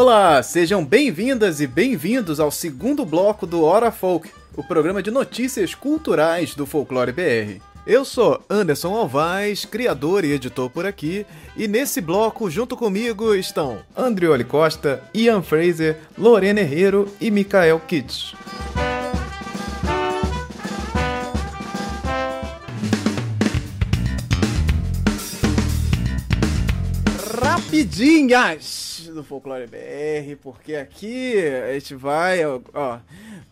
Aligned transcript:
Olá, 0.00 0.40
sejam 0.44 0.84
bem-vindas 0.84 1.60
e 1.60 1.66
bem-vindos 1.66 2.38
ao 2.38 2.52
segundo 2.52 3.04
bloco 3.04 3.44
do 3.44 3.64
Hora 3.64 3.90
Folk, 3.90 4.30
o 4.56 4.62
programa 4.62 5.02
de 5.02 5.10
notícias 5.10 5.74
culturais 5.74 6.54
do 6.54 6.64
Folclore 6.64 7.10
BR. 7.10 7.60
Eu 7.84 8.04
sou 8.04 8.40
Anderson 8.48 8.94
Alvaz, 8.94 9.64
criador 9.64 10.24
e 10.24 10.30
editor 10.30 10.70
por 10.70 10.86
aqui, 10.86 11.26
e 11.56 11.66
nesse 11.66 12.00
bloco, 12.00 12.48
junto 12.48 12.76
comigo, 12.76 13.34
estão 13.34 13.80
Andrioli 13.96 14.44
Costa, 14.44 15.02
Ian 15.12 15.42
Fraser, 15.42 15.98
Lorena 16.16 16.60
Herrero 16.60 17.12
e 17.20 17.28
Mikael 17.28 17.80
Kitsch. 17.80 18.34
Rapidinhas! 27.78 29.08
do 29.14 29.22
Folclore 29.22 29.68
BR, 29.68 30.36
porque 30.42 30.74
aqui 30.74 31.34
a 31.38 31.74
gente 31.74 31.94
vai, 31.94 32.44
ó, 32.44 32.98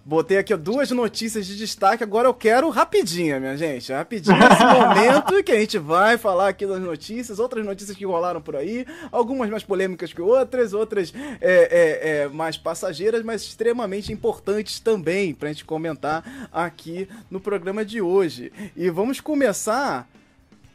botei 0.05 0.37
aqui 0.37 0.53
ó, 0.53 0.57
duas 0.57 0.91
notícias 0.91 1.47
de 1.47 1.57
destaque, 1.57 2.03
agora 2.03 2.27
eu 2.27 2.35
quero 2.35 2.69
rapidinho, 2.69 3.41
minha 3.41 3.57
gente, 3.57 3.93
rapidinho 3.93 4.37
esse 4.37 4.65
momento 4.67 5.45
que 5.45 5.53
a 5.53 5.61
gente 5.61 5.79
vai 5.79 6.19
falar 6.19 6.49
aqui 6.49 6.67
das 6.67 6.81
notícias, 6.81 7.39
outras 7.39 7.65
notícias 7.65 7.97
que 7.97 8.05
rolaram 8.05 8.41
por 8.41 8.57
aí, 8.57 8.85
algumas 9.13 9.49
mais 9.49 9.63
polêmicas 9.63 10.13
que 10.13 10.21
outras, 10.21 10.73
outras 10.73 11.15
é, 11.41 11.69
é, 11.71 12.23
é, 12.23 12.29
mais 12.29 12.57
passageiras, 12.57 13.23
mas 13.23 13.43
extremamente 13.43 14.13
importantes 14.13 14.81
também 14.81 15.33
pra 15.33 15.51
gente 15.51 15.65
comentar 15.65 16.49
aqui 16.53 17.09
no 17.31 17.39
programa 17.39 17.85
de 17.85 18.01
hoje. 18.01 18.53
E 18.77 18.91
vamos 18.91 19.21
começar 19.21 20.09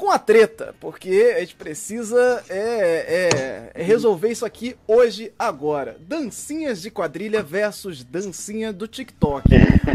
com 0.02 0.10
a 0.10 0.18
treta, 0.18 0.73
porque 0.80 1.32
a 1.38 1.41
gente 1.41 1.54
precisa 1.54 2.44
é, 2.50 2.58
é, 2.58 3.71
é, 3.76 3.84
resolver 3.84 4.32
isso 4.32 4.44
aqui 4.44 4.76
hoje, 4.88 5.32
agora. 5.38 5.96
Dancinhas 5.99 6.82
de 6.82 6.90
quadrilha 6.90 7.44
versus 7.44 8.04
dancinha 8.04 8.74
do 8.74 8.88
TikTok. 8.88 9.48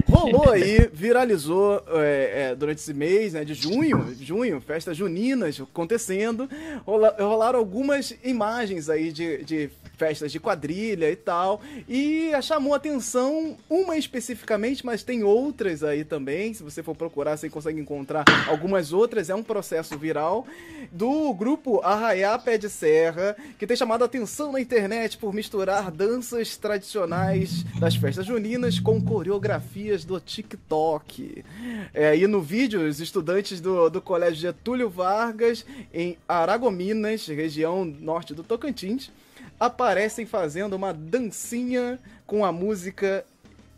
Rolou 0.09 0.49
aí, 0.55 0.89
viralizou 0.93 1.83
é, 1.89 2.51
é 2.51 2.55
durante 2.55 2.79
esse 2.79 2.95
mês 2.95 3.33
né, 3.33 3.45
de 3.45 3.53
junho, 3.53 4.15
junho, 4.21 4.61
festas 4.61 4.97
juninas 4.97 5.61
acontecendo. 5.61 6.49
Rola, 6.87 7.17
rolaram 7.19 7.59
algumas 7.59 8.15
imagens 8.23 8.89
aí 8.89 9.11
de, 9.11 9.43
de 9.43 9.71
festas 9.97 10.31
de 10.31 10.39
quadrilha 10.39 11.11
e 11.11 11.17
tal. 11.17 11.61
E 11.89 12.31
chamou 12.43 12.75
atenção 12.75 13.57
uma 13.69 13.97
especificamente, 13.97 14.87
mas 14.87 15.03
tem 15.03 15.25
outras 15.25 15.83
aí 15.83 16.05
também. 16.05 16.55
Se 16.55 16.62
você 16.62 16.83
for 16.83 16.95
procurar, 16.95 17.37
você 17.37 17.51
consegue 17.51 17.81
encontrar 17.81 18.25
algumas 18.47 18.93
outras. 18.93 19.31
É 19.31 19.34
um 19.34 19.43
processo 19.43 19.96
viral 19.97 20.47
do 20.93 21.33
grupo 21.35 21.81
Arraiá 21.83 22.39
Pé 22.39 22.59
de 22.59 22.69
Serra, 22.69 23.37
que 23.59 23.67
tem 23.67 23.77
chamado 23.77 24.05
atenção 24.05 24.53
na 24.53 24.61
internet 24.61 25.19
por 25.19 25.33
misturar 25.33 25.91
danças 25.91 26.57
tradicionais 26.57 27.65
das 27.79 27.97
festas 27.97 28.27
juninas 28.27 28.79
com 28.79 29.01
coreografias 29.01 30.05
do 30.05 30.21
TikTok. 30.21 31.45
É, 31.93 32.17
e 32.17 32.27
no 32.27 32.41
vídeo, 32.41 32.87
os 32.87 33.01
estudantes 33.01 33.61
do, 33.61 33.89
do 33.89 34.01
Colégio 34.01 34.41
Getúlio 34.41 34.89
Vargas, 34.89 35.65
em 35.93 36.17
Aragominas, 36.29 37.27
região 37.27 37.85
norte 37.85 38.35
do 38.35 38.43
Tocantins, 38.43 39.11
aparecem 39.59 40.27
fazendo 40.27 40.75
uma 40.75 40.93
dancinha 40.93 41.99
com 42.27 42.45
a 42.45 42.53
música 42.53 43.25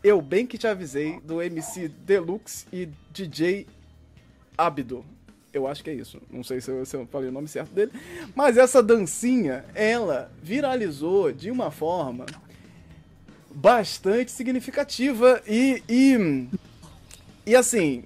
Eu 0.03 0.21
Bem 0.21 0.45
Que 0.45 0.57
Te 0.57 0.67
Avisei, 0.67 1.19
do 1.21 1.41
MC 1.41 1.87
Deluxe 1.87 2.65
e 2.71 2.89
DJ 3.11 3.67
Abdo. 4.57 5.05
Eu 5.53 5.67
acho 5.67 5.83
que 5.83 5.89
é 5.89 5.93
isso. 5.93 6.21
Não 6.29 6.43
sei 6.43 6.61
se 6.61 6.69
eu, 6.69 6.85
se 6.85 6.95
eu, 6.95 7.07
falei 7.07 7.29
o 7.29 7.31
nome 7.31 7.47
certo 7.47 7.71
dele. 7.73 7.91
Mas 8.35 8.57
essa 8.57 8.83
dancinha, 8.83 9.65
ela 9.73 10.31
viralizou 10.41 11.31
de 11.31 11.49
uma 11.49 11.71
forma 11.71 12.25
bastante 13.49 14.31
significativa 14.31 15.41
e. 15.47 15.83
E, 15.89 16.47
e 17.45 17.55
assim, 17.55 18.03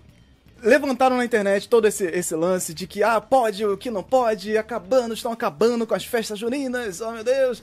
levantaram 0.61 1.17
na 1.17 1.25
internet 1.25 1.67
todo 1.67 1.85
esse, 1.85 2.05
esse 2.05 2.33
lance 2.33 2.73
de 2.73 2.87
que, 2.87 3.03
ah, 3.03 3.19
pode, 3.19 3.65
o 3.65 3.77
que 3.77 3.91
não 3.91 4.01
pode, 4.01 4.57
acabando, 4.57 5.13
estão 5.13 5.31
acabando 5.31 5.85
com 5.85 5.93
as 5.93 6.05
festas 6.05 6.39
juninas, 6.39 7.01
oh 7.01 7.11
meu 7.11 7.23
Deus. 7.23 7.61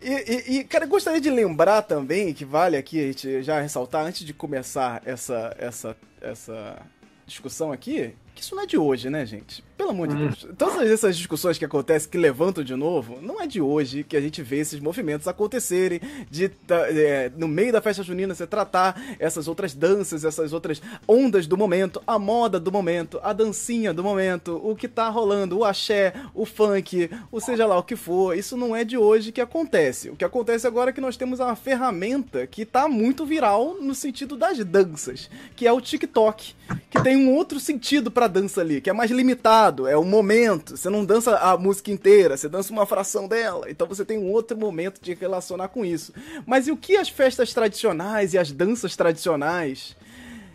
E, 0.00 0.10
e, 0.10 0.58
e, 0.58 0.64
cara, 0.64 0.86
gostaria 0.86 1.20
de 1.20 1.30
lembrar 1.30 1.82
também, 1.82 2.32
que 2.32 2.44
vale 2.44 2.76
aqui 2.76 3.00
a 3.00 3.06
gente 3.06 3.42
já 3.42 3.60
ressaltar, 3.60 4.04
antes 4.04 4.24
de 4.24 4.32
começar 4.32 5.02
essa, 5.04 5.56
essa, 5.58 5.96
essa 6.20 6.78
discussão 7.26 7.72
aqui, 7.72 8.14
que 8.36 8.42
isso 8.42 8.54
não 8.54 8.62
é 8.62 8.66
de 8.66 8.78
hoje, 8.78 9.10
né, 9.10 9.26
gente? 9.26 9.64
Pelo 9.76 9.90
amor 9.90 10.08
de 10.08 10.14
hum. 10.14 10.18
Deus. 10.18 10.46
Todas 10.56 10.90
essas 10.90 11.16
discussões 11.16 11.58
que 11.58 11.64
acontecem, 11.64 12.10
que 12.10 12.16
levantam 12.16 12.64
de 12.64 12.74
novo, 12.74 13.18
não 13.20 13.40
é 13.40 13.46
de 13.46 13.60
hoje 13.60 14.02
que 14.02 14.16
a 14.16 14.20
gente 14.20 14.42
vê 14.42 14.58
esses 14.58 14.80
movimentos 14.80 15.28
acontecerem, 15.28 16.00
de 16.30 16.50
é, 16.70 17.30
no 17.36 17.46
meio 17.46 17.72
da 17.72 17.80
festa 17.82 18.02
junina 18.02 18.34
você 18.34 18.46
tratar 18.46 19.00
essas 19.18 19.46
outras 19.48 19.74
danças, 19.74 20.24
essas 20.24 20.52
outras 20.52 20.80
ondas 21.06 21.46
do 21.46 21.56
momento, 21.56 22.02
a 22.06 22.18
moda 22.18 22.58
do 22.58 22.72
momento, 22.72 23.20
a 23.22 23.32
dancinha 23.32 23.92
do 23.92 24.02
momento, 24.02 24.60
o 24.64 24.74
que 24.74 24.88
tá 24.88 25.08
rolando, 25.10 25.58
o 25.58 25.64
axé, 25.64 26.14
o 26.34 26.46
funk, 26.46 27.10
o 27.30 27.40
seja 27.40 27.66
lá 27.66 27.78
o 27.78 27.82
que 27.82 27.96
for. 27.96 28.36
Isso 28.36 28.56
não 28.56 28.74
é 28.74 28.82
de 28.82 28.96
hoje 28.96 29.30
que 29.30 29.40
acontece. 29.40 30.08
O 30.08 30.16
que 30.16 30.24
acontece 30.24 30.66
agora 30.66 30.90
é 30.90 30.92
que 30.92 31.00
nós 31.00 31.16
temos 31.16 31.38
uma 31.38 31.54
ferramenta 31.54 32.46
que 32.46 32.64
tá 32.64 32.88
muito 32.88 33.26
viral 33.26 33.76
no 33.80 33.94
sentido 33.94 34.36
das 34.36 34.58
danças, 34.64 35.28
que 35.54 35.66
é 35.66 35.72
o 35.72 35.80
TikTok, 35.80 36.54
que 36.90 37.02
tem 37.02 37.16
um 37.16 37.34
outro 37.34 37.60
sentido 37.60 38.10
para 38.10 38.26
dança 38.26 38.62
ali, 38.62 38.80
que 38.80 38.88
é 38.88 38.92
mais 38.92 39.10
limitado, 39.10 39.65
é 39.88 39.96
um 39.96 40.04
momento. 40.04 40.76
Você 40.76 40.88
não 40.88 41.04
dança 41.04 41.36
a 41.36 41.56
música 41.56 41.90
inteira, 41.90 42.36
você 42.36 42.48
dança 42.48 42.72
uma 42.72 42.86
fração 42.86 43.26
dela. 43.26 43.70
Então 43.70 43.86
você 43.86 44.04
tem 44.04 44.18
um 44.18 44.30
outro 44.30 44.56
momento 44.56 45.00
de 45.00 45.14
relacionar 45.14 45.68
com 45.68 45.84
isso. 45.84 46.12
Mas 46.46 46.66
e 46.66 46.72
o 46.72 46.76
que 46.76 46.96
as 46.96 47.08
festas 47.08 47.52
tradicionais 47.52 48.34
e 48.34 48.38
as 48.38 48.52
danças 48.52 48.96
tradicionais 48.96 49.96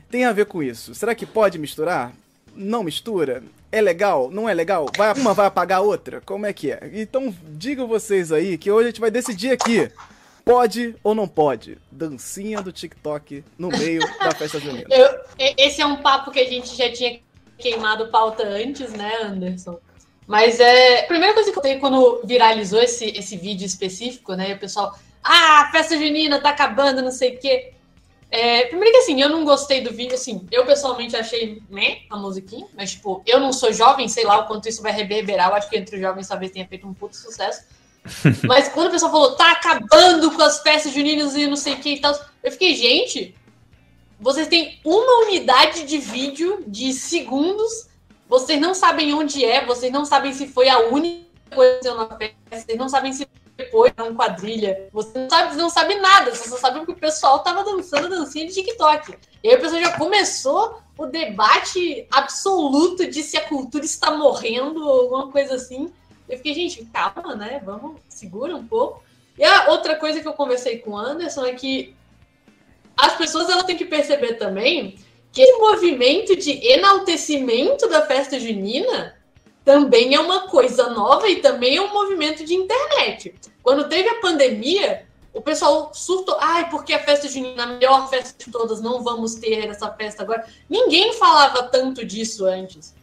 têm 0.09 0.25
a 0.25 0.33
ver 0.33 0.45
com 0.45 0.61
isso? 0.61 0.93
Será 0.93 1.15
que 1.15 1.25
pode 1.25 1.57
misturar? 1.57 2.13
Não 2.55 2.83
mistura? 2.83 3.43
É 3.71 3.79
legal? 3.79 4.29
Não 4.29 4.49
é 4.49 4.53
legal? 4.53 4.87
Vai, 4.97 5.13
uma 5.13 5.33
vai 5.33 5.47
apagar 5.47 5.79
a 5.79 5.81
outra? 5.81 6.21
Como 6.21 6.45
é 6.45 6.51
que 6.51 6.71
é? 6.71 6.91
Então 6.93 7.33
digam 7.51 7.87
vocês 7.87 8.31
aí 8.31 8.57
que 8.57 8.69
hoje 8.69 8.87
a 8.87 8.91
gente 8.91 9.01
vai 9.01 9.11
decidir 9.11 9.51
aqui. 9.51 9.89
Pode 10.43 10.95
ou 11.03 11.13
não 11.13 11.27
pode? 11.27 11.77
Dancinha 11.91 12.61
do 12.61 12.71
TikTok 12.71 13.43
no 13.57 13.69
meio 13.69 14.01
da 14.19 14.31
festa 14.31 14.59
junina. 14.59 14.87
Eu, 14.89 15.19
esse 15.57 15.81
é 15.81 15.85
um 15.85 15.97
papo 15.97 16.31
que 16.31 16.39
a 16.39 16.49
gente 16.49 16.75
já 16.75 16.91
tinha 16.91 17.19
queimado 17.61 18.07
pauta 18.07 18.43
antes, 18.43 18.91
né, 18.91 19.11
Anderson? 19.23 19.79
Mas 20.27 20.59
é. 20.59 21.01
A 21.01 21.07
primeira 21.07 21.33
coisa 21.33 21.51
que 21.51 21.57
eu 21.57 21.63
tenho 21.63 21.79
quando 21.79 22.21
viralizou 22.23 22.81
esse, 22.81 23.05
esse 23.05 23.37
vídeo 23.37 23.65
específico, 23.65 24.33
né? 24.33 24.53
O 24.53 24.59
pessoal, 24.59 24.97
ah, 25.23 25.61
a 25.61 25.71
festa 25.71 25.97
junina 25.97 26.39
tá 26.39 26.49
acabando, 26.49 27.01
não 27.01 27.11
sei 27.11 27.35
o 27.35 27.39
quê. 27.39 27.73
É, 28.29 28.65
primeiro 28.67 28.93
que 28.93 28.99
assim, 28.99 29.21
eu 29.21 29.27
não 29.27 29.43
gostei 29.43 29.81
do 29.81 29.91
vídeo, 29.91 30.15
assim, 30.15 30.47
eu 30.49 30.65
pessoalmente 30.65 31.17
achei 31.17 31.61
né, 31.69 31.97
a 32.09 32.15
musiquinha, 32.15 32.65
mas 32.73 32.91
tipo, 32.91 33.21
eu 33.25 33.41
não 33.41 33.51
sou 33.51 33.73
jovem, 33.73 34.07
sei 34.07 34.23
lá 34.23 34.39
o 34.39 34.47
quanto 34.47 34.69
isso 34.69 34.81
vai 34.81 34.93
reverberar, 34.93 35.49
eu 35.49 35.55
acho 35.55 35.69
que 35.69 35.77
entre 35.77 35.97
os 35.97 36.01
jovens 36.01 36.29
talvez 36.29 36.49
tenha 36.49 36.65
feito 36.65 36.87
um 36.87 36.93
puto 36.93 37.17
sucesso. 37.17 37.65
mas 38.47 38.69
quando 38.69 38.87
o 38.87 38.91
pessoal 38.91 39.11
falou, 39.11 39.35
tá 39.35 39.51
acabando 39.51 40.31
com 40.31 40.41
as 40.41 40.61
festas 40.61 40.93
juninas 40.93 41.35
e 41.35 41.45
não 41.45 41.57
sei 41.57 41.73
o 41.73 41.77
que 41.79 41.95
e 41.95 41.99
tal, 41.99 42.17
eu 42.41 42.51
fiquei, 42.53 42.73
gente, 42.73 43.35
vocês 44.21 44.47
têm 44.47 44.79
uma 44.85 45.25
unidade 45.25 45.83
de 45.83 45.97
vídeo 45.97 46.63
de 46.67 46.93
segundos, 46.93 47.89
vocês 48.29 48.61
não 48.61 48.75
sabem 48.75 49.13
onde 49.15 49.43
é, 49.43 49.65
vocês 49.65 49.91
não 49.91 50.05
sabem 50.05 50.31
se 50.31 50.47
foi 50.47 50.69
a 50.69 50.79
única 50.79 51.25
coisa 51.53 51.79
que 51.81 51.89
na 51.89 52.05
festa, 52.05 52.35
vocês 52.51 52.77
não 52.77 52.87
sabem 52.87 53.11
se 53.11 53.27
foi 53.71 53.91
uma 53.97 54.13
quadrilha, 54.13 54.87
você 54.93 55.17
não 55.17 55.29
sabe, 55.29 55.55
não 55.55 55.69
sabe 55.69 55.95
nada, 55.95 56.33
você 56.33 56.47
só 56.47 56.57
sabe 56.57 56.85
que 56.85 56.91
o 56.91 56.95
pessoal 56.95 57.39
tava 57.39 57.63
dançando 57.63 58.09
dancinha 58.09 58.47
de 58.47 58.53
TikTok. 58.53 59.17
E 59.43 59.49
aí 59.49 59.55
o 59.55 59.59
pessoal 59.59 59.81
já 59.81 59.97
começou 59.97 60.79
o 60.97 61.07
debate 61.07 62.07
absoluto 62.11 63.09
de 63.09 63.23
se 63.23 63.37
a 63.37 63.47
cultura 63.47 63.83
está 63.83 64.11
morrendo 64.11 64.85
ou 64.85 65.01
alguma 65.01 65.31
coisa 65.31 65.55
assim. 65.55 65.91
Eu 66.29 66.37
fiquei, 66.37 66.53
gente, 66.53 66.85
calma, 66.85 67.35
né? 67.35 67.59
Vamos, 67.65 67.99
segura 68.07 68.55
um 68.55 68.65
pouco. 68.65 69.03
E 69.37 69.43
a 69.43 69.71
outra 69.71 69.95
coisa 69.95 70.21
que 70.21 70.27
eu 70.27 70.33
conversei 70.33 70.77
com 70.77 70.91
o 70.91 70.97
Anderson 70.97 71.45
é 71.45 71.53
que 71.53 71.95
as 73.01 73.17
pessoas 73.17 73.49
elas 73.49 73.63
têm 73.63 73.75
que 73.75 73.85
perceber 73.85 74.35
também 74.35 74.95
que 75.31 75.41
esse 75.41 75.57
movimento 75.57 76.35
de 76.35 76.51
enaltecimento 76.67 77.89
da 77.89 78.05
festa 78.05 78.39
junina 78.39 79.15
também 79.65 80.13
é 80.13 80.19
uma 80.19 80.47
coisa 80.47 80.89
nova 80.89 81.27
e 81.27 81.37
também 81.37 81.77
é 81.77 81.81
um 81.81 81.91
movimento 81.91 82.45
de 82.45 82.53
internet. 82.53 83.33
Quando 83.63 83.89
teve 83.89 84.07
a 84.07 84.19
pandemia, 84.19 85.07
o 85.33 85.41
pessoal 85.41 85.91
surtou, 85.93 86.37
ai, 86.39 86.69
porque 86.69 86.93
a 86.93 87.03
festa 87.03 87.27
junina 87.27 87.63
é 87.63 87.65
a 87.65 87.67
melhor 87.67 88.07
festa 88.07 88.35
de 88.37 88.51
todas, 88.51 88.81
não 88.81 89.03
vamos 89.03 89.35
ter 89.35 89.67
essa 89.67 89.91
festa 89.93 90.21
agora. 90.21 90.45
Ninguém 90.69 91.13
falava 91.13 91.63
tanto 91.63 92.05
disso 92.05 92.45
antes. 92.45 92.93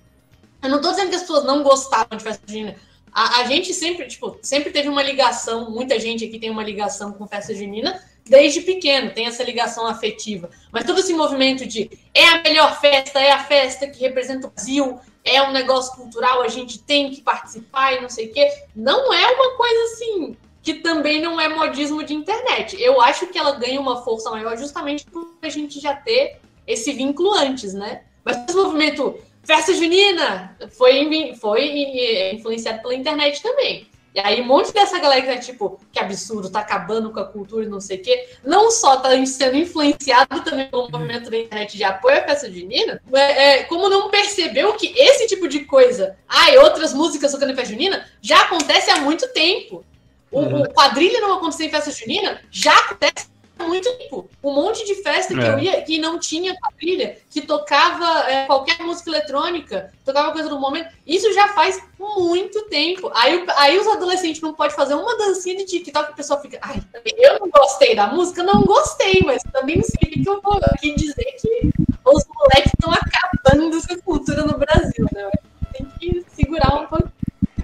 Eu 0.62 0.68
não 0.68 0.76
estou 0.76 0.92
dizendo 0.92 1.10
que 1.10 1.16
as 1.16 1.22
pessoas 1.22 1.44
não 1.44 1.64
gostavam 1.64 2.16
de 2.16 2.22
festa 2.22 2.42
junina. 2.46 2.76
A, 3.12 3.40
a, 3.40 3.44
gente 3.46 3.74
sempre, 3.74 4.06
tipo, 4.06 4.38
sempre 4.42 4.70
teve 4.70 4.88
uma 4.88 5.02
ligação, 5.02 5.70
muita 5.70 5.98
gente 5.98 6.24
aqui 6.24 6.38
tem 6.38 6.50
uma 6.50 6.62
ligação 6.62 7.12
com 7.12 7.26
festa 7.26 7.52
junina, 7.54 8.00
desde 8.28 8.60
pequeno, 8.60 9.12
tem 9.12 9.26
essa 9.26 9.42
ligação 9.42 9.86
afetiva. 9.86 10.50
Mas 10.70 10.84
todo 10.84 11.00
esse 11.00 11.12
movimento 11.12 11.66
de 11.66 11.90
é 12.14 12.28
a 12.28 12.42
melhor 12.42 12.80
festa, 12.80 13.20
é 13.20 13.32
a 13.32 13.42
festa 13.42 13.86
que 13.86 14.00
representa 14.00 14.46
o 14.46 14.50
Brasil, 14.50 14.98
é 15.24 15.42
um 15.42 15.52
negócio 15.52 15.94
cultural, 15.96 16.42
a 16.42 16.48
gente 16.48 16.82
tem 16.82 17.10
que 17.10 17.20
participar 17.20 17.94
e 17.94 18.00
não 18.00 18.08
sei 18.08 18.26
o 18.26 18.32
quê, 18.32 18.50
não 18.74 19.12
é 19.12 19.26
uma 19.32 19.56
coisa 19.56 19.82
assim 19.92 20.36
que 20.62 20.74
também 20.74 21.20
não 21.20 21.40
é 21.40 21.48
modismo 21.48 22.02
de 22.02 22.12
internet. 22.12 22.76
Eu 22.80 23.00
acho 23.00 23.26
que 23.28 23.38
ela 23.38 23.52
ganha 23.52 23.80
uma 23.80 24.02
força 24.02 24.30
maior 24.30 24.56
justamente 24.58 25.06
por 25.06 25.36
a 25.40 25.48
gente 25.48 25.80
já 25.80 25.94
ter 25.94 26.40
esse 26.66 26.92
vínculo 26.92 27.32
antes, 27.32 27.72
né? 27.72 28.02
Mas 28.22 28.36
esse 28.44 28.54
movimento 28.54 29.18
festa 29.42 29.72
junina 29.72 30.54
foi, 30.76 31.34
foi 31.40 32.34
influenciado 32.34 32.82
pela 32.82 32.94
internet 32.94 33.42
também. 33.42 33.88
E 34.18 34.20
aí, 34.20 34.40
um 34.40 34.46
monte 34.46 34.74
dessa 34.74 34.98
galera 34.98 35.22
que 35.22 35.28
é 35.28 35.38
tipo, 35.38 35.80
que 35.92 36.00
absurdo, 36.00 36.50
tá 36.50 36.58
acabando 36.58 37.12
com 37.12 37.20
a 37.20 37.24
cultura 37.24 37.64
e 37.64 37.68
não 37.68 37.80
sei 37.80 37.98
o 37.98 38.02
quê, 38.02 38.28
não 38.44 38.68
só 38.68 38.96
tá 38.96 39.10
sendo 39.24 39.56
influenciado 39.56 40.42
também 40.42 40.66
pelo 40.66 40.90
movimento 40.90 41.30
da 41.30 41.38
internet 41.38 41.76
de 41.76 41.84
apoio 41.84 42.18
à 42.18 42.22
festa 42.22 42.50
junina, 42.50 43.00
é, 43.12 43.20
é, 43.20 43.62
como 43.64 43.88
não 43.88 44.10
percebeu 44.10 44.72
que 44.72 44.92
esse 44.98 45.28
tipo 45.28 45.46
de 45.46 45.60
coisa, 45.60 46.16
ah, 46.28 46.50
e 46.50 46.58
outras 46.58 46.92
músicas 46.92 47.30
tocando 47.30 47.52
em 47.52 47.54
festa 47.54 47.72
junina, 47.72 48.04
já 48.20 48.40
acontece 48.40 48.90
há 48.90 48.96
muito 48.96 49.32
tempo. 49.32 49.84
O, 50.32 50.40
uhum. 50.40 50.62
o 50.62 50.70
quadrilha 50.70 51.20
não 51.20 51.34
acontecer 51.34 51.66
em 51.66 51.70
festa 51.70 51.92
junina 51.92 52.40
já 52.50 52.74
acontece 52.74 53.28
muito 53.66 53.90
tempo. 53.98 54.28
Um 54.42 54.54
monte 54.54 54.84
de 54.84 54.96
festa 55.02 55.34
que 55.34 55.40
é. 55.40 55.48
eu 55.48 55.58
ia 55.58 55.82
que 55.82 55.98
não 55.98 56.18
tinha 56.18 56.54
quadrilha, 56.56 57.16
que 57.30 57.40
tocava 57.40 58.30
é, 58.30 58.46
qualquer 58.46 58.78
música 58.82 59.10
eletrônica, 59.10 59.92
tocava 60.04 60.32
coisa 60.32 60.48
do 60.48 60.58
momento. 60.58 60.88
Isso 61.06 61.32
já 61.32 61.48
faz 61.48 61.82
muito 61.98 62.62
tempo. 62.66 63.10
Aí, 63.14 63.44
aí 63.56 63.78
os 63.78 63.86
adolescentes 63.86 64.40
não 64.40 64.54
podem 64.54 64.74
fazer 64.74 64.94
uma 64.94 65.16
dancinha 65.16 65.56
de 65.56 65.64
TikTok, 65.64 66.12
o 66.12 66.16
pessoal 66.16 66.40
fica, 66.40 66.58
ai, 66.62 66.80
eu 67.16 67.40
não 67.40 67.50
gostei 67.50 67.94
da 67.94 68.06
música, 68.06 68.42
não 68.42 68.62
gostei, 68.62 69.22
mas 69.24 69.42
também 69.52 69.76
não 69.76 69.84
sei 69.84 70.08
o 70.08 70.22
que 70.22 70.28
eu 70.28 70.40
vou 70.40 70.58
aqui 70.62 70.94
dizer 70.94 71.36
que 71.40 71.70
os 72.04 72.24
moleques 72.34 72.72
estão 72.72 72.92
acabando 72.92 73.86
com 73.86 73.94
a 73.94 74.02
cultura 74.02 74.44
no 74.44 74.58
Brasil, 74.58 75.06
né? 75.12 75.30
Tem 75.72 75.86
que 75.98 76.24
segurar 76.34 76.74
um 76.74 76.86
pouco. 76.86 77.08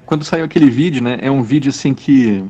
Quando 0.06 0.24
saiu 0.24 0.44
aquele 0.44 0.68
vídeo, 0.68 1.02
né? 1.02 1.18
É 1.22 1.30
um 1.30 1.42
vídeo 1.42 1.70
assim 1.70 1.94
que 1.94 2.44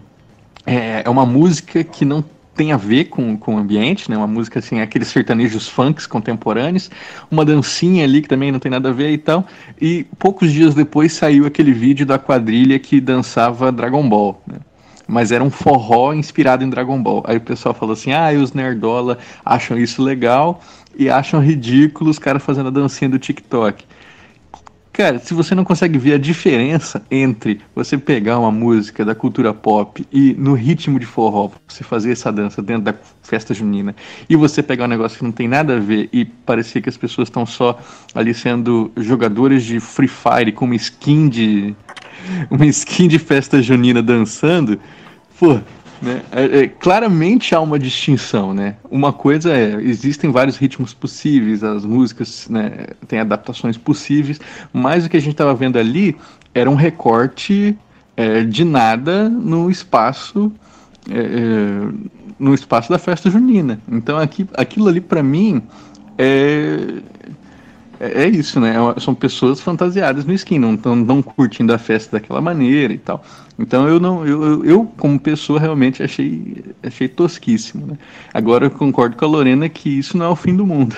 é, 0.66 1.02
é 1.04 1.10
uma 1.10 1.24
música 1.24 1.84
que 1.84 2.04
não 2.04 2.24
tem 2.54 2.72
a 2.72 2.76
ver 2.76 3.06
com, 3.06 3.36
com 3.36 3.56
o 3.56 3.58
ambiente, 3.58 4.10
né? 4.10 4.16
Uma 4.16 4.26
música 4.26 4.58
assim, 4.58 4.80
aqueles 4.80 5.08
sertanejos 5.08 5.68
funks 5.68 6.06
contemporâneos, 6.06 6.90
uma 7.30 7.44
dancinha 7.44 8.04
ali 8.04 8.22
que 8.22 8.28
também 8.28 8.52
não 8.52 8.58
tem 8.58 8.70
nada 8.70 8.90
a 8.90 8.92
ver 8.92 9.10
e 9.10 9.18
tal. 9.18 9.46
E 9.80 10.06
poucos 10.18 10.52
dias 10.52 10.74
depois 10.74 11.12
saiu 11.12 11.46
aquele 11.46 11.72
vídeo 11.72 12.06
da 12.06 12.18
quadrilha 12.18 12.78
que 12.78 13.00
dançava 13.00 13.72
Dragon 13.72 14.08
Ball, 14.08 14.40
né? 14.46 14.58
Mas 15.06 15.30
era 15.30 15.44
um 15.44 15.50
forró 15.50 16.14
inspirado 16.14 16.64
em 16.64 16.70
Dragon 16.70 17.02
Ball. 17.02 17.22
Aí 17.26 17.36
o 17.36 17.40
pessoal 17.40 17.74
falou 17.74 17.92
assim: 17.92 18.12
ah, 18.12 18.30
os 18.32 18.54
nerdola 18.54 19.18
acham 19.44 19.76
isso 19.76 20.02
legal 20.02 20.62
e 20.96 21.10
acham 21.10 21.40
ridículo 21.40 22.10
os 22.10 22.18
caras 22.18 22.42
fazendo 22.42 22.68
a 22.68 22.70
dancinha 22.70 23.10
do 23.10 23.18
TikTok. 23.18 23.84
Cara, 24.94 25.18
se 25.18 25.34
você 25.34 25.56
não 25.56 25.64
consegue 25.64 25.98
ver 25.98 26.14
a 26.14 26.18
diferença 26.18 27.04
entre 27.10 27.60
você 27.74 27.98
pegar 27.98 28.38
uma 28.38 28.52
música 28.52 29.04
da 29.04 29.12
cultura 29.12 29.52
pop 29.52 30.06
e 30.12 30.34
no 30.34 30.54
ritmo 30.54 31.00
de 31.00 31.04
forró, 31.04 31.50
você 31.66 31.82
fazer 31.82 32.12
essa 32.12 32.30
dança 32.30 32.62
dentro 32.62 32.84
da 32.84 32.94
festa 33.20 33.52
junina, 33.52 33.92
e 34.30 34.36
você 34.36 34.62
pegar 34.62 34.84
um 34.84 34.88
negócio 34.88 35.18
que 35.18 35.24
não 35.24 35.32
tem 35.32 35.48
nada 35.48 35.74
a 35.74 35.80
ver 35.80 36.08
e 36.12 36.24
parecer 36.24 36.80
que 36.80 36.88
as 36.88 36.96
pessoas 36.96 37.26
estão 37.26 37.44
só 37.44 37.76
ali 38.14 38.32
sendo 38.32 38.92
jogadores 38.96 39.64
de 39.64 39.80
Free 39.80 40.06
Fire 40.06 40.52
com 40.52 40.64
uma 40.64 40.76
skin 40.76 41.28
de 41.28 41.74
uma 42.48 42.66
skin 42.66 43.08
de 43.08 43.18
festa 43.18 43.60
junina 43.60 44.00
dançando, 44.00 44.78
pô, 45.40 45.58
né? 46.04 46.22
É, 46.30 46.58
é, 46.60 46.68
claramente 46.68 47.54
há 47.54 47.60
uma 47.60 47.78
distinção, 47.78 48.52
né? 48.52 48.76
Uma 48.90 49.12
coisa 49.12 49.52
é, 49.52 49.74
existem 49.80 50.30
vários 50.30 50.56
ritmos 50.56 50.92
possíveis, 50.92 51.64
as 51.64 51.84
músicas 51.84 52.46
né, 52.48 52.88
têm 53.08 53.18
adaptações 53.18 53.76
possíveis, 53.76 54.40
mas 54.72 55.06
o 55.06 55.08
que 55.08 55.16
a 55.16 55.20
gente 55.20 55.32
estava 55.32 55.54
vendo 55.54 55.78
ali 55.78 56.14
era 56.54 56.70
um 56.70 56.74
recorte 56.74 57.76
é, 58.16 58.42
de 58.42 58.64
nada 58.64 59.28
no 59.28 59.70
espaço 59.70 60.52
é, 61.10 61.18
é, 61.18 62.14
no 62.38 62.54
espaço 62.54 62.90
da 62.90 62.98
festa 62.98 63.30
junina. 63.30 63.80
Então 63.90 64.18
aqui, 64.18 64.46
aquilo 64.54 64.88
ali 64.88 65.00
para 65.00 65.22
mim 65.22 65.62
é, 66.18 67.00
é, 68.00 68.24
é 68.24 68.28
isso, 68.28 68.60
né? 68.60 68.74
São 68.98 69.14
pessoas 69.14 69.60
fantasiadas 69.60 70.24
no 70.24 70.32
skin, 70.32 70.58
não 70.58 70.74
estão 70.74 71.22
curtindo 71.22 71.72
a 71.72 71.78
festa 71.78 72.18
daquela 72.18 72.40
maneira 72.40 72.92
e 72.92 72.98
tal. 72.98 73.24
Então 73.58 73.88
eu 73.88 74.00
não, 74.00 74.26
eu, 74.26 74.64
eu 74.64 74.84
como 74.96 75.18
pessoa 75.18 75.60
realmente 75.60 76.02
achei, 76.02 76.64
achei 76.82 77.08
tosquíssimo. 77.08 77.86
Né? 77.86 77.98
Agora 78.32 78.66
eu 78.66 78.70
concordo 78.70 79.16
com 79.16 79.24
a 79.24 79.28
Lorena 79.28 79.68
que 79.68 79.88
isso 79.88 80.16
não 80.16 80.26
é 80.26 80.28
o 80.28 80.36
fim 80.36 80.56
do 80.56 80.66
mundo. 80.66 80.96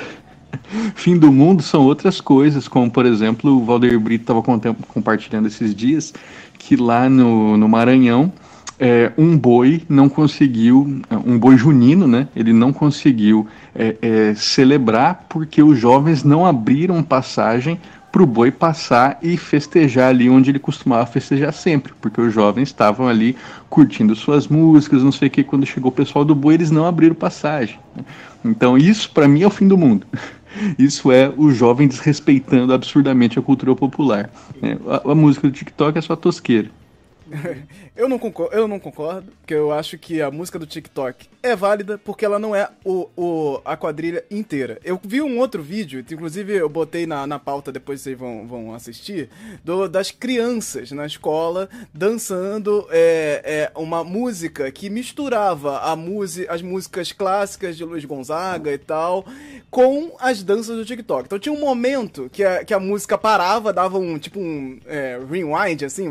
fim 0.94 1.19
do 1.19 1.31
mundo 1.31 1.62
são 1.62 1.84
outras 1.84 2.20
coisas, 2.20 2.66
como 2.66 2.90
por 2.90 3.04
exemplo 3.04 3.56
o 3.56 3.64
Valdir 3.64 3.98
Brito 4.00 4.22
estava 4.22 4.43
compartilhando 4.88 5.46
esses 5.46 5.75
dias 5.75 6.14
que 6.58 6.76
lá 6.76 7.08
no, 7.08 7.56
no 7.56 7.69
Maranhão 7.69 8.32
é, 8.78 9.12
um 9.17 9.37
boi 9.37 9.82
não 9.88 10.08
conseguiu, 10.08 11.00
um 11.25 11.38
boi 11.38 11.56
junino, 11.56 12.06
né? 12.06 12.28
Ele 12.37 12.52
não 12.52 12.73
conseguiu 12.73 13.46
é, 13.75 13.96
é, 14.00 14.34
celebrar 14.34 15.26
porque 15.28 15.62
os 15.62 15.78
jovens 15.78 16.23
não 16.23 16.44
abriram 16.46 17.02
passagem 17.02 17.81
para 18.12 18.23
o 18.23 18.26
boi 18.26 18.50
passar 18.50 19.19
e 19.23 19.37
festejar 19.37 20.08
ali 20.08 20.31
onde 20.31 20.50
ele 20.50 20.58
costumava 20.58 21.05
festejar 21.05 21.52
sempre, 21.52 21.93
porque 22.00 22.19
os 22.20 22.32
jovens 22.32 22.69
estavam 22.69 23.08
ali 23.08 23.37
curtindo 23.69 24.14
suas 24.17 24.49
músicas, 24.49 25.02
não 25.02 25.12
sei 25.12 25.29
o 25.29 25.31
que. 25.31 25.44
Quando 25.44 25.67
chegou 25.67 25.90
o 25.90 25.94
pessoal 25.94 26.25
do 26.25 26.34
boi, 26.34 26.55
eles 26.55 26.70
não 26.70 26.87
abriram 26.87 27.14
passagem. 27.14 27.79
Então, 28.44 28.79
isso 28.79 29.11
para 29.11 29.29
mim 29.29 29.43
é 29.43 29.46
o 29.46 29.50
fim 29.50 29.69
do 29.69 29.76
mundo. 29.76 30.06
Isso 30.79 31.12
é 31.12 31.31
o 31.37 31.50
jovem 31.50 31.87
desrespeitando 31.87 32.72
absurdamente 32.72 33.38
a 33.38 33.43
cultura 33.43 33.76
popular. 33.76 34.31
É, 34.62 34.79
a, 34.88 35.12
a 35.12 35.14
música 35.14 35.46
do 35.46 35.52
TikTok 35.52 35.99
é 35.99 36.00
só 36.00 36.17
tosqueira. 36.17 36.70
eu, 37.96 38.08
não 38.08 38.19
concordo, 38.19 38.55
eu 38.55 38.69
não 38.69 38.78
concordo, 38.78 39.32
porque 39.40 39.55
eu 39.55 39.73
acho 39.73 39.99
que 39.99 40.23
a 40.23 40.31
música 40.31 40.58
do 40.58 40.67
TikTok 40.67 41.28
é 41.43 41.55
válida 41.55 41.99
porque 41.99 42.25
ela 42.25 42.38
não 42.38 42.55
é 42.55 42.69
o, 42.84 43.08
o, 43.17 43.61
a 43.64 43.76
quadrilha 43.76 44.25
inteira. 44.31 44.78
Eu 44.84 45.00
vi 45.02 45.20
um 45.20 45.38
outro 45.38 45.62
vídeo, 45.62 46.05
inclusive 46.11 46.55
eu 46.55 46.69
botei 46.69 47.06
na, 47.06 47.26
na 47.26 47.38
pauta, 47.38 47.73
depois 47.73 48.00
vocês 48.00 48.19
vão, 48.19 48.46
vão 48.46 48.75
assistir, 48.75 49.28
do, 49.64 49.88
das 49.88 50.11
crianças 50.11 50.90
na 50.93 51.06
escola 51.06 51.69
dançando 51.93 52.87
é, 52.90 53.70
é, 53.75 53.79
uma 53.79 54.05
música 54.05 54.70
que 54.70 54.88
misturava 54.90 55.81
a 55.81 55.96
música, 55.96 56.52
as 56.52 56.62
músicas 56.62 57.12
clássicas 57.12 57.76
de 57.76 57.84
Luiz 57.84 58.05
Gonzaga 58.05 58.72
e 58.72 58.79
tal 58.79 59.25
com 59.70 60.17
as 60.19 60.43
danças 60.43 60.76
do 60.76 60.84
TikTok. 60.84 61.26
Então 61.26 61.38
tinha 61.38 61.55
um 61.55 61.61
momento 61.61 62.31
que 62.32 62.43
a, 62.43 62.64
que 62.64 62.72
a 62.72 62.81
música 62.81 63.19
parava, 63.19 63.72
dava 63.72 63.99
um 63.99 64.19
tipo 64.19 64.40
um 64.40 64.79
é, 64.87 65.19
rewind 65.29 65.84
assim, 65.84 66.08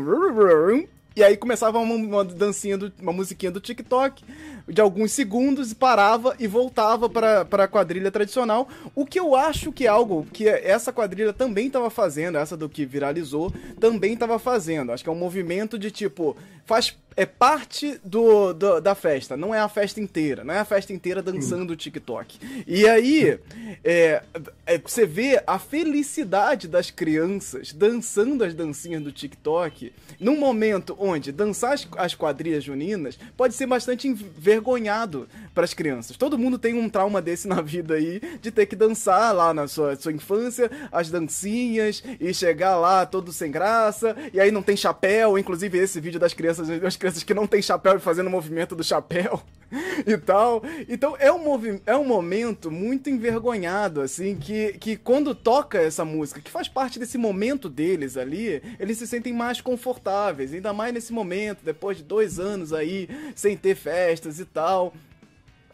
e 1.16 1.24
aí 1.24 1.34
começava 1.34 1.78
uma, 1.78 1.94
uma 1.94 2.24
dancinha, 2.24 2.76
do, 2.76 2.92
uma 3.00 3.12
musiquinha 3.12 3.50
do 3.50 3.58
TikTok 3.58 4.22
de 4.68 4.80
alguns 4.80 5.12
segundos, 5.12 5.72
parava 5.72 6.36
e 6.38 6.46
voltava 6.46 7.08
para 7.08 7.42
a 7.42 7.68
quadrilha 7.68 8.10
tradicional. 8.10 8.68
O 8.94 9.06
que 9.06 9.18
eu 9.18 9.34
acho 9.34 9.72
que 9.72 9.86
é 9.86 9.88
algo 9.88 10.26
que 10.32 10.48
essa 10.48 10.92
quadrilha 10.92 11.32
também 11.32 11.68
estava 11.68 11.88
fazendo, 11.88 12.36
essa 12.36 12.56
do 12.56 12.68
que 12.68 12.84
viralizou, 12.84 13.52
também 13.80 14.14
estava 14.14 14.38
fazendo. 14.38 14.92
Acho 14.92 15.04
que 15.04 15.08
é 15.08 15.12
um 15.12 15.16
movimento 15.16 15.78
de 15.78 15.90
tipo, 15.90 16.36
faz 16.64 16.96
é 17.16 17.24
parte 17.24 17.98
do, 18.04 18.52
do, 18.52 18.78
da 18.78 18.94
festa, 18.94 19.38
não 19.38 19.54
é 19.54 19.58
a 19.58 19.68
festa 19.70 19.98
inteira, 20.00 20.44
não 20.44 20.52
é 20.52 20.58
a 20.58 20.64
festa 20.66 20.92
inteira 20.92 21.22
dançando 21.22 21.72
o 21.72 21.76
TikTok. 21.76 22.38
E 22.66 22.86
aí, 22.86 23.38
é, 23.82 24.22
é, 24.66 24.78
você 24.78 25.06
vê 25.06 25.42
a 25.46 25.58
felicidade 25.58 26.68
das 26.68 26.90
crianças 26.90 27.72
dançando 27.72 28.44
as 28.44 28.52
dancinhas 28.52 29.02
do 29.02 29.10
TikTok 29.10 29.94
num 30.20 30.38
momento 30.38 30.94
onde? 31.06 31.32
Dançar 31.32 31.72
as, 31.72 31.86
as 31.96 32.14
quadrilhas 32.14 32.64
juninas 32.64 33.18
pode 33.36 33.54
ser 33.54 33.66
bastante 33.66 34.08
envergonhado 34.08 35.28
para 35.54 35.64
as 35.64 35.74
crianças. 35.74 36.16
Todo 36.16 36.38
mundo 36.38 36.58
tem 36.58 36.74
um 36.74 36.88
trauma 36.88 37.22
desse 37.22 37.48
na 37.48 37.60
vida 37.60 37.94
aí, 37.94 38.20
de 38.40 38.50
ter 38.50 38.66
que 38.66 38.76
dançar 38.76 39.34
lá 39.34 39.54
na 39.54 39.68
sua, 39.68 39.96
sua 39.96 40.12
infância, 40.12 40.70
as 40.90 41.10
dancinhas, 41.10 42.02
e 42.20 42.32
chegar 42.34 42.76
lá 42.76 43.06
todo 43.06 43.32
sem 43.32 43.50
graça, 43.50 44.16
e 44.32 44.40
aí 44.40 44.50
não 44.50 44.62
tem 44.62 44.76
chapéu, 44.76 45.38
inclusive 45.38 45.78
esse 45.78 46.00
vídeo 46.00 46.20
das 46.20 46.34
crianças, 46.34 46.68
as 46.70 46.96
crianças 46.96 47.22
que 47.22 47.34
não 47.34 47.46
tem 47.46 47.62
chapéu 47.62 47.96
e 47.96 48.00
fazendo 48.00 48.26
o 48.26 48.30
movimento 48.30 48.74
do 48.74 48.84
chapéu 48.84 49.42
e 50.06 50.16
tal. 50.16 50.62
Então 50.88 51.16
é 51.18 51.32
um, 51.32 51.80
é 51.86 51.96
um 51.96 52.04
momento 52.04 52.70
muito 52.70 53.10
envergonhado, 53.10 54.00
assim, 54.00 54.36
que, 54.36 54.74
que 54.74 54.96
quando 54.96 55.34
toca 55.34 55.78
essa 55.78 56.04
música, 56.04 56.40
que 56.40 56.50
faz 56.50 56.68
parte 56.68 56.98
desse 56.98 57.18
momento 57.18 57.68
deles 57.68 58.16
ali, 58.16 58.62
eles 58.78 58.98
se 58.98 59.06
sentem 59.06 59.32
mais 59.32 59.60
confortáveis, 59.60 60.52
ainda 60.52 60.72
mais 60.72 60.92
nesse 60.92 61.12
momento, 61.12 61.64
depois 61.64 61.96
de 61.96 62.02
dois 62.02 62.38
anos 62.38 62.72
aí, 62.72 63.08
sem 63.34 63.56
ter 63.56 63.74
festas 63.74 64.38
e 64.38 64.44
tal. 64.44 64.94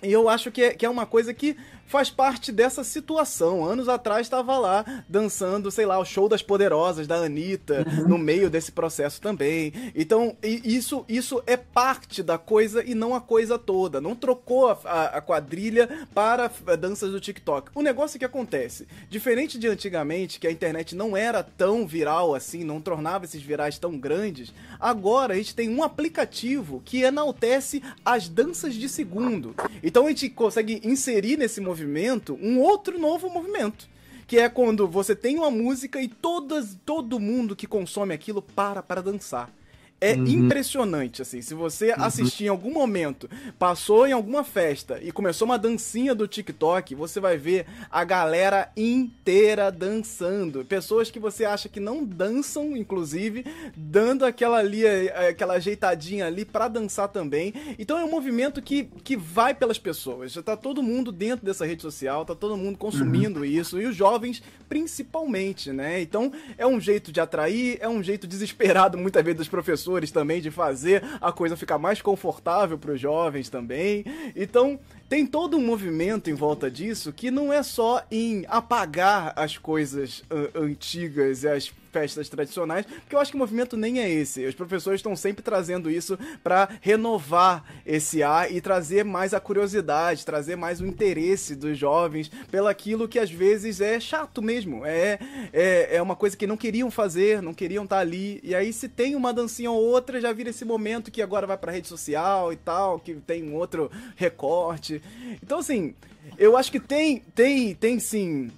E 0.03 0.11
eu 0.11 0.29
acho 0.29 0.51
que 0.51 0.63
é, 0.63 0.75
que 0.75 0.85
é 0.85 0.91
uma 0.91 1.07
coisa 1.07 1.33
que 1.33 1.57
faz 1.93 2.09
parte 2.09 2.51
dessa 2.51 2.83
situação. 2.83 3.67
Anos 3.67 3.87
atrás 3.87 4.27
estava 4.27 4.59
lá 4.59 5.05
dançando, 5.07 5.71
sei 5.71 5.85
lá, 5.85 5.99
o 5.99 6.07
show 6.07 6.27
das 6.27 6.41
poderosas 6.41 7.07
da 7.07 7.17
Anitta, 7.17 7.87
uhum. 7.87 8.09
no 8.09 8.19
meio 8.19 8.49
desse 8.49 8.73
processo 8.73 9.21
também. 9.21 9.93
Então, 9.95 10.35
isso, 10.43 11.05
isso 11.07 11.43
é 11.47 11.55
parte 11.55 12.23
da 12.23 12.39
coisa 12.39 12.83
e 12.83 12.95
não 12.95 13.15
a 13.15 13.21
coisa 13.21 13.59
toda. 13.59 14.01
Não 14.01 14.17
trocou 14.17 14.71
a, 14.71 14.79
a, 14.85 15.05
a 15.19 15.21
quadrilha 15.21 16.07
para 16.15 16.51
danças 16.79 17.11
do 17.11 17.21
TikTok. 17.21 17.71
O 17.75 17.83
negócio 17.83 18.19
que 18.19 18.25
acontece, 18.25 18.89
diferente 19.11 19.59
de 19.59 19.69
antigamente, 19.69 20.41
que 20.41 20.47
a 20.47 20.51
internet 20.51 20.97
não 20.97 21.15
era 21.15 21.43
tão 21.43 21.87
viral 21.87 22.35
assim, 22.35 22.65
não 22.65 22.81
tornava 22.81 23.27
esses 23.27 23.43
virais 23.43 23.79
tão 23.79 23.99
grandes, 23.99 24.51
agora 24.81 25.35
a 25.35 25.37
gente 25.37 25.55
tem 25.55 25.69
um 25.69 25.83
aplicativo 25.83 26.81
que 26.87 27.03
enaltece 27.03 27.83
as 28.03 28.31
danças 28.31 28.75
de 28.75 28.89
segundo. 28.89 29.55
Então 29.83 30.07
a 30.07 30.09
gente 30.09 30.31
consegue 30.31 30.81
inserir 30.83 31.37
nesse 31.37 31.61
movimento 31.61 31.82
movimento 31.83 32.39
um 32.41 32.61
outro 32.61 32.99
novo 32.99 33.29
movimento. 33.29 33.89
Que 34.27 34.39
é 34.39 34.49
quando 34.49 34.89
você 34.89 35.15
tem 35.15 35.37
uma 35.37 35.51
música 35.51 36.01
e 36.01 36.09
todas, 36.09 36.77
todo 36.87 37.21
mundo 37.21 37.55
que 37.55 37.67
consome 37.67 38.15
aquilo 38.15 38.41
para 38.41 38.83
para 38.83 39.03
dançar. 39.03 39.53
É 40.03 40.15
uhum. 40.15 40.27
impressionante, 40.27 41.23
assim. 41.23 41.41
Se 41.41 41.55
você 41.55 41.91
uhum. 41.91 42.03
assistir 42.03 42.47
em 42.47 42.49
algum 42.49 42.73
momento, 42.73 43.31
passou 43.57 44.05
em 44.05 44.11
alguma 44.11 44.43
festa 44.43 44.99
e 45.01 45.13
começou 45.13 45.47
uma 45.47 45.57
dancinha 45.57 46.13
do 46.13 46.27
TikTok, 46.27 46.93
você 46.97 47.21
vai 47.21 47.37
ver 47.37 47.67
a 47.89 48.03
galera 48.03 48.69
inteira 48.77 49.71
dançando. 49.71 50.65
Pessoas 50.65 51.09
que 51.09 51.21
você 51.21 51.45
acha 51.45 51.69
que 51.69 51.79
não 51.79 52.05
dançam, 52.05 52.77
inclusive, 52.77 53.47
dando 53.77 54.25
aquela 54.25 54.59
ali, 54.59 54.85
eh, 54.85 55.29
aquela 55.29 55.55
ajeitadinha 55.55 56.27
ali 56.27 56.45
para 56.45 56.67
dançar 56.67 57.07
também. 57.07 57.55
Então 57.79 57.97
é 57.97 58.05
um 58.05 58.11
movimento 58.11 58.61
que, 58.61 58.89
que 59.05 59.17
vai 59.17 59.55
pelas 59.55 59.79
pessoas. 59.79 60.33
Já 60.33 60.43
tá 60.43 60.57
todo 60.57 60.83
mundo 60.83 61.13
dentro 61.13 61.47
dessa 61.47 61.65
rede 61.65 61.83
social, 61.83 62.25
tá 62.25 62.35
todo 62.35 62.57
mundo 62.57 62.77
consumindo 62.77 63.41
uhum. 63.41 63.47
isso, 63.47 63.81
e 63.81 63.87
os 63.87 63.95
jovens 63.95 64.43
principalmente, 64.69 65.71
né? 65.71 66.01
Então 66.01 66.33
é 66.59 66.67
um 66.67 66.81
jeito 66.81 67.13
de 67.13 67.21
atrair, 67.21 67.79
é 67.81 67.89
um 67.89 68.03
jeito 68.03 68.27
desesperado 68.27 68.99
muitas 68.99 69.23
vezes 69.23 69.39
dos 69.39 69.49
professores 69.49 69.92
professores 69.93 70.11
também 70.11 70.41
de 70.41 70.51
fazer 70.51 71.03
a 71.21 71.31
coisa 71.31 71.57
ficar 71.57 71.79
mais 71.79 72.01
confortável 72.01 72.79
para 72.79 72.93
os 72.93 73.01
jovens 73.01 73.49
também. 73.49 74.05
Então, 74.35 74.79
tem 75.13 75.27
todo 75.27 75.59
um 75.59 75.61
movimento 75.61 76.31
em 76.31 76.33
volta 76.33 76.71
disso 76.71 77.13
que 77.13 77.31
não 77.31 77.53
é 77.53 77.63
só 77.63 78.03
em 78.11 78.47
apagar 78.49 79.35
as 79.37 79.59
coisas 79.59 80.21
uh, 80.21 80.59
antigas 80.59 81.43
e 81.43 81.49
as 81.49 81.71
festas 81.93 82.29
tradicionais, 82.29 82.87
porque 82.87 83.15
eu 83.15 83.21
acho 83.21 83.31
que 83.31 83.37
o 83.37 83.39
movimento 83.39 83.77
nem 83.77 84.01
é 84.01 84.11
esse. 84.11 84.45
Os 84.47 84.55
professores 84.55 84.99
estão 84.99 85.15
sempre 85.15 85.43
trazendo 85.43 85.91
isso 85.91 86.19
para 86.43 86.69
renovar 86.81 87.63
esse 87.85 88.23
ar 88.23 88.51
e 88.51 88.61
trazer 88.61 89.05
mais 89.05 89.35
a 89.35 89.41
curiosidade, 89.41 90.25
trazer 90.25 90.57
mais 90.57 90.81
o 90.81 90.87
interesse 90.87 91.55
dos 91.55 91.77
jovens 91.77 92.31
pelaquilo 92.51 93.07
que 93.07 93.19
às 93.19 93.31
vezes 93.31 93.81
é 93.81 94.01
chato 94.01 94.41
mesmo. 94.41 94.87
É, 94.87 95.19
é, 95.53 95.97
é 95.97 96.03
uma 96.03 96.17
coisa 96.17 96.37
que 96.37 96.47
não 96.47 96.57
queriam 96.57 96.91
fazer, 96.91 97.43
não 97.43 97.53
queriam 97.53 97.85
estar 97.85 97.97
tá 97.97 98.03
ali. 98.03 98.41
E 98.43 98.55
aí, 98.55 98.73
se 98.73 98.89
tem 98.89 99.15
uma 99.15 99.33
dancinha 99.33 99.71
ou 99.71 99.83
outra, 99.83 100.21
já 100.21 100.33
vira 100.33 100.49
esse 100.49 100.65
momento 100.65 101.11
que 101.11 101.21
agora 101.21 101.47
vai 101.47 101.59
pra 101.59 101.73
rede 101.73 101.89
social 101.89 102.53
e 102.53 102.57
tal, 102.57 102.99
que 102.99 103.15
tem 103.17 103.43
um 103.43 103.55
outro 103.55 103.91
recorte. 104.17 105.02
Então, 105.43 105.59
assim, 105.59 105.95
eu 106.39 106.57
acho 106.57 106.71
que 106.71 106.81
tem, 106.81 107.21
tem, 107.35 107.75
tem 107.75 107.99
sim 107.99 108.51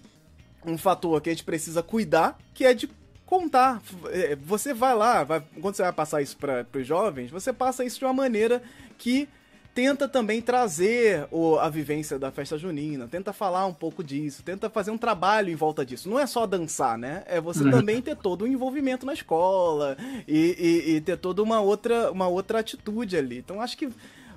um 0.64 0.78
fator 0.78 1.20
que 1.20 1.30
a 1.30 1.32
gente 1.32 1.44
precisa 1.44 1.82
cuidar, 1.82 2.38
que 2.52 2.64
é 2.64 2.74
de 2.74 2.88
contar. 3.26 3.82
É, 4.10 4.36
você 4.36 4.72
vai 4.72 4.94
lá, 4.94 5.24
vai, 5.24 5.42
quando 5.60 5.74
você 5.74 5.82
vai 5.82 5.92
passar 5.92 6.22
isso 6.22 6.36
para 6.36 6.66
os 6.74 6.86
jovens, 6.86 7.30
você 7.30 7.52
passa 7.52 7.84
isso 7.84 7.98
de 7.98 8.04
uma 8.04 8.14
maneira 8.14 8.62
que 8.96 9.28
tenta 9.74 10.08
também 10.08 10.40
trazer 10.40 11.26
o, 11.32 11.56
a 11.58 11.68
vivência 11.68 12.16
da 12.16 12.30
festa 12.30 12.56
junina, 12.56 13.08
tenta 13.08 13.32
falar 13.32 13.66
um 13.66 13.74
pouco 13.74 14.04
disso, 14.04 14.42
tenta 14.42 14.70
fazer 14.70 14.92
um 14.92 14.98
trabalho 14.98 15.50
em 15.50 15.56
volta 15.56 15.84
disso. 15.84 16.08
Não 16.08 16.18
é 16.18 16.26
só 16.26 16.46
dançar, 16.46 16.96
né? 16.96 17.24
É 17.26 17.40
você 17.40 17.64
uhum. 17.64 17.72
também 17.72 18.00
ter 18.00 18.16
todo 18.16 18.42
o 18.42 18.44
um 18.44 18.48
envolvimento 18.48 19.04
na 19.04 19.12
escola 19.12 19.96
e, 20.28 20.84
e, 20.86 20.94
e, 20.94 21.00
ter 21.00 21.18
toda 21.18 21.42
uma 21.42 21.60
outra, 21.60 22.12
uma 22.12 22.28
outra 22.28 22.60
atitude 22.60 23.16
ali. 23.16 23.38
Então 23.38 23.60
acho 23.60 23.76
que 23.76 23.88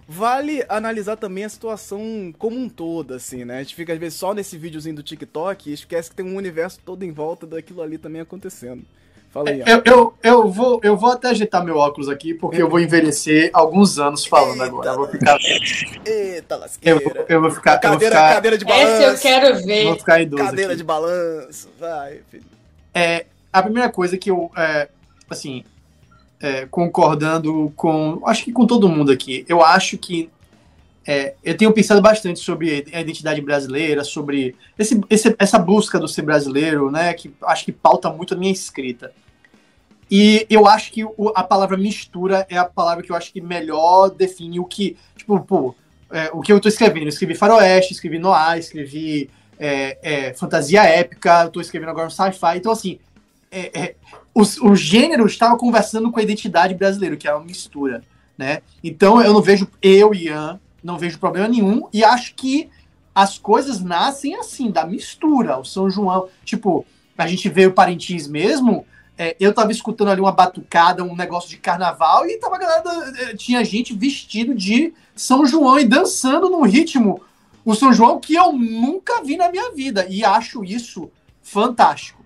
vale 0.08 0.64
analisar 0.70 1.18
também 1.18 1.44
a 1.44 1.50
situação 1.50 2.34
como 2.38 2.58
um 2.58 2.70
todo, 2.70 3.14
assim, 3.14 3.44
né? 3.44 3.58
A 3.58 3.62
gente 3.62 3.76
fica 3.76 3.92
às 3.92 4.00
vezes 4.00 4.18
só 4.18 4.34
nesse 4.34 4.58
videozinho 4.58 4.96
do 4.96 5.04
TikTok 5.04 5.70
e 5.70 5.74
esquece 5.74 6.10
que 6.10 6.16
tem 6.16 6.26
um 6.26 6.38
universo 6.38 6.80
todo 6.86 7.04
em 7.04 7.12
volta 7.12 7.46
daquilo 7.46 7.82
ali 7.82 7.98
também 7.98 8.22
acontecendo. 8.22 8.84
Fala 9.30 9.50
aí. 9.50 9.62
Eu, 9.66 9.82
eu, 9.86 10.14
eu, 10.24 10.50
vou, 10.50 10.80
eu 10.82 10.96
vou 10.96 11.12
até 11.12 11.28
agitar 11.30 11.64
meu 11.64 11.76
óculos 11.78 12.08
aqui, 12.08 12.34
porque 12.34 12.62
eu 12.62 12.70
vou 12.70 12.80
envelhecer 12.80 13.50
alguns 13.54 14.00
anos 14.00 14.26
falando 14.26 14.64
Eita, 14.64 14.66
agora. 14.66 14.90
Eu 14.90 14.96
vou 14.96 15.08
ficar. 15.08 15.38
Eita, 16.06 16.56
lasqueira. 16.56 17.02
Eu, 17.04 17.26
eu 17.28 17.42
vou 17.42 17.52
ficar. 17.52 17.78
Cadeira, 17.78 18.16
eu 18.16 18.20
vou 18.20 18.28
ficar... 18.28 18.34
cadeira 18.36 18.58
de 18.58 18.66
balanço. 18.66 18.92
Esse 18.92 19.04
eu 19.04 19.18
quero 19.20 19.66
ver. 19.66 19.84
Vou 19.84 19.96
ficar 19.98 20.22
idoso. 20.22 20.44
Cadeira 20.44 20.72
aqui. 20.72 20.78
de 20.78 20.84
balanço. 20.84 21.70
Vai, 21.78 22.22
filho. 22.32 22.46
É, 22.94 23.26
a 23.52 23.62
primeira 23.62 23.90
coisa 23.90 24.18
que 24.18 24.32
eu. 24.32 24.50
É, 24.58 24.88
assim, 25.30 25.66
é, 26.40 26.66
concordando 26.66 27.72
com. 27.76 28.22
Acho 28.26 28.44
que 28.44 28.52
com 28.52 28.66
todo 28.66 28.90
mundo 28.90 29.12
aqui. 29.12 29.46
Eu 29.48 29.64
acho 29.64 29.98
que 29.98 30.30
é, 31.06 31.36
eu 31.42 31.56
tenho 31.56 31.72
pensado 31.72 32.02
bastante 32.02 32.40
sobre 32.40 32.86
a 32.92 33.00
identidade 33.00 33.40
brasileira, 33.40 34.04
sobre 34.04 34.56
esse, 34.78 35.02
esse, 35.10 35.34
essa 35.40 35.58
busca 35.58 35.98
do 35.98 36.08
ser 36.08 36.22
brasileiro, 36.22 36.92
né, 36.92 37.14
que 37.14 37.34
acho 37.44 37.64
que 37.64 37.72
pauta 37.72 38.10
muito 38.12 38.34
a 38.34 38.38
minha 38.38 38.52
escrita. 38.52 39.14
E 40.12 40.46
eu 40.50 40.68
acho 40.68 40.92
que 40.92 41.06
o, 41.06 41.32
a 41.34 41.44
palavra 41.44 41.78
mistura 41.78 42.46
é 42.50 42.58
a 42.58 42.66
palavra 42.66 43.04
que 43.04 43.12
eu 43.12 43.16
acho 43.16 43.32
que 43.32 43.40
melhor 43.40 44.10
define 44.10 44.60
o 44.60 44.66
que, 44.66 44.98
tipo, 45.16 45.40
pô, 45.40 45.76
é, 46.12 46.30
o 46.34 46.42
que 46.42 46.52
eu 46.52 46.58
estou 46.58 46.70
escrevendo. 46.70 47.04
Eu 47.04 47.10
escrevi 47.10 47.36
faroeste, 47.36 47.94
escrevi 47.94 48.20
noir, 48.20 48.58
escrevi 48.58 49.30
é, 49.58 49.98
é, 50.02 50.34
fantasia 50.34 50.84
épica, 50.84 51.46
estou 51.46 51.62
escrevendo 51.62 51.90
agora 51.90 52.08
um 52.08 52.10
sci-fi. 52.10 52.58
Então, 52.58 52.72
assim, 52.72 53.00
os, 54.38 54.58
o 54.60 54.76
gênero 54.76 55.26
estava 55.26 55.58
conversando 55.58 56.12
com 56.12 56.20
a 56.20 56.24
identidade 56.24 56.76
brasileira, 56.76 57.18
que 57.18 57.28
é 57.28 57.34
uma 57.34 57.44
mistura, 57.44 58.04
né? 58.38 58.62
Então, 58.84 59.20
eu 59.20 59.34
não 59.34 59.42
vejo 59.42 59.68
eu, 59.82 60.14
Ian, 60.14 60.60
não 60.84 60.96
vejo 60.96 61.18
problema 61.18 61.48
nenhum 61.48 61.88
e 61.92 62.04
acho 62.04 62.36
que 62.36 62.70
as 63.16 63.40
coisas 63.40 63.82
nascem 63.82 64.36
assim, 64.36 64.70
da 64.70 64.86
mistura. 64.86 65.58
O 65.58 65.66
São 65.66 65.90
João, 65.90 66.28
tipo, 66.46 66.86
a 67.18 67.26
gente 67.26 67.50
vê 67.50 67.66
o 67.66 67.74
Parintins 67.74 68.28
mesmo, 68.28 68.86
é, 69.18 69.36
eu 69.40 69.52
tava 69.52 69.72
escutando 69.72 70.12
ali 70.12 70.22
uma 70.22 70.32
batucada, 70.32 71.04
um 71.04 71.16
negócio 71.16 71.50
de 71.50 71.58
carnaval 71.58 72.28
e 72.28 72.38
tava 72.38 72.60
galera, 72.60 72.84
é, 73.18 73.36
tinha 73.36 73.66
gente 73.66 73.96
vestido 73.96 74.54
de 74.54 74.94
São 75.16 75.48
João 75.48 75.80
e 75.80 75.84
dançando 75.84 76.48
num 76.48 76.62
ritmo 76.62 77.20
o 77.66 77.74
São 77.74 77.92
João 77.92 78.20
que 78.20 78.36
eu 78.36 78.54
nunca 78.54 79.24
vi 79.24 79.36
na 79.36 79.50
minha 79.50 79.72
vida 79.72 80.06
e 80.08 80.24
acho 80.24 80.64
isso 80.64 81.10
fantástico. 81.42 82.24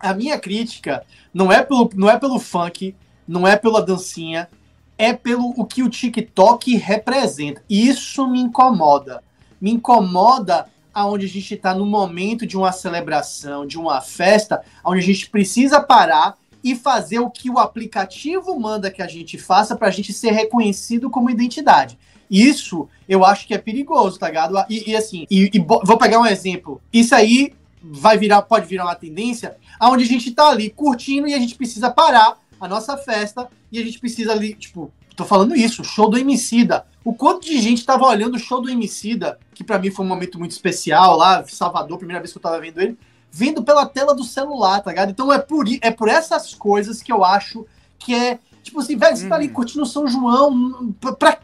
A 0.00 0.14
minha 0.14 0.38
crítica 0.38 1.04
não 1.36 1.52
é 1.52 1.62
pelo, 1.62 1.90
não 1.94 2.08
é 2.08 2.18
pelo 2.18 2.38
funk, 2.38 2.94
não 3.28 3.46
é 3.46 3.58
pela 3.58 3.84
dancinha, 3.84 4.48
é 4.96 5.12
pelo 5.12 5.52
o 5.54 5.66
que 5.66 5.82
o 5.82 5.90
TikTok 5.90 6.74
representa. 6.76 7.62
Isso 7.68 8.26
me 8.26 8.40
incomoda. 8.40 9.22
Me 9.60 9.70
incomoda 9.70 10.66
aonde 10.94 11.26
a 11.26 11.28
gente 11.28 11.52
está 11.52 11.74
no 11.74 11.84
momento 11.84 12.46
de 12.46 12.56
uma 12.56 12.72
celebração, 12.72 13.66
de 13.66 13.78
uma 13.78 14.00
festa, 14.00 14.62
onde 14.82 15.00
a 15.00 15.04
gente 15.04 15.28
precisa 15.28 15.78
parar 15.78 16.38
e 16.64 16.74
fazer 16.74 17.18
o 17.18 17.28
que 17.28 17.50
o 17.50 17.58
aplicativo 17.58 18.58
manda 18.58 18.90
que 18.90 19.02
a 19.02 19.06
gente 19.06 19.36
faça 19.36 19.76
para 19.76 19.88
a 19.88 19.90
gente 19.90 20.14
ser 20.14 20.30
reconhecido 20.30 21.10
como 21.10 21.28
identidade. 21.28 21.98
Isso 22.30 22.88
eu 23.06 23.26
acho 23.26 23.46
que 23.46 23.52
é 23.52 23.58
perigoso, 23.58 24.18
tá 24.18 24.28
ligado? 24.28 24.54
E, 24.70 24.90
e 24.90 24.96
assim, 24.96 25.26
e, 25.30 25.50
e, 25.52 25.58
vou 25.58 25.98
pegar 25.98 26.18
um 26.18 26.24
exemplo. 26.24 26.80
Isso 26.90 27.14
aí 27.14 27.52
vai 27.82 28.16
virar, 28.16 28.40
pode 28.42 28.66
virar 28.66 28.84
uma 28.84 28.94
tendência, 28.94 29.56
aonde 29.78 30.04
a 30.04 30.06
gente 30.06 30.30
tá 30.30 30.48
ali 30.48 30.70
curtindo 30.70 31.28
e 31.28 31.34
a 31.34 31.38
gente 31.38 31.54
precisa 31.54 31.90
parar 31.90 32.38
a 32.60 32.68
nossa 32.68 32.96
festa 32.96 33.48
e 33.70 33.78
a 33.78 33.84
gente 33.84 33.98
precisa 33.98 34.32
ali, 34.32 34.54
tipo, 34.54 34.92
tô 35.14 35.24
falando 35.24 35.56
isso, 35.56 35.84
show 35.84 36.08
do 36.08 36.18
Emicida. 36.18 36.86
O 37.04 37.14
quanto 37.14 37.46
de 37.46 37.60
gente 37.60 37.84
tava 37.84 38.04
olhando 38.04 38.34
o 38.34 38.38
show 38.38 38.60
do 38.60 38.70
Emicida, 38.70 39.38
que 39.54 39.64
para 39.64 39.78
mim 39.78 39.90
foi 39.90 40.04
um 40.04 40.08
momento 40.08 40.38
muito 40.38 40.52
especial 40.52 41.16
lá, 41.16 41.44
Salvador, 41.46 41.98
primeira 41.98 42.20
vez 42.20 42.32
que 42.32 42.38
eu 42.38 42.42
tava 42.42 42.60
vendo 42.60 42.80
ele, 42.80 42.98
vendo 43.30 43.62
pela 43.62 43.86
tela 43.86 44.14
do 44.14 44.24
celular, 44.24 44.80
tá 44.80 44.90
ligado? 44.90 45.10
Então 45.10 45.32
é 45.32 45.38
por, 45.38 45.66
é 45.80 45.90
por 45.90 46.08
essas 46.08 46.54
coisas 46.54 47.02
que 47.02 47.12
eu 47.12 47.24
acho 47.24 47.66
que 47.98 48.14
é, 48.14 48.38
tipo 48.62 48.80
assim, 48.80 48.96
velho, 48.96 49.16
você 49.16 49.28
tá 49.28 49.36
ali 49.36 49.46
uhum. 49.46 49.52
curtindo 49.52 49.86
São 49.86 50.06
João, 50.08 50.94
pra, 51.18 51.38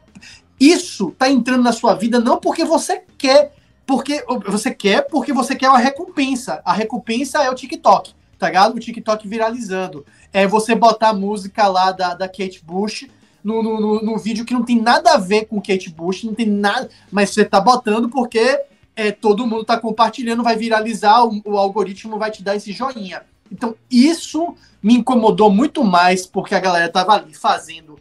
isso 0.58 1.12
tá 1.18 1.28
entrando 1.28 1.62
na 1.62 1.72
sua 1.72 1.94
vida 1.94 2.20
não 2.20 2.38
porque 2.38 2.64
você 2.64 3.02
quer, 3.18 3.54
porque 3.86 4.24
você 4.46 4.72
quer, 4.72 5.02
porque 5.02 5.32
você 5.32 5.56
quer 5.56 5.68
uma 5.68 5.78
recompensa. 5.78 6.62
A 6.64 6.72
recompensa 6.72 7.42
é 7.42 7.50
o 7.50 7.54
TikTok, 7.54 8.14
tá 8.42 8.48
ligado? 8.48 8.74
O 8.74 8.80
TikTok 8.80 9.28
viralizando 9.28 10.04
é 10.32 10.48
você 10.48 10.74
botar 10.74 11.10
a 11.10 11.14
música 11.14 11.68
lá 11.68 11.92
da, 11.92 12.14
da 12.14 12.26
Kate 12.26 12.60
Bush 12.64 13.06
no, 13.44 13.62
no, 13.62 14.02
no, 14.02 14.18
vídeo 14.18 14.44
que 14.44 14.52
não 14.52 14.64
tem 14.64 14.80
nada 14.80 15.12
a 15.12 15.16
ver 15.16 15.44
com 15.44 15.62
Kate 15.62 15.88
Bush, 15.90 16.24
não 16.24 16.34
tem 16.34 16.46
nada, 16.46 16.90
mas 17.10 17.30
você 17.30 17.44
tá 17.44 17.60
botando 17.60 18.08
porque 18.08 18.60
é, 18.96 19.12
todo 19.12 19.46
mundo 19.46 19.64
tá 19.64 19.78
compartilhando, 19.78 20.42
vai 20.42 20.56
viralizar, 20.56 21.24
o, 21.24 21.40
o 21.44 21.56
algoritmo 21.56 22.18
vai 22.18 22.32
te 22.32 22.42
dar 22.42 22.56
esse 22.56 22.72
joinha. 22.72 23.22
Então, 23.50 23.76
isso 23.88 24.56
me 24.82 24.94
incomodou 24.94 25.48
muito 25.48 25.84
mais 25.84 26.26
porque 26.26 26.56
a 26.56 26.60
galera 26.60 26.88
tava 26.88 27.12
ali 27.12 27.34
fazendo 27.34 27.96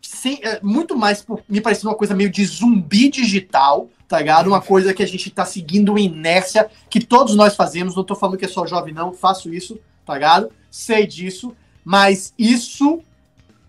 sem, 0.00 0.38
é, 0.42 0.60
muito 0.62 0.96
mais 0.96 1.20
por, 1.20 1.42
me 1.46 1.60
parecendo 1.60 1.90
uma 1.90 1.96
coisa 1.96 2.14
meio 2.14 2.30
de 2.30 2.42
zumbi 2.46 3.10
digital, 3.10 3.90
tá 4.08 4.18
ligado? 4.18 4.48
Uma 4.48 4.60
coisa 4.60 4.94
que 4.94 5.02
a 5.02 5.06
gente 5.06 5.30
tá 5.30 5.44
seguindo 5.44 5.98
inércia, 5.98 6.68
que 6.88 7.04
todos 7.04 7.34
nós 7.34 7.56
fazemos, 7.56 7.96
não 7.96 8.04
tô 8.04 8.14
falando 8.14 8.38
que 8.38 8.44
é 8.44 8.48
só 8.48 8.66
jovem, 8.66 8.94
não, 8.94 9.12
faço 9.12 9.52
isso, 9.52 9.78
tá 10.04 10.14
ligado? 10.14 10.50
Sei 10.70 11.06
disso, 11.06 11.56
mas 11.84 12.32
isso 12.38 13.02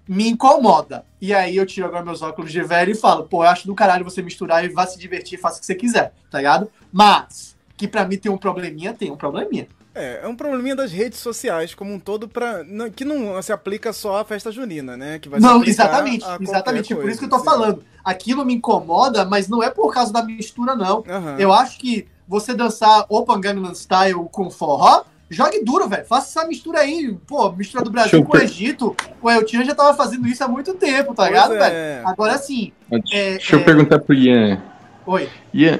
me 0.07 0.29
incomoda. 0.29 1.05
E 1.19 1.33
aí 1.33 1.55
eu 1.55 1.65
tiro 1.65 1.87
agora 1.87 2.05
meus 2.05 2.21
óculos 2.21 2.51
de 2.51 2.61
velho 2.61 2.91
e 2.91 2.95
falo, 2.95 3.23
pô, 3.23 3.43
eu 3.43 3.49
acho 3.49 3.65
do 3.65 3.73
caralho 3.73 4.03
você 4.03 4.21
misturar 4.21 4.63
e 4.63 4.69
vá 4.69 4.85
se 4.85 4.99
divertir, 4.99 5.39
faça 5.39 5.57
o 5.57 5.59
que 5.59 5.65
você 5.65 5.75
quiser, 5.75 6.13
tá 6.29 6.37
ligado? 6.37 6.69
Mas, 6.91 7.55
que 7.75 7.87
para 7.87 8.05
mim 8.05 8.17
tem 8.17 8.31
um 8.31 8.37
probleminha, 8.37 8.93
tem 8.93 9.11
um 9.11 9.17
probleminha. 9.17 9.67
É, 9.95 10.19
é 10.23 10.27
um 10.27 10.35
probleminha 10.35 10.75
das 10.75 10.91
redes 10.91 11.19
sociais 11.19 11.73
como 11.73 11.93
um 11.93 11.99
todo, 11.99 12.29
não, 12.67 12.89
que 12.89 13.05
não 13.05 13.41
se 13.41 13.53
aplica 13.53 13.93
só 13.93 14.17
à 14.17 14.25
festa 14.25 14.51
junina, 14.51 14.97
né? 14.97 15.19
Que 15.19 15.29
vai 15.29 15.39
não, 15.39 15.63
exatamente, 15.63 16.25
exatamente. 16.41 16.93
Coisa, 16.93 17.01
por 17.01 17.09
isso 17.09 17.19
que 17.19 17.25
eu 17.25 17.29
tô 17.29 17.39
sim. 17.39 17.45
falando. 17.45 17.83
Aquilo 18.03 18.43
me 18.43 18.53
incomoda, 18.53 19.23
mas 19.23 19.47
não 19.47 19.63
é 19.63 19.69
por 19.69 19.93
causa 19.93 20.11
da 20.11 20.21
mistura, 20.21 20.75
não. 20.75 20.97
Uhum. 20.97 21.39
Eu 21.39 21.53
acho 21.53 21.79
que 21.79 22.07
você 22.27 22.53
dançar 22.53 23.05
Open 23.07 23.39
Gangnam 23.39 23.73
Style 23.73 24.27
com 24.31 24.49
forró, 24.51 25.05
jogue 25.29 25.63
duro, 25.63 25.87
velho. 25.87 26.05
Faça 26.05 26.39
essa 26.39 26.47
mistura 26.47 26.79
aí. 26.79 27.17
Pô, 27.25 27.51
mistura 27.53 27.83
do 27.83 27.89
Brasil 27.89 28.23
com 28.23 28.35
o 28.35 28.41
Egito. 28.41 28.95
O 29.21 29.29
El 29.29 29.47
Chan 29.47 29.63
já 29.63 29.73
tava 29.73 29.95
fazendo 29.95 30.27
isso 30.27 30.43
há 30.43 30.47
muito 30.47 30.73
tempo, 30.73 31.15
tá 31.15 31.25
ligado, 31.25 31.53
é. 31.53 31.59
velho? 31.59 32.07
Agora 32.07 32.37
sim. 32.37 32.73
É, 32.91 33.31
Deixa 33.31 33.55
eu 33.55 33.59
é... 33.59 33.63
perguntar 33.63 33.99
pro 33.99 34.13
Ian. 34.13 34.61
Oi. 35.05 35.29
Ian, 35.53 35.79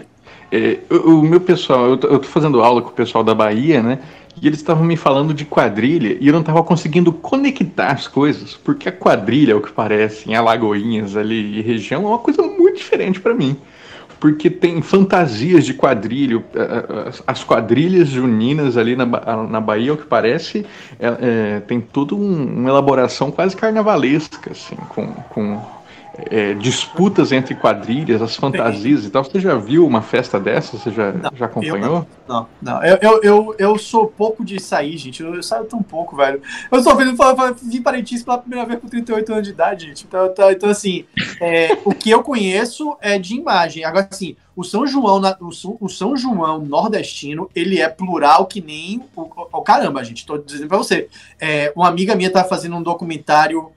é, 0.55 0.79
o, 0.93 1.21
meu 1.21 1.41
pessoal, 1.41 1.89
eu 1.89 1.97
tô, 1.97 2.07
eu 2.07 2.19
tô, 2.19 2.27
fazendo 2.27 2.61
aula 2.61 2.81
com 2.81 2.89
o 2.89 2.93
pessoal 2.93 3.23
da 3.23 3.35
Bahia, 3.35 3.81
né? 3.81 3.99
E 4.41 4.47
eles 4.47 4.59
estavam 4.59 4.83
me 4.83 4.97
falando 4.97 5.33
de 5.33 5.45
quadrilha 5.45 6.17
e 6.19 6.27
eu 6.27 6.33
não 6.33 6.41
estava 6.41 6.61
conseguindo 6.63 7.11
conectar 7.11 7.87
as 7.87 8.07
coisas, 8.07 8.53
porque 8.55 8.89
a 8.89 8.91
quadrilha, 8.91 9.55
o 9.55 9.61
que 9.61 9.71
parece, 9.71 10.29
em 10.29 10.35
Alagoinhas 10.35 11.15
ali 11.15 11.59
e 11.59 11.61
região, 11.61 12.03
é 12.03 12.07
uma 12.07 12.19
coisa 12.19 12.41
muito 12.41 12.77
diferente 12.77 13.19
para 13.19 13.33
mim. 13.33 13.55
Porque 14.19 14.49
tem 14.49 14.81
fantasias 14.81 15.65
de 15.65 15.73
quadrilho, 15.73 16.43
as 17.27 17.43
quadrilhas 17.43 18.09
juninas 18.09 18.77
ali 18.77 18.95
na, 18.95 19.05
na 19.05 19.61
Bahia, 19.61 19.93
o 19.93 19.97
que 19.97 20.05
parece, 20.05 20.65
é, 20.99 21.07
é, 21.07 21.59
tem 21.61 21.79
toda 21.79 22.15
um, 22.15 22.59
uma 22.59 22.69
elaboração 22.69 23.29
quase 23.29 23.55
carnavalesca, 23.55 24.51
assim, 24.51 24.75
com, 24.89 25.07
com 25.29 25.61
é, 26.29 26.53
disputas 26.53 27.31
entre 27.31 27.55
quadrilhas, 27.55 28.21
as 28.21 28.35
fantasias 28.35 29.05
e 29.05 29.09
tal. 29.09 29.23
Você 29.23 29.39
já 29.39 29.55
viu 29.55 29.85
uma 29.85 30.01
festa 30.01 30.39
dessa? 30.39 30.77
Você 30.77 30.91
já, 30.91 31.11
não, 31.11 31.31
já 31.35 31.45
acompanhou? 31.45 32.07
não, 32.27 32.47
não. 32.61 32.83
Eu, 32.83 32.97
eu, 33.01 33.21
eu, 33.23 33.55
eu, 33.57 33.77
sou 33.77 34.07
pouco 34.07 34.43
de 34.43 34.59
sair, 34.59 34.97
gente. 34.97 35.21
Eu, 35.21 35.35
eu 35.35 35.43
saio 35.43 35.65
tão 35.65 35.81
pouco, 35.81 36.15
velho. 36.15 36.41
Eu 36.71 36.79
estou 36.79 36.95
vendo, 36.95 37.15
vim 37.63 37.81
Parintins 37.81 38.23
pela 38.23 38.37
primeira 38.37 38.65
vez 38.65 38.79
com 38.79 38.87
38 38.87 39.31
anos 39.31 39.43
de 39.43 39.49
idade, 39.51 39.87
gente. 39.87 40.05
Então, 40.05 40.25
então, 40.27 40.51
então 40.51 40.69
assim, 40.69 41.05
é, 41.41 41.77
o 41.83 41.93
que 41.93 42.09
eu 42.09 42.23
conheço 42.23 42.97
é 43.01 43.19
de 43.19 43.35
imagem. 43.35 43.83
Agora, 43.83 44.07
assim, 44.09 44.35
o 44.55 44.63
São 44.63 44.87
João, 44.87 45.21
o, 45.41 45.49
o 45.85 45.89
São 45.89 46.15
João 46.15 46.59
nordestino, 46.59 47.49
ele 47.53 47.81
é 47.81 47.89
plural 47.89 48.45
que 48.45 48.61
nem 48.61 49.03
o, 49.15 49.21
o, 49.23 49.47
o 49.51 49.61
caramba, 49.61 50.03
gente. 50.03 50.19
Estou 50.19 50.37
dizendo 50.37 50.69
para 50.69 50.77
você. 50.77 51.07
É, 51.39 51.73
uma 51.75 51.87
amiga 51.87 52.15
minha 52.15 52.31
tá 52.31 52.43
fazendo 52.43 52.75
um 52.75 52.81
documentário 52.81 53.71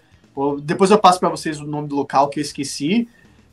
depois 0.62 0.90
eu 0.90 0.98
passo 0.98 1.18
para 1.18 1.28
vocês 1.28 1.60
o 1.60 1.66
nome 1.66 1.88
do 1.88 1.96
local 1.96 2.28
que 2.28 2.38
eu 2.38 2.42
esqueci. 2.42 3.08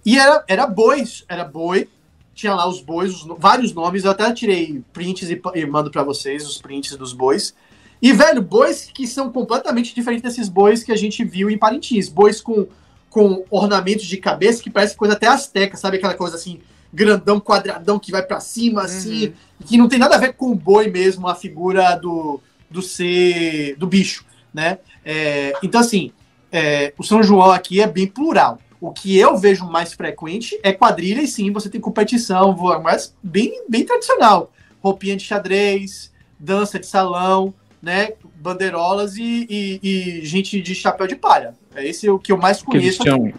E 0.06 0.20
era, 0.20 0.44
era 0.48 0.68
bois, 0.68 1.26
era 1.28 1.44
boi. 1.44 1.90
Tinha 2.34 2.54
lá 2.54 2.68
os 2.68 2.82
bois, 2.82 3.14
os, 3.14 3.28
vários 3.40 3.74
nomes. 3.74 4.04
Eu 4.04 4.12
até 4.12 4.32
tirei 4.34 4.84
prints 4.94 5.30
e, 5.30 5.42
e 5.56 5.66
mando 5.66 5.90
para 5.90 6.04
vocês 6.04 6.48
os 6.48 6.60
prints 6.60 6.96
dos 6.96 7.14
bois. 7.14 7.56
E, 8.02 8.14
velho, 8.14 8.42
bois 8.42 8.90
que 8.94 9.08
são 9.08 9.32
completamente 9.32 9.96
diferentes 9.96 10.24
desses 10.24 10.50
bois 10.50 10.84
que 10.84 10.92
a 10.92 10.96
gente 10.96 11.24
viu 11.24 11.50
em 11.50 11.58
Parintins. 11.58 12.10
Bois 12.10 12.40
com, 12.40 12.68
com 13.10 13.44
ornamentos 13.50 14.06
de 14.06 14.18
cabeça 14.18 14.62
que 14.62 14.70
parece 14.70 14.96
coisa 14.96 15.16
até 15.16 15.28
asteca, 15.28 15.78
sabe? 15.78 15.98
Aquela 15.98 16.14
coisa 16.14 16.36
assim, 16.36 16.60
grandão, 16.94 17.40
quadradão, 17.40 17.98
que 17.98 18.12
vai 18.12 18.22
para 18.22 18.40
cima, 18.40 18.84
assim. 18.84 19.28
Uhum. 19.28 19.34
Que 19.66 19.78
não 19.78 19.88
tem 19.88 19.98
nada 19.98 20.16
a 20.16 20.20
ver 20.20 20.34
com 20.34 20.52
o 20.52 20.56
boi 20.56 20.88
mesmo, 20.88 21.28
a 21.28 21.34
figura 21.34 21.96
do, 21.96 22.40
do 22.70 22.82
ser. 22.82 23.76
do 23.78 23.88
bicho, 23.88 24.24
né? 24.54 24.78
É, 25.04 25.54
então, 25.64 25.82
assim, 25.82 26.12
é, 26.56 26.94
o 26.98 27.04
São 27.04 27.22
João 27.22 27.52
aqui 27.52 27.82
é 27.82 27.88
bem 27.88 28.08
plural. 28.08 28.60
O 28.80 28.92
que 28.92 29.18
eu 29.18 29.36
vejo 29.36 29.66
mais 29.66 29.92
frequente 29.92 30.58
é 30.64 30.72
quadrilha 30.72 31.22
e 31.22 31.28
sim, 31.28 31.52
você 31.52 31.70
tem 31.70 31.82
competição, 31.82 32.56
mas 32.82 33.14
bem, 33.22 33.62
bem 33.68 33.84
tradicional. 33.86 34.52
Roupinha 34.82 35.18
de 35.18 35.24
xadrez, 35.24 36.14
dança 36.40 36.80
de 36.80 36.86
salão, 36.86 37.54
né? 37.82 38.14
Bandeirolas 38.38 39.18
e, 39.18 39.46
e, 39.50 39.80
e 39.84 40.26
gente 40.26 40.62
de 40.62 40.74
chapéu 40.74 41.08
de 41.08 41.16
palha. 41.16 41.56
É 41.76 41.86
esse 41.86 42.10
o 42.10 42.18
que 42.18 42.32
eu 42.32 42.38
mais 42.38 42.62
conheço. 42.62 42.86
Eles, 42.86 42.98
tinham, 43.00 43.34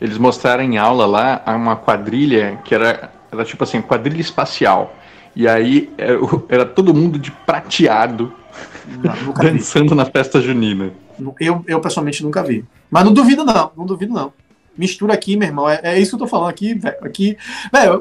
eles 0.00 0.18
mostraram 0.18 0.64
em 0.64 0.76
aula 0.76 1.06
lá 1.06 1.44
uma 1.46 1.76
quadrilha 1.76 2.58
que 2.64 2.74
era, 2.74 3.12
era 3.30 3.44
tipo 3.44 3.62
assim, 3.62 3.80
quadrilha 3.80 4.20
espacial. 4.20 4.92
E 5.36 5.46
aí 5.46 5.92
era, 5.96 6.14
é, 6.14 6.18
era 6.48 6.66
todo 6.66 6.92
mundo 6.92 7.16
de 7.16 7.30
prateado 7.30 8.34
não, 8.86 9.32
dançando 9.32 9.90
vi. 9.90 9.94
na 9.94 10.04
festa 10.04 10.40
junina. 10.40 10.92
Eu, 11.40 11.64
eu 11.66 11.80
pessoalmente 11.80 12.22
nunca 12.22 12.42
vi. 12.42 12.64
Mas 12.90 13.04
não 13.04 13.12
duvido, 13.12 13.44
não. 13.44 13.72
Não 13.76 13.86
duvido, 13.86 14.12
não. 14.12 14.32
Mistura 14.76 15.14
aqui, 15.14 15.36
meu 15.36 15.48
irmão. 15.48 15.68
É, 15.68 15.80
é 15.82 15.98
isso 15.98 16.10
que 16.10 16.14
eu 16.16 16.20
tô 16.20 16.26
falando 16.26 16.48
aqui, 16.48 16.74
velho. 16.74 16.96
Aqui, 17.02 17.36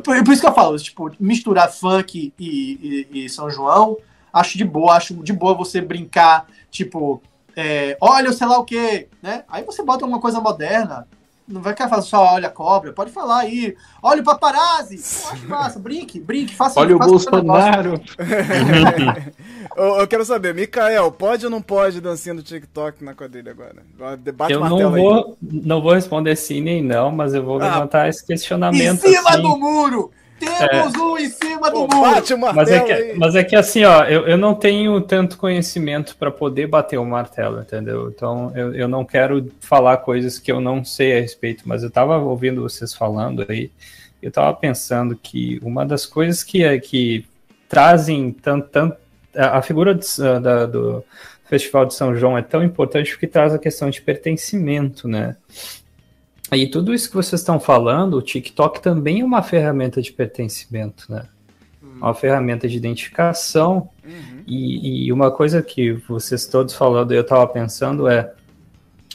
por, 0.04 0.24
por, 0.24 0.34
isso 0.34 0.42
que 0.42 0.48
eu 0.48 0.54
falo, 0.54 0.78
tipo, 0.78 1.12
misturar 1.20 1.72
funk 1.72 2.34
e, 2.40 3.08
e, 3.14 3.26
e, 3.26 3.30
São 3.30 3.50
João, 3.50 3.98
acho 4.32 4.58
de 4.58 4.66
boa, 4.66 4.94
acho 4.96 5.14
de 5.16 5.34
boa 5.34 5.54
você 5.54 5.80
brincar, 5.80 6.48
tipo, 6.72 7.22
é, 7.56 7.96
olha, 8.02 8.34
sei 8.34 8.48
lá 8.48 8.58
o 8.58 8.66
quê, 8.66 9.08
né? 9.22 9.44
Aí 9.48 9.64
você 9.64 9.84
bota 9.84 10.06
uma 10.06 10.20
coisa 10.20 10.42
moderna, 10.42 11.08
não 11.48 11.62
vai 11.62 11.74
querer 11.74 11.90
falar 11.90 12.02
só 12.02 12.34
olha 12.34 12.48
a 12.48 12.52
cobra, 12.52 12.94
pode 12.94 13.12
falar 13.12 13.42
aí. 13.42 13.76
Olha 14.02 14.22
o 14.22 14.26
paparazzi. 14.26 14.96
acho 14.96 15.48
massa, 15.48 15.78
brinque, 15.78 16.20
brinque, 16.20 16.56
faça 16.56 16.80
Olha 16.80 16.98
faça 16.98 17.10
o 17.10 17.12
Bolsonaro. 17.12 17.94
eu, 19.78 20.00
eu, 20.00 20.08
quero 20.08 20.26
saber, 20.26 20.54
Mikael, 20.54 21.12
pode 21.12 21.46
ou 21.46 21.52
não 21.52 21.62
pode 21.62 22.02
dancinha 22.02 22.36
do 22.36 22.44
TikTok 22.44 23.04
na 23.04 23.14
quadrilha 23.14 23.52
agora? 23.52 24.18
Debate 24.18 24.54
eu 24.54 24.60
não 24.60 24.92
vou, 24.92 25.38
aí. 25.42 25.62
não 25.64 25.82
vou 25.82 25.94
responder 25.94 26.36
sim 26.36 26.62
nem 26.62 26.82
não, 26.82 27.12
mas 27.12 27.34
eu 27.34 27.44
vou 27.44 27.62
ah, 27.62 27.66
levantar 27.66 28.10
esse 28.10 28.26
questionamento. 28.26 29.06
Em 29.06 29.14
cima 29.14 29.30
assim. 29.30 29.42
do 29.42 29.58
muro! 29.58 30.12
Temos 30.40 30.94
é. 30.94 30.98
um 30.98 31.18
em 31.18 31.30
cima 31.30 31.72
do 31.72 31.88
Pô, 31.88 31.96
muro. 31.96 32.12
Bate 32.12 32.34
o 32.34 32.38
martelo 32.38 32.66
mas, 32.66 32.72
é 32.72 32.80
que, 32.82 33.14
mas 33.14 33.36
é 33.36 33.44
que 33.44 33.56
assim, 33.56 33.84
ó, 33.86 34.04
eu, 34.04 34.28
eu 34.28 34.38
não 34.38 34.54
tenho 34.54 35.00
tanto 35.02 35.38
conhecimento 35.38 36.16
para 36.18 36.32
poder 36.32 36.68
bater 36.68 36.98
o 36.98 37.06
martelo, 37.06 37.62
entendeu? 37.62 38.10
Então 38.10 38.52
eu, 38.56 38.74
eu 38.74 38.88
não 38.88 39.06
quero 39.06 39.52
falar 39.60 39.98
coisas 39.98 40.38
que 40.38 40.52
eu 40.52 40.60
não 40.60 40.84
sei 40.84 41.18
a 41.18 41.22
respeito, 41.22 41.64
mas 41.66 41.82
eu 41.82 41.88
estava 41.90 42.18
ouvindo 42.18 42.62
vocês 42.62 42.94
falando 42.94 43.46
aí, 43.48 43.72
eu 44.22 44.30
estava 44.30 44.54
pensando 44.54 45.16
que 45.16 45.60
uma 45.64 45.86
das 45.86 46.06
coisas 46.06 46.44
que, 46.44 46.64
é, 46.64 46.78
que 46.80 47.26
trazem 47.68 48.32
tanto, 48.32 48.70
tanto 48.70 49.03
a 49.36 49.62
figura 49.62 49.96
de, 49.96 50.06
da, 50.42 50.66
do 50.66 51.04
Festival 51.46 51.86
de 51.86 51.94
São 51.94 52.16
João 52.16 52.38
é 52.38 52.42
tão 52.42 52.64
importante 52.64 53.12
porque 53.12 53.28
traz 53.28 53.54
a 53.54 53.60
questão 53.60 53.90
de 53.90 54.02
pertencimento, 54.02 55.08
né? 55.08 55.36
E 56.52 56.68
tudo 56.68 56.94
isso 56.94 57.10
que 57.10 57.16
vocês 57.16 57.42
estão 57.42 57.60
falando, 57.60 58.16
o 58.18 58.22
TikTok 58.22 58.82
também 58.82 59.22
é 59.22 59.26
uma 59.26 59.42
ferramenta 59.42 60.02
de 60.02 60.12
pertencimento, 60.12 61.12
né? 61.12 61.26
Uhum. 61.82 61.98
Uma 61.98 62.14
ferramenta 62.14 62.68
de 62.68 62.78
identificação. 62.78 63.90
Uhum. 64.06 64.44
E, 64.46 65.08
e, 65.08 65.12
uma 65.12 65.32
coisa 65.32 65.62
que 65.62 65.94
vocês 66.08 66.46
todos 66.46 66.74
falando, 66.74 67.12
eu 67.12 67.22
estava 67.22 67.48
pensando 67.48 68.08
é 68.08 68.34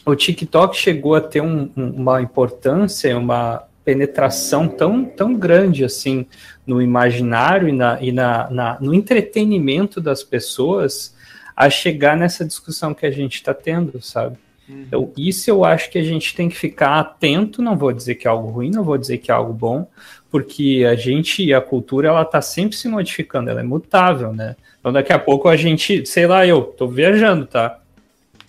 o 0.05 0.17
TikTok 0.17 0.77
chegou 0.77 1.15
a 1.15 1.21
ter 1.21 1.43
um, 1.43 1.71
uma 1.77 2.21
importância, 2.23 3.17
uma 3.17 3.68
penetração 3.89 4.69
tão, 4.69 5.03
tão 5.03 5.33
grande 5.33 5.83
assim 5.83 6.27
no 6.67 6.83
imaginário 6.83 7.71
e, 7.71 7.73
na, 7.73 7.99
e 8.03 8.13
na, 8.13 8.51
na, 8.51 8.79
no 8.83 8.93
entretenimento 8.93 9.99
das 9.99 10.23
pessoas 10.23 11.17
a 11.57 11.71
chegar 11.71 12.15
nessa 12.15 12.45
discussão 12.45 12.93
que 12.93 13.07
a 13.07 13.11
gente 13.11 13.37
está 13.37 13.55
tendo, 13.55 14.03
sabe? 14.03 14.37
Então, 14.69 15.11
isso 15.17 15.49
eu 15.49 15.65
acho 15.65 15.89
que 15.89 15.97
a 15.97 16.03
gente 16.03 16.35
tem 16.35 16.51
que 16.51 16.55
ficar 16.55 17.01
atento, 17.01 17.63
não 17.63 17.79
vou 17.79 17.91
dizer 17.91 18.17
que 18.17 18.29
é 18.29 18.31
algo 18.31 18.51
ruim, 18.51 18.71
não 18.71 18.85
vou 18.85 18.99
dizer 18.99 19.17
que 19.17 19.31
é 19.31 19.35
algo 19.35 19.55
bom, 19.55 19.89
porque 20.31 20.87
a 20.87 20.95
gente 20.95 21.43
e 21.43 21.55
a 21.55 21.61
cultura, 21.63 22.09
ela 22.09 22.27
tá 22.27 22.43
sempre 22.43 22.77
se 22.77 22.87
modificando, 22.89 23.49
ela 23.49 23.61
é 23.61 23.65
mutável, 23.65 24.35
né? 24.35 24.55
Então, 24.79 24.93
daqui 24.93 25.15
a 25.15 25.19
pouco 25.19 25.49
a 25.49 25.57
gente, 25.57 26.05
sei 26.05 26.27
lá, 26.27 26.47
eu 26.47 26.61
tô 26.61 26.87
viajando, 26.87 27.47
tá? 27.47 27.79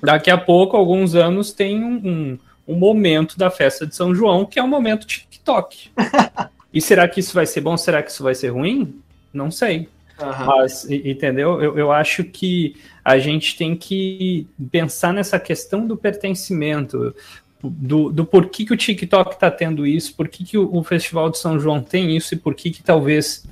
Daqui 0.03 0.29
a 0.29 0.37
pouco, 0.37 0.75
alguns 0.75 1.15
anos, 1.15 1.53
tem 1.53 1.81
um, 1.81 1.95
um, 2.05 2.39
um 2.67 2.75
momento 2.75 3.37
da 3.37 3.49
festa 3.49 3.87
de 3.87 3.95
São 3.95 4.13
João 4.13 4.45
que 4.45 4.59
é 4.59 4.63
um 4.63 4.67
momento 4.67 5.07
TikTok. 5.39 5.91
e 6.73 6.81
será 6.81 7.07
que 7.07 7.19
isso 7.19 7.33
vai 7.33 7.45
ser 7.45 7.61
bom? 7.61 7.75
Será 7.77 8.03
que 8.03 8.11
isso 8.11 8.23
vai 8.23 8.35
ser 8.35 8.49
ruim? 8.49 9.01
Não 9.33 9.49
sei. 9.49 9.89
Uhum. 10.21 10.45
Mas, 10.45 10.89
entendeu? 10.89 11.61
Eu, 11.61 11.77
eu 11.77 11.91
acho 11.91 12.23
que 12.23 12.75
a 13.03 13.17
gente 13.17 13.57
tem 13.57 13.75
que 13.75 14.47
pensar 14.71 15.13
nessa 15.13 15.39
questão 15.39 15.87
do 15.87 15.95
pertencimento, 15.95 17.15
do, 17.63 18.11
do 18.11 18.25
porquê 18.25 18.65
que 18.65 18.73
o 18.73 18.77
TikTok 18.77 19.33
está 19.33 19.49
tendo 19.49 19.87
isso, 19.87 20.13
por 20.15 20.27
que, 20.27 20.43
que 20.43 20.57
o, 20.57 20.69
o, 20.75 20.83
Festival 20.83 21.29
de 21.29 21.37
São 21.37 21.59
João 21.59 21.81
tem 21.81 22.15
isso 22.15 22.33
e 22.33 22.37
por 22.37 22.53
que, 22.53 22.69
que 22.69 22.83
talvez, 22.83 23.45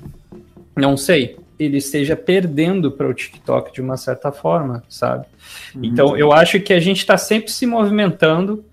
não 0.76 0.96
sei, 0.96 1.36
ele 1.58 1.78
esteja 1.78 2.14
perdendo 2.14 2.92
para 2.92 3.08
o 3.08 3.14
TikTok 3.14 3.72
de 3.72 3.80
uma 3.80 3.96
certa 3.96 4.30
forma, 4.30 4.84
sabe? 4.88 5.26
Uhum. 5.74 5.84
Então, 5.84 6.16
eu 6.16 6.32
acho 6.32 6.60
que 6.60 6.72
a 6.72 6.80
gente 6.80 6.98
está 6.98 7.16
sempre 7.16 7.50
se 7.50 7.66
movimentando 7.66 8.64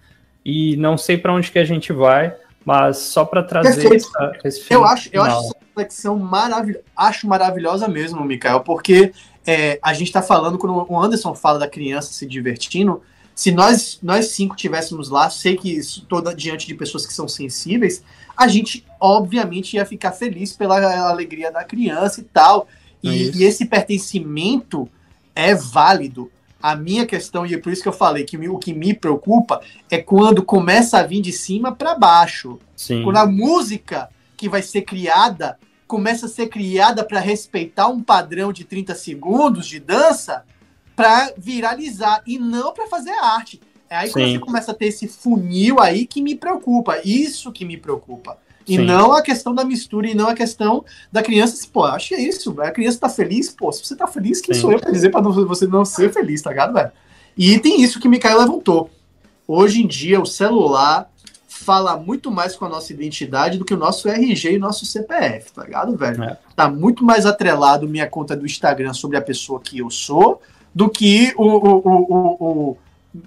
e 0.43 0.75
não 0.78 0.97
sei 0.97 1.17
para 1.17 1.34
onde 1.34 1.51
que 1.51 1.58
a 1.58 1.65
gente 1.65 1.91
vai, 1.91 2.36
Mas 2.65 2.97
só 2.97 3.23
para 3.23 3.43
trazer 3.43 3.95
essa, 3.95 4.34
esse 4.43 4.73
Eu 4.73 4.84
acho, 4.84 5.10
eu 5.13 5.21
acho 5.21 5.38
essa 5.38 5.56
reflexão 5.67 6.17
maravilhosa, 6.17 6.84
acho 6.97 7.28
maravilhosa 7.28 7.88
mesmo, 7.88 8.25
Mikael, 8.25 8.62
porque 8.62 9.13
é, 9.45 9.78
a 9.82 9.93
gente 9.93 10.08
está 10.08 10.21
falando, 10.21 10.58
quando 10.58 10.86
o 10.89 10.99
Anderson 10.99 11.36
fala 11.36 11.60
da 11.60 11.67
criança 11.67 12.12
se 12.12 12.25
divertindo, 12.25 13.01
se 13.36 13.51
nós, 13.51 13.99
nós 14.01 14.28
cinco 14.30 14.56
tivéssemos 14.56 15.10
lá, 15.10 15.30
sei 15.30 15.56
que 15.58 15.69
isso 15.69 16.06
toda 16.08 16.34
diante 16.34 16.65
de 16.65 16.73
pessoas 16.73 17.06
que 17.06 17.13
são 17.13 17.28
sensíveis, 17.28 18.01
a 18.36 18.47
gente 18.47 18.86
obviamente 18.99 19.75
ia 19.75 19.86
ficar 19.86 20.13
feliz 20.13 20.54
pela 20.54 21.10
alegria 21.10 21.51
da 21.51 21.63
criança 21.63 22.21
e 22.21 22.23
tal. 22.23 22.67
E, 23.04 23.10
é 23.10 23.32
e 23.36 23.43
esse 23.43 23.65
pertencimento 23.65 24.89
é 25.36 25.54
válido. 25.54 26.32
A 26.61 26.75
minha 26.75 27.05
questão, 27.05 27.45
e 27.45 27.53
é 27.53 27.57
por 27.57 27.71
isso 27.71 27.81
que 27.83 27.87
eu 27.87 27.93
falei 27.93 28.23
que 28.23 28.37
o 28.37 28.57
que 28.57 28.73
me 28.73 28.93
preocupa 28.93 29.61
é 29.89 29.97
quando 29.97 30.43
começa 30.43 30.97
a 30.97 31.03
vir 31.03 31.21
de 31.21 31.31
cima 31.31 31.71
para 31.71 31.95
baixo. 31.95 32.59
Sim. 32.75 33.03
Quando 33.03 33.17
a 33.17 33.25
música 33.25 34.09
que 34.35 34.49
vai 34.49 34.61
ser 34.61 34.81
criada 34.81 35.57
começa 35.87 36.25
a 36.25 36.29
ser 36.29 36.47
criada 36.47 37.03
para 37.03 37.19
respeitar 37.19 37.87
um 37.87 38.01
padrão 38.01 38.51
de 38.51 38.63
30 38.63 38.95
segundos 38.95 39.67
de 39.67 39.79
dança 39.79 40.43
para 40.95 41.33
viralizar 41.37 42.23
e 42.25 42.39
não 42.39 42.73
para 42.73 42.87
fazer 42.87 43.11
arte. 43.11 43.61
É 43.89 43.97
aí 43.97 44.11
que 44.11 44.19
você 44.19 44.39
começa 44.39 44.71
a 44.71 44.73
ter 44.73 44.87
esse 44.87 45.07
funil 45.07 45.79
aí 45.79 46.05
que 46.05 46.21
me 46.21 46.35
preocupa. 46.35 46.99
Isso 47.03 47.51
que 47.51 47.65
me 47.65 47.77
preocupa. 47.77 48.37
E 48.67 48.77
Sim. 48.77 48.85
não 48.85 49.13
a 49.13 49.21
questão 49.21 49.53
da 49.53 49.63
mistura 49.63 50.07
e 50.07 50.15
não 50.15 50.27
a 50.27 50.33
questão 50.33 50.83
da 51.11 51.21
criança. 51.21 51.67
Pô, 51.71 51.83
acho 51.83 52.09
que 52.09 52.15
é 52.15 52.21
isso. 52.21 52.59
A 52.61 52.71
criança 52.71 52.99
tá 52.99 53.09
feliz, 53.09 53.49
pô. 53.49 53.71
Se 53.71 53.85
você 53.85 53.95
tá 53.95 54.07
feliz, 54.07 54.41
quem 54.41 54.55
Sim. 54.55 54.61
sou 54.61 54.71
eu 54.71 54.79
pra 54.79 54.91
dizer 54.91 55.11
pra 55.11 55.21
você 55.21 55.67
não 55.67 55.85
ser 55.85 56.11
feliz, 56.11 56.41
tá 56.41 56.49
ligado, 56.49 56.73
velho? 56.73 56.91
E 57.37 57.59
tem 57.59 57.81
isso 57.81 57.99
que 57.99 58.07
o 58.07 58.11
Mikael 58.11 58.39
levantou. 58.39 58.89
Hoje 59.47 59.83
em 59.83 59.87
dia, 59.87 60.19
o 60.19 60.25
celular 60.25 61.09
fala 61.47 61.95
muito 61.95 62.31
mais 62.31 62.55
com 62.55 62.65
a 62.65 62.69
nossa 62.69 62.91
identidade 62.91 63.57
do 63.57 63.65
que 63.65 63.73
o 63.73 63.77
nosso 63.77 64.09
RG 64.09 64.53
e 64.53 64.57
o 64.57 64.59
nosso 64.59 64.85
CPF, 64.85 65.51
tá 65.51 65.63
ligado, 65.63 65.95
velho? 65.95 66.23
É. 66.23 66.37
Tá 66.55 66.69
muito 66.69 67.03
mais 67.03 67.25
atrelado 67.25 67.87
minha 67.87 68.07
conta 68.07 68.35
do 68.35 68.45
Instagram 68.45 68.93
sobre 68.93 69.17
a 69.17 69.21
pessoa 69.21 69.59
que 69.59 69.79
eu 69.79 69.89
sou 69.89 70.41
do 70.73 70.89
que 70.89 71.33
o, 71.37 71.43
o, 71.43 71.77
o, 71.77 72.71
o 72.71 72.77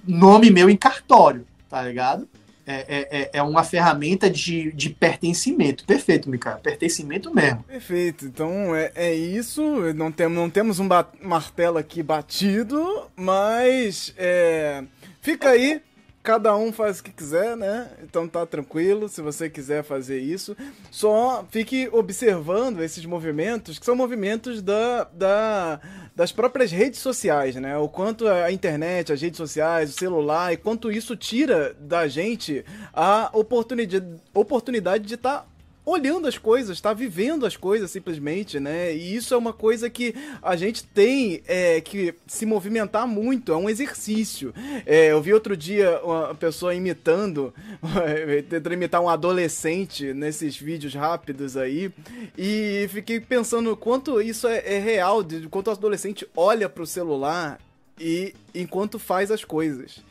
nome 0.06 0.50
meu 0.50 0.68
em 0.68 0.76
cartório, 0.76 1.46
tá 1.68 1.82
ligado? 1.82 2.28
É, 2.66 2.74
é, 2.74 3.20
é, 3.20 3.30
é 3.32 3.42
uma 3.42 3.64
ferramenta 3.64 4.28
de, 4.28 4.70
de 4.72 4.90
pertencimento. 4.90 5.86
Perfeito, 5.86 6.28
Micael. 6.28 6.58
Pertencimento 6.58 7.34
mesmo. 7.34 7.62
Perfeito. 7.62 8.26
Então 8.26 8.76
é, 8.76 8.92
é 8.94 9.14
isso. 9.14 9.62
Não, 9.94 10.12
tem, 10.12 10.28
não 10.28 10.50
temos 10.50 10.78
um 10.78 10.86
martelo 11.22 11.78
aqui 11.78 12.02
batido, 12.02 13.08
mas 13.16 14.12
é, 14.18 14.84
fica 15.22 15.48
aí 15.48 15.80
cada 16.28 16.54
um 16.54 16.70
faz 16.70 17.00
o 17.00 17.04
que 17.04 17.10
quiser, 17.10 17.56
né? 17.56 17.88
Então 18.02 18.28
tá 18.28 18.44
tranquilo 18.44 19.08
se 19.08 19.22
você 19.22 19.48
quiser 19.48 19.82
fazer 19.82 20.20
isso. 20.20 20.54
Só 20.90 21.42
fique 21.50 21.88
observando 21.90 22.82
esses 22.82 23.02
movimentos, 23.06 23.78
que 23.78 23.86
são 23.86 23.96
movimentos 23.96 24.60
da, 24.60 25.04
da, 25.04 25.80
das 26.14 26.30
próprias 26.30 26.70
redes 26.70 27.00
sociais, 27.00 27.56
né? 27.56 27.78
O 27.78 27.88
quanto 27.88 28.28
a 28.28 28.52
internet, 28.52 29.10
as 29.10 29.22
redes 29.22 29.38
sociais, 29.38 29.88
o 29.88 29.98
celular, 29.98 30.52
e 30.52 30.58
quanto 30.58 30.92
isso 30.92 31.16
tira 31.16 31.74
da 31.80 32.06
gente 32.06 32.62
a 32.92 33.30
oportunidade, 33.32 34.20
oportunidade 34.34 35.06
de 35.06 35.14
estar. 35.14 35.38
Tá 35.38 35.57
olhando 35.88 36.28
as 36.28 36.36
coisas, 36.36 36.76
está 36.76 36.92
vivendo 36.92 37.46
as 37.46 37.56
coisas 37.56 37.90
simplesmente, 37.90 38.60
né? 38.60 38.94
E 38.94 39.16
isso 39.16 39.32
é 39.32 39.36
uma 39.36 39.54
coisa 39.54 39.88
que 39.88 40.14
a 40.42 40.54
gente 40.54 40.84
tem 40.84 41.42
é, 41.46 41.80
que 41.80 42.14
se 42.26 42.44
movimentar 42.44 43.06
muito, 43.08 43.52
é 43.52 43.56
um 43.56 43.70
exercício. 43.70 44.52
É, 44.84 45.12
eu 45.12 45.22
vi 45.22 45.32
outro 45.32 45.56
dia 45.56 45.98
uma 46.04 46.34
pessoa 46.34 46.74
imitando, 46.74 47.54
tentando 48.50 48.74
imitar 48.74 49.00
um 49.00 49.08
adolescente 49.08 50.12
nesses 50.12 50.58
vídeos 50.58 50.94
rápidos 50.94 51.56
aí, 51.56 51.90
e 52.36 52.86
fiquei 52.90 53.18
pensando 53.18 53.74
quanto 53.74 54.20
isso 54.20 54.46
é, 54.46 54.58
é 54.74 54.78
real, 54.78 55.22
de 55.22 55.48
quanto 55.48 55.68
o 55.68 55.70
adolescente 55.70 56.28
olha 56.36 56.68
para 56.68 56.82
o 56.82 56.86
celular 56.86 57.58
e 57.98 58.34
enquanto 58.54 58.98
faz 58.98 59.30
as 59.30 59.42
coisas. 59.42 60.04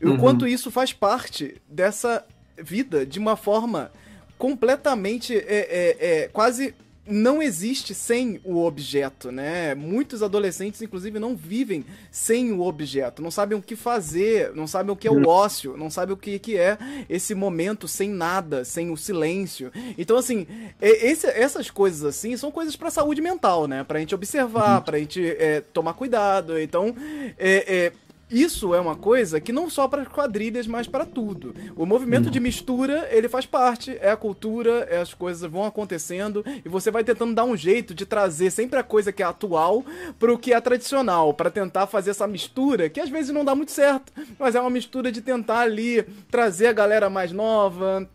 E 0.00 0.06
uhum. 0.06 0.14
o 0.14 0.18
quanto 0.18 0.46
isso 0.46 0.70
faz 0.70 0.92
parte 0.92 1.56
dessa 1.68 2.24
vida 2.56 3.04
de 3.04 3.18
uma 3.18 3.36
forma 3.36 3.90
completamente 4.38 5.36
é, 5.36 5.42
é, 5.48 5.96
é, 6.00 6.28
quase 6.28 6.74
não 7.06 7.42
existe 7.42 7.94
sem 7.94 8.40
o 8.44 8.64
objeto, 8.64 9.30
né? 9.30 9.74
Muitos 9.74 10.22
adolescentes, 10.22 10.80
inclusive, 10.80 11.18
não 11.18 11.36
vivem 11.36 11.84
sem 12.10 12.50
o 12.50 12.62
objeto, 12.62 13.20
não 13.20 13.30
sabem 13.30 13.58
o 13.58 13.62
que 13.62 13.76
fazer, 13.76 14.54
não 14.54 14.66
sabem 14.66 14.92
o 14.92 14.96
que 14.96 15.06
é 15.06 15.10
o 15.10 15.28
ócio, 15.28 15.76
não 15.76 15.90
sabem 15.90 16.14
o 16.14 16.16
que, 16.16 16.38
que 16.38 16.56
é 16.56 16.78
esse 17.08 17.34
momento 17.34 17.86
sem 17.86 18.08
nada, 18.08 18.64
sem 18.64 18.90
o 18.90 18.96
silêncio. 18.96 19.70
Então, 19.98 20.16
assim, 20.16 20.46
esse, 20.80 21.26
essas 21.26 21.70
coisas 21.70 22.04
assim 22.04 22.36
são 22.36 22.50
coisas 22.50 22.74
para 22.74 22.90
saúde 22.90 23.20
mental, 23.20 23.66
né? 23.66 23.84
Pra 23.84 23.98
gente 23.98 24.14
observar, 24.14 24.78
uhum. 24.78 24.84
pra 24.84 24.98
gente 24.98 25.22
é, 25.22 25.60
tomar 25.60 25.92
cuidado. 25.92 26.58
Então, 26.58 26.94
é, 27.38 27.86
é 27.86 27.92
isso 28.30 28.74
é 28.74 28.80
uma 28.80 28.96
coisa 28.96 29.40
que 29.40 29.52
não 29.52 29.68
só 29.68 29.86
para 29.86 30.06
quadrilhas, 30.06 30.66
mas 30.66 30.86
para 30.86 31.04
tudo. 31.04 31.54
O 31.76 31.84
movimento 31.84 32.30
de 32.30 32.40
mistura, 32.40 33.08
ele 33.10 33.28
faz 33.28 33.46
parte, 33.46 33.96
é 34.00 34.10
a 34.10 34.16
cultura, 34.16 34.86
é 34.90 34.98
as 34.98 35.12
coisas 35.12 35.50
vão 35.50 35.64
acontecendo 35.64 36.44
e 36.64 36.68
você 36.68 36.90
vai 36.90 37.04
tentando 37.04 37.34
dar 37.34 37.44
um 37.44 37.56
jeito 37.56 37.94
de 37.94 38.06
trazer 38.06 38.50
sempre 38.50 38.78
a 38.78 38.82
coisa 38.82 39.12
que 39.12 39.22
é 39.22 39.26
atual 39.26 39.84
para 40.18 40.32
o 40.32 40.38
que 40.38 40.52
é 40.52 40.60
tradicional, 40.60 41.34
para 41.34 41.50
tentar 41.50 41.86
fazer 41.86 42.10
essa 42.10 42.26
mistura, 42.26 42.88
que 42.88 43.00
às 43.00 43.10
vezes 43.10 43.32
não 43.32 43.44
dá 43.44 43.54
muito 43.54 43.72
certo, 43.72 44.12
mas 44.38 44.54
é 44.54 44.60
uma 44.60 44.70
mistura 44.70 45.12
de 45.12 45.20
tentar 45.20 45.60
ali 45.60 46.02
trazer 46.30 46.68
a 46.68 46.72
galera 46.72 47.10
mais 47.10 47.30
nova, 47.30 48.08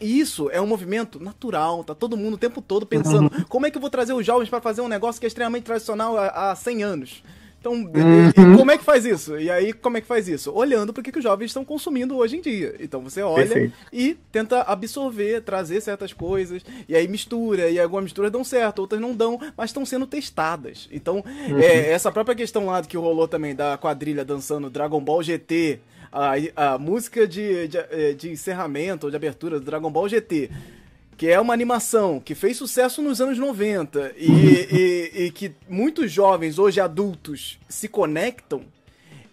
e 0.00 0.20
isso 0.20 0.50
é 0.50 0.60
um 0.60 0.66
movimento 0.66 1.18
natural, 1.18 1.82
tá 1.82 1.94
todo 1.94 2.16
mundo 2.16 2.34
o 2.34 2.38
tempo 2.38 2.60
todo 2.60 2.84
pensando 2.84 3.32
uhum. 3.34 3.44
como 3.48 3.66
é 3.66 3.70
que 3.70 3.78
eu 3.78 3.80
vou 3.80 3.88
trazer 3.88 4.12
os 4.12 4.26
jovens 4.26 4.48
para 4.48 4.60
fazer 4.60 4.82
um 4.82 4.88
negócio 4.88 5.18
que 5.18 5.26
é 5.26 5.28
extremamente 5.28 5.64
tradicional 5.64 6.18
há, 6.18 6.50
há 6.50 6.54
100 6.54 6.82
anos. 6.82 7.22
Então, 7.66 8.44
uhum. 8.44 8.56
como 8.56 8.70
é 8.70 8.78
que 8.78 8.84
faz 8.84 9.04
isso? 9.04 9.38
E 9.38 9.50
aí, 9.50 9.72
como 9.72 9.96
é 9.96 10.00
que 10.00 10.06
faz 10.06 10.28
isso? 10.28 10.52
Olhando 10.52 10.92
para 10.92 11.02
que 11.02 11.16
os 11.16 11.22
jovens 11.22 11.46
estão 11.46 11.64
consumindo 11.64 12.16
hoje 12.16 12.36
em 12.36 12.40
dia. 12.40 12.74
Então, 12.78 13.02
você 13.02 13.22
olha 13.22 13.46
Perfeito. 13.46 13.74
e 13.92 14.16
tenta 14.30 14.62
absorver, 14.62 15.42
trazer 15.42 15.80
certas 15.80 16.12
coisas, 16.12 16.62
e 16.88 16.94
aí 16.94 17.08
mistura, 17.08 17.68
e 17.68 17.80
algumas 17.80 18.04
misturas 18.04 18.30
dão 18.30 18.44
certo, 18.44 18.78
outras 18.78 19.00
não 19.00 19.14
dão, 19.14 19.40
mas 19.56 19.70
estão 19.70 19.84
sendo 19.84 20.06
testadas. 20.06 20.88
Então, 20.92 21.24
uhum. 21.48 21.58
é, 21.58 21.90
essa 21.90 22.12
própria 22.12 22.36
questão 22.36 22.66
lá 22.66 22.82
que 22.82 22.96
rolou 22.96 23.26
também 23.26 23.54
da 23.54 23.76
quadrilha 23.76 24.24
dançando 24.24 24.70
Dragon 24.70 25.00
Ball 25.00 25.22
GT, 25.22 25.80
a, 26.12 26.74
a 26.74 26.78
música 26.78 27.26
de, 27.26 27.68
de, 27.68 28.14
de 28.14 28.30
encerramento 28.30 29.06
ou 29.06 29.10
de 29.10 29.16
abertura 29.16 29.58
do 29.58 29.66
Dragon 29.66 29.90
Ball 29.90 30.08
GT 30.08 30.50
que 31.16 31.28
é 31.28 31.40
uma 31.40 31.54
animação 31.54 32.20
que 32.20 32.34
fez 32.34 32.56
sucesso 32.56 33.00
nos 33.00 33.20
anos 33.20 33.38
90 33.38 34.14
e, 34.16 34.30
e, 34.30 35.24
e, 35.24 35.30
que 35.30 35.52
muitos 35.68 36.12
jovens, 36.12 36.58
hoje 36.58 36.80
adultos, 36.80 37.58
se 37.68 37.88
conectam, 37.88 38.64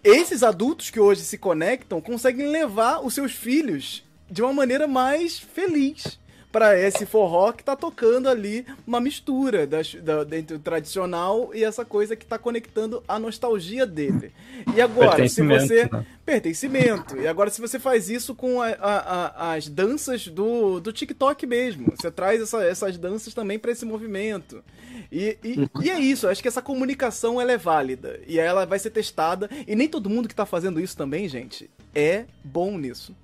esses 0.04 0.43
adultos 0.43 0.89
que 0.89 1.00
hoje 1.00 1.22
se 1.22 1.38
conectam 1.38 2.00
conseguem 2.02 2.48
levar 2.48 3.00
os 3.06 3.13
seus 3.13 3.34
filhos 3.34 4.04
de 4.30 4.41
uma 4.41 4.54
maneira 4.54 4.88
mais 4.88 5.39
feliz 5.39 6.19
para 6.53 6.79
esse 6.79 7.03
forró 7.03 7.51
que 7.51 7.63
tá 7.63 7.75
tocando 7.75 8.29
ali 8.29 8.63
uma 8.85 9.01
mistura 9.01 9.65
das, 9.65 9.95
da, 9.95 10.23
entre 10.37 10.55
o 10.55 10.59
tradicional 10.59 11.49
e 11.51 11.63
essa 11.63 11.83
coisa 11.83 12.15
que 12.15 12.27
tá 12.27 12.37
conectando 12.37 13.03
a 13.07 13.17
nostalgia 13.17 13.87
dele. 13.87 14.31
E 14.75 14.79
agora, 14.79 15.27
se 15.27 15.41
você. 15.41 15.89
Né? 15.91 16.05
Pertencimento. 16.23 17.17
E 17.17 17.27
agora, 17.27 17.49
se 17.49 17.59
você 17.59 17.79
faz 17.79 18.07
isso 18.07 18.35
com 18.35 18.61
a, 18.61 18.67
a, 18.69 19.49
a, 19.49 19.53
as 19.55 19.67
danças 19.67 20.27
do, 20.27 20.79
do 20.79 20.93
TikTok 20.93 21.45
mesmo, 21.47 21.91
você 21.97 22.11
traz 22.11 22.39
essa, 22.39 22.63
essas 22.63 22.97
danças 22.99 23.33
também 23.33 23.57
para 23.57 23.71
esse 23.71 23.83
movimento. 23.83 24.63
E, 25.11 25.37
e, 25.43 25.69
e, 25.81 25.89
é 25.89 25.99
isso, 25.99 26.27
acho 26.27 26.41
que 26.41 26.47
essa 26.47 26.61
comunicação 26.61 27.41
ela 27.41 27.51
é 27.51 27.57
válida. 27.57 28.19
E 28.27 28.37
ela 28.37 28.63
vai 28.63 28.77
ser 28.77 28.91
testada. 28.91 29.49
E 29.67 29.75
nem 29.75 29.87
todo 29.87 30.09
mundo 30.09 30.29
que 30.29 30.35
tá 30.35 30.45
fazendo 30.45 30.79
isso 30.79 30.95
também, 30.95 31.27
gente, 31.27 31.67
é 31.95 32.25
bom 32.43 32.77
nisso. 32.77 33.15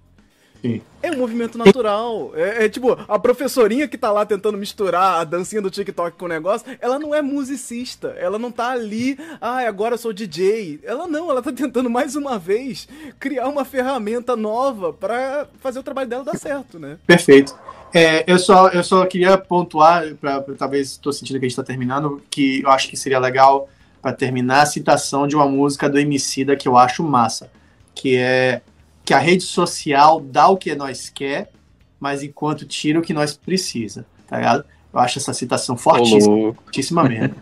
Sim. 0.61 0.81
É 1.01 1.11
um 1.11 1.17
movimento 1.17 1.57
natural. 1.57 2.31
É, 2.35 2.65
é, 2.65 2.69
tipo, 2.69 2.97
a 3.07 3.17
professorinha 3.17 3.87
que 3.87 3.97
tá 3.97 4.11
lá 4.11 4.25
tentando 4.25 4.57
misturar 4.57 5.21
a 5.21 5.23
dancinha 5.23 5.61
do 5.61 5.69
TikTok 5.69 6.17
com 6.17 6.25
o 6.25 6.29
negócio, 6.29 6.67
ela 6.81 6.99
não 6.99 7.15
é 7.15 7.21
musicista. 7.21 8.09
Ela 8.17 8.37
não 8.37 8.51
tá 8.51 8.71
ali, 8.71 9.17
ah, 9.39 9.59
agora 9.59 9.95
eu 9.95 9.97
sou 9.97 10.11
DJ. 10.11 10.79
Ela 10.83 11.07
não, 11.07 11.29
ela 11.29 11.41
tá 11.41 11.51
tentando 11.51 11.89
mais 11.89 12.15
uma 12.15 12.37
vez 12.37 12.87
criar 13.19 13.47
uma 13.47 13.63
ferramenta 13.63 14.35
nova 14.35 14.91
para 14.91 15.47
fazer 15.59 15.79
o 15.79 15.83
trabalho 15.83 16.09
dela 16.09 16.23
dar 16.23 16.37
certo, 16.37 16.77
né? 16.77 16.97
Perfeito. 17.07 17.55
É, 17.93 18.23
eu, 18.31 18.37
só, 18.37 18.67
eu 18.69 18.83
só 18.83 19.05
queria 19.05 19.37
pontuar, 19.37 20.13
pra, 20.15 20.41
pra 20.41 20.53
talvez 20.55 20.91
estou 20.91 21.11
sentindo 21.11 21.39
que 21.39 21.45
a 21.45 21.49
gente 21.49 21.55
tá 21.55 21.63
terminando, 21.63 22.21
que 22.29 22.61
eu 22.61 22.69
acho 22.69 22.87
que 22.87 22.97
seria 22.97 23.17
legal 23.17 23.67
para 24.01 24.13
terminar 24.13 24.61
a 24.61 24.65
citação 24.65 25.27
de 25.27 25.35
uma 25.35 25.47
música 25.47 25.89
do 25.89 25.99
Emicida 25.99 26.55
que 26.55 26.67
eu 26.67 26.77
acho 26.77 27.03
massa, 27.03 27.49
que 27.95 28.15
é 28.15 28.61
que 29.09 29.13
a 29.15 29.17
rede 29.17 29.41
social 29.41 30.21
dá 30.21 30.47
o 30.49 30.55
que 30.55 30.75
nós 30.75 31.09
quer, 31.09 31.49
mas 31.99 32.21
enquanto 32.21 32.63
tira 32.63 32.99
o 32.99 33.01
que 33.01 33.11
nós 33.11 33.35
precisa, 33.35 34.05
tá 34.27 34.37
ligado? 34.37 34.63
Eu 34.93 34.99
acho 34.99 35.17
essa 35.17 35.33
citação 35.33 35.75
fortíssima, 35.75 36.31
Olô. 36.31 36.53
fortíssima 36.53 37.03
mesmo. 37.05 37.35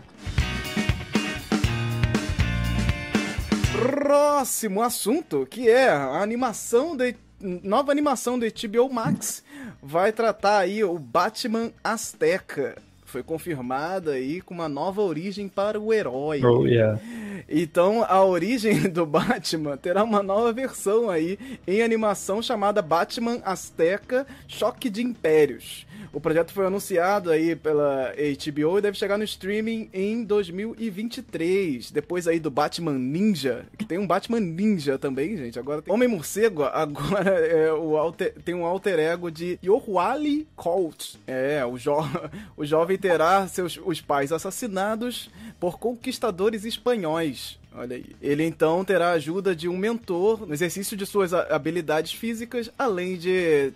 Próximo 3.78 4.80
assunto, 4.80 5.46
que 5.50 5.68
é 5.68 5.90
a 5.90 6.22
animação 6.22 6.96
de 6.96 7.14
nova 7.38 7.92
animação 7.92 8.38
do 8.38 8.46
HBO 8.46 8.90
Max 8.90 9.44
vai 9.82 10.10
tratar 10.10 10.60
aí 10.60 10.82
o 10.82 10.98
Batman 10.98 11.70
Azteca. 11.84 12.80
Foi 13.08 13.22
confirmada 13.22 14.12
aí 14.12 14.42
com 14.42 14.52
uma 14.52 14.68
nova 14.68 15.00
origem 15.00 15.48
para 15.48 15.80
o 15.80 15.94
herói. 15.94 16.44
Oh, 16.44 16.66
yeah. 16.66 17.00
Então, 17.48 18.04
a 18.06 18.22
origem 18.22 18.82
do 18.92 19.06
Batman 19.06 19.78
terá 19.78 20.04
uma 20.04 20.22
nova 20.22 20.52
versão 20.52 21.08
aí 21.08 21.38
em 21.66 21.80
animação 21.80 22.42
chamada 22.42 22.82
Batman 22.82 23.40
Azteca 23.42 24.26
Choque 24.46 24.90
de 24.90 25.02
Impérios. 25.02 25.86
O 26.12 26.20
projeto 26.20 26.52
foi 26.52 26.66
anunciado 26.66 27.30
aí 27.30 27.54
pela 27.54 28.12
HBO 28.12 28.78
e 28.78 28.82
deve 28.82 28.96
chegar 28.98 29.18
no 29.18 29.24
streaming 29.24 29.88
em 29.92 30.24
2023. 30.24 31.90
Depois 31.90 32.26
aí 32.26 32.40
do 32.40 32.50
Batman 32.50 32.98
Ninja, 32.98 33.66
que 33.76 33.84
tem 33.84 33.98
um 33.98 34.06
Batman 34.06 34.40
Ninja 34.40 34.98
também, 34.98 35.36
gente. 35.36 35.58
Agora 35.58 35.82
tem 35.82 35.92
Homem 35.92 36.08
Morcego, 36.08 36.64
agora 36.64 37.30
é 37.46 37.72
o 37.72 37.96
alter, 37.96 38.34
tem 38.44 38.54
um 38.54 38.64
alter 38.64 38.98
ego 38.98 39.30
de 39.30 39.58
Yohuali 39.64 40.46
Colt. 40.56 41.16
É, 41.26 41.64
o, 41.64 41.78
jo, 41.78 41.96
o 42.56 42.64
jovem 42.64 42.98
terá 42.98 43.46
seus 43.46 43.78
os 43.84 44.00
pais 44.00 44.32
assassinados 44.32 45.30
por 45.60 45.78
conquistadores 45.78 46.64
espanhóis. 46.64 47.58
Olha 47.74 47.96
aí. 47.96 48.06
Ele 48.20 48.44
então 48.44 48.84
terá 48.84 49.10
a 49.10 49.12
ajuda 49.12 49.54
de 49.54 49.68
um 49.68 49.76
mentor 49.76 50.46
no 50.46 50.52
exercício 50.52 50.96
de 50.96 51.06
suas 51.06 51.32
habilidades 51.32 52.12
físicas, 52.12 52.70
além 52.78 53.16
de 53.16 53.72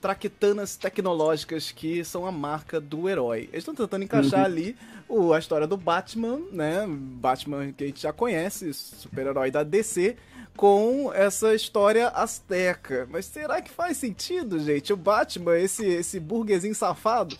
traquitanas 0.00 0.76
tecnológicas 0.76 1.70
que 1.70 2.04
são 2.04 2.26
a 2.26 2.32
marca 2.32 2.80
do 2.80 3.08
herói. 3.08 3.48
Eles 3.52 3.58
estão 3.58 3.74
tentando 3.74 4.04
encaixar 4.04 4.40
uhum. 4.40 4.46
ali 4.46 4.76
o, 5.08 5.32
a 5.32 5.38
história 5.38 5.66
do 5.66 5.76
Batman, 5.76 6.40
né? 6.52 6.86
Batman 6.88 7.72
que 7.72 7.84
a 7.84 7.86
gente 7.86 8.02
já 8.02 8.12
conhece, 8.12 8.72
super-herói 8.72 9.50
da 9.50 9.62
DC, 9.62 10.16
com 10.56 11.12
essa 11.12 11.54
história 11.54 12.08
asteca. 12.08 13.06
Mas 13.10 13.26
será 13.26 13.60
que 13.60 13.70
faz 13.70 13.98
sentido, 13.98 14.58
gente? 14.58 14.92
O 14.92 14.96
Batman, 14.96 15.58
esse, 15.58 15.84
esse 15.84 16.18
burguesinho 16.18 16.74
safado. 16.74 17.36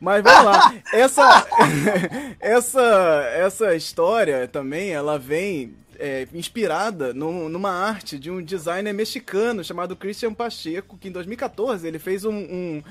Mas 0.00 0.22
vamos 0.22 0.44
lá. 0.44 0.74
Essa, 0.92 1.46
essa, 2.40 3.30
essa 3.34 3.74
história 3.74 4.46
também, 4.46 4.90
ela 4.90 5.18
vem 5.18 5.74
é, 5.98 6.26
inspirada 6.32 7.12
numa 7.12 7.70
arte 7.70 8.18
de 8.18 8.30
um 8.30 8.42
designer 8.42 8.92
mexicano 8.92 9.64
chamado 9.64 9.96
Christian 9.96 10.32
Pacheco, 10.32 10.96
que 10.96 11.08
em 11.08 11.12
2014 11.12 11.86
ele 11.86 11.98
fez 11.98 12.24
um, 12.24 12.34
um, 12.34 12.82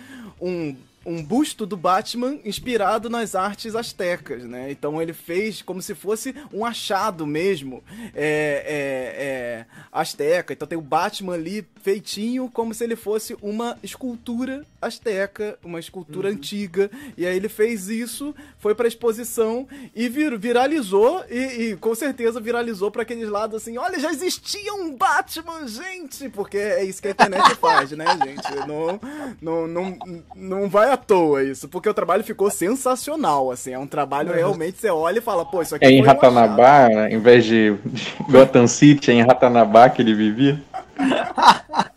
um 0.41 0.75
um 1.07 1.23
busto 1.23 1.65
do 1.65 1.77
Batman 1.77 2.37
inspirado 2.43 3.09
nas 3.09 3.33
artes 3.33 3.75
astecas, 3.75 4.43
né? 4.43 4.69
Então 4.69 5.01
ele 5.01 5.13
fez 5.13 5.61
como 5.61 5.81
se 5.81 5.95
fosse 5.95 6.35
um 6.51 6.65
achado 6.65 7.25
mesmo 7.25 7.81
é, 8.13 8.65
é, 8.67 9.23
é, 9.23 9.65
asteca. 9.89 10.51
Então 10.51 10.67
tem 10.67 10.77
o 10.77 10.81
Batman 10.81 11.35
ali 11.35 11.65
feitinho 11.81 12.51
como 12.53 12.73
se 12.73 12.83
ele 12.83 12.97
fosse 12.97 13.37
uma 13.41 13.77
escultura 13.81 14.65
asteca, 14.81 15.57
uma 15.63 15.79
escultura 15.79 16.29
uhum. 16.29 16.35
antiga. 16.35 16.89
E 17.17 17.25
aí 17.25 17.35
ele 17.35 17.49
fez 17.49 17.87
isso, 17.89 18.33
foi 18.57 18.75
pra 18.75 18.87
exposição 18.87 19.67
e 19.95 20.07
vir, 20.07 20.37
viralizou 20.37 21.23
e, 21.29 21.71
e, 21.71 21.77
com 21.77 21.93
certeza 21.95 22.39
viralizou 22.39 22.91
para 22.91 23.01
aqueles 23.01 23.29
lados 23.29 23.61
assim, 23.61 23.77
olha, 23.77 23.99
já 23.99 24.11
existia 24.11 24.73
um 24.73 24.95
Batman, 24.95 25.67
gente! 25.67 26.29
Porque 26.29 26.57
é 26.57 26.83
isso 26.83 27.01
que 27.01 27.07
a 27.07 27.11
internet 27.11 27.55
faz, 27.57 27.91
né, 27.91 28.05
gente? 28.23 28.67
Não, 28.67 28.99
não, 29.41 29.67
não, 29.67 29.97
não 30.35 30.69
vai 30.69 30.91
à 30.91 30.97
toa 30.97 31.43
isso, 31.43 31.67
porque 31.67 31.89
o 31.89 31.93
trabalho 31.93 32.23
ficou 32.23 32.49
sensacional, 32.49 33.51
assim, 33.51 33.73
é 33.73 33.79
um 33.79 33.87
trabalho 33.87 34.33
realmente, 34.33 34.77
você 34.77 34.89
olha 34.89 35.19
e 35.19 35.21
fala, 35.21 35.45
pô, 35.45 35.61
isso 35.61 35.75
aqui 35.75 35.85
É 35.85 35.91
em 35.91 36.01
Ratanabá, 36.01 37.09
em 37.09 37.19
vez 37.19 37.45
de 37.45 37.75
Gotham 38.29 38.67
City, 38.67 39.11
é 39.11 39.15
em 39.15 39.21
Ratanabá 39.21 39.89
que 39.89 40.01
ele 40.01 40.13
vivia? 40.13 40.61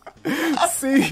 Sim. 0.81 1.11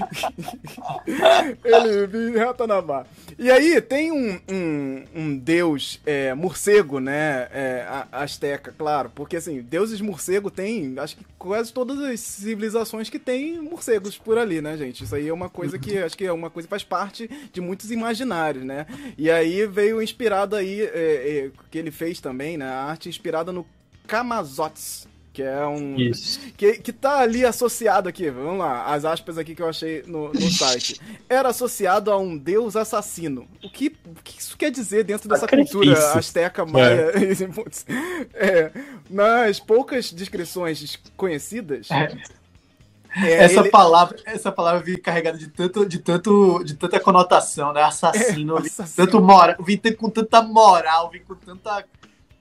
Ele 1.63 2.07
vive 2.07 2.37
em 2.37 2.43
Ratanabá. 2.43 3.05
E 3.37 3.51
aí 3.51 3.79
tem 3.79 4.11
um, 4.11 4.39
um, 4.51 5.03
um 5.15 5.37
deus 5.37 6.01
é, 6.07 6.33
morcego, 6.33 6.99
né? 6.99 7.47
É, 7.51 7.87
asteca, 8.11 8.73
claro. 8.75 9.11
Porque 9.13 9.37
assim, 9.37 9.61
deuses 9.61 10.01
morcego 10.01 10.49
tem, 10.49 10.95
acho 10.97 11.17
que 11.17 11.25
quase 11.37 11.71
todas 11.71 11.99
as 11.99 12.19
civilizações 12.19 13.11
que 13.11 13.19
tem 13.19 13.61
morcegos 13.61 14.17
por 14.17 14.39
ali, 14.39 14.59
né, 14.59 14.75
gente? 14.75 15.03
Isso 15.03 15.13
aí 15.13 15.27
é 15.27 15.33
uma 15.33 15.49
coisa 15.49 15.77
que 15.77 15.99
acho 15.99 16.17
que 16.17 16.25
é 16.25 16.33
uma 16.33 16.49
coisa 16.49 16.65
que 16.65 16.71
faz 16.71 16.83
parte 16.83 17.29
de 17.53 17.61
muitos 17.61 17.91
imaginários, 17.91 18.65
né? 18.65 18.87
E 19.19 19.29
aí 19.29 19.67
veio 19.67 20.01
inspirado 20.01 20.55
aí, 20.55 20.81
é, 20.81 20.87
é, 20.95 21.51
que 21.69 21.77
ele 21.77 21.91
fez 21.91 22.19
também, 22.19 22.57
né? 22.57 22.65
A 22.65 22.85
arte 22.85 23.07
inspirada 23.07 23.51
no 23.51 23.67
Kamazotes 24.07 25.07
que 25.31 25.43
é 25.43 25.65
um. 25.65 25.95
Isso. 25.95 26.39
Que, 26.57 26.73
que 26.73 26.91
tá 26.91 27.19
ali 27.19 27.45
associado 27.45 28.09
aqui, 28.09 28.29
vamos 28.29 28.59
lá, 28.59 28.85
as 28.85 29.05
aspas 29.05 29.37
aqui 29.37 29.55
que 29.55 29.61
eu 29.61 29.69
achei 29.69 30.03
no, 30.05 30.31
no 30.33 30.51
site. 30.51 30.99
Era 31.29 31.49
associado 31.49 32.11
a 32.11 32.17
um 32.17 32.37
deus 32.37 32.75
assassino. 32.75 33.47
O 33.63 33.69
que, 33.69 33.95
o 34.05 34.23
que 34.23 34.39
isso 34.39 34.57
quer 34.57 34.71
dizer 34.71 35.03
dentro 35.03 35.29
dessa 35.29 35.47
cultura 35.47 35.93
asteca, 36.13 36.65
maia? 36.65 37.13
É. 38.33 38.47
é. 38.47 38.71
nas 39.09 39.59
poucas 39.59 40.11
descrições 40.11 40.99
conhecidas. 41.15 41.89
É. 41.91 42.39
É, 43.15 43.43
essa 43.43 43.61
ele... 43.61 43.69
palavra, 43.69 44.17
essa 44.25 44.51
palavra 44.51 44.81
vem 44.81 44.97
carregada 44.97 45.37
de 45.37 45.47
tanto, 45.47 45.85
de 45.85 45.99
tanto, 45.99 46.63
de 46.63 46.75
tanta 46.75 46.99
conotação, 46.99 47.73
né? 47.73 47.81
Assassino, 47.81 48.57
é, 48.57 48.61
assassino. 48.61 49.07
tanto 49.07 49.21
moral, 49.21 49.55
vem 49.59 49.79
com 49.95 50.09
tanta 50.09 50.41
moral, 50.41 51.09
vem 51.09 51.21
com 51.23 51.33
tanta 51.33 51.83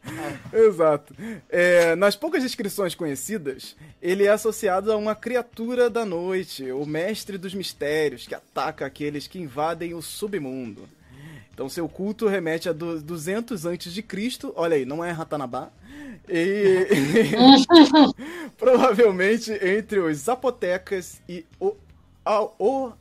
Exato. 0.52 1.14
É, 1.48 1.94
nas 1.96 2.16
poucas 2.16 2.42
descrições 2.42 2.94
conhecidas, 2.94 3.76
ele 4.00 4.24
é 4.24 4.30
associado 4.30 4.92
a 4.92 4.96
uma 4.96 5.14
criatura 5.14 5.90
da 5.90 6.04
noite, 6.04 6.70
o 6.70 6.86
mestre 6.86 7.38
dos 7.38 7.54
mistérios, 7.54 8.26
que 8.26 8.34
ataca 8.34 8.86
aqueles 8.86 9.26
que 9.26 9.38
invadem 9.38 9.94
o 9.94 10.02
submundo. 10.02 10.88
Então, 11.52 11.68
seu 11.68 11.88
culto 11.88 12.28
remete 12.28 12.68
a 12.68 12.72
200 12.72 13.66
antes 13.66 13.92
de 13.92 14.00
Cristo. 14.00 14.52
Olha 14.54 14.76
aí, 14.76 14.84
não 14.84 15.04
é 15.04 15.10
Ratanabá. 15.10 15.70
E, 16.28 16.86
provavelmente 18.56 19.52
entre 19.52 19.98
os 19.98 20.18
zapotecas 20.18 21.20
e 21.28 21.44
o, 21.58 21.74
o, 22.58 22.92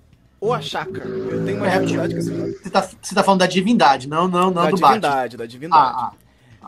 o 0.42 0.54
Achaka. 0.54 1.02
Eu 1.02 1.46
tenho 1.46 1.58
uma 1.58 1.68
é, 1.68 1.78
com 1.78 2.18
esse 2.18 2.32
nome. 2.32 2.54
Você 2.54 2.70
tá, 2.70 2.90
você 3.02 3.14
tá 3.14 3.24
falando 3.24 3.42
da 3.42 3.48
divindade, 3.48 4.08
não, 4.08 4.28
não, 4.28 4.46
não 4.46 4.64
da 4.64 4.70
do 4.70 4.76
divindade, 4.76 5.38
Da 5.38 5.46
divindade, 5.46 5.96
ah, 5.96 6.12
ah. 6.14 6.27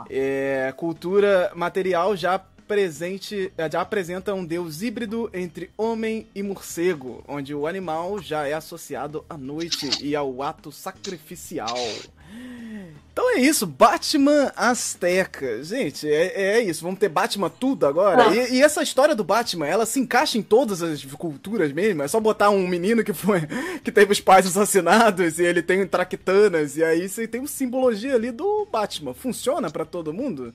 É, 0.09 0.73
cultura 0.77 1.51
material 1.55 2.15
já 2.15 2.39
presente, 2.69 3.51
já 3.71 3.81
apresenta 3.81 4.31
um 4.35 4.45
deus 4.45 4.83
híbrido 4.83 5.27
entre 5.33 5.71
homem 5.75 6.27
e 6.35 6.43
morcego, 6.43 7.23
onde 7.27 7.55
o 7.55 7.65
animal 7.65 8.21
já 8.21 8.47
é 8.47 8.53
associado 8.53 9.25
à 9.27 9.35
noite 9.35 9.89
e 10.03 10.15
ao 10.15 10.43
ato 10.43 10.71
sacrificial. 10.71 11.75
Então 13.19 13.35
é 13.35 13.41
isso, 13.41 13.67
Batman 13.67 14.49
Azteca. 14.55 15.61
Gente, 15.61 16.09
é, 16.09 16.57
é 16.57 16.61
isso. 16.61 16.81
Vamos 16.81 16.99
ter 16.99 17.09
Batman 17.09 17.49
tudo 17.49 17.85
agora. 17.85 18.33
E, 18.33 18.55
e, 18.55 18.61
essa 18.61 18.81
história 18.81 19.13
do 19.13 19.25
Batman, 19.25 19.67
ela 19.67 19.85
se 19.85 19.99
encaixa 19.99 20.37
em 20.37 20.41
todas 20.41 20.81
as 20.81 21.03
culturas 21.03 21.73
mesmo. 21.73 22.01
É 22.01 22.07
só 22.07 22.17
botar 22.21 22.49
um 22.49 22.65
menino 22.65 23.03
que 23.03 23.11
foi 23.11 23.41
que 23.83 23.91
teve 23.91 24.13
os 24.13 24.21
pais 24.21 24.47
assassinados 24.47 25.37
e 25.37 25.43
ele 25.43 25.61
tem 25.61 25.85
traquitanas. 25.85 26.77
E 26.77 26.83
aí 26.83 27.09
você 27.09 27.27
tem 27.27 27.41
uma 27.41 27.47
simbologia 27.47 28.15
ali 28.15 28.31
do 28.31 28.65
Batman. 28.71 29.13
Funciona 29.13 29.69
para 29.69 29.83
todo 29.83 30.13
mundo? 30.13 30.53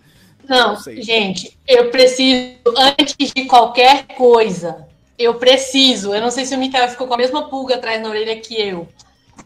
Não, 0.48 0.72
Não 0.72 1.02
gente, 1.02 1.58
eu 1.68 1.90
preciso, 1.90 2.56
antes 2.98 3.30
de 3.34 3.44
qualquer 3.44 4.06
coisa, 4.16 4.86
eu 5.18 5.34
preciso. 5.34 6.14
Eu 6.14 6.20
não 6.22 6.30
sei 6.30 6.46
se 6.46 6.54
o 6.54 6.58
Mikael 6.58 6.88
ficou 6.88 7.06
com 7.06 7.14
a 7.14 7.18
mesma 7.18 7.48
pulga 7.48 7.74
atrás 7.74 8.00
na 8.00 8.08
orelha 8.08 8.40
que 8.40 8.58
eu. 8.58 8.88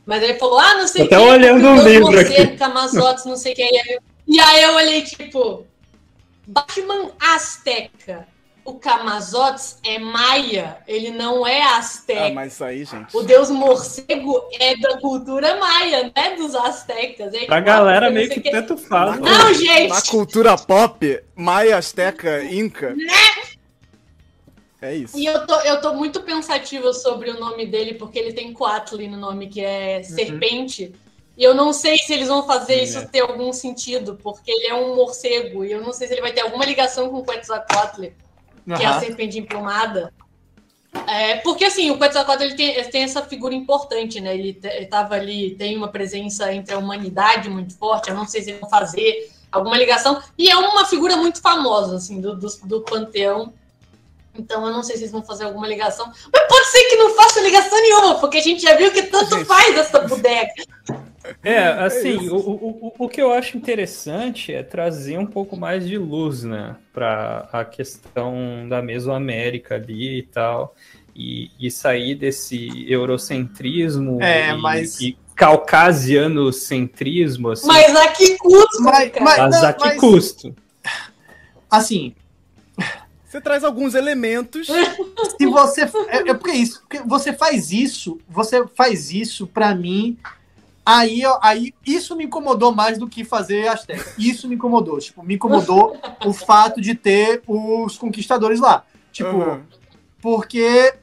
Mas 0.06 0.22
ele 0.22 0.34
falou, 0.38 0.58
ah, 0.58 0.74
não 0.74 0.88
sei 0.88 1.04
o 1.04 1.08
que. 1.08 1.14
olhando 1.14 1.66
um 1.68 1.82
livro 1.82 2.12
você, 2.12 2.42
aqui. 2.42 2.56
Camazotes, 2.56 3.24
não 3.24 3.36
sei 3.36 3.52
o 3.52 3.56
que. 3.56 3.98
E 4.26 4.40
aí 4.40 4.62
eu 4.62 4.74
olhei, 4.74 5.02
tipo, 5.02 5.66
Batman 6.46 7.10
Azteca. 7.20 8.26
O 8.64 8.74
Camazotes 8.74 9.78
é 9.82 9.98
maia, 9.98 10.76
ele 10.86 11.10
não 11.10 11.46
é 11.46 11.62
azteca. 11.62 12.26
Ah, 12.26 12.30
mas 12.34 12.52
isso 12.52 12.64
aí, 12.64 12.84
gente. 12.84 13.16
O 13.16 13.22
deus 13.22 13.48
morcego 13.48 14.42
é 14.60 14.76
da 14.76 14.98
cultura 14.98 15.56
maia, 15.56 16.12
né? 16.14 16.36
Dos 16.36 16.54
aztecas. 16.54 17.32
É 17.32 17.46
pra 17.46 17.60
galera 17.60 18.10
meio 18.10 18.28
que, 18.28 18.42
que 18.42 18.50
tanto 18.50 18.76
faz. 18.76 19.18
Não, 19.20 19.54
gente! 19.54 19.88
Na 19.88 20.02
cultura 20.02 20.54
pop, 20.58 21.18
maia, 21.34 21.78
azteca, 21.78 22.44
inca. 22.44 22.94
Né? 22.94 23.57
É 24.80 24.94
isso. 24.94 25.18
E 25.18 25.26
eu 25.26 25.44
tô, 25.46 25.54
eu 25.60 25.80
tô 25.80 25.94
muito 25.94 26.22
pensativa 26.22 26.92
sobre 26.92 27.30
o 27.30 27.38
nome 27.38 27.66
dele, 27.66 27.94
porque 27.94 28.18
ele 28.18 28.32
tem 28.32 28.52
Quatli 28.52 29.08
no 29.08 29.16
nome, 29.16 29.48
que 29.48 29.60
é 29.60 29.98
uhum. 29.98 30.04
serpente. 30.04 30.94
E 31.36 31.42
eu 31.42 31.54
não 31.54 31.72
sei 31.72 31.98
se 31.98 32.12
eles 32.12 32.28
vão 32.28 32.46
fazer 32.46 32.78
Sim, 32.78 32.82
isso 32.82 32.98
é. 32.98 33.04
ter 33.06 33.20
algum 33.20 33.52
sentido, 33.52 34.18
porque 34.22 34.50
ele 34.50 34.66
é 34.66 34.74
um 34.74 34.94
morcego. 34.94 35.64
E 35.64 35.72
eu 35.72 35.80
não 35.80 35.92
sei 35.92 36.06
se 36.06 36.14
ele 36.14 36.20
vai 36.20 36.32
ter 36.32 36.42
alguma 36.42 36.64
ligação 36.64 37.10
com 37.10 37.18
o 37.18 37.24
Quetzalcoatl, 37.24 38.02
uhum. 38.66 38.76
que 38.76 38.82
é 38.82 38.86
a 38.86 39.00
serpente 39.00 39.38
emplumada. 39.38 40.12
É, 41.06 41.36
porque 41.38 41.64
assim, 41.64 41.90
o 41.90 41.98
Quetzalcoatl 41.98 42.42
ele 42.44 42.54
tem, 42.54 42.74
ele 42.74 42.88
tem 42.88 43.02
essa 43.02 43.22
figura 43.22 43.54
importante, 43.54 44.20
né? 44.20 44.34
Ele, 44.34 44.58
estava 44.62 45.16
ali, 45.16 45.54
tem 45.56 45.76
uma 45.76 45.88
presença 45.88 46.52
entre 46.52 46.74
a 46.74 46.78
humanidade 46.78 47.48
muito 47.50 47.76
forte. 47.76 48.10
Eu 48.10 48.16
não 48.16 48.26
sei 48.26 48.42
se 48.42 48.50
eles 48.50 48.60
vão 48.60 48.70
fazer 48.70 49.28
alguma 49.50 49.76
ligação. 49.76 50.22
E 50.36 50.48
é 50.48 50.56
uma 50.56 50.86
figura 50.86 51.16
muito 51.16 51.40
famosa, 51.40 51.96
assim, 51.96 52.20
do, 52.20 52.36
do, 52.36 52.48
do 52.64 52.80
panteão 52.82 53.52
Então 54.38 54.64
eu 54.66 54.72
não 54.72 54.82
sei 54.82 54.96
se 54.96 55.02
eles 55.02 55.12
vão 55.12 55.22
fazer 55.22 55.44
alguma 55.44 55.66
ligação. 55.66 56.06
Mas 56.32 56.48
pode 56.48 56.66
ser 56.68 56.84
que 56.84 56.96
não 56.96 57.14
faça 57.14 57.40
ligação 57.40 57.78
nenhuma, 57.80 58.14
porque 58.20 58.38
a 58.38 58.42
gente 58.42 58.62
já 58.62 58.74
viu 58.76 58.90
que 58.92 59.02
tanto 59.02 59.34
Gente. 59.36 59.44
faz 59.46 59.76
essa 59.76 60.00
bodega. 60.00 60.50
É, 61.44 61.58
assim, 61.58 62.16
isso. 62.24 62.34
o, 62.36 62.86
o, 62.88 62.92
o- 63.04 63.08
que 63.08 63.20
eu 63.20 63.30
acho 63.32 63.56
interessante 63.58 64.52
é 64.54 64.62
trazer 64.62 65.18
um 65.18 65.26
pouco 65.26 65.54
mais 65.56 65.86
de 65.86 65.98
luz, 65.98 66.42
né, 66.44 66.76
para 66.92 67.46
a 67.52 67.64
questão 67.66 68.66
da 68.68 68.80
Mesoamérica 68.80 69.74
ali 69.74 70.20
e 70.20 70.22
tal, 70.22 70.74
e, 71.14 71.50
e 71.60 71.70
sair 71.70 72.14
desse 72.14 72.86
eurocentrismo 72.90 74.22
É, 74.22 74.50
e, 74.50 74.56
mas- 74.56 74.98
e 75.02 75.18
caucasianocentrismo, 75.34 77.50
assim, 77.50 77.66
Mas 77.66 77.94
a 77.94 78.08
que 78.08 78.38
custo, 78.38 78.82
Mas- 78.82 79.12
mas- 79.20 79.38
mas 79.38 79.60
não, 79.60 79.68
a 79.68 79.72
que 79.72 79.84
mas- 79.84 80.00
custo? 80.00 80.54
Assim, 81.70 82.14
Você 83.28 83.40
traz 83.40 83.62
alguns 83.62 83.94
elementos. 83.94 84.66
se 85.38 85.46
você. 85.46 85.82
É, 86.08 86.30
é 86.30 86.34
porque 86.34 86.52
isso. 86.52 86.80
Porque 86.80 87.00
você 87.06 87.32
faz 87.32 87.70
isso, 87.72 88.18
você 88.28 88.66
faz 88.74 89.12
isso 89.12 89.46
pra 89.46 89.74
mim. 89.74 90.16
Aí, 90.84 91.22
ó, 91.26 91.38
aí 91.42 91.74
isso 91.86 92.16
me 92.16 92.24
incomodou 92.24 92.74
mais 92.74 92.96
do 92.96 93.06
que 93.06 93.22
fazer 93.22 93.68
Azteca. 93.68 94.14
Isso 94.18 94.48
me 94.48 94.54
incomodou. 94.54 94.98
Tipo, 94.98 95.22
me 95.22 95.34
incomodou 95.34 96.00
o 96.24 96.32
fato 96.32 96.80
de 96.80 96.94
ter 96.94 97.42
os 97.46 97.98
conquistadores 97.98 98.58
lá. 98.58 98.84
Tipo, 99.12 99.30
Uhum. 99.36 99.60
porque 100.22 100.94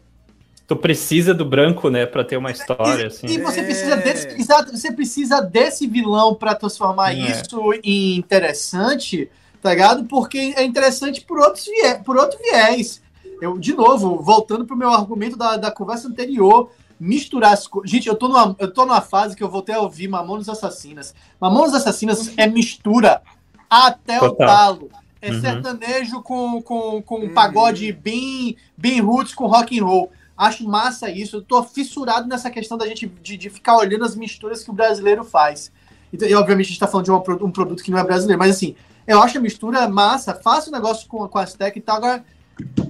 Tu 0.68 0.76
precisa 0.76 1.32
do 1.32 1.46
branco, 1.46 1.92
né, 1.92 2.08
para 2.08 2.24
ter 2.24 2.38
uma 2.38 2.50
história, 2.50 3.06
assim. 3.06 3.28
E 3.28 3.38
você 3.40 3.60
É. 3.60 3.64
precisa 3.64 3.96
desse, 3.98 4.28
exato, 4.30 4.76
você 4.76 4.92
precisa 4.92 5.40
desse 5.40 5.86
vilão 5.86 6.34
pra 6.34 6.56
transformar 6.56 7.12
É. 7.14 7.20
isso 7.20 7.72
em 7.84 8.18
interessante, 8.18 9.30
tá 9.65 9.71
ligado? 9.71 10.06
Porque 10.06 10.54
é 10.56 10.63
interessante 10.63 11.21
por, 11.21 11.39
outros 11.39 11.65
por 12.06 12.17
outro 12.17 12.38
viés. 12.38 13.01
Eu, 13.41 13.58
de 13.58 13.73
novo, 13.73 14.21
voltando 14.21 14.63
pro 14.63 14.78
meu 14.78 14.91
argumento 14.91 15.36
da, 15.36 15.58
da 15.58 15.71
conversa 15.71 16.08
anterior, 16.08 16.69
misturar 16.99 17.54
as 17.54 17.65
coisas. 17.67 17.89
Gente, 17.89 18.08
eu 18.08 18.15
tô, 18.15 18.28
numa, 18.28 18.56
eu 18.60 18.71
tô 18.71 18.86
numa 18.86 19.01
fase 19.01 19.36
que 19.36 19.43
eu 19.43 19.49
voltei 19.49 19.73
a 19.73 19.80
ouvir 19.80 20.08
Mamonas 20.08 20.47
Assassinas. 20.47 21.15
Mamonas 21.41 21.73
Assassinas 21.73 22.32
é 22.38 22.45
mistura 22.45 23.23
até 23.67 24.17
o 24.17 24.30
Total. 24.30 24.47
talo. 24.47 24.89
É 25.19 25.32
Uhum. 25.32 25.41
sertanejo 25.41 26.21
com, 26.21 26.62
com, 26.62 27.01
com 27.01 27.19
um 27.21 27.23
Uhum. 27.23 27.34
pagode 27.34 27.91
bem, 27.91 28.56
bem 28.78 29.01
roots 29.01 29.34
com 29.34 29.47
rock 29.47 29.80
and 29.80 29.84
roll. 29.84 30.12
Acho 30.38 30.63
massa 30.69 31.10
isso. 31.10 31.38
Eu 31.38 31.41
tô 31.41 31.63
fissurado 31.63 32.28
nessa 32.28 32.51
questão 32.51 32.78
da 32.78 32.86
gente 32.86 33.08
de, 33.08 33.36
de 33.36 33.49
ficar 33.49 33.78
olhando 33.78 34.06
as 34.06 34.15
misturas 34.15 34.63
que 34.63 34.69
o 34.69 34.73
brasileiro 34.73 35.23
faz. 35.23 35.71
Então, 36.13 36.28
e 36.28 36.36
obviamente 36.36 36.67
a 36.67 36.69
gente 36.69 36.80
tá 36.80 36.88
falando 36.88 37.06
de 37.06 37.12
uma 37.12 37.23
um 37.43 37.51
produto 37.51 37.84
que 37.84 37.89
não 37.89 37.97
é 37.97 38.04
brasileiro, 38.04 38.38
mas 38.38 38.56
assim, 38.56 38.75
eu 39.08 39.22
acho 39.22 39.38
a 39.38 39.41
mistura 39.41 39.88
massa, 39.88 40.34
faça 40.34 40.70
o 40.70 40.74
negócio 40.74 41.08
com, 41.08 41.28
com 41.28 41.38
as 41.38 41.54
tech 41.54 41.78
e 41.78 41.82
tal. 41.82 41.98
Agora, 41.98 42.26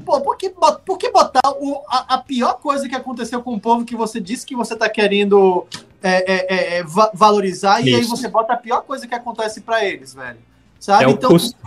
pô, 0.06 0.22
por 0.22 0.38
que, 0.38 0.50
por 0.86 0.98
que 0.98 1.12
botar 1.12 1.52
o, 1.60 1.82
a, 1.88 2.16
a 2.16 2.18
pior 2.20 2.54
coisa 2.60 2.88
que 2.88 2.96
aconteceu 2.96 3.42
com 3.42 3.54
o 3.54 3.60
povo 3.60 3.84
que 3.86 3.96
você 3.96 4.20
disse 4.20 4.46
que 4.46 4.56
você 4.56 4.76
tá 4.76 4.88
querendo 4.90 5.66
é, 6.02 6.32
é, 6.34 6.54
é, 6.56 6.78
é, 6.78 6.84
va- 6.84 7.12
valorizar 7.14 7.82
e 7.82 7.94
aí 7.94 8.02
Isso. 8.02 8.10
você 8.16 8.28
bota 8.28 8.54
a 8.54 8.58
pior 8.58 8.82
coisa 8.84 9.08
que 9.08 9.16
acontece 9.16 9.62
pra 9.62 9.84
eles, 9.84 10.14
velho? 10.14 10.38
Sabe? 10.80 11.06
É 11.06 11.10
então, 11.10 11.32
custo. 11.32 11.58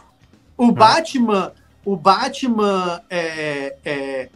o 0.56 0.70
Batman, 0.70 1.52
o 1.84 1.96
Batman 1.96 3.02
é, 3.10 3.76
é, 3.84 4.28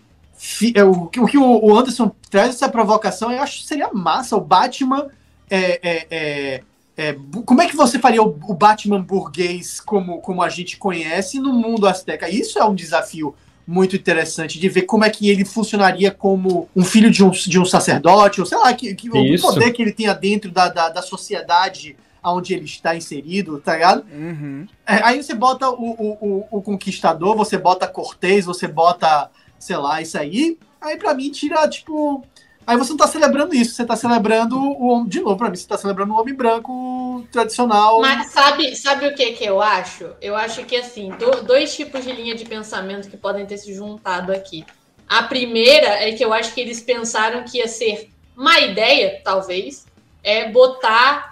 é 0.75 0.85
o, 0.85 1.07
que- 1.07 1.21
o 1.21 1.27
que 1.27 1.39
o 1.39 1.77
Anderson 1.77 2.11
traz 2.29 2.51
essa 2.51 2.69
provocação, 2.69 3.31
eu 3.31 3.41
acho 3.43 3.61
que 3.61 3.67
seria 3.67 3.91
massa. 3.93 4.37
O 4.37 4.41
Batman 4.41 5.09
é, 5.49 5.79
é, 5.89 6.07
é, 6.11 6.63
é, 7.03 7.17
como 7.45 7.61
é 7.61 7.67
que 7.67 7.77
você 7.77 7.99
faria 7.99 8.23
o, 8.23 8.29
o 8.29 8.55
Batman 8.55 9.03
burguês 9.03 9.81
como, 9.81 10.21
como 10.21 10.43
a 10.43 10.49
gente 10.49 10.77
conhece 10.77 11.41
no 11.41 11.53
mundo 11.53 11.89
azteca? 11.89 12.29
Isso 12.29 12.59
é 12.59 12.65
um 12.65 12.75
desafio 12.75 13.35
muito 13.67 13.97
interessante 13.97 14.61
de 14.61 14.69
ver 14.69 14.83
como 14.83 15.05
é 15.05 15.11
que 15.11 15.29
ele 15.29 15.45
funcionaria 15.45 16.11
como 16.11 16.69
um 16.75 16.85
filho 16.85 17.11
de 17.11 17.25
um, 17.25 17.31
de 17.31 17.59
um 17.59 17.65
sacerdote, 17.65 18.41
ou 18.41 18.47
sei 18.47 18.59
lá, 18.59 18.73
que, 18.73 18.95
que, 18.95 19.09
o 19.09 19.41
poder 19.41 19.73
que 19.73 19.83
ele 19.83 19.93
tenha 19.93 20.15
dentro 20.15 20.51
da, 20.51 20.69
da, 20.69 20.89
da 20.91 21.03
sociedade 21.03 21.97
onde 22.25 22.55
ele 22.55 22.67
está 22.67 22.95
inserido, 22.95 23.61
tá 23.61 23.75
ligado? 23.75 24.05
Uhum. 24.13 24.67
É, 24.87 25.03
aí 25.03 25.21
você 25.21 25.35
bota 25.35 25.69
o, 25.71 25.91
o, 25.91 26.19
o, 26.21 26.59
o 26.59 26.63
Conquistador, 26.63 27.37
você 27.37 27.59
bota 27.59 27.89
Cortez, 27.89 28.45
você 28.45 28.69
bota, 28.69 29.29
sei 29.59 29.77
lá, 29.77 30.01
isso 30.01 30.17
aí. 30.17 30.57
Aí 30.81 30.97
pra 30.97 31.15
mim 31.15 31.31
tira, 31.31 31.69
tipo. 31.69 32.25
Aí 32.67 32.77
você 32.77 32.91
não 32.91 32.97
tá 32.97 33.07
celebrando 33.09 33.55
isso, 33.55 33.75
você 33.75 33.85
tá 33.85 33.97
celebrando 33.97 34.57
o 34.59 34.87
homem. 34.89 35.09
De 35.09 35.21
novo, 35.21 35.37
pra 35.37 35.51
mim, 35.51 35.57
você 35.57 35.67
tá 35.67 35.77
celebrando 35.77 36.13
o 36.15 36.21
homem 36.21 36.35
branco 36.35 37.25
tradicional. 37.33 38.01
Mas 38.01 38.29
sabe, 38.31 38.77
sabe 38.77 39.07
o 39.09 39.15
que 39.15 39.33
que 39.33 39.45
eu 39.45 39.61
acho? 39.61 40.11
Eu 40.21 40.37
acho 40.37 40.65
que 40.65 40.77
assim, 40.77 41.11
do- 41.11 41.43
dois 41.43 41.75
tipos 41.75 42.05
de 42.05 42.13
linha 42.13 42.35
de 42.35 42.45
pensamento 42.45 43.09
que 43.11 43.17
podem 43.17 43.45
ter 43.47 43.59
se 43.59 43.75
juntado 43.75 44.33
aqui. 44.33 44.65
A 45.09 45.25
primeira 45.25 45.89
é 45.89 46.13
que 46.13 46.25
eu 46.25 46.33
acho 46.33 46.55
que 46.55 46.61
eles 46.61 46.81
pensaram 46.81 47.43
que 47.45 47.59
ia 47.59 47.69
ser 47.69 48.11
má 48.35 48.61
ideia, 48.61 49.21
talvez, 49.25 49.85
é 50.23 50.49
botar 50.51 51.32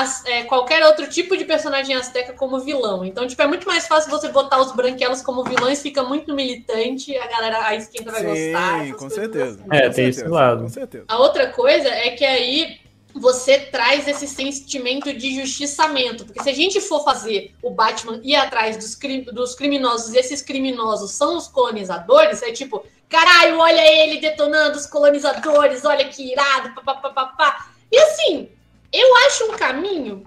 as- 0.00 0.24
é, 0.26 0.44
qualquer 0.44 0.84
outro 0.84 1.08
tipo 1.08 1.36
de 1.36 1.44
personagem 1.44 1.94
azteca 1.94 2.32
como 2.32 2.58
vilão. 2.60 3.04
Então, 3.04 3.26
tipo, 3.26 3.40
é 3.42 3.46
muito 3.46 3.66
mais 3.66 3.86
fácil 3.86 4.10
você 4.10 4.28
botar 4.28 4.60
os 4.60 4.72
branquelos 4.72 5.22
como 5.22 5.44
vilões, 5.44 5.80
fica 5.82 6.02
muito 6.02 6.34
militante, 6.34 7.16
a 7.16 7.26
galera, 7.26 7.66
a 7.66 7.74
esquerda 7.74 8.10
vai 8.12 8.22
gostar. 8.22 8.80
Sim, 8.80 8.88
essas 8.88 8.96
com 9.00 9.10
certeza. 9.10 9.60
assim. 9.60 9.68
É, 9.76 9.88
com 9.88 9.94
tem 9.94 10.08
esse 10.08 10.18
certeza, 10.20 10.28
lado. 10.34 10.62
Com 10.62 10.68
certeza. 10.68 11.04
A 11.08 11.18
outra 11.18 11.46
coisa 11.48 11.88
é 11.88 12.10
que 12.10 12.24
aí 12.24 12.80
você 13.16 13.60
traz 13.60 14.08
esse 14.08 14.26
sentimento 14.26 15.12
de 15.12 15.40
justiçamento. 15.40 16.24
Porque 16.24 16.42
se 16.42 16.50
a 16.50 16.52
gente 16.54 16.80
for 16.80 17.04
fazer 17.04 17.54
o 17.62 17.70
Batman 17.70 18.20
ir 18.24 18.34
atrás 18.34 18.76
dos, 18.76 18.94
cri- 18.96 19.22
dos 19.32 19.54
criminosos 19.54 20.14
e 20.14 20.18
esses 20.18 20.42
criminosos 20.42 21.12
são 21.12 21.36
os 21.36 21.46
colonizadores, 21.46 22.42
é 22.42 22.50
tipo, 22.50 22.84
caralho, 23.08 23.58
olha 23.58 23.80
ele 24.02 24.20
detonando 24.20 24.76
os 24.76 24.86
colonizadores, 24.86 25.84
olha 25.84 26.08
que 26.08 26.32
irado, 26.32 26.74
papapá. 26.74 27.68
E 27.92 27.96
assim, 27.96 28.48
eu 29.00 29.16
acho 29.26 29.44
um 29.52 29.56
caminho? 29.56 30.22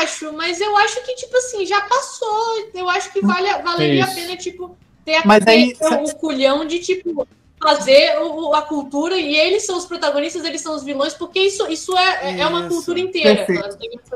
Acho, 0.00 0.32
mas 0.32 0.60
eu 0.60 0.76
acho 0.78 1.02
que, 1.04 1.14
tipo 1.14 1.36
assim, 1.36 1.66
já 1.66 1.80
passou. 1.82 2.68
Eu 2.74 2.88
acho 2.88 3.12
que 3.12 3.20
vale, 3.20 3.50
valeria 3.62 4.04
a 4.04 4.06
Isso. 4.08 4.14
pena, 4.16 4.36
tipo, 4.36 4.76
ter, 5.04 5.26
Mas 5.26 5.46
aí- 5.46 5.74
ter 5.74 5.84
o, 5.86 6.04
o 6.04 6.14
culhão 6.16 6.64
de, 6.64 6.78
tipo, 6.78 7.26
fazer 7.62 8.18
o- 8.20 8.54
a 8.54 8.62
cultura 8.62 9.16
e 9.16 9.34
eles 9.34 9.64
são 9.64 9.78
os 9.78 9.86
protagonistas, 9.86 10.44
eles 10.44 10.60
são 10.60 10.74
os 10.76 10.84
vilões, 10.84 11.14
porque 11.14 11.40
isso, 11.40 11.66
isso 11.68 11.96
é, 11.96 12.32
é- 12.36 12.40
é 12.40 12.46
uma 12.46 12.60
Isso. 12.60 12.68
cultura 12.68 13.00
inteira. 13.00 13.46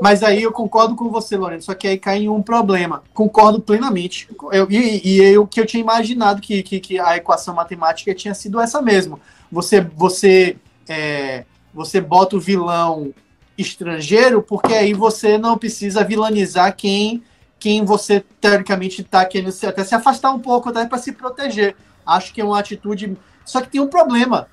Mas 0.00 0.22
aí 0.22 0.42
eu 0.42 0.52
concordo 0.52 0.94
com 0.94 1.08
você, 1.10 1.36
Lorena, 1.36 1.60
só 1.62 1.74
que 1.74 1.88
aí 1.88 1.98
cai 1.98 2.18
em 2.18 2.28
um 2.28 2.42
problema. 2.42 3.02
Concordo 3.14 3.60
plenamente. 3.60 4.28
Eu, 4.52 4.70
e 4.70 5.00
e 5.04 5.22
eu, 5.22 5.46
que 5.46 5.58
eu 5.60 5.66
tinha 5.66 5.80
imaginado 5.80 6.40
que, 6.40 6.62
que, 6.62 6.80
que 6.80 6.98
a 6.98 7.16
equação 7.16 7.54
matemática 7.54 8.14
tinha 8.14 8.34
sido 8.34 8.60
essa 8.60 8.80
mesmo. 8.82 9.18
Você, 9.50 9.80
você, 9.80 10.56
é, 10.88 11.44
você 11.72 12.00
bota 12.00 12.36
o 12.36 12.40
vilão 12.40 13.12
estrangeiro, 13.56 14.42
porque 14.42 14.72
aí 14.74 14.94
você 14.94 15.36
não 15.36 15.58
precisa 15.58 16.04
vilanizar 16.04 16.74
quem, 16.74 17.22
quem 17.58 17.84
você 17.84 18.24
teoricamente 18.40 19.02
está 19.02 19.24
querendo 19.24 19.52
se, 19.52 19.66
até 19.66 19.84
se 19.84 19.94
afastar 19.94 20.32
um 20.32 20.38
pouco, 20.38 20.70
até 20.70 20.86
para 20.86 20.98
se 20.98 21.12
proteger. 21.12 21.76
Acho 22.06 22.32
que 22.32 22.40
é 22.40 22.44
uma 22.44 22.58
atitude. 22.58 23.16
Só 23.44 23.60
que 23.60 23.68
tem 23.68 23.80
um 23.80 23.88
problema. 23.88 24.48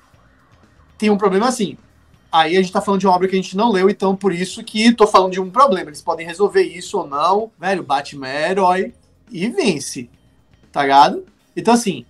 Tem 0.98 1.10
um 1.10 1.16
problema 1.16 1.48
assim. 1.48 1.78
Aí 2.30 2.56
a 2.56 2.60
gente 2.60 2.72
tá 2.72 2.82
falando 2.82 3.00
de 3.00 3.06
uma 3.06 3.14
obra 3.16 3.26
que 3.26 3.34
a 3.34 3.40
gente 3.40 3.56
não 3.56 3.70
leu, 3.70 3.88
então 3.88 4.14
por 4.14 4.32
isso 4.34 4.62
que 4.62 4.92
tô 4.92 5.06
falando 5.06 5.32
de 5.32 5.40
um 5.40 5.50
problema. 5.50 5.88
Eles 5.88 6.02
podem 6.02 6.26
resolver 6.26 6.62
isso 6.62 6.98
ou 6.98 7.06
não. 7.06 7.50
Velho, 7.58 7.82
Batman 7.82 8.28
é 8.28 8.50
herói 8.50 8.92
e 9.30 9.48
vence. 9.48 10.10
Tá 10.70 10.82
ligado? 10.82 11.24
Então, 11.56 11.72
assim, 11.72 12.04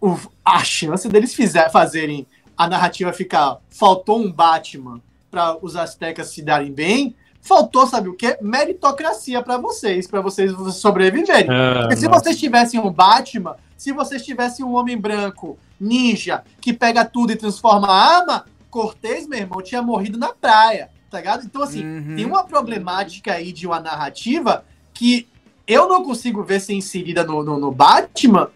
o- 0.00 0.16
a 0.44 0.62
chance 0.62 1.08
deles 1.08 1.34
fizer, 1.34 1.70
fazerem 1.70 2.26
a 2.56 2.68
narrativa 2.68 3.12
ficar. 3.12 3.58
Faltou 3.68 4.20
um 4.20 4.30
Batman 4.30 5.00
para 5.30 5.56
os 5.64 5.76
Aztecas 5.76 6.28
se 6.28 6.42
darem 6.42 6.72
bem. 6.72 7.14
Faltou, 7.42 7.86
sabe 7.86 8.08
o 8.08 8.14
quê? 8.14 8.36
Meritocracia 8.42 9.42
para 9.42 9.56
vocês, 9.56 10.06
para 10.06 10.20
vocês 10.20 10.52
sobreviverem. 10.74 11.48
Ah, 11.50 11.80
Porque 11.82 11.96
se 11.96 12.06
nossa. 12.06 12.20
vocês 12.24 12.38
tivessem 12.38 12.78
um 12.78 12.90
Batman, 12.90 13.56
se 13.76 13.92
vocês 13.92 14.24
tivessem 14.24 14.64
um 14.64 14.74
homem 14.74 14.96
branco, 14.98 15.58
ninja, 15.80 16.42
que 16.60 16.72
pega 16.72 17.04
tudo 17.04 17.32
e 17.32 17.36
transforma 17.36 17.88
a 17.88 18.16
arma, 18.18 18.44
Cortez, 18.68 19.26
meu 19.26 19.38
irmão, 19.38 19.62
tinha 19.62 19.80
morrido 19.82 20.18
na 20.18 20.28
praia, 20.34 20.90
tá 21.10 21.18
ligado? 21.18 21.44
Então, 21.44 21.62
assim, 21.62 21.82
Uhum. 21.84 22.16
tem 22.16 22.26
uma 22.26 22.44
problemática 22.44 23.32
aí 23.32 23.52
de 23.52 23.66
uma 23.66 23.80
narrativa 23.80 24.64
que 24.92 25.26
eu 25.66 25.88
não 25.88 26.04
consigo 26.04 26.42
ver 26.44 26.60
ser 26.60 26.74
inserida 26.74 27.24
no, 27.24 27.42
no, 27.42 27.58
no 27.58 27.72
Batman 27.72 28.48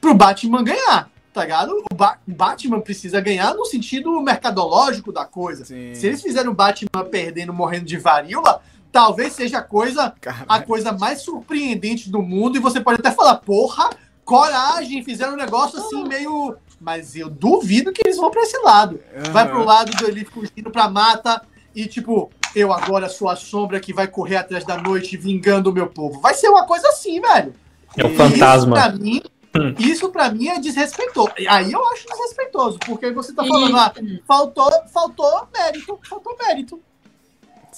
pro 0.00 0.14
Batman 0.14 0.62
ganhar, 0.62 1.10
tá 1.36 1.42
ligado? 1.42 1.84
O 1.92 1.94
Ba- 1.94 2.18
Batman 2.26 2.80
precisa 2.80 3.20
ganhar 3.20 3.52
no 3.54 3.66
sentido 3.66 4.18
mercadológico 4.22 5.12
da 5.12 5.26
coisa. 5.26 5.66
Sim. 5.66 5.94
Se 5.94 6.06
eles 6.06 6.22
fizeram 6.22 6.50
o 6.52 6.54
Batman 6.54 7.04
perdendo, 7.10 7.52
morrendo 7.52 7.84
de 7.84 7.98
varíola, 7.98 8.62
talvez 8.90 9.34
seja 9.34 9.58
a 9.58 9.62
coisa 9.62 10.14
a 10.48 10.60
coisa 10.62 10.92
mais 10.92 11.20
surpreendente 11.20 12.08
do 12.10 12.22
mundo 12.22 12.56
e 12.56 12.60
você 12.60 12.80
pode 12.80 13.00
até 13.00 13.10
falar, 13.10 13.34
porra, 13.36 13.90
coragem, 14.24 15.04
fizeram 15.04 15.34
um 15.34 15.36
negócio 15.36 15.78
assim 15.78 16.08
meio. 16.08 16.56
Mas 16.80 17.14
eu 17.14 17.28
duvido 17.28 17.92
que 17.92 18.00
eles 18.02 18.16
vão 18.16 18.30
pra 18.30 18.42
esse 18.42 18.56
lado. 18.58 18.98
Vai 19.30 19.44
Aham. 19.44 19.50
pro 19.52 19.64
lado 19.64 19.92
do 19.94 20.06
ele 20.06 20.24
fugindo 20.24 20.70
pra 20.70 20.88
mata 20.88 21.42
e 21.74 21.86
tipo, 21.86 22.30
eu 22.54 22.72
agora 22.72 23.10
sou 23.10 23.28
a 23.28 23.36
sombra 23.36 23.78
que 23.78 23.92
vai 23.92 24.06
correr 24.06 24.36
atrás 24.36 24.64
da 24.64 24.78
noite 24.78 25.16
vingando 25.18 25.68
o 25.70 25.72
meu 25.72 25.86
povo. 25.86 26.18
Vai 26.20 26.32
ser 26.32 26.48
uma 26.48 26.64
coisa 26.66 26.88
assim, 26.88 27.20
velho. 27.20 27.54
É 27.96 28.04
o 28.04 28.08
Isso 28.08 28.16
fantasma. 28.16 28.76
Isso 28.78 28.88
pra 28.88 28.92
mim 28.92 29.22
Isso 29.78 30.10
pra 30.10 30.30
mim 30.30 30.48
é 30.48 30.58
desrespeitoso. 30.58 31.32
Aí 31.48 31.72
eu 31.72 31.86
acho 31.88 32.06
desrespeitoso, 32.06 32.78
porque 32.80 33.10
você 33.10 33.32
tá 33.32 33.44
falando, 33.44 33.76
ah, 33.76 33.92
faltou, 34.26 34.70
faltou 34.92 35.48
mérito, 35.56 35.98
faltou 36.08 36.36
mérito. 36.38 36.80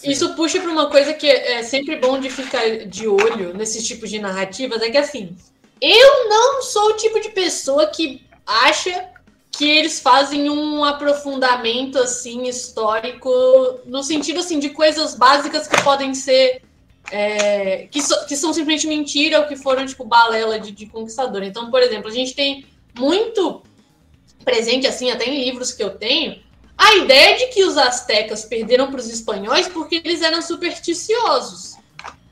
Isso 0.05 0.35
puxa 0.35 0.61
para 0.61 0.71
uma 0.71 0.89
coisa 0.89 1.13
que 1.13 1.27
é 1.27 1.63
sempre 1.63 1.97
bom 1.97 2.21
de 2.21 2.31
ficar 2.31 2.87
de 2.87 3.09
olho 3.09 3.53
nesses 3.55 3.87
tipos 3.87 4.09
de 4.09 4.19
narrativas, 4.19 4.81
é 4.81 4.91
que 4.91 4.97
assim, 4.97 5.37
eu 5.81 6.29
não 6.29 6.63
sou 6.63 6.91
o 6.91 6.97
tipo 6.97 7.21
de 7.21 7.31
pessoa 7.31 7.87
que 7.87 8.23
acha 8.47 9.09
que 9.51 9.69
eles 9.69 9.99
fazem 9.99 10.49
um 10.49 10.85
aprofundamento 10.85 11.99
assim 11.99 12.45
histórico 12.45 13.31
no 13.87 14.05
sentido 14.05 14.39
assim 14.39 14.61
de 14.61 14.71
coisas 14.71 15.17
básicas 15.17 15.67
que 15.67 15.83
podem 15.83 16.15
ser 16.15 16.63
é, 17.11 17.89
que, 17.91 18.03
so, 18.03 18.27
que, 18.27 18.37
são 18.37 18.53
simplesmente 18.53 18.87
mentira 18.87 19.41
ou 19.41 19.47
que 19.47 19.57
foram 19.57 19.87
tipo 19.87 20.05
balela 20.05 20.59
de, 20.59 20.73
de 20.73 20.87
conquistador. 20.87 21.43
Então, 21.43 21.71
por 21.71 21.83
exemplo, 21.83 22.09
a 22.09 22.13
gente 22.13 22.35
tem 22.35 22.67
muito 22.97 23.63
presente 24.45 24.87
assim 24.87 25.11
até 25.11 25.27
em 25.27 25.45
livros 25.45 25.73
que 25.73 25.83
eu 25.83 25.91
tenho 25.91 26.41
a 26.79 26.97
ideia 26.97 27.37
de 27.37 27.49
que 27.49 27.65
os 27.65 27.77
astecas 27.77 28.45
perderam 28.45 28.89
para 28.89 29.01
os 29.01 29.11
espanhóis 29.11 29.67
porque 29.67 29.97
eles 29.97 30.23
eram 30.23 30.41
supersticiosos. 30.41 31.77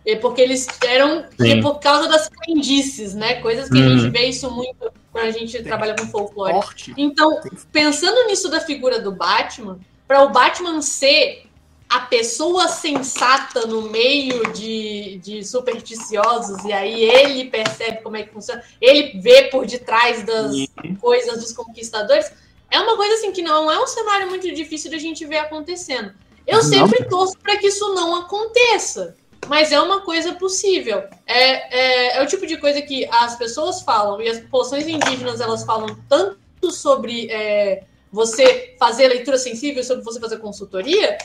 E 0.05 0.15
porque 0.15 0.41
eles 0.41 0.69
eram 0.85 1.27
e 1.41 1.61
por 1.61 1.81
causa 1.81 2.09
das 2.09 2.29
crendices, 2.29 3.13
né? 3.13 3.41
Coisas 3.41 3.69
que 3.69 3.77
a 3.77 3.89
gente 3.89 4.05
uhum. 4.05 4.13
vê 4.13 4.27
isso 4.27 4.49
muito 4.53 4.93
quando 5.11 5.25
a 5.25 5.31
gente 5.33 5.61
trabalha 5.65 5.97
com 5.97 6.07
folclore. 6.07 6.53
Forte. 6.53 6.95
Então, 6.97 7.41
pensando 7.73 8.25
nisso 8.29 8.49
da 8.49 8.61
figura 8.61 9.01
do 9.01 9.11
Batman, 9.11 9.81
para 10.07 10.23
o 10.23 10.31
Batman 10.31 10.81
ser 10.81 11.46
a 11.89 12.01
pessoa 12.01 12.69
sensata 12.69 13.67
no 13.67 13.83
meio 13.91 14.53
de, 14.53 15.19
de 15.23 15.45
supersticiosos, 15.45 16.65
e 16.65 16.73
aí 16.73 17.05
ele 17.05 17.49
percebe 17.49 18.03
como 18.03 18.17
é 18.17 18.25
que 18.25 18.33
funciona, 18.33 18.63
ele 18.81 19.21
vê 19.21 19.45
por 19.45 19.67
detrás 19.67 20.25
das 20.25 20.53
coisas 21.01 21.41
dos 21.41 21.53
conquistadores 21.53 22.31
é 22.71 22.81
uma 22.81 22.97
coisa 22.97 23.15
assim 23.15 23.33
que 23.33 23.43
não 23.43 23.71
é 23.71 23.81
um 23.81 23.87
cenário 23.87 24.29
muito 24.29 24.53
difícil 24.53 24.91
de 24.91 24.97
a 24.97 25.01
gente 25.01 25.25
ver 25.25 25.39
acontecendo. 25.39 26.13
Eu 26.47 26.57
não. 26.57 26.63
sempre 26.63 27.05
torço 27.05 27.39
para 27.39 27.57
que 27.57 27.69
isso 27.69 27.95
não 27.95 28.17
aconteça, 28.17 29.17
mas 29.49 29.73
é 29.73 29.81
uma 29.81 30.01
coisa 30.01 30.35
possível. 30.35 31.05
É, 31.27 32.15
é, 32.15 32.17
é, 32.17 32.23
o 32.23 32.27
tipo 32.27 32.47
de 32.47 32.57
coisa 32.57 32.81
que 32.83 33.07
as 33.07 33.37
pessoas 33.37 33.83
falam 33.83 34.21
e 34.21 34.29
as 34.29 34.41
populações 34.41 34.87
indígenas 34.87 35.41
elas 35.41 35.65
falam 35.65 35.97
tanto 36.09 36.71
sobre 36.71 37.31
é, 37.31 37.85
você 38.13 38.75
fazer 38.79 39.09
leitura 39.09 39.39
sensível, 39.39 39.83
sobre 39.83 40.05
você 40.05 40.21
fazer 40.21 40.39
consultoria, 40.39 41.19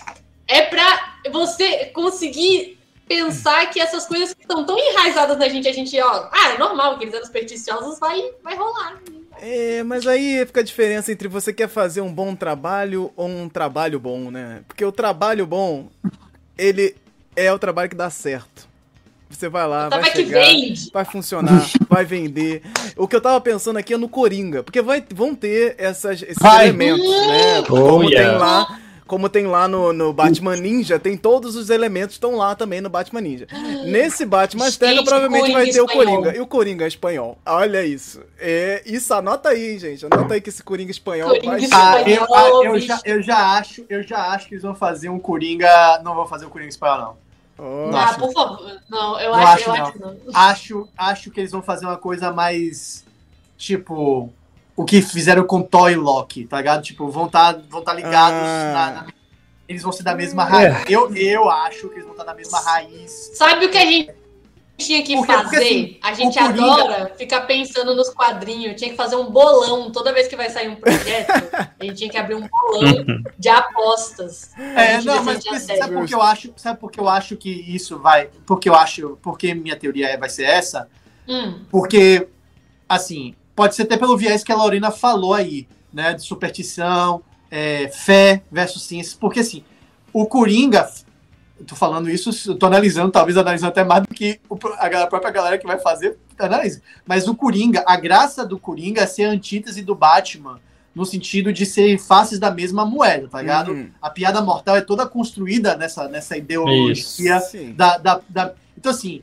é 0.51 0.63
para 0.63 1.15
você 1.31 1.85
conseguir 1.87 2.77
pensar 3.07 3.69
que 3.69 3.79
essas 3.79 4.05
coisas 4.05 4.33
que 4.33 4.41
estão 4.41 4.65
tão 4.65 4.77
enraizadas 4.77 5.37
na 5.37 5.47
gente, 5.47 5.67
a 5.67 5.73
gente, 5.73 5.99
ó, 5.99 6.29
ah, 6.29 6.53
é 6.53 6.57
normal 6.57 6.97
que 6.97 7.05
eles 7.05 7.13
eram 7.13 7.25
supersticiosos, 7.25 7.97
vai, 7.99 8.21
vai 8.43 8.55
rolar. 8.55 9.01
É, 9.41 9.81
mas 9.83 10.05
aí 10.05 10.45
fica 10.45 10.59
a 10.59 10.63
diferença 10.63 11.11
entre 11.11 11.27
você 11.27 11.53
quer 11.53 11.69
fazer 11.69 12.01
um 12.01 12.13
bom 12.13 12.35
trabalho 12.35 13.11
ou 13.15 13.27
um 13.27 13.49
trabalho 13.49 13.99
bom, 13.99 14.29
né? 14.29 14.61
Porque 14.67 14.83
o 14.83 14.91
trabalho 14.91 15.47
bom, 15.47 15.87
ele 16.57 16.95
é 17.35 17.51
o 17.51 17.57
trabalho 17.57 17.89
que 17.89 17.95
dá 17.95 18.09
certo. 18.09 18.69
Você 19.29 19.47
vai 19.47 19.65
lá, 19.65 19.87
vai 19.87 20.11
chegar, 20.11 20.45
vai 20.91 21.05
funcionar, 21.05 21.65
vai 21.89 22.03
vender. 22.03 22.61
O 22.97 23.07
que 23.07 23.15
eu 23.15 23.21
tava 23.21 23.39
pensando 23.39 23.77
aqui 23.77 23.93
é 23.93 23.97
no 23.97 24.09
Coringa, 24.09 24.61
porque 24.61 24.81
vai, 24.81 25.03
vão 25.13 25.33
ter 25.33 25.75
essas, 25.77 26.21
esses 26.21 26.37
vai. 26.37 26.67
elementos, 26.67 27.09
né? 27.09 27.61
Oh, 27.61 27.63
Como 27.63 28.09
yeah. 28.09 28.29
tem 28.29 28.37
lá 28.37 28.81
como 29.07 29.27
tem 29.27 29.45
lá 29.45 29.67
no, 29.67 29.91
no 29.91 30.13
Batman 30.13 30.55
Ninja, 30.55 30.99
tem 30.99 31.17
todos 31.17 31.55
os 31.55 31.69
elementos 31.69 32.15
estão 32.15 32.35
lá 32.35 32.55
também 32.55 32.81
no 32.81 32.89
Batman 32.89 33.21
Ninja. 33.21 33.47
Nesse 33.85 34.25
Batman 34.25 34.65
Azteca 34.65 35.03
provavelmente 35.03 35.51
vai 35.51 35.65
ter 35.65 35.81
espanhol. 35.81 35.85
o 35.85 35.93
Coringa. 35.93 36.35
E 36.37 36.39
o 36.39 36.47
Coringa 36.47 36.85
é 36.85 36.87
espanhol. 36.87 37.37
Olha 37.45 37.85
isso. 37.85 38.21
É, 38.39 38.81
isso 38.85 39.13
anota 39.13 39.49
aí, 39.49 39.77
gente. 39.77 40.05
Anota 40.05 40.33
aí 40.33 40.41
que 40.41 40.49
esse 40.49 40.63
Coringa 40.63 40.91
espanhol 40.91 41.29
Coringa 41.29 41.67
vai 41.67 41.69
ah, 41.71 42.09
eu, 42.09 42.35
ah, 42.35 42.49
eu, 42.63 42.79
já, 42.79 42.99
eu, 43.03 43.21
já 43.21 43.57
acho, 43.57 43.85
eu 43.89 44.03
já 44.03 44.31
acho 44.31 44.47
que 44.47 44.53
eles 44.53 44.63
vão 44.63 44.75
fazer 44.75 45.09
um 45.09 45.19
Coringa. 45.19 45.99
Não 46.03 46.15
vão 46.15 46.27
fazer 46.27 46.45
o 46.45 46.47
um 46.47 46.51
Coringa 46.51 46.69
espanhol, 46.69 46.97
não. 46.99 47.31
Oh. 47.57 47.95
ah, 47.95 48.15
por 48.17 48.31
favor. 48.31 48.79
Não, 48.89 49.19
eu 49.19 49.31
não 49.31 49.39
acho, 49.39 49.69
acho, 49.69 49.69
eu 49.69 49.75
não. 49.75 49.85
acho 49.85 49.99
não. 49.99 50.17
Acho, 50.33 50.89
acho 50.97 51.31
que 51.31 51.39
eles 51.39 51.51
vão 51.51 51.61
fazer 51.61 51.85
uma 51.85 51.97
coisa 51.97 52.31
mais. 52.31 53.05
Tipo 53.57 54.31
o 54.75 54.85
que 54.85 55.01
fizeram 55.01 55.43
com 55.45 55.61
Toy 55.61 55.95
Loki, 55.95 56.45
tá 56.45 56.57
ligado? 56.57 56.81
Tipo, 56.81 57.09
vão 57.09 57.25
estar 57.25 57.53
tá, 57.53 57.61
vão 57.69 57.83
tá 57.83 57.93
ligados 57.93 58.39
ah. 58.39 58.71
na, 58.73 58.91
na, 58.91 59.07
Eles 59.67 59.83
vão 59.83 59.91
ser 59.91 60.03
da 60.03 60.15
mesma 60.15 60.43
raiz. 60.43 60.75
É. 60.75 60.83
Eu, 60.87 61.13
eu 61.15 61.49
acho 61.49 61.89
que 61.89 61.95
eles 61.95 62.03
vão 62.03 62.13
estar 62.13 62.25
tá 62.25 62.31
da 62.31 62.37
mesma 62.37 62.59
raiz. 62.59 63.31
Sabe 63.33 63.65
o 63.65 63.71
que 63.71 63.77
a 63.77 63.85
gente 63.85 64.13
tinha 64.77 65.03
que 65.03 65.15
porque, 65.15 65.31
fazer? 65.31 65.49
Porque, 65.49 65.57
assim, 65.57 65.99
a 66.01 66.13
gente 66.13 66.39
adora 66.39 67.13
ficar 67.17 67.41
pensando 67.41 67.95
nos 67.95 68.09
quadrinhos. 68.09 68.75
Tinha 68.75 68.89
que 68.89 68.97
fazer 68.97 69.15
um 69.15 69.29
bolão 69.29 69.91
toda 69.91 70.13
vez 70.13 70.27
que 70.27 70.35
vai 70.35 70.49
sair 70.49 70.69
um 70.69 70.75
projeto. 70.75 71.29
a 71.79 71.83
gente 71.83 71.97
tinha 71.97 72.09
que 72.09 72.17
abrir 72.17 72.35
um 72.35 72.47
bolão 72.47 73.23
de 73.37 73.49
apostas. 73.49 74.51
É, 74.57 75.01
não, 75.01 75.23
mas 75.23 75.43
sabe 75.43 75.93
por 75.93 76.05
que 76.05 76.15
eu 76.15 76.21
acho? 76.21 76.53
Sabe 76.55 76.79
por 76.79 76.91
que 76.91 76.99
eu 76.99 77.07
acho 77.07 77.37
que 77.37 77.49
isso 77.49 77.99
vai? 77.99 78.29
Porque 78.45 78.69
eu 78.69 78.75
acho, 78.75 79.17
porque 79.21 79.53
minha 79.53 79.75
teoria 79.75 80.07
é, 80.07 80.17
vai 80.17 80.29
ser 80.29 80.45
essa? 80.45 80.87
Hum. 81.27 81.59
Porque 81.69 82.27
assim, 82.89 83.35
pode 83.55 83.75
ser 83.75 83.83
até 83.83 83.97
pelo 83.97 84.17
viés 84.17 84.43
que 84.43 84.51
a 84.51 84.55
Lorena 84.55 84.91
falou 84.91 85.33
aí, 85.33 85.67
né? 85.93 86.13
De 86.13 86.21
superstição, 86.21 87.21
é, 87.49 87.89
fé 87.89 88.43
versus 88.51 88.83
ciência. 88.83 89.17
Porque 89.19 89.41
assim, 89.41 89.63
o 90.13 90.25
Coringa, 90.25 90.89
tô 91.67 91.75
falando 91.75 92.09
isso, 92.09 92.55
tô 92.55 92.65
analisando, 92.65 93.11
talvez 93.11 93.37
analisando 93.37 93.69
até 93.69 93.83
mais 93.83 94.03
do 94.03 94.13
que 94.13 94.39
a 94.79 95.07
própria 95.07 95.31
galera 95.31 95.57
que 95.57 95.67
vai 95.67 95.79
fazer 95.79 96.17
análise. 96.39 96.81
Mas 97.05 97.27
o 97.27 97.35
Coringa, 97.35 97.83
a 97.85 97.95
graça 97.97 98.45
do 98.45 98.57
Coringa 98.57 99.01
é 99.01 99.05
ser 99.05 99.25
a 99.25 99.29
antítese 99.29 99.81
do 99.81 99.95
Batman, 99.95 100.59
no 100.93 101.05
sentido 101.05 101.53
de 101.53 101.65
ser 101.65 101.97
faces 101.97 102.37
da 102.39 102.51
mesma 102.51 102.85
moeda, 102.85 103.27
tá 103.29 103.41
ligado? 103.41 103.71
Uhum. 103.71 103.89
A 104.01 104.09
piada 104.09 104.41
mortal 104.41 104.75
é 104.75 104.81
toda 104.81 105.07
construída 105.07 105.75
nessa, 105.75 106.07
nessa 106.07 106.35
ideologia 106.35 107.39
da, 107.75 107.97
da, 107.97 108.21
da. 108.27 108.53
Então, 108.77 108.91
assim, 108.91 109.21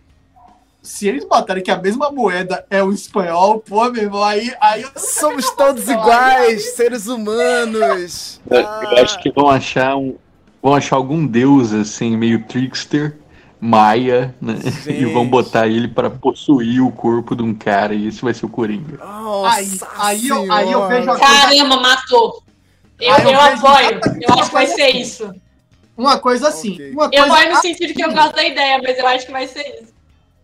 se 0.83 1.09
eles 1.09 1.25
botarem 1.25 1.63
que 1.63 1.71
a 1.71 1.77
mesma 1.77 2.11
moeda 2.11 2.65
é 2.71 2.83
o 2.83 2.93
espanhol, 2.93 3.61
pô, 3.61 3.91
meu 3.91 4.05
irmão, 4.05 4.23
aí. 4.23 4.53
aí 4.61 4.85
Somos 4.97 5.51
todos 5.51 5.89
iguais, 5.89 6.49
aí. 6.49 6.59
seres 6.61 7.07
humanos. 7.07 8.41
Eu, 8.49 8.67
ah. 8.67 8.83
eu, 8.85 9.03
acho 9.03 9.19
que 9.21 9.31
vão 9.31 9.49
achar 9.49 9.97
um. 9.97 10.17
Vão 10.63 10.75
achar 10.75 10.97
algum 10.97 11.25
deus, 11.27 11.73
assim, 11.73 12.17
meio 12.17 12.45
trickster, 12.45 13.17
maia, 13.61 14.35
né? 14.41 14.57
Gente. 14.61 14.91
E 14.91 15.05
vão 15.13 15.27
botar 15.27 15.69
ele 15.69 15.87
para 15.87 16.11
possuir 16.11 16.83
o 16.83 16.91
corpo 16.91 17.37
de 17.37 17.43
um 17.43 17.55
cara, 17.55 17.95
e 17.95 18.09
esse 18.09 18.23
vai 18.23 18.35
ser 18.35 18.47
o 18.47 18.49
Coringa. 18.49 18.99
Nossa 18.99 19.57
aí, 19.57 19.79
aí, 19.99 20.29
eu, 20.29 20.53
aí 20.53 20.73
eu 20.73 20.89
vejo 20.89 21.11
a 21.11 21.19
Caramba, 21.19 21.77
coisa... 21.77 21.77
matou! 21.77 22.43
Eu, 23.01 23.15
eu, 23.15 23.31
eu 23.31 23.41
apoio, 23.41 24.01
eu 24.21 24.35
acho 24.35 24.47
que 24.47 24.53
vai 24.53 24.67
ser 24.67 24.89
isso. 24.89 25.33
Uma 25.97 26.19
coisa 26.19 26.49
assim. 26.49 26.75
Okay. 26.75 26.91
Uma 26.91 27.09
coisa... 27.09 27.27
Eu 27.27 27.33
apoio 27.33 27.55
no 27.55 27.61
sentido 27.61 27.95
que 27.95 28.05
eu 28.05 28.13
gosto 28.13 28.35
da 28.35 28.45
ideia, 28.45 28.81
mas 28.83 28.99
eu 28.99 29.07
acho 29.07 29.27
que 29.27 29.33
vai 29.33 29.47
ser 29.47 29.63
isso. 29.81 29.98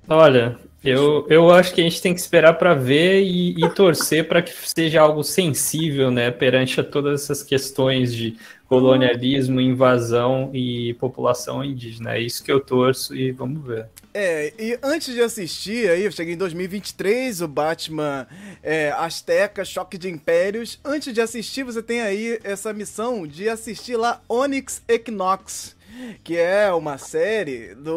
Olha, 0.09 0.59
eu, 0.85 1.27
eu 1.31 1.51
acho 1.51 1.75
que 1.75 1.81
a 1.81 1.85
gente 1.85 2.03
tem 2.03 2.13
que 2.13 2.21
esperar 2.21 2.55
para 2.55 2.75
ver 2.75 3.23
e, 3.23 3.53
e 3.59 3.69
torcer 3.71 4.29
para 4.29 4.43
que 4.43 4.53
seja 4.53 5.01
algo 5.01 5.25
sensível, 5.25 6.11
né, 6.11 6.31
perante 6.31 6.79
a 6.79 6.85
todas 6.85 7.23
essas 7.23 7.43
questões 7.43 8.15
de 8.15 8.37
colonialismo, 8.69 9.61
invasão 9.61 10.51
e 10.53 10.93
população 10.95 11.65
indígena. 11.65 12.17
É 12.17 12.21
isso 12.21 12.45
que 12.45 12.53
eu 12.53 12.61
torço 12.61 13.17
e 13.17 13.33
vamos 13.33 13.65
ver. 13.65 13.87
É, 14.13 14.53
e 14.59 14.79
antes 14.83 15.15
de 15.15 15.23
assistir, 15.23 15.89
aí 15.89 16.05
eu 16.05 16.13
cheguei 16.13 16.35
em 16.35 16.39
2023, 16.39 17.41
o 17.41 17.49
Batman 17.49 18.27
é, 18.63 18.93
Azteca, 18.93 19.65
Choque 19.65 19.97
de 19.97 20.11
Impérios. 20.11 20.79
Antes 20.85 21.15
de 21.15 21.21
assistir, 21.21 21.65
você 21.65 21.83
tem 21.83 22.03
aí 22.03 22.39
essa 22.45 22.73
missão 22.73 23.27
de 23.27 23.49
assistir 23.49 23.97
lá 23.97 24.21
Onyx 24.29 24.83
Equinox 24.87 25.75
que 26.23 26.37
é 26.37 26.73
uma 26.73 26.99
série 26.99 27.75
do 27.75 27.97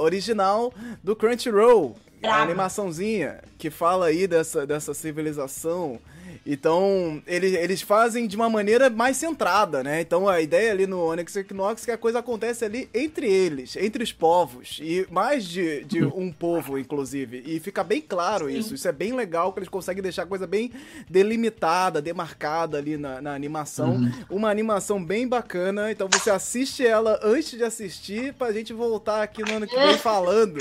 original 0.00 0.72
do 1.02 1.14
Crunchyroll, 1.14 1.96
a 2.22 2.42
animaçãozinha 2.42 3.40
que 3.58 3.70
fala 3.70 4.06
aí 4.06 4.26
dessa, 4.26 4.66
dessa 4.66 4.94
civilização 4.94 5.98
então, 6.46 7.20
eles, 7.26 7.54
eles 7.54 7.82
fazem 7.82 8.28
de 8.28 8.36
uma 8.36 8.48
maneira 8.48 8.88
mais 8.88 9.16
centrada, 9.16 9.82
né? 9.82 10.00
Então, 10.00 10.28
a 10.28 10.40
ideia 10.40 10.70
ali 10.70 10.86
no 10.86 11.04
Onyx 11.04 11.34
Equinox 11.34 11.82
é 11.82 11.86
que 11.86 11.90
a 11.90 11.98
coisa 11.98 12.20
acontece 12.20 12.64
ali 12.64 12.88
entre 12.94 13.28
eles, 13.28 13.74
entre 13.74 14.04
os 14.04 14.12
povos, 14.12 14.78
e 14.80 15.04
mais 15.10 15.44
de, 15.44 15.82
de 15.84 16.04
um 16.04 16.30
povo, 16.30 16.78
inclusive. 16.78 17.42
E 17.44 17.58
fica 17.58 17.82
bem 17.82 18.00
claro 18.00 18.46
Sim. 18.46 18.58
isso. 18.58 18.74
Isso 18.76 18.86
é 18.86 18.92
bem 18.92 19.12
legal, 19.12 19.52
que 19.52 19.58
eles 19.58 19.68
conseguem 19.68 20.00
deixar 20.00 20.22
a 20.22 20.26
coisa 20.26 20.46
bem 20.46 20.70
delimitada, 21.10 22.00
demarcada 22.00 22.78
ali 22.78 22.96
na, 22.96 23.20
na 23.20 23.34
animação. 23.34 23.96
Uhum. 23.96 24.12
Uma 24.30 24.48
animação 24.48 25.04
bem 25.04 25.26
bacana. 25.26 25.90
Então, 25.90 26.08
você 26.08 26.30
assiste 26.30 26.86
ela 26.86 27.18
antes 27.24 27.58
de 27.58 27.64
assistir, 27.64 28.32
pra 28.34 28.52
gente 28.52 28.72
voltar 28.72 29.20
aqui 29.20 29.42
no 29.42 29.56
ano 29.56 29.66
que 29.66 29.76
vem 29.76 29.98
falando, 29.98 30.58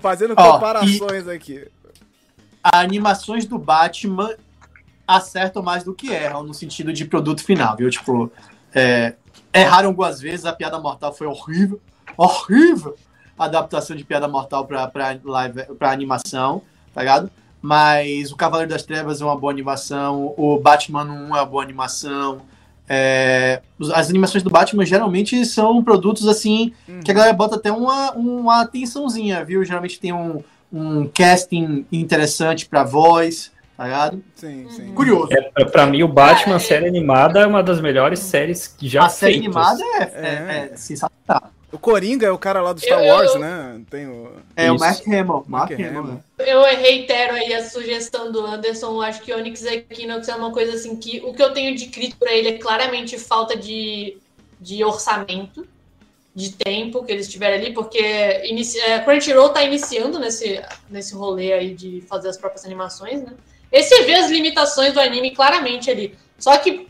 fazendo 0.00 0.34
oh, 0.38 0.52
comparações 0.52 1.26
aqui. 1.26 1.66
Animações 2.62 3.44
do 3.44 3.58
Batman 3.58 4.36
acertam 5.16 5.62
mais 5.62 5.84
do 5.84 5.94
que 5.94 6.10
erram 6.10 6.42
no 6.42 6.54
sentido 6.54 6.92
de 6.92 7.04
produto 7.04 7.42
final, 7.44 7.76
viu? 7.76 7.90
Tipo, 7.90 8.30
é, 8.74 9.14
erraram 9.52 9.88
algumas 9.88 10.20
vezes, 10.20 10.44
a 10.44 10.52
Piada 10.52 10.78
Mortal 10.78 11.12
foi 11.12 11.26
horrível, 11.26 11.80
horrível 12.16 12.96
a 13.38 13.46
adaptação 13.46 13.96
de 13.96 14.04
Piada 14.04 14.28
Mortal 14.28 14.66
pra, 14.66 14.86
pra, 14.88 15.18
live, 15.24 15.64
pra 15.78 15.90
animação, 15.90 16.62
tá 16.94 17.00
ligado? 17.00 17.30
mas 17.62 18.32
o 18.32 18.36
Cavaleiro 18.36 18.72
das 18.72 18.82
Trevas 18.82 19.20
é 19.20 19.24
uma 19.24 19.38
boa 19.38 19.52
animação, 19.52 20.34
o 20.36 20.58
Batman 20.58 21.04
1 21.04 21.06
é 21.06 21.38
uma 21.38 21.46
boa 21.46 21.62
animação. 21.62 22.42
É, 22.88 23.62
as 23.94 24.10
animações 24.10 24.42
do 24.42 24.50
Batman 24.50 24.84
geralmente 24.84 25.46
são 25.46 25.82
produtos 25.82 26.26
assim 26.26 26.72
uhum. 26.88 27.00
que 27.00 27.10
a 27.12 27.14
galera 27.14 27.32
bota 27.32 27.54
até 27.54 27.70
uma, 27.70 28.10
uma 28.12 28.62
atençãozinha, 28.62 29.44
viu? 29.44 29.64
Geralmente 29.64 30.00
tem 30.00 30.12
um, 30.12 30.42
um 30.72 31.06
casting 31.06 31.86
interessante 31.92 32.66
para 32.66 32.82
voz, 32.82 33.51
tá 33.82 33.86
ligado? 33.86 34.24
Sim, 34.36 34.68
sim. 34.70 34.94
Curioso. 34.94 35.28
É, 35.32 35.64
pra 35.64 35.86
mim, 35.86 36.04
o 36.04 36.08
Batman, 36.08 36.60
série 36.60 36.86
animada, 36.86 37.40
é 37.40 37.46
uma 37.46 37.62
das 37.62 37.80
melhores 37.80 38.20
séries 38.20 38.68
que 38.68 38.88
já 38.88 39.06
A 39.06 39.08
série 39.08 39.38
animada 39.38 39.82
é, 39.82 40.02
é, 40.02 40.70
é 40.72 40.76
sensacional. 40.76 41.50
O 41.72 41.78
Coringa 41.78 42.26
é 42.26 42.30
o 42.30 42.38
cara 42.38 42.60
lá 42.60 42.72
do 42.72 42.80
Star 42.80 43.02
eu, 43.02 43.12
Wars, 43.12 43.34
eu... 43.34 43.40
né? 43.40 43.80
Tem 43.90 44.06
o... 44.06 44.30
É 44.54 44.66
Isso. 44.66 44.74
o 44.74 44.78
Mark 44.78 45.08
Hamill. 45.08 45.24
Mark, 45.24 45.48
Mark 45.48 45.72
Hamill. 45.72 46.20
Eu 46.38 46.62
reitero 46.62 47.34
aí 47.34 47.52
a 47.54 47.64
sugestão 47.64 48.30
do 48.30 48.46
Anderson. 48.46 49.00
Acho 49.02 49.20
que 49.22 49.34
Onyx 49.34 49.64
Equinox 49.64 50.28
é 50.28 50.34
uma 50.36 50.52
coisa 50.52 50.74
assim 50.74 50.94
que 50.94 51.20
o 51.24 51.32
que 51.32 51.42
eu 51.42 51.52
tenho 51.52 51.74
de 51.74 51.86
crítico 51.86 52.20
para 52.20 52.32
ele 52.32 52.48
é 52.50 52.58
claramente 52.58 53.18
falta 53.18 53.56
de, 53.56 54.16
de 54.60 54.84
orçamento, 54.84 55.66
de 56.32 56.52
tempo 56.52 57.02
que 57.02 57.10
eles 57.10 57.26
tiveram 57.26 57.56
ali, 57.56 57.72
porque 57.72 58.42
inici... 58.44 58.78
É, 58.78 59.00
Crunchyroll 59.00 59.48
tá 59.48 59.64
iniciando 59.64 60.20
nesse, 60.20 60.62
nesse 60.88 61.14
rolê 61.14 61.52
aí 61.52 61.74
de 61.74 62.02
fazer 62.02 62.28
as 62.28 62.36
próprias 62.36 62.64
animações, 62.64 63.22
né? 63.22 63.32
Esse 63.72 64.02
vê 64.02 64.14
as 64.14 64.30
limitações 64.30 64.92
do 64.92 65.00
anime 65.00 65.30
claramente 65.30 65.90
ali. 65.90 66.14
Só 66.38 66.56
que 66.58 66.86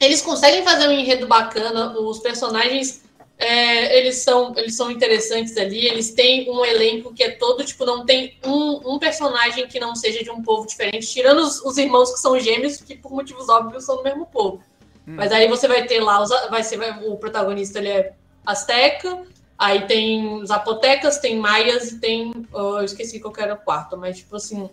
eles 0.00 0.22
conseguem 0.22 0.64
fazer 0.64 0.88
um 0.88 0.92
enredo 0.92 1.26
bacana, 1.26 1.96
os 1.98 2.18
personagens 2.18 3.04
é, 3.38 3.98
eles, 3.98 4.18
são, 4.18 4.54
eles 4.56 4.76
são 4.76 4.90
interessantes 4.90 5.56
ali, 5.56 5.86
eles 5.86 6.12
têm 6.12 6.48
um 6.50 6.64
elenco 6.64 7.12
que 7.12 7.22
é 7.22 7.32
todo, 7.32 7.64
tipo, 7.64 7.84
não 7.84 8.06
tem 8.06 8.38
um, 8.44 8.94
um 8.94 8.98
personagem 8.98 9.66
que 9.66 9.80
não 9.80 9.94
seja 9.94 10.22
de 10.22 10.30
um 10.30 10.42
povo 10.42 10.66
diferente, 10.66 11.06
tirando 11.06 11.40
os, 11.40 11.60
os 11.60 11.76
irmãos 11.76 12.12
que 12.12 12.20
são 12.20 12.38
gêmeos, 12.38 12.76
que 12.76 12.96
por 12.96 13.10
motivos 13.12 13.48
óbvios 13.48 13.84
são 13.84 13.96
do 13.96 14.02
mesmo 14.02 14.26
povo. 14.26 14.62
Hum. 15.06 15.14
Mas 15.16 15.32
aí 15.32 15.48
você 15.48 15.66
vai 15.66 15.84
ter 15.84 16.00
lá, 16.00 16.22
os, 16.22 16.30
vai 16.48 16.62
ser 16.62 16.76
vai, 16.76 17.04
o 17.04 17.16
protagonista 17.16 17.78
ele 17.78 17.88
é 17.88 18.12
asteca, 18.46 19.22
aí 19.58 19.86
tem 19.86 20.34
os 20.34 20.50
apotecas, 20.50 21.18
tem 21.18 21.36
maias 21.36 21.92
e 21.92 22.00
tem. 22.00 22.32
Oh, 22.52 22.78
eu 22.78 22.84
esqueci 22.84 23.20
qual 23.20 23.34
era 23.38 23.54
o 23.54 23.58
quarto, 23.58 23.96
mas 23.96 24.18
tipo 24.18 24.36
assim. 24.36 24.70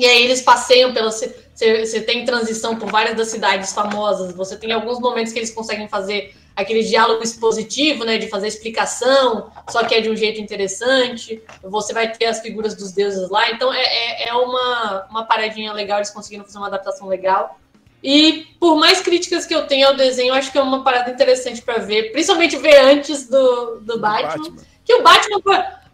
E 0.00 0.06
aí 0.06 0.24
eles 0.24 0.40
passeiam 0.40 0.94
pela. 0.94 1.10
Você, 1.10 2.00
tem 2.00 2.24
transição 2.24 2.74
por 2.74 2.90
várias 2.90 3.14
das 3.14 3.28
cidades 3.28 3.70
famosas, 3.74 4.34
você 4.34 4.56
tem 4.56 4.72
alguns 4.72 4.98
momentos 4.98 5.30
que 5.30 5.38
eles 5.38 5.50
conseguem 5.50 5.86
fazer 5.88 6.34
aquele 6.56 6.82
diálogo 6.82 7.22
expositivo, 7.22 8.02
né, 8.04 8.16
de 8.16 8.26
fazer 8.26 8.48
explicação, 8.48 9.52
só 9.68 9.84
que 9.84 9.94
é 9.94 10.00
de 10.00 10.08
um 10.08 10.16
jeito 10.16 10.40
interessante. 10.40 11.42
Você 11.62 11.92
vai 11.92 12.10
ter 12.10 12.24
as 12.24 12.40
figuras 12.40 12.74
dos 12.74 12.92
deuses 12.92 13.28
lá, 13.28 13.50
então 13.50 13.70
é, 13.74 13.82
é, 13.82 14.28
é 14.28 14.34
uma, 14.34 15.06
uma 15.10 15.24
paradinha 15.26 15.70
legal, 15.74 15.98
eles 15.98 16.08
conseguiram 16.08 16.46
fazer 16.46 16.56
uma 16.56 16.68
adaptação 16.68 17.06
legal. 17.06 17.60
E 18.02 18.46
por 18.58 18.76
mais 18.76 19.02
críticas 19.02 19.44
que 19.44 19.54
eu 19.54 19.66
tenho 19.66 19.86
ao 19.88 19.94
desenho, 19.94 20.32
acho 20.32 20.50
que 20.50 20.56
é 20.56 20.62
uma 20.62 20.82
parada 20.82 21.10
interessante 21.10 21.60
para 21.60 21.76
ver, 21.76 22.10
principalmente 22.10 22.56
ver 22.56 22.78
antes 22.80 23.28
do, 23.28 23.80
do 23.80 24.00
Batman, 24.00 24.44
Batman, 24.44 24.62
Que 24.82 24.94
o 24.94 25.02
Batman, 25.02 25.40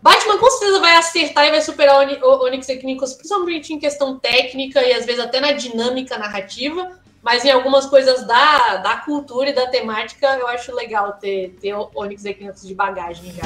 Batman 0.07 0.39
com 0.39 0.49
certeza 0.53 0.79
vai 0.79 0.95
acertar 0.95 1.47
e 1.47 1.51
vai 1.51 1.61
superar 1.61 2.09
o 2.23 2.45
Onyx 2.45 2.69
Equinox, 2.69 3.15
principalmente 3.15 3.75
em 3.75 3.79
questão 3.81 4.17
técnica 4.17 4.81
e 4.81 4.93
às 4.93 5.05
vezes 5.05 5.21
até 5.21 5.41
na 5.41 5.51
dinâmica 5.51 6.17
narrativa 6.17 6.97
mas 7.21 7.45
em 7.45 7.51
algumas 7.51 7.87
coisas 7.87 8.25
da, 8.25 8.77
da 8.77 8.99
cultura 8.99 9.51
e 9.51 9.53
da 9.53 9.67
temática, 9.67 10.29
eu 10.39 10.47
acho 10.47 10.73
legal 10.73 11.15
ter, 11.15 11.57
ter 11.61 11.75
Onyx 11.75 12.25
Equinox 12.25 12.65
de 12.65 12.73
bagagem 12.73 13.33
já. 13.33 13.43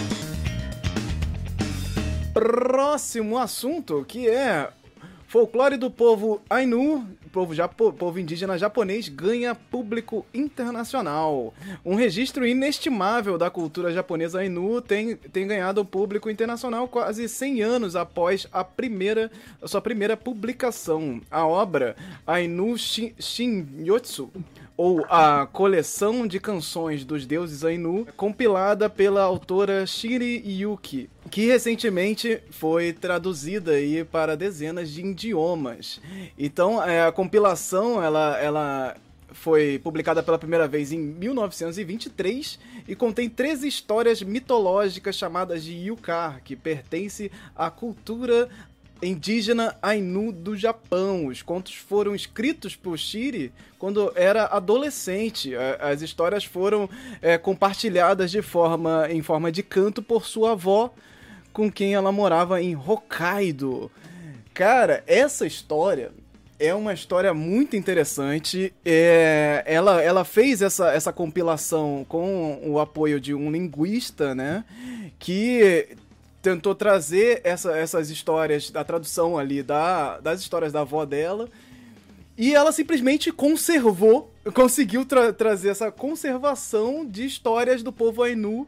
Próximo 2.35 3.39
assunto, 3.39 4.05
que 4.07 4.29
é 4.29 4.69
folclore 5.27 5.79
do 5.79 5.91
povo 5.91 6.43
Ainu 6.51 7.09
povo, 7.33 7.55
japo, 7.55 7.93
povo 7.93 8.19
indígena 8.19 8.59
japonês 8.59 9.09
ganha 9.09 9.55
público 9.55 10.27
internacional. 10.35 11.55
Um 11.85 11.95
registro 11.95 12.47
inestimável 12.47 13.39
da 13.39 13.51
cultura 13.51 13.93
japonesa 13.93 14.41
Ainu 14.41 14.81
tem, 14.81 15.17
tem 15.17 15.47
ganhado 15.47 15.85
público 15.85 16.31
internacional 16.31 16.89
quase 16.89 17.29
100 17.29 17.63
anos 17.63 17.97
após 17.97 18.47
a 18.53 18.65
primeira 18.65 19.31
a 19.63 19.69
sua 19.69 19.81
primeira 19.81 20.17
publicação. 20.17 21.21
A 21.31 21.47
obra 21.47 21.97
Ainu 22.27 22.77
Shin, 22.77 23.15
Shinyotsu 23.19 24.31
ou 24.83 25.05
a 25.11 25.47
coleção 25.47 26.27
de 26.27 26.41
canções 26.41 27.05
dos 27.05 27.27
deuses 27.27 27.67
Ainu, 27.67 28.07
compilada 28.17 28.89
pela 28.89 29.23
autora 29.23 29.87
Shiri 29.87 30.43
Yuki, 30.43 31.11
que 31.31 31.45
recentemente 31.49 32.43
foi 32.49 32.91
traduzida 32.95 33.73
aí 33.73 34.03
para 34.07 34.35
dezenas 34.35 34.89
de 34.89 35.03
idiomas. 35.03 36.01
Então, 36.39 36.83
é, 36.83 37.03
a 37.03 37.13
compilação, 37.13 38.03
ela, 38.03 38.39
ela 38.41 38.97
foi 39.33 39.79
publicada 39.85 40.23
pela 40.23 40.39
primeira 40.39 40.67
vez 40.67 40.93
em 40.93 40.99
1923 40.99 42.59
e 42.89 42.97
contém 42.97 43.29
13 43.29 43.69
histórias 43.69 44.23
mitológicas 44.23 45.15
chamadas 45.15 45.63
de 45.63 45.73
Yukar, 45.73 46.41
que 46.43 46.57
pertence 46.57 47.31
à 47.55 47.71
cultura 47.71 48.49
indígena 49.03 49.77
Ainu 49.83 50.33
do 50.33 50.57
Japão. 50.57 51.27
Os 51.27 51.43
contos 51.43 51.75
foram 51.75 52.15
escritos 52.15 52.77
por 52.77 52.99
Shiri 52.99 53.53
quando 53.79 54.13
era 54.15 54.47
adolescente. 54.47 55.53
As 55.81 56.03
histórias 56.03 56.45
foram 56.45 56.89
é, 57.23 57.39
compartilhadas 57.39 58.31
de 58.31 58.43
forma 58.43 59.09
em 59.11 59.23
forma 59.23 59.51
de 59.51 59.63
canto 59.63 60.03
por 60.03 60.27
sua 60.27 60.53
avó, 60.53 60.93
com 61.53 61.71
quem 61.71 61.95
ela 61.95 62.13
morava 62.13 62.63
em 62.63 62.77
Hokkaido. 62.77 63.91
Cara, 64.53 65.03
essa 65.07 65.47
história 65.47 66.13
é 66.59 66.75
uma 66.75 66.93
história 66.93 67.33
muito 67.33 67.75
interessante. 67.75 68.73
É, 68.85 69.65
ela, 69.67 70.03
ela 70.03 70.25
fez 70.25 70.61
essa, 70.61 70.93
essa 70.93 71.13
compilação 71.13 72.05
com 72.07 72.61
o 72.63 72.79
apoio 72.79 73.19
de 73.19 73.35
um 73.35 73.51
linguista, 73.51 74.35
né? 74.35 74.63
Que 75.19 75.97
tentou 76.43 76.75
trazer 76.75 77.41
essa, 77.45 77.77
essas 77.77 78.11
histórias, 78.11 78.71
da 78.71 78.83
tradução 78.83 79.39
ali 79.39 79.63
da, 79.63 80.19
das 80.21 80.41
histórias 80.41 80.73
da 80.73 80.81
avó 80.81 81.05
dela. 81.05 81.49
E 82.37 82.55
ela 82.55 82.73
simplesmente 82.73 83.31
conservou, 83.31 84.33
conseguiu 84.55 85.05
tra 85.05 85.33
trazer 85.33 85.69
essa 85.69 85.93
conservação 85.93 87.05
de 87.05 87.27
histórias 87.27 87.83
do 87.83 87.93
povo 87.93 88.23
Ainu 88.23 88.67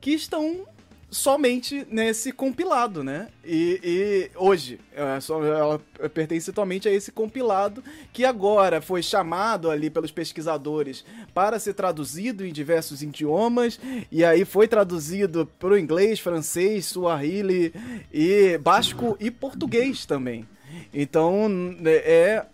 que 0.00 0.10
estão 0.10 0.66
somente 1.12 1.86
nesse 1.90 2.32
compilado, 2.32 3.04
né? 3.04 3.28
E, 3.44 3.78
e 3.84 4.30
hoje, 4.34 4.80
ela, 4.94 5.18
é, 5.18 5.48
ela 5.48 5.80
pertence 6.08 6.46
totalmente 6.46 6.88
a 6.88 6.90
esse 6.90 7.12
compilado 7.12 7.84
que 8.14 8.24
agora 8.24 8.80
foi 8.80 9.02
chamado 9.02 9.70
ali 9.70 9.90
pelos 9.90 10.10
pesquisadores 10.10 11.04
para 11.34 11.58
ser 11.58 11.74
traduzido 11.74 12.46
em 12.46 12.52
diversos 12.52 13.02
idiomas 13.02 13.78
e 14.10 14.24
aí 14.24 14.46
foi 14.46 14.66
traduzido 14.66 15.46
para 15.58 15.74
o 15.74 15.78
inglês, 15.78 16.18
francês, 16.18 16.86
suahili 16.86 17.74
e 18.10 18.56
basco 18.56 19.14
e 19.20 19.30
português 19.30 20.06
também. 20.06 20.48
Então 20.94 21.50
é 21.84 22.46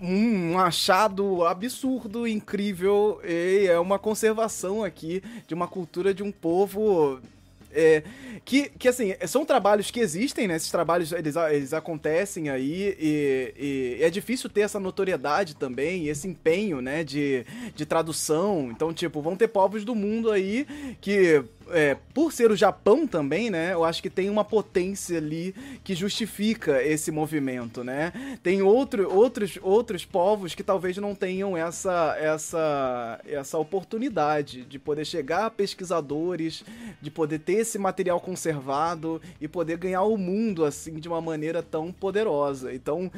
um 0.00 0.58
achado 0.58 1.46
absurdo, 1.46 2.26
incrível 2.26 3.20
e 3.24 3.68
é 3.68 3.78
uma 3.78 4.00
conservação 4.00 4.82
aqui 4.82 5.22
de 5.46 5.54
uma 5.54 5.68
cultura 5.68 6.12
de 6.12 6.24
um 6.24 6.32
povo 6.32 7.20
é, 7.74 8.02
que, 8.44 8.70
que, 8.78 8.88
assim, 8.88 9.14
são 9.26 9.44
trabalhos 9.44 9.90
que 9.90 10.00
existem, 10.00 10.46
né? 10.46 10.56
Esses 10.56 10.70
trabalhos, 10.70 11.12
eles, 11.12 11.34
eles 11.36 11.72
acontecem 11.72 12.50
aí 12.50 12.96
e, 12.98 13.54
e, 13.58 14.02
é 14.02 14.10
difícil 14.10 14.50
ter 14.50 14.60
essa 14.60 14.78
notoriedade 14.78 15.56
também, 15.56 16.08
esse 16.08 16.28
empenho, 16.28 16.80
né, 16.80 17.02
de, 17.02 17.44
de 17.74 17.86
tradução. 17.86 18.70
Então, 18.70 18.92
tipo, 18.92 19.20
vão 19.22 19.36
ter 19.36 19.48
povos 19.48 19.84
do 19.84 19.94
mundo 19.94 20.30
aí 20.30 20.66
que 21.00 21.42
é, 21.70 21.96
por 22.12 22.32
ser 22.32 22.50
o 22.50 22.56
Japão 22.56 23.06
também, 23.06 23.50
né? 23.50 23.72
Eu 23.72 23.84
acho 23.84 24.02
que 24.02 24.10
tem 24.10 24.28
uma 24.28 24.44
potência 24.44 25.18
ali 25.18 25.54
que 25.82 25.94
justifica 25.94 26.82
esse 26.82 27.10
movimento, 27.10 27.82
né? 27.82 28.12
Tem 28.42 28.62
outro, 28.62 29.12
outros, 29.12 29.58
outros 29.62 30.04
povos 30.04 30.54
que 30.54 30.62
talvez 30.62 30.96
não 30.96 31.14
tenham 31.14 31.56
essa, 31.56 32.16
essa, 32.18 33.20
essa 33.26 33.58
oportunidade 33.58 34.64
de 34.64 34.78
poder 34.78 35.04
chegar 35.04 35.46
a 35.46 35.50
pesquisadores, 35.50 36.64
de 37.00 37.10
poder 37.10 37.38
ter 37.38 37.54
esse 37.54 37.78
material 37.78 38.20
conservado 38.20 39.20
e 39.40 39.48
poder 39.48 39.76
ganhar 39.76 40.02
o 40.02 40.16
mundo 40.16 40.64
assim 40.64 40.94
de 40.94 41.08
uma 41.08 41.20
maneira 41.20 41.62
tão 41.62 41.92
poderosa. 41.92 42.74
Então, 42.74 43.10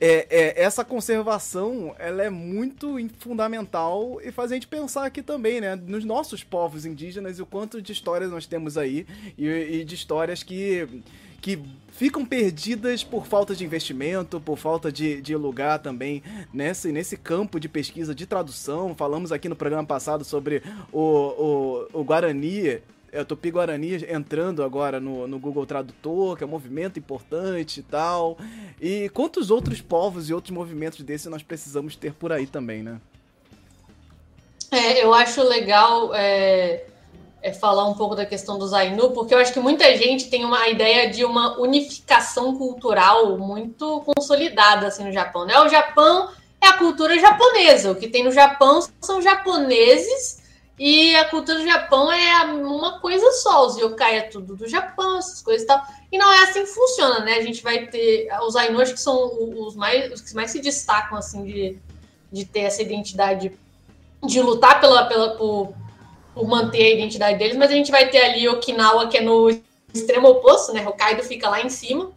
é, 0.00 0.26
é 0.30 0.62
essa 0.62 0.84
conservação 0.84 1.94
ela 1.98 2.22
é 2.22 2.30
muito 2.30 2.96
fundamental 3.18 4.20
e 4.22 4.30
faz 4.30 4.50
a 4.50 4.54
gente 4.54 4.66
pensar 4.66 5.04
aqui 5.04 5.22
também, 5.22 5.60
né? 5.60 5.76
Nos 5.76 6.04
nossos 6.04 6.42
povos 6.42 6.86
indígenas 6.86 7.38
e 7.38 7.42
o 7.42 7.46
quanto 7.46 7.81
de 7.82 7.92
histórias 7.92 8.30
nós 8.30 8.46
temos 8.46 8.78
aí 8.78 9.06
e, 9.36 9.46
e 9.46 9.84
de 9.84 9.94
histórias 9.94 10.42
que, 10.42 10.88
que 11.40 11.58
ficam 11.90 12.24
perdidas 12.24 13.04
por 13.04 13.26
falta 13.26 13.54
de 13.54 13.64
investimento, 13.64 14.40
por 14.40 14.56
falta 14.56 14.90
de, 14.90 15.20
de 15.20 15.36
lugar 15.36 15.78
também 15.80 16.22
nesse, 16.52 16.92
nesse 16.92 17.16
campo 17.16 17.60
de 17.60 17.68
pesquisa 17.68 18.14
de 18.14 18.26
tradução. 18.26 18.94
Falamos 18.94 19.32
aqui 19.32 19.48
no 19.48 19.56
programa 19.56 19.86
passado 19.86 20.24
sobre 20.24 20.62
o, 20.92 21.86
o, 21.92 22.00
o 22.00 22.04
Guarani 22.04 22.80
é, 23.12 23.22
Tupi-Guarani 23.22 24.06
entrando 24.08 24.62
agora 24.62 24.98
no, 24.98 25.28
no 25.28 25.38
Google 25.38 25.66
Tradutor, 25.66 26.36
que 26.36 26.42
é 26.42 26.46
um 26.46 26.50
movimento 26.50 26.98
importante 26.98 27.80
e 27.80 27.82
tal. 27.82 28.38
E 28.80 29.10
quantos 29.10 29.50
outros 29.50 29.82
povos 29.82 30.30
e 30.30 30.34
outros 30.34 30.50
movimentos 30.50 31.00
desses 31.02 31.26
nós 31.26 31.42
precisamos 31.42 31.94
ter 31.94 32.14
por 32.14 32.32
aí 32.32 32.46
também, 32.46 32.82
né? 32.82 32.98
É, 34.70 35.04
eu 35.04 35.12
acho 35.12 35.42
legal 35.42 36.14
é, 36.14 36.86
é, 37.42 37.52
falar 37.52 37.88
um 37.88 37.94
pouco 37.94 38.14
da 38.14 38.24
questão 38.24 38.58
do 38.58 38.66
Zainu, 38.66 39.10
porque 39.10 39.34
eu 39.34 39.38
acho 39.38 39.52
que 39.52 39.60
muita 39.60 39.96
gente 39.96 40.30
tem 40.30 40.44
uma 40.44 40.68
ideia 40.68 41.10
de 41.10 41.24
uma 41.24 41.58
unificação 41.58 42.56
cultural 42.56 43.36
muito 43.36 44.00
consolidada 44.02 44.86
assim, 44.86 45.04
no 45.04 45.12
Japão. 45.12 45.44
Né? 45.44 45.58
O 45.60 45.68
Japão 45.68 46.30
é 46.60 46.68
a 46.68 46.78
cultura 46.78 47.18
japonesa. 47.18 47.90
O 47.90 47.96
que 47.96 48.08
tem 48.08 48.22
no 48.22 48.30
Japão 48.30 48.80
são 49.00 49.20
japoneses 49.20 50.40
e 50.78 51.14
a 51.16 51.28
cultura 51.28 51.58
do 51.58 51.64
Japão 51.64 52.10
é 52.12 52.44
uma 52.44 53.00
coisa 53.00 53.30
só. 53.32 53.66
Os 53.66 53.76
yokai 53.76 54.18
é 54.18 54.22
tudo 54.22 54.56
do 54.56 54.68
Japão, 54.68 55.18
essas 55.18 55.42
coisas 55.42 55.64
e 55.64 55.66
tal. 55.66 55.84
E 56.10 56.16
não 56.16 56.32
é 56.32 56.44
assim 56.44 56.60
que 56.60 56.66
funciona, 56.66 57.20
né? 57.20 57.34
A 57.34 57.42
gente 57.42 57.62
vai 57.62 57.86
ter 57.86 58.28
os 58.46 58.54
Ainu, 58.54 58.78
que 58.78 58.96
são 58.96 59.30
os 59.58 59.74
mais 59.74 60.12
os 60.12 60.20
que 60.20 60.34
mais 60.34 60.50
se 60.50 60.60
destacam 60.60 61.18
assim 61.18 61.44
de, 61.44 61.78
de 62.30 62.44
ter 62.44 62.60
essa 62.60 62.82
identidade 62.82 63.52
de 64.24 64.40
lutar 64.40 64.80
pela, 64.80 65.06
pela 65.06 65.36
por, 65.36 65.74
por 66.34 66.46
manter 66.48 66.82
a 66.82 66.90
identidade 66.90 67.38
deles, 67.38 67.56
mas 67.56 67.70
a 67.70 67.74
gente 67.74 67.90
vai 67.90 68.08
ter 68.08 68.22
ali 68.22 68.48
Okinawa, 68.48 69.08
que 69.08 69.18
é 69.18 69.20
no 69.20 69.50
extremo 69.92 70.28
oposto, 70.28 70.72
né? 70.72 70.86
Hokkaido 70.86 71.22
fica 71.22 71.48
lá 71.48 71.60
em 71.60 71.68
cima, 71.68 72.10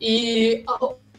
e 0.00 0.64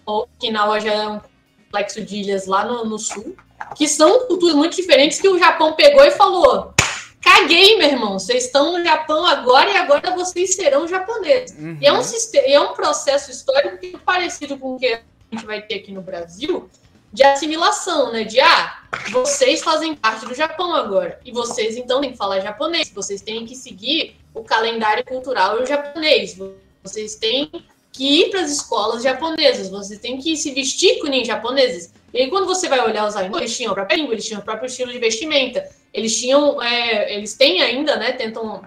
Okinawa 0.05 0.79
já 0.79 0.93
é 0.93 1.07
um 1.07 1.21
complexo 1.65 2.01
de 2.01 2.17
ilhas 2.17 2.47
lá 2.47 2.65
no, 2.65 2.85
no 2.85 2.97
sul, 2.97 3.35
que 3.75 3.87
são 3.87 4.25
culturas 4.27 4.55
muito 4.55 4.75
diferentes 4.75 5.19
que 5.19 5.27
o 5.27 5.37
Japão 5.37 5.73
pegou 5.73 6.03
e 6.03 6.11
falou: 6.11 6.73
caguei, 7.21 7.77
meu 7.77 7.87
irmão, 7.87 8.17
vocês 8.17 8.45
estão 8.45 8.77
no 8.77 8.83
Japão 8.83 9.25
agora 9.25 9.69
e 9.69 9.77
agora 9.77 10.15
vocês 10.15 10.55
serão 10.55 10.87
japoneses. 10.87 11.57
Uhum. 11.57 11.77
E 11.81 11.85
é 11.85 11.93
um, 11.93 12.01
é 12.33 12.59
um 12.59 12.73
processo 12.73 13.29
histórico 13.31 13.99
parecido 13.99 14.57
com 14.57 14.75
o 14.75 14.79
que 14.79 14.87
a 14.87 15.01
gente 15.31 15.45
vai 15.45 15.61
ter 15.61 15.75
aqui 15.75 15.91
no 15.91 16.01
Brasil, 16.01 16.69
de 17.11 17.23
assimilação, 17.23 18.11
né? 18.11 18.23
De 18.23 18.39
ah, 18.39 18.83
vocês 19.11 19.61
fazem 19.61 19.95
parte 19.95 20.25
do 20.25 20.33
Japão 20.33 20.73
agora. 20.75 21.19
E 21.25 21.31
vocês 21.31 21.75
então 21.75 22.01
têm 22.01 22.11
que 22.11 22.17
falar 22.17 22.39
japonês. 22.39 22.91
Vocês 22.93 23.21
têm 23.21 23.45
que 23.45 23.55
seguir 23.55 24.15
o 24.33 24.43
calendário 24.43 25.03
cultural 25.03 25.65
japonês. 25.65 26.37
Vocês 26.83 27.15
têm 27.15 27.49
que 27.91 28.21
ir 28.21 28.29
para 28.29 28.41
as 28.41 28.51
escolas 28.51 29.03
japonesas. 29.03 29.69
Vocês 29.69 29.99
têm 29.99 30.17
que 30.17 30.37
se 30.37 30.51
vestir 30.51 30.99
com 30.99 31.07
nem 31.07 31.25
japoneses. 31.25 31.93
E 32.13 32.21
aí, 32.21 32.29
quando 32.29 32.45
você 32.45 32.67
vai 32.69 32.79
olhar 32.79 33.07
os 33.07 33.15
Ainu, 33.15 33.37
eles 33.37 33.55
tinham 33.55 33.71
a 33.71 33.75
própria 33.75 33.95
língua, 33.95 34.13
eles 34.13 34.25
tinham 34.25 34.41
o 34.41 34.45
próprio 34.45 34.67
estilo 34.67 34.91
de 34.91 34.99
vestimenta. 34.99 35.67
Eles 35.93 36.19
tinham, 36.19 36.61
é, 36.61 37.13
eles 37.15 37.35
têm 37.35 37.61
ainda, 37.61 37.95
né? 37.95 38.11
Tentam, 38.13 38.63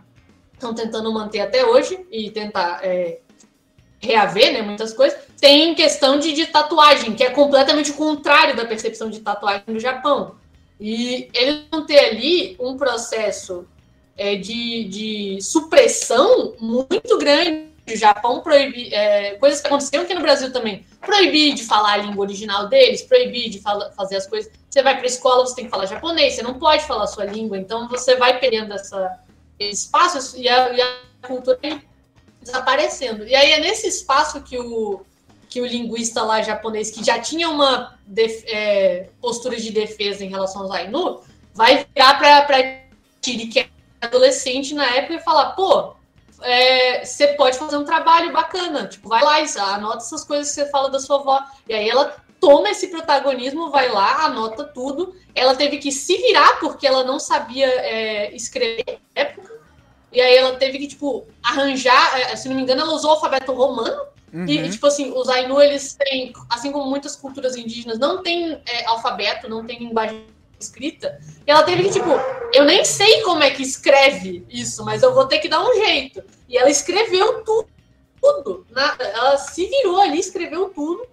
estão 0.52 0.74
tentando 0.74 1.12
manter 1.12 1.40
até 1.40 1.64
hoje 1.64 2.04
e 2.10 2.30
tentar 2.30 2.80
é, 2.82 3.18
reaver, 4.00 4.52
né? 4.52 4.62
Muitas 4.62 4.92
coisas 4.92 5.18
tem 5.42 5.74
questão 5.74 6.20
de, 6.20 6.32
de 6.34 6.46
tatuagem, 6.46 7.14
que 7.16 7.24
é 7.24 7.30
completamente 7.30 7.90
o 7.90 7.94
contrário 7.94 8.54
da 8.54 8.64
percepção 8.64 9.10
de 9.10 9.18
tatuagem 9.18 9.64
no 9.66 9.80
Japão. 9.80 10.36
E 10.80 11.28
eles 11.34 11.64
vão 11.68 11.84
ter 11.84 11.98
ali 11.98 12.56
um 12.60 12.76
processo 12.76 13.66
é, 14.16 14.36
de, 14.36 14.84
de 14.84 15.38
supressão 15.42 16.54
muito 16.60 17.18
grande. 17.18 17.72
O 17.92 17.96
Japão 17.96 18.40
proibir 18.40 18.94
é, 18.94 19.32
coisas 19.32 19.60
que 19.60 19.66
aconteceram 19.66 20.04
aqui 20.04 20.14
no 20.14 20.20
Brasil 20.20 20.52
também. 20.52 20.86
Proibir 21.00 21.54
de 21.54 21.64
falar 21.64 21.94
a 21.94 21.96
língua 21.96 22.24
original 22.24 22.68
deles, 22.68 23.02
proibir 23.02 23.50
de 23.50 23.58
fala, 23.58 23.90
fazer 23.96 24.18
as 24.18 24.28
coisas. 24.28 24.52
Você 24.70 24.80
vai 24.80 24.94
para 24.94 25.02
a 25.02 25.06
escola, 25.06 25.44
você 25.44 25.56
tem 25.56 25.64
que 25.64 25.72
falar 25.72 25.86
japonês, 25.86 26.34
você 26.34 26.42
não 26.44 26.54
pode 26.54 26.84
falar 26.84 27.02
a 27.02 27.08
sua 27.08 27.24
língua, 27.24 27.58
então 27.58 27.88
você 27.88 28.14
vai 28.14 28.38
perdendo 28.38 28.72
essa, 28.74 29.18
esse 29.58 29.86
espaço 29.86 30.38
e 30.38 30.48
a, 30.48 30.72
e 30.72 30.80
a 30.80 30.96
cultura 31.26 31.58
desaparecendo. 32.40 33.26
E 33.26 33.34
aí 33.34 33.50
é 33.50 33.58
nesse 33.58 33.88
espaço 33.88 34.40
que 34.42 34.56
o, 34.56 35.04
que 35.52 35.60
o 35.60 35.66
linguista 35.66 36.22
lá 36.22 36.40
japonês, 36.40 36.90
que 36.90 37.04
já 37.04 37.20
tinha 37.20 37.50
uma 37.50 37.94
é, 38.46 39.10
postura 39.20 39.60
de 39.60 39.70
defesa 39.70 40.24
em 40.24 40.30
relação 40.30 40.62
aos 40.62 40.70
Ainu, 40.70 41.20
vai 41.52 41.86
virar 41.94 42.14
para 42.14 42.80
Tiri, 43.20 43.48
que 43.48 43.60
é 43.60 43.68
adolescente 44.00 44.74
na 44.74 44.86
época, 44.96 45.14
e 45.14 45.20
falar: 45.20 45.50
pô, 45.50 45.92
é, 46.40 47.04
você 47.04 47.28
pode 47.34 47.58
fazer 47.58 47.76
um 47.76 47.84
trabalho 47.84 48.32
bacana, 48.32 48.86
tipo, 48.86 49.10
vai 49.10 49.22
lá, 49.22 49.74
anota 49.74 49.98
essas 49.98 50.24
coisas 50.24 50.48
que 50.48 50.54
você 50.54 50.70
fala 50.70 50.88
da 50.88 50.98
sua 50.98 51.16
avó. 51.16 51.42
E 51.68 51.74
aí 51.74 51.86
ela 51.86 52.16
toma 52.40 52.70
esse 52.70 52.88
protagonismo, 52.88 53.70
vai 53.70 53.90
lá, 53.90 54.24
anota 54.24 54.64
tudo. 54.64 55.14
Ela 55.34 55.54
teve 55.54 55.76
que 55.76 55.92
se 55.92 56.16
virar 56.16 56.60
porque 56.60 56.86
ela 56.86 57.04
não 57.04 57.18
sabia 57.18 57.66
é, 57.66 58.34
escrever 58.34 58.84
na 59.14 59.22
época. 59.22 59.52
E 60.10 60.18
aí 60.18 60.34
ela 60.34 60.56
teve 60.56 60.78
que, 60.78 60.88
tipo, 60.88 61.26
arranjar, 61.42 62.18
é, 62.18 62.36
se 62.36 62.48
não 62.48 62.56
me 62.56 62.62
engano, 62.62 62.80
ela 62.80 62.94
usou 62.94 63.10
o 63.10 63.14
alfabeto 63.14 63.52
romano 63.52 64.12
Uhum. 64.32 64.46
E, 64.46 64.70
tipo 64.70 64.86
assim, 64.86 65.12
os 65.12 65.28
Ainu, 65.28 65.60
eles 65.60 65.94
têm, 65.94 66.32
assim 66.48 66.72
como 66.72 66.88
muitas 66.88 67.14
culturas 67.14 67.54
indígenas, 67.54 67.98
não 67.98 68.22
tem 68.22 68.62
é, 68.66 68.86
alfabeto, 68.86 69.48
não 69.48 69.66
tem 69.66 69.78
linguagem 69.78 70.26
escrita. 70.58 71.20
E 71.46 71.50
ela 71.50 71.62
teve 71.64 71.82
que, 71.84 71.90
tipo, 71.90 72.08
eu 72.54 72.64
nem 72.64 72.84
sei 72.84 73.20
como 73.22 73.42
é 73.42 73.50
que 73.50 73.62
escreve 73.62 74.46
isso, 74.48 74.84
mas 74.84 75.02
eu 75.02 75.14
vou 75.14 75.26
ter 75.26 75.38
que 75.38 75.48
dar 75.48 75.62
um 75.62 75.74
jeito. 75.74 76.22
E 76.48 76.56
ela 76.56 76.70
escreveu 76.70 77.42
tudo. 77.44 77.68
tudo 78.20 78.66
na, 78.70 78.96
ela 78.98 79.36
se 79.36 79.66
virou 79.66 80.00
ali, 80.00 80.18
escreveu 80.18 80.70
tudo. 80.70 81.06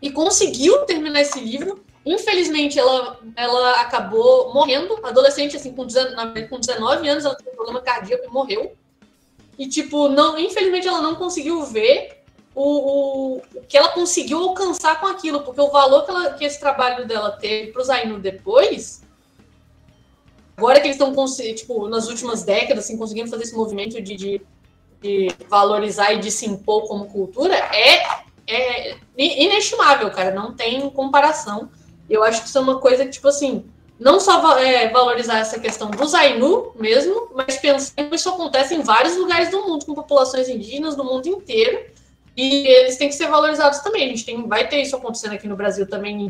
E 0.00 0.10
conseguiu 0.10 0.84
terminar 0.84 1.20
esse 1.20 1.38
livro. 1.38 1.84
Infelizmente, 2.04 2.76
ela, 2.76 3.20
ela 3.36 3.80
acabou 3.82 4.52
morrendo. 4.52 4.98
Adolescente, 5.04 5.56
assim, 5.56 5.72
com 5.72 5.86
19, 5.86 6.48
com 6.48 6.58
19 6.58 7.08
anos, 7.08 7.24
ela 7.24 7.36
teve 7.36 7.50
um 7.50 7.54
problema 7.54 7.80
cardíaco 7.80 8.24
e 8.24 8.28
morreu. 8.28 8.76
E, 9.56 9.68
tipo, 9.68 10.08
não, 10.08 10.36
infelizmente 10.38 10.88
ela 10.88 11.00
não 11.00 11.14
conseguiu 11.14 11.62
ver 11.64 12.21
o, 12.54 13.36
o, 13.36 13.42
que 13.66 13.76
ela 13.76 13.88
conseguiu 13.88 14.38
alcançar 14.38 15.00
com 15.00 15.06
aquilo, 15.06 15.42
porque 15.42 15.60
o 15.60 15.70
valor 15.70 16.04
que, 16.04 16.10
ela, 16.10 16.34
que 16.34 16.44
esse 16.44 16.60
trabalho 16.60 17.06
dela 17.06 17.32
teve 17.32 17.72
para 17.72 17.80
o 17.80 17.84
Zainu 17.84 18.18
depois, 18.18 19.02
agora 20.56 20.80
que 20.80 20.86
eles 20.86 20.98
estão, 21.00 21.12
tipo, 21.54 21.88
nas 21.88 22.08
últimas 22.08 22.42
décadas, 22.42 22.84
assim, 22.84 22.98
conseguindo 22.98 23.30
fazer 23.30 23.44
esse 23.44 23.54
movimento 23.54 24.00
de, 24.00 24.16
de, 24.16 24.42
de, 25.00 25.28
valorizar 25.48 26.12
e 26.12 26.18
de 26.18 26.30
se 26.30 26.46
impor 26.46 26.86
como 26.86 27.06
cultura, 27.06 27.54
é, 27.54 28.22
é 28.46 28.96
inestimável, 29.16 30.10
cara, 30.10 30.34
não 30.34 30.54
tem 30.54 30.88
comparação. 30.90 31.70
Eu 32.08 32.22
acho 32.22 32.42
que 32.42 32.48
isso 32.48 32.58
é 32.58 32.60
uma 32.60 32.78
coisa 32.78 33.04
que, 33.04 33.12
tipo 33.12 33.28
assim, 33.28 33.64
não 33.98 34.20
só 34.20 34.58
é, 34.58 34.88
valorizar 34.90 35.38
essa 35.38 35.58
questão 35.58 35.90
do 35.90 36.06
Zainu 36.06 36.72
mesmo, 36.74 37.30
mas 37.34 37.56
pensar 37.56 37.94
que 37.94 38.14
isso 38.14 38.28
acontece 38.28 38.74
em 38.74 38.82
vários 38.82 39.16
lugares 39.16 39.50
do 39.50 39.62
mundo, 39.62 39.86
com 39.86 39.94
populações 39.94 40.48
indígenas 40.48 40.94
do 40.94 41.04
mundo 41.04 41.26
inteiro, 41.28 41.86
e 42.36 42.66
eles 42.66 42.96
têm 42.96 43.08
que 43.08 43.14
ser 43.14 43.28
valorizados 43.28 43.80
também. 43.80 44.04
A 44.04 44.08
gente 44.08 44.24
tem, 44.24 44.46
vai 44.46 44.68
ter 44.68 44.80
isso 44.80 44.96
acontecendo 44.96 45.32
aqui 45.32 45.46
no 45.46 45.56
Brasil 45.56 45.86
também, 45.86 46.28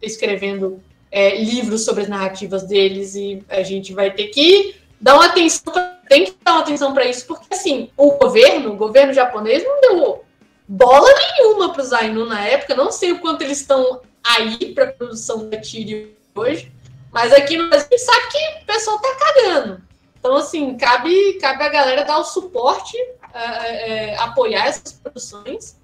escrevendo 0.00 0.82
é, 1.10 1.36
livros 1.36 1.84
sobre 1.84 2.02
as 2.02 2.08
narrativas 2.08 2.64
deles, 2.64 3.14
e 3.14 3.42
a 3.48 3.62
gente 3.62 3.92
vai 3.92 4.10
ter 4.10 4.28
que 4.28 4.76
dar 5.00 5.14
uma 5.14 5.26
atenção, 5.26 5.72
tem 6.08 6.24
que 6.24 6.34
dar 6.44 6.52
uma 6.52 6.62
atenção 6.62 6.92
para 6.94 7.06
isso, 7.06 7.26
porque 7.26 7.52
assim, 7.52 7.90
o 7.96 8.12
governo, 8.12 8.72
o 8.72 8.76
governo 8.76 9.12
japonês 9.12 9.64
não 9.64 9.80
deu 9.80 10.24
bola 10.66 11.08
nenhuma 11.14 11.72
para 11.72 11.82
os 11.82 11.92
Ainu 11.92 12.26
na 12.26 12.46
época, 12.46 12.74
não 12.74 12.90
sei 12.90 13.12
o 13.12 13.20
quanto 13.20 13.42
eles 13.42 13.60
estão 13.60 14.00
aí 14.24 14.72
para 14.74 14.84
a 14.84 14.92
produção 14.92 15.48
da 15.48 15.60
Tiri 15.60 16.16
hoje, 16.34 16.72
mas 17.12 17.32
aqui 17.32 17.56
no 17.56 17.68
Brasil 17.68 17.98
sabe 17.98 18.28
que 18.32 18.62
o 18.62 18.66
pessoal 18.66 18.98
tá 18.98 19.14
cagando. 19.14 19.82
Então, 20.24 20.38
assim, 20.38 20.74
cabe, 20.78 21.34
cabe 21.34 21.64
a 21.64 21.68
galera 21.68 22.02
dar 22.02 22.16
o 22.16 22.24
suporte 22.24 22.96
é, 23.34 24.16
apoiar 24.16 24.68
essas 24.68 24.94
produções, 24.94 25.78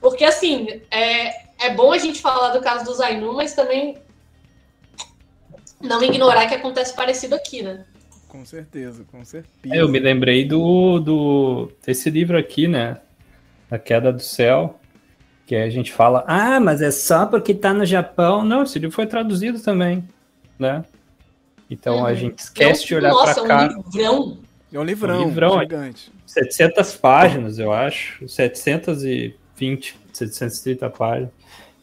porque 0.00 0.24
assim 0.24 0.82
é, 0.90 1.64
é 1.64 1.72
bom 1.72 1.92
a 1.92 1.98
gente 1.98 2.20
falar 2.20 2.48
do 2.48 2.60
caso 2.60 2.84
do 2.84 2.92
Zainu, 2.92 3.34
mas 3.34 3.54
também 3.54 3.96
não 5.80 6.02
ignorar 6.02 6.48
que 6.48 6.56
acontece 6.56 6.92
parecido 6.92 7.36
aqui, 7.36 7.62
né? 7.62 7.84
Com 8.26 8.44
certeza, 8.44 9.04
com 9.12 9.24
certeza. 9.24 9.72
Eu 9.72 9.88
me 9.88 10.00
lembrei 10.00 10.44
do, 10.44 10.98
do 10.98 11.72
desse 11.86 12.10
livro 12.10 12.36
aqui, 12.36 12.66
né? 12.66 12.96
A 13.70 13.78
Queda 13.78 14.12
do 14.12 14.22
Céu, 14.22 14.80
que 15.46 15.54
a 15.54 15.70
gente 15.70 15.92
fala, 15.92 16.24
ah, 16.26 16.58
mas 16.58 16.82
é 16.82 16.90
só 16.90 17.26
porque 17.26 17.54
tá 17.54 17.72
no 17.72 17.86
Japão. 17.86 18.44
Não, 18.44 18.64
esse 18.64 18.76
livro 18.76 18.96
foi 18.96 19.06
traduzido 19.06 19.60
também, 19.60 20.02
né? 20.58 20.84
Então 21.70 21.98
uhum. 21.98 22.06
a 22.06 22.14
gente 22.14 22.38
esquece 22.38 22.86
de 22.86 22.94
olhar 22.94 23.14
para 23.14 23.34
cá. 23.46 23.64
É 23.64 23.68
um 23.68 23.82
livrão. 23.82 24.38
É 24.72 24.78
um 24.78 24.84
livrão, 24.84 25.22
um 25.22 25.28
livrão 25.28 25.60
gigante. 25.60 26.12
700 26.26 26.96
páginas, 26.96 27.58
eu 27.58 27.72
acho. 27.72 28.28
720, 28.28 29.96
730 30.12 30.90
páginas. 30.90 31.30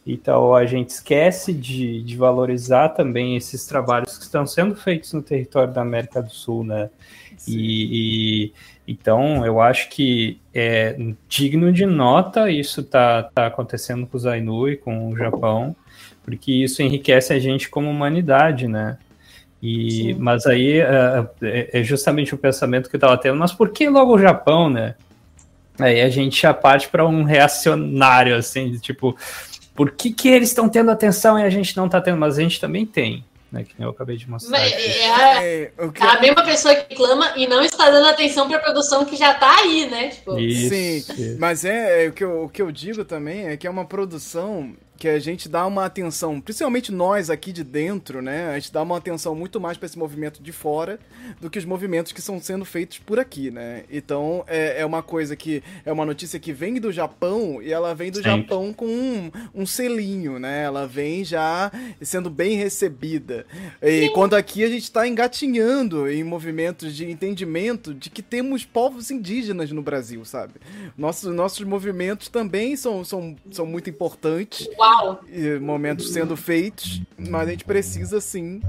Então 0.05 0.53
a 0.53 0.65
gente 0.65 0.89
esquece 0.89 1.51
de, 1.51 2.03
de, 2.03 2.15
valorizar 2.15 2.89
também 2.89 3.35
esses 3.35 3.65
trabalhos 3.65 4.17
que 4.17 4.23
estão 4.23 4.45
sendo 4.45 4.75
feitos 4.75 5.13
no 5.13 5.21
território 5.21 5.73
da 5.73 5.81
América 5.81 6.21
do 6.21 6.29
Sul, 6.29 6.63
né? 6.63 6.91
E, 7.47 8.45
e, 8.45 8.53
então 8.87 9.43
eu 9.43 9.59
acho 9.59 9.89
que 9.89 10.39
é 10.53 10.95
digno 11.27 11.71
de 11.71 11.85
nota 11.87 12.51
isso 12.51 12.83
tá, 12.83 13.23
tá 13.23 13.47
acontecendo 13.47 14.05
com 14.05 14.15
os 14.15 14.27
Ainu 14.27 14.69
e 14.69 14.77
com 14.77 15.09
o 15.09 15.17
Japão, 15.17 15.75
porque 16.23 16.51
isso 16.51 16.83
enriquece 16.83 17.33
a 17.33 17.39
gente 17.39 17.67
como 17.67 17.89
humanidade, 17.89 18.67
né? 18.67 18.99
E, 19.61 20.13
mas 20.15 20.45
aí 20.45 20.81
uh, 20.81 21.27
é 21.41 21.83
justamente 21.83 22.35
o 22.35 22.37
pensamento 22.37 22.89
que 22.89 22.95
eu 22.95 22.99
estava 22.99 23.17
tendo, 23.17 23.37
mas 23.37 23.51
por 23.51 23.69
que 23.69 23.89
logo 23.89 24.13
o 24.13 24.19
Japão, 24.19 24.69
né? 24.69 24.95
Aí 25.79 26.01
a 26.01 26.09
gente 26.09 26.41
já 26.41 26.53
parte 26.53 26.87
para 26.87 27.05
um 27.05 27.23
reacionário, 27.23 28.35
assim, 28.35 28.77
tipo, 28.77 29.17
por 29.73 29.91
que, 29.91 30.11
que 30.11 30.29
eles 30.29 30.49
estão 30.49 30.69
tendo 30.69 30.91
atenção 30.91 31.37
e 31.39 31.43
a 31.43 31.49
gente 31.49 31.75
não 31.75 31.87
está 31.87 31.99
tendo? 31.99 32.17
Mas 32.17 32.37
a 32.37 32.41
gente 32.41 32.61
também 32.61 32.85
tem 32.85 33.23
né? 33.55 33.63
Que 33.63 33.81
eu 33.81 33.89
acabei 33.89 34.17
de 34.17 34.29
mostrar. 34.29 34.59
É, 34.59 34.69
é, 34.69 35.63
é, 35.63 35.71
a 35.77 36.19
mesma 36.19 36.43
pessoa 36.43 36.75
que 36.75 36.93
clama 36.93 37.33
e 37.37 37.47
não 37.47 37.63
está 37.63 37.89
dando 37.89 38.07
atenção 38.07 38.47
para 38.47 38.57
a 38.57 38.61
produção 38.61 39.05
que 39.05 39.15
já 39.15 39.31
está 39.31 39.59
aí, 39.59 39.89
né? 39.89 40.09
Tipo... 40.09 40.37
Isso, 40.37 40.69
Sim, 40.69 40.97
isso. 40.97 41.37
mas 41.39 41.63
é, 41.63 42.05
é, 42.05 42.09
o, 42.09 42.11
que 42.11 42.23
eu, 42.23 42.43
o 42.43 42.49
que 42.49 42.61
eu 42.61 42.69
digo 42.69 43.05
também 43.05 43.47
é 43.47 43.55
que 43.55 43.65
é 43.65 43.69
uma 43.69 43.85
produção 43.85 44.75
que 44.97 45.07
a 45.07 45.19
gente 45.19 45.49
dá 45.49 45.65
uma 45.65 45.85
atenção, 45.85 46.39
principalmente 46.39 46.91
nós 46.91 47.29
aqui 47.29 47.51
de 47.51 47.63
dentro, 47.63 48.21
né? 48.21 48.49
A 48.49 48.59
gente 48.59 48.71
dá 48.71 48.81
uma 48.81 48.97
atenção 48.97 49.35
muito 49.35 49.59
mais 49.59 49.77
para 49.77 49.85
esse 49.85 49.97
movimento 49.97 50.41
de 50.41 50.51
fora 50.51 50.99
do 51.41 51.49
que 51.49 51.59
os 51.59 51.65
movimentos 51.65 52.11
que 52.11 52.19
estão 52.19 52.39
sendo 52.39 52.63
feitos 52.63 52.99
por 52.99 53.19
aqui, 53.19 53.51
né? 53.51 53.83
Então 53.91 54.43
é, 54.47 54.81
é 54.81 54.85
uma 54.85 55.03
coisa 55.03 55.35
que 55.35 55.61
é 55.85 55.91
uma 55.91 56.05
notícia 56.05 56.39
que 56.39 56.53
vem 56.53 56.79
do 56.79 56.91
Japão 56.91 57.61
e 57.61 57.73
ela 57.73 57.93
vem 57.93 58.09
do 58.09 58.17
Sim. 58.17 58.23
Japão 58.23 58.73
com 58.73 58.85
um, 58.85 59.31
um, 59.53 59.65
selinho, 59.65 60.39
né? 60.39 60.63
Ela 60.63 60.87
vem 60.87 61.23
já 61.25 61.71
sendo 62.01 62.29
bem 62.29 62.55
recebida. 62.55 63.45
E 63.81 64.07
Sim. 64.07 64.13
quando 64.13 64.35
aqui 64.35 64.63
a 64.63 64.69
gente 64.69 64.83
está 64.83 65.07
engatinhando 65.07 66.09
em 66.09 66.23
movimentos 66.23 66.95
de 66.95 67.09
entendimento 67.09 67.93
de 67.93 68.09
que 68.09 68.21
temos 68.21 68.63
povos 68.63 69.11
indígenas 69.11 69.71
no 69.71 69.81
Brasil, 69.81 70.23
sabe? 70.23 70.53
Nossos, 70.97 71.33
nossos 71.33 71.65
movimentos 71.65 72.29
também 72.29 72.75
são, 72.75 73.03
são, 73.03 73.35
são 73.51 73.65
muito 73.65 73.89
importantes. 73.89 74.67
Uau! 74.77 74.84
Momentos 75.61 76.11
sendo 76.11 76.35
feitos, 76.35 77.01
mas 77.17 77.47
a 77.47 77.51
gente 77.51 77.65
precisa 77.65 78.19
sim 78.21 78.61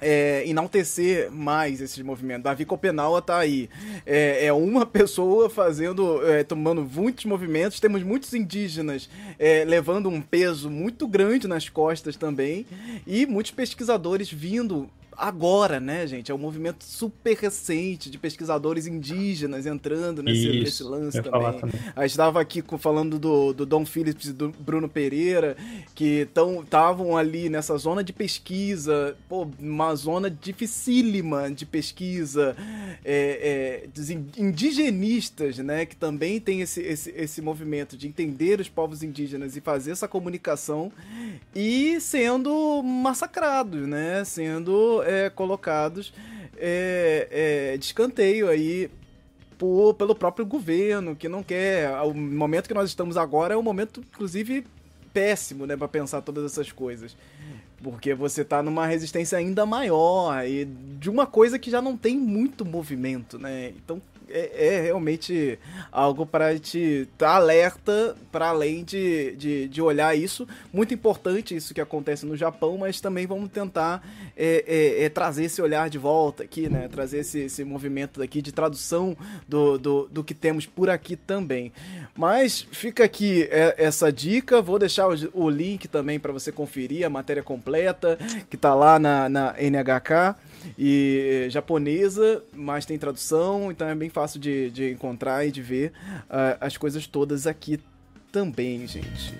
é, 0.00 0.44
enaltecer 0.46 1.30
mais 1.30 1.80
esses 1.80 2.02
movimentos. 2.02 2.44
Davi 2.44 2.64
Copenau 2.64 3.20
tá 3.20 3.38
aí. 3.38 3.68
É, 4.04 4.46
é 4.46 4.52
uma 4.52 4.84
pessoa 4.86 5.48
fazendo, 5.48 6.24
é, 6.26 6.44
tomando 6.44 6.82
muitos 6.82 7.24
movimentos. 7.24 7.80
Temos 7.80 8.02
muitos 8.02 8.32
indígenas 8.34 9.08
é, 9.38 9.64
levando 9.64 10.08
um 10.08 10.20
peso 10.20 10.70
muito 10.70 11.06
grande 11.06 11.48
nas 11.48 11.68
costas 11.68 12.16
também. 12.16 12.66
E 13.06 13.26
muitos 13.26 13.52
pesquisadores 13.52 14.30
vindo 14.30 14.88
agora, 15.16 15.80
né, 15.80 16.06
gente? 16.06 16.30
É 16.30 16.34
um 16.34 16.38
movimento 16.38 16.84
super 16.84 17.36
recente 17.36 18.10
de 18.10 18.18
pesquisadores 18.18 18.86
indígenas 18.86 19.66
entrando 19.66 20.22
nesse, 20.22 20.48
Isso, 20.48 20.58
nesse 20.58 20.82
lance 20.82 21.22
também. 21.22 21.60
também. 21.60 21.80
A 21.94 22.02
gente 22.02 22.10
estava 22.10 22.40
aqui 22.40 22.62
falando 22.78 23.18
do, 23.18 23.52
do 23.52 23.66
Dom 23.66 23.84
Phillips 23.84 24.28
e 24.28 24.32
do 24.32 24.50
Bruno 24.50 24.88
Pereira, 24.88 25.56
que 25.94 26.28
estavam 26.62 27.16
ali 27.16 27.48
nessa 27.48 27.76
zona 27.76 28.02
de 28.02 28.12
pesquisa, 28.12 29.16
pô, 29.28 29.48
uma 29.58 29.94
zona 29.94 30.30
dificílima 30.30 31.50
de 31.50 31.64
pesquisa, 31.64 32.56
é, 33.04 33.84
é, 33.84 33.88
dos 33.88 34.10
indigenistas, 34.10 35.58
né, 35.58 35.86
que 35.86 35.96
também 35.96 36.40
tem 36.40 36.60
esse, 36.60 36.80
esse, 36.80 37.10
esse 37.10 37.40
movimento 37.40 37.96
de 37.96 38.06
entender 38.06 38.60
os 38.60 38.68
povos 38.68 39.02
indígenas 39.02 39.56
e 39.56 39.60
fazer 39.60 39.92
essa 39.92 40.08
comunicação 40.08 40.92
e 41.54 42.00
sendo 42.00 42.82
massacrados, 42.82 43.86
né, 43.86 44.24
sendo 44.24 45.02
é, 45.06 45.30
colocados 45.30 46.12
é, 46.56 47.28
é, 47.30 47.76
de 47.76 47.84
escanteio 47.84 48.48
aí 48.48 48.90
por, 49.58 49.94
pelo 49.94 50.14
próprio 50.14 50.44
governo, 50.44 51.16
que 51.16 51.28
não 51.28 51.42
quer. 51.42 51.90
O 52.02 52.14
momento 52.14 52.68
que 52.68 52.74
nós 52.74 52.88
estamos 52.88 53.16
agora 53.16 53.54
é 53.54 53.56
um 53.56 53.62
momento, 53.62 54.00
inclusive, 54.00 54.66
péssimo, 55.12 55.66
né, 55.66 55.76
para 55.76 55.88
pensar 55.88 56.20
todas 56.22 56.44
essas 56.44 56.70
coisas. 56.72 57.16
Porque 57.82 58.14
você 58.14 58.44
tá 58.44 58.62
numa 58.62 58.86
resistência 58.86 59.36
ainda 59.38 59.66
maior 59.66 60.44
e 60.46 60.64
de 60.64 61.10
uma 61.10 61.26
coisa 61.26 61.58
que 61.58 61.70
já 61.70 61.80
não 61.80 61.96
tem 61.96 62.16
muito 62.16 62.64
movimento, 62.64 63.38
né? 63.38 63.68
Então 63.76 64.00
é, 64.28 64.66
é 64.76 64.80
realmente 64.82 65.58
algo 65.90 66.26
para 66.26 66.58
te 66.58 67.08
tá 67.16 67.36
alerta 67.36 68.16
para 68.30 68.48
além 68.48 68.84
de, 68.84 69.34
de, 69.36 69.68
de, 69.68 69.82
olhar 69.82 70.16
isso. 70.16 70.46
Muito 70.72 70.92
importante 70.92 71.54
isso 71.54 71.72
que 71.72 71.80
acontece 71.80 72.26
no 72.26 72.36
Japão, 72.36 72.78
mas 72.78 73.00
também 73.00 73.26
vamos 73.26 73.50
tentar 73.50 74.06
é, 74.36 74.64
é, 74.66 75.04
é, 75.04 75.08
trazer 75.08 75.44
esse 75.44 75.62
olhar 75.62 75.88
de 75.88 75.98
volta 75.98 76.42
aqui, 76.42 76.68
né? 76.68 76.88
Trazer 76.88 77.18
esse, 77.18 77.40
esse 77.40 77.64
movimento 77.64 78.20
daqui 78.20 78.42
de 78.42 78.52
tradução 78.52 79.16
do, 79.48 79.78
do, 79.78 80.08
do 80.10 80.24
que 80.24 80.34
temos 80.34 80.66
por 80.66 80.90
aqui 80.90 81.16
também. 81.16 81.72
Mas 82.14 82.66
fica 82.72 83.04
aqui 83.04 83.48
é, 83.50 83.74
essa 83.78 84.12
dica, 84.12 84.60
vou 84.60 84.78
deixar 84.78 85.08
o, 85.08 85.14
o 85.32 85.48
link 85.48 85.88
também 85.88 86.18
para 86.18 86.32
você 86.32 86.50
conferir 86.50 87.06
a 87.06 87.10
matéria 87.10 87.42
completa 87.42 88.18
que 88.50 88.56
está 88.56 88.74
lá 88.74 88.98
na, 88.98 89.28
na 89.28 89.54
NHK 89.58 90.36
e 90.78 91.46
japonesa, 91.50 92.42
mas 92.52 92.86
tem 92.86 92.98
tradução, 92.98 93.70
então 93.70 93.88
é 93.88 93.94
bem 93.94 94.10
fácil 94.10 94.40
de, 94.40 94.70
de 94.70 94.90
encontrar 94.90 95.46
e 95.46 95.50
de 95.50 95.62
ver 95.62 95.92
uh, 96.24 96.58
as 96.60 96.76
coisas 96.76 97.06
todas 97.06 97.46
aqui 97.46 97.80
também, 98.32 98.86
gente. 98.86 99.34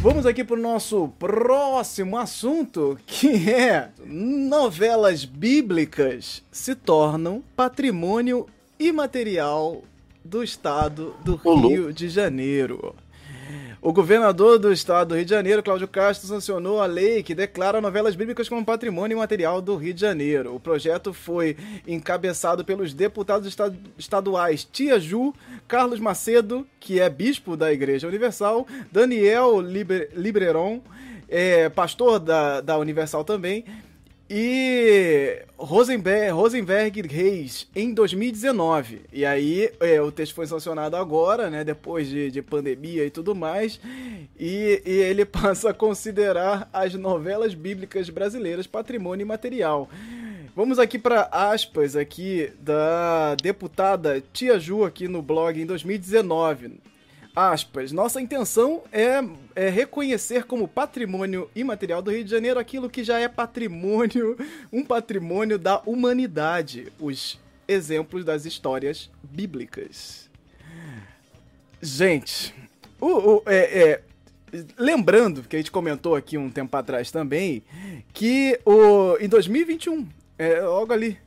Vamos 0.00 0.26
aqui 0.26 0.44
para 0.44 0.56
o 0.56 0.62
nosso 0.62 1.08
próximo 1.18 2.16
assunto, 2.16 2.96
que 3.04 3.50
é 3.50 3.90
novelas 4.06 5.24
bíblicas 5.24 6.42
se 6.52 6.76
tornam 6.76 7.42
patrimônio 7.56 8.46
imaterial 8.78 9.82
do 10.24 10.44
estado 10.44 11.14
do 11.24 11.34
Rio 11.34 11.92
de 11.92 12.08
Janeiro. 12.08 12.94
O 13.80 13.92
governador 13.92 14.58
do 14.58 14.72
estado 14.72 15.10
do 15.10 15.14
Rio 15.14 15.24
de 15.24 15.30
Janeiro, 15.30 15.62
Cláudio 15.62 15.86
Castro, 15.86 16.26
sancionou 16.26 16.80
a 16.82 16.86
lei 16.86 17.22
que 17.22 17.32
declara 17.32 17.80
novelas 17.80 18.16
bíblicas 18.16 18.48
como 18.48 18.64
patrimônio 18.64 19.14
imaterial 19.14 19.62
do 19.62 19.76
Rio 19.76 19.94
de 19.94 20.00
Janeiro. 20.00 20.52
O 20.52 20.58
projeto 20.58 21.12
foi 21.14 21.56
encabeçado 21.86 22.64
pelos 22.64 22.92
deputados 22.92 23.56
estaduais 23.96 24.64
Tia 24.64 24.98
Ju, 24.98 25.32
Carlos 25.68 26.00
Macedo, 26.00 26.66
que 26.80 26.98
é 26.98 27.08
bispo 27.08 27.56
da 27.56 27.72
Igreja 27.72 28.08
Universal, 28.08 28.66
Daniel 28.90 29.60
Liber 29.60 30.10
Libreron, 30.12 30.80
é, 31.28 31.68
pastor 31.68 32.18
da, 32.18 32.60
da 32.60 32.78
Universal 32.78 33.22
também, 33.22 33.64
e 34.30 35.42
Rosenberg, 35.56 36.30
Rosenberg 36.32 37.02
Reis 37.08 37.66
em 37.74 37.94
2019. 37.94 39.02
E 39.12 39.24
aí 39.24 39.70
é, 39.80 40.00
o 40.02 40.12
texto 40.12 40.34
foi 40.34 40.46
sancionado 40.46 40.96
agora, 40.96 41.48
né? 41.48 41.64
Depois 41.64 42.08
de, 42.08 42.30
de 42.30 42.42
pandemia 42.42 43.04
e 43.06 43.10
tudo 43.10 43.34
mais. 43.34 43.80
E, 44.38 44.82
e, 44.84 44.90
ele 44.90 45.24
passa 45.26 45.70
a 45.70 45.74
considerar 45.74 46.68
as 46.72 46.94
novelas 46.94 47.54
bíblicas 47.54 48.10
brasileiras 48.10 48.66
patrimônio 48.66 49.24
imaterial. 49.24 49.88
Vamos 50.54 50.78
aqui 50.78 50.98
para 50.98 51.28
aspas 51.30 51.96
aqui 51.96 52.52
da 52.60 53.34
deputada 53.36 54.22
Tia 54.32 54.58
Ju 54.58 54.84
aqui 54.84 55.08
no 55.08 55.22
blog 55.22 55.60
em 55.60 55.64
2019 55.64 56.80
aspas, 57.38 57.92
nossa 57.92 58.20
intenção 58.20 58.82
é, 58.90 59.20
é, 59.54 59.68
reconhecer 59.68 60.44
como 60.44 60.66
patrimônio 60.66 61.48
imaterial 61.54 62.02
do 62.02 62.10
Rio 62.10 62.24
de 62.24 62.30
Janeiro 62.30 62.58
aquilo 62.58 62.90
que 62.90 63.04
já 63.04 63.18
é 63.20 63.28
patrimônio, 63.28 64.36
um 64.72 64.84
patrimônio 64.84 65.58
da 65.58 65.80
humanidade, 65.86 66.92
os 66.98 67.38
exemplos 67.68 68.24
das 68.24 68.44
histórias 68.44 69.08
bíblicas. 69.22 70.28
Gente, 71.80 72.52
o, 73.00 73.06
o 73.06 73.42
é, 73.46 73.90
é, 73.90 74.02
lembrando 74.76 75.42
que 75.42 75.54
a 75.54 75.58
gente 75.58 75.70
comentou 75.70 76.16
aqui 76.16 76.36
um 76.36 76.50
tempo 76.50 76.76
atrás 76.76 77.10
também 77.10 77.62
que 78.12 78.58
o, 78.64 79.16
em 79.20 79.28
2021, 79.28 80.08
é, 80.38 80.60
logo 80.60 80.92
ali, 80.92 81.18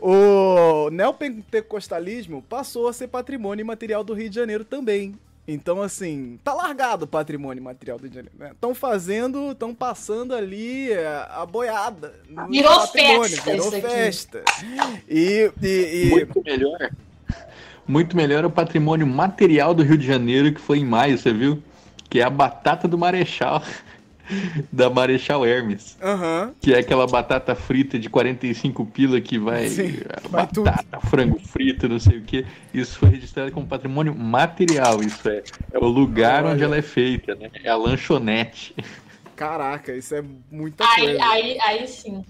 o 0.00 0.90
neopentecostalismo 0.90 2.42
passou 2.42 2.88
a 2.88 2.92
ser 2.92 3.08
patrimônio 3.08 3.62
imaterial 3.62 4.02
do 4.02 4.14
Rio 4.14 4.30
de 4.30 4.34
Janeiro 4.34 4.64
também. 4.64 5.14
Então, 5.46 5.82
assim, 5.82 6.38
tá 6.44 6.54
largado 6.54 7.04
o 7.04 7.08
patrimônio 7.08 7.62
material 7.62 7.98
do 7.98 8.02
Rio 8.02 8.10
de 8.10 8.16
Janeiro. 8.16 8.36
Né? 8.38 8.50
Estão 8.52 8.74
fazendo, 8.74 9.50
estão 9.50 9.74
passando 9.74 10.34
ali 10.34 10.92
é, 10.92 11.26
a 11.30 11.44
boiada. 11.44 12.14
Virou 12.48 12.86
festa. 12.86 13.50
Virou 13.50 13.70
festa. 13.72 14.44
E, 15.08 15.50
e, 15.60 15.66
e, 15.66 16.10
Muito 16.10 16.42
melhor. 16.44 16.90
Muito 17.86 18.16
melhor 18.16 18.44
o 18.44 18.50
patrimônio 18.50 19.06
material 19.06 19.74
do 19.74 19.82
Rio 19.82 19.98
de 19.98 20.06
Janeiro, 20.06 20.52
que 20.52 20.60
foi 20.60 20.78
em 20.78 20.84
maio, 20.84 21.18
você 21.18 21.32
viu? 21.32 21.60
Que 22.08 22.20
é 22.20 22.22
a 22.22 22.30
batata 22.30 22.86
do 22.86 22.96
Marechal. 22.96 23.62
da 24.72 24.90
Marechal 24.90 25.44
Hermes. 25.44 25.96
Uhum. 26.02 26.54
Que 26.60 26.74
é 26.74 26.78
aquela 26.78 27.06
batata 27.06 27.54
frita 27.54 27.98
de 27.98 28.08
45 28.08 28.84
pila 28.86 29.20
que 29.20 29.38
vai. 29.38 29.68
Sim, 29.68 30.00
vai 30.28 30.46
batata, 30.46 30.84
tudo. 30.98 31.10
frango 31.10 31.38
frito, 31.38 31.88
não 31.88 31.98
sei 31.98 32.18
o 32.18 32.22
que. 32.22 32.46
Isso 32.72 32.98
foi 32.98 33.10
registrado 33.10 33.50
como 33.52 33.66
patrimônio 33.66 34.14
material. 34.14 35.02
Isso 35.02 35.28
é. 35.28 35.42
É 35.72 35.78
o 35.78 35.86
lugar 35.86 36.44
Olha. 36.44 36.54
onde 36.54 36.62
ela 36.62 36.76
é 36.76 36.82
feita, 36.82 37.34
né? 37.34 37.50
É 37.62 37.70
a 37.70 37.76
lanchonete. 37.76 38.74
Caraca, 39.34 39.94
isso 39.94 40.14
é 40.14 40.22
muita 40.50 40.84
aí, 40.84 41.00
coisa. 41.00 41.24
Aí, 41.24 41.58
aí 41.60 41.88
sim. 41.88 42.24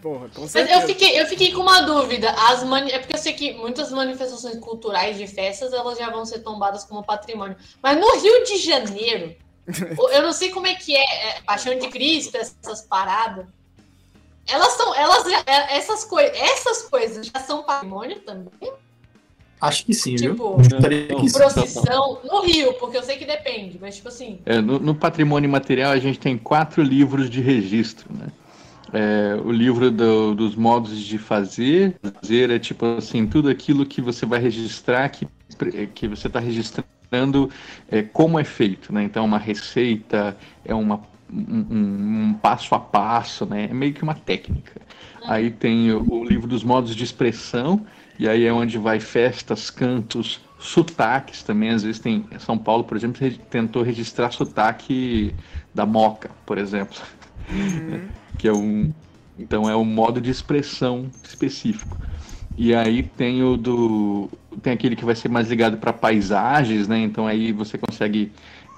Porra, 0.00 0.28
com 0.28 0.46
certeza. 0.46 0.80
eu 0.80 0.86
fiquei, 0.86 1.20
eu 1.20 1.26
fiquei 1.26 1.52
com 1.52 1.60
uma 1.60 1.82
dúvida. 1.82 2.30
As 2.30 2.62
mani... 2.62 2.90
É 2.90 2.98
porque 2.98 3.14
eu 3.14 3.18
sei 3.18 3.32
que 3.32 3.54
muitas 3.54 3.90
manifestações 3.90 4.56
culturais 4.58 5.18
de 5.18 5.26
festas 5.26 5.72
elas 5.72 5.98
já 5.98 6.08
vão 6.10 6.24
ser 6.24 6.40
tombadas 6.40 6.84
como 6.84 7.02
patrimônio. 7.02 7.56
Mas 7.82 7.98
no 7.98 8.20
Rio 8.20 8.44
de 8.44 8.56
Janeiro, 8.58 9.34
Eu 10.12 10.22
não 10.22 10.32
sei 10.32 10.50
como 10.50 10.66
é 10.66 10.74
que 10.74 10.96
é, 10.96 11.28
é 11.28 11.40
Paixão 11.42 11.78
de 11.78 11.88
Cristo, 11.88 12.36
essas 12.36 12.82
paradas. 12.82 13.46
Elas 14.46 14.72
são, 14.72 14.94
elas, 14.94 15.26
é, 15.26 15.76
essas, 15.76 16.04
coi 16.04 16.24
essas 16.24 16.82
coisas 16.82 17.26
já 17.26 17.38
são 17.40 17.62
patrimônio 17.62 18.18
também? 18.20 18.72
Acho 19.60 19.84
que 19.84 19.92
sim, 19.92 20.14
tipo, 20.14 20.56
viu? 20.56 21.32
procissão 21.32 22.20
no 22.24 22.40
Rio, 22.42 22.74
porque 22.74 22.96
eu 22.96 23.02
sei 23.02 23.16
que 23.16 23.26
depende, 23.26 23.76
mas 23.80 23.96
tipo 23.96 24.08
assim. 24.08 24.38
É, 24.46 24.60
no, 24.60 24.78
no, 24.78 24.94
patrimônio 24.94 25.50
material 25.50 25.90
a 25.90 25.98
gente 25.98 26.18
tem 26.18 26.38
quatro 26.38 26.80
livros 26.80 27.28
de 27.28 27.40
registro, 27.40 28.08
né? 28.14 28.28
É, 28.92 29.38
o 29.44 29.50
livro 29.50 29.90
do, 29.90 30.34
dos 30.34 30.54
modos 30.54 30.98
de 30.98 31.18
fazer, 31.18 31.96
fazer 32.00 32.50
é 32.50 32.58
tipo 32.58 32.86
assim, 32.96 33.26
tudo 33.26 33.50
aquilo 33.50 33.84
que 33.84 34.00
você 34.00 34.24
vai 34.24 34.38
registrar, 34.38 35.08
que, 35.10 35.28
que 35.94 36.08
você 36.08 36.28
está 36.28 36.38
registrando 36.38 36.88
é, 37.90 38.02
como 38.02 38.38
é 38.38 38.44
feito, 38.44 38.92
né? 38.92 39.04
Então 39.04 39.24
uma 39.24 39.38
receita, 39.38 40.36
é 40.64 40.74
uma, 40.74 41.00
um, 41.32 41.66
um, 41.70 42.34
passo 42.34 42.74
a 42.74 42.80
passo, 42.80 43.46
né? 43.46 43.68
É 43.70 43.74
meio 43.74 43.92
que 43.92 44.02
uma 44.02 44.14
técnica. 44.14 44.80
Aí 45.26 45.50
tem 45.50 45.90
o, 45.92 46.04
o 46.10 46.24
livro 46.24 46.46
dos 46.46 46.62
modos 46.62 46.94
de 46.94 47.04
expressão, 47.04 47.86
e 48.18 48.28
aí 48.28 48.44
é 48.44 48.52
onde 48.52 48.78
vai 48.78 49.00
festas, 49.00 49.70
cantos, 49.70 50.40
sotaques 50.58 51.42
também. 51.42 51.70
Às 51.70 51.82
vezes 51.82 52.00
tem. 52.00 52.24
São 52.38 52.58
Paulo, 52.58 52.84
por 52.84 52.96
exemplo, 52.96 53.20
tentou 53.50 53.82
registrar 53.82 54.30
sotaque 54.30 55.34
da 55.74 55.86
Moca, 55.86 56.30
por 56.44 56.58
exemplo. 56.58 56.98
Uhum. 57.50 58.08
que 58.36 58.48
é 58.48 58.52
um. 58.52 58.92
Então 59.38 59.68
é 59.70 59.76
um 59.76 59.84
modo 59.84 60.20
de 60.20 60.30
expressão 60.30 61.10
específico. 61.22 61.96
E 62.56 62.74
aí 62.74 63.02
tem 63.02 63.42
o 63.42 63.56
do. 63.56 64.30
Tem 64.62 64.72
aquele 64.72 64.96
que 64.96 65.04
vai 65.04 65.14
ser 65.14 65.28
mais 65.28 65.48
ligado 65.48 65.76
para 65.76 65.92
paisagens, 65.92 66.88
né? 66.88 66.98
Então 66.98 67.26
aí 67.26 67.52
você 67.52 67.78
consegue 67.78 68.32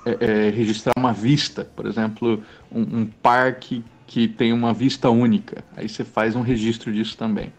é, 0.04 0.16
é, 0.20 0.50
registrar 0.50 0.92
uma 0.96 1.12
vista, 1.12 1.64
por 1.76 1.86
exemplo, 1.86 2.42
um, 2.70 3.00
um 3.00 3.06
parque 3.06 3.84
que 4.06 4.26
tem 4.26 4.52
uma 4.52 4.72
vista 4.72 5.08
única. 5.10 5.64
Aí 5.76 5.88
você 5.88 6.04
faz 6.04 6.34
um 6.34 6.40
registro 6.40 6.92
disso 6.92 7.16
também. 7.16 7.52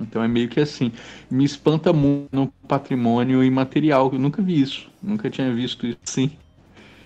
Então 0.00 0.22
é 0.22 0.28
meio 0.28 0.48
que 0.48 0.60
assim. 0.60 0.92
Me 1.30 1.44
espanta 1.44 1.92
muito 1.92 2.28
no 2.32 2.48
patrimônio 2.66 3.42
imaterial. 3.44 4.10
Eu 4.12 4.18
nunca 4.18 4.42
vi 4.42 4.60
isso. 4.60 4.90
Nunca 5.02 5.30
tinha 5.30 5.52
visto 5.52 5.86
isso 5.86 5.98
assim. 6.06 6.30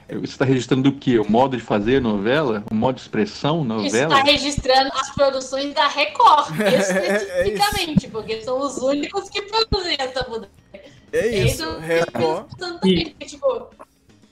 Você 0.08 0.32
está 0.32 0.44
registrando 0.44 0.88
o 0.88 0.92
quê? 0.92 1.18
O 1.18 1.30
modo 1.30 1.56
de 1.56 1.62
fazer 1.62 2.00
novela? 2.00 2.64
O 2.70 2.74
modo 2.74 2.96
de 2.96 3.02
expressão 3.02 3.64
novela? 3.64 4.18
Está 4.18 4.30
registrando 4.30 4.90
as 4.94 5.10
produções 5.14 5.74
da 5.74 5.88
Record, 5.88 6.48
é 6.60 6.76
especificamente, 6.76 8.06
é 8.06 8.10
porque 8.10 8.40
são 8.42 8.60
os 8.60 8.78
únicos 8.78 9.30
que 9.30 9.42
produzem 9.42 9.96
essa 9.98 10.28
mudança. 10.28 10.50
É 11.12 11.44
isso, 11.44 11.64
é 11.64 11.98
Record. 11.98 12.46
E... 12.84 13.04
Tipo, 13.24 13.70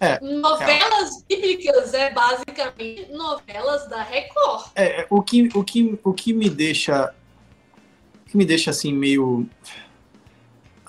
é, 0.00 0.18
novelas 0.20 1.24
é. 1.28 1.36
bíblicas 1.36 1.92
é 1.92 2.10
basicamente 2.10 3.12
novelas 3.12 3.86
da 3.88 4.02
Record. 4.02 4.70
É, 4.74 5.06
o 5.10 5.22
que, 5.22 5.50
o 5.54 5.62
que, 5.62 5.98
o 6.02 6.12
que 6.14 6.32
me 6.32 6.48
deixa 6.48 7.14
que 8.26 8.36
me 8.36 8.44
deixa 8.44 8.70
assim 8.70 8.92
meio 8.92 9.46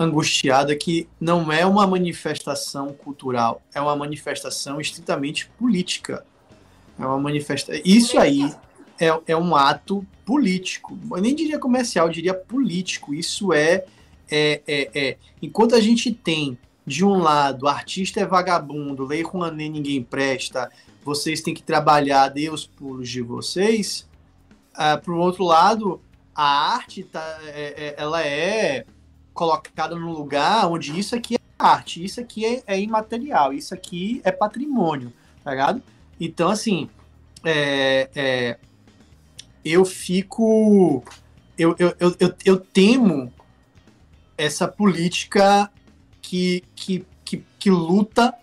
angustiado 0.01 0.71
é 0.71 0.75
que 0.75 1.07
não 1.19 1.51
é 1.51 1.65
uma 1.65 1.85
manifestação 1.87 2.93
cultural, 2.93 3.61
é 3.73 3.79
uma 3.79 3.95
manifestação 3.95 4.79
estritamente 4.79 5.47
política. 5.57 6.25
É 6.99 7.05
uma 7.05 7.19
manifestação. 7.19 7.81
Isso 7.83 8.19
aí 8.19 8.53
é, 8.99 9.07
é 9.27 9.37
um 9.37 9.55
ato 9.55 10.05
político. 10.25 10.97
Eu 11.11 11.21
nem 11.21 11.33
diria 11.33 11.57
comercial, 11.57 12.07
eu 12.07 12.13
diria 12.13 12.33
político. 12.33 13.13
Isso 13.13 13.51
é, 13.53 13.85
é, 14.29 14.61
é, 14.67 14.89
é. 14.93 15.17
Enquanto 15.41 15.75
a 15.75 15.79
gente 15.79 16.11
tem, 16.11 16.57
de 16.85 17.03
um 17.03 17.17
lado, 17.17 17.67
artista 17.67 18.19
é 18.19 18.25
vagabundo, 18.25 19.05
lei 19.05 19.23
Rouanet 19.23 19.69
ninguém 19.69 20.03
presta, 20.03 20.69
vocês 21.03 21.41
têm 21.41 21.53
que 21.53 21.63
trabalhar, 21.63 22.29
Deus 22.29 22.65
pulos 22.65 23.09
de 23.09 23.21
vocês. 23.21 24.07
Para 24.73 25.11
o 25.11 25.17
outro 25.17 25.43
lado, 25.43 25.99
a 26.35 26.73
arte 26.73 27.03
tá, 27.03 27.39
é, 27.43 27.73
é, 27.77 27.95
ela 27.97 28.25
é 28.25 28.85
colocada 29.33 29.95
num 29.95 30.11
lugar 30.11 30.67
onde 30.69 30.97
isso 30.97 31.15
aqui 31.15 31.35
é 31.35 31.39
arte, 31.57 32.03
isso 32.03 32.19
aqui 32.19 32.45
é, 32.45 32.63
é 32.67 32.79
imaterial, 32.79 33.53
isso 33.53 33.73
aqui 33.73 34.21
é 34.23 34.31
patrimônio, 34.31 35.13
tá 35.43 35.51
ligado? 35.51 35.81
Então, 36.19 36.49
assim, 36.49 36.89
é, 37.43 38.09
é, 38.15 38.57
eu 39.63 39.85
fico. 39.85 41.03
Eu, 41.57 41.75
eu, 41.77 41.95
eu, 41.99 42.15
eu, 42.19 42.33
eu 42.45 42.59
temo 42.59 43.31
essa 44.37 44.67
política 44.67 45.71
que, 46.21 46.63
que, 46.75 47.05
que, 47.23 47.43
que 47.59 47.69
luta 47.69 48.33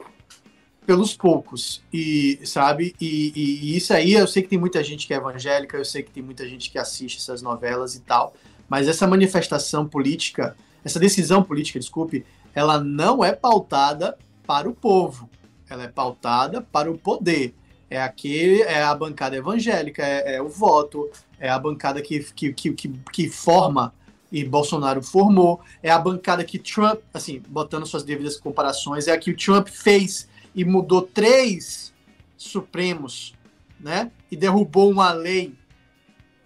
pelos 0.88 1.14
poucos. 1.14 1.82
E, 1.92 2.40
sabe? 2.44 2.94
E, 3.00 3.32
e, 3.36 3.72
e, 3.72 3.76
isso 3.76 3.92
aí, 3.92 4.14
eu 4.14 4.26
sei 4.26 4.42
que 4.42 4.48
tem 4.48 4.58
muita 4.58 4.82
gente 4.82 5.06
que 5.06 5.12
é 5.12 5.16
evangélica, 5.16 5.76
eu 5.76 5.84
sei 5.84 6.02
que 6.02 6.10
tem 6.10 6.22
muita 6.22 6.48
gente 6.48 6.70
que 6.70 6.78
assiste 6.78 7.18
essas 7.18 7.42
novelas 7.42 7.94
e 7.94 8.00
tal, 8.00 8.34
mas 8.68 8.88
essa 8.88 9.06
manifestação 9.06 9.86
política, 9.86 10.56
essa 10.88 10.98
decisão 10.98 11.42
política, 11.42 11.78
desculpe, 11.78 12.24
ela 12.54 12.80
não 12.80 13.22
é 13.22 13.32
pautada 13.32 14.16
para 14.46 14.68
o 14.68 14.74
povo, 14.74 15.28
ela 15.68 15.84
é 15.84 15.88
pautada 15.88 16.62
para 16.62 16.90
o 16.90 16.98
poder. 16.98 17.54
É 17.90 18.02
aquele, 18.02 18.62
é 18.62 18.82
a 18.82 18.94
bancada 18.94 19.36
evangélica, 19.36 20.02
é, 20.02 20.36
é 20.36 20.42
o 20.42 20.48
voto, 20.48 21.08
é 21.38 21.48
a 21.48 21.58
bancada 21.58 22.02
que, 22.02 22.20
que, 22.32 22.52
que, 22.52 22.72
que, 22.72 22.88
que 23.12 23.28
forma 23.30 23.94
e 24.30 24.44
Bolsonaro 24.44 25.02
formou, 25.02 25.60
é 25.82 25.90
a 25.90 25.98
bancada 25.98 26.44
que 26.44 26.58
Trump, 26.58 27.00
assim, 27.14 27.42
botando 27.48 27.86
suas 27.86 28.02
devidas 28.02 28.36
comparações, 28.36 29.08
é 29.08 29.12
a 29.12 29.18
que 29.18 29.30
o 29.30 29.36
Trump 29.36 29.68
fez 29.68 30.28
e 30.54 30.64
mudou 30.64 31.02
três 31.02 31.94
Supremos, 32.36 33.34
né? 33.80 34.12
E 34.30 34.36
derrubou 34.36 34.88
uma 34.88 35.10
lei, 35.12 35.54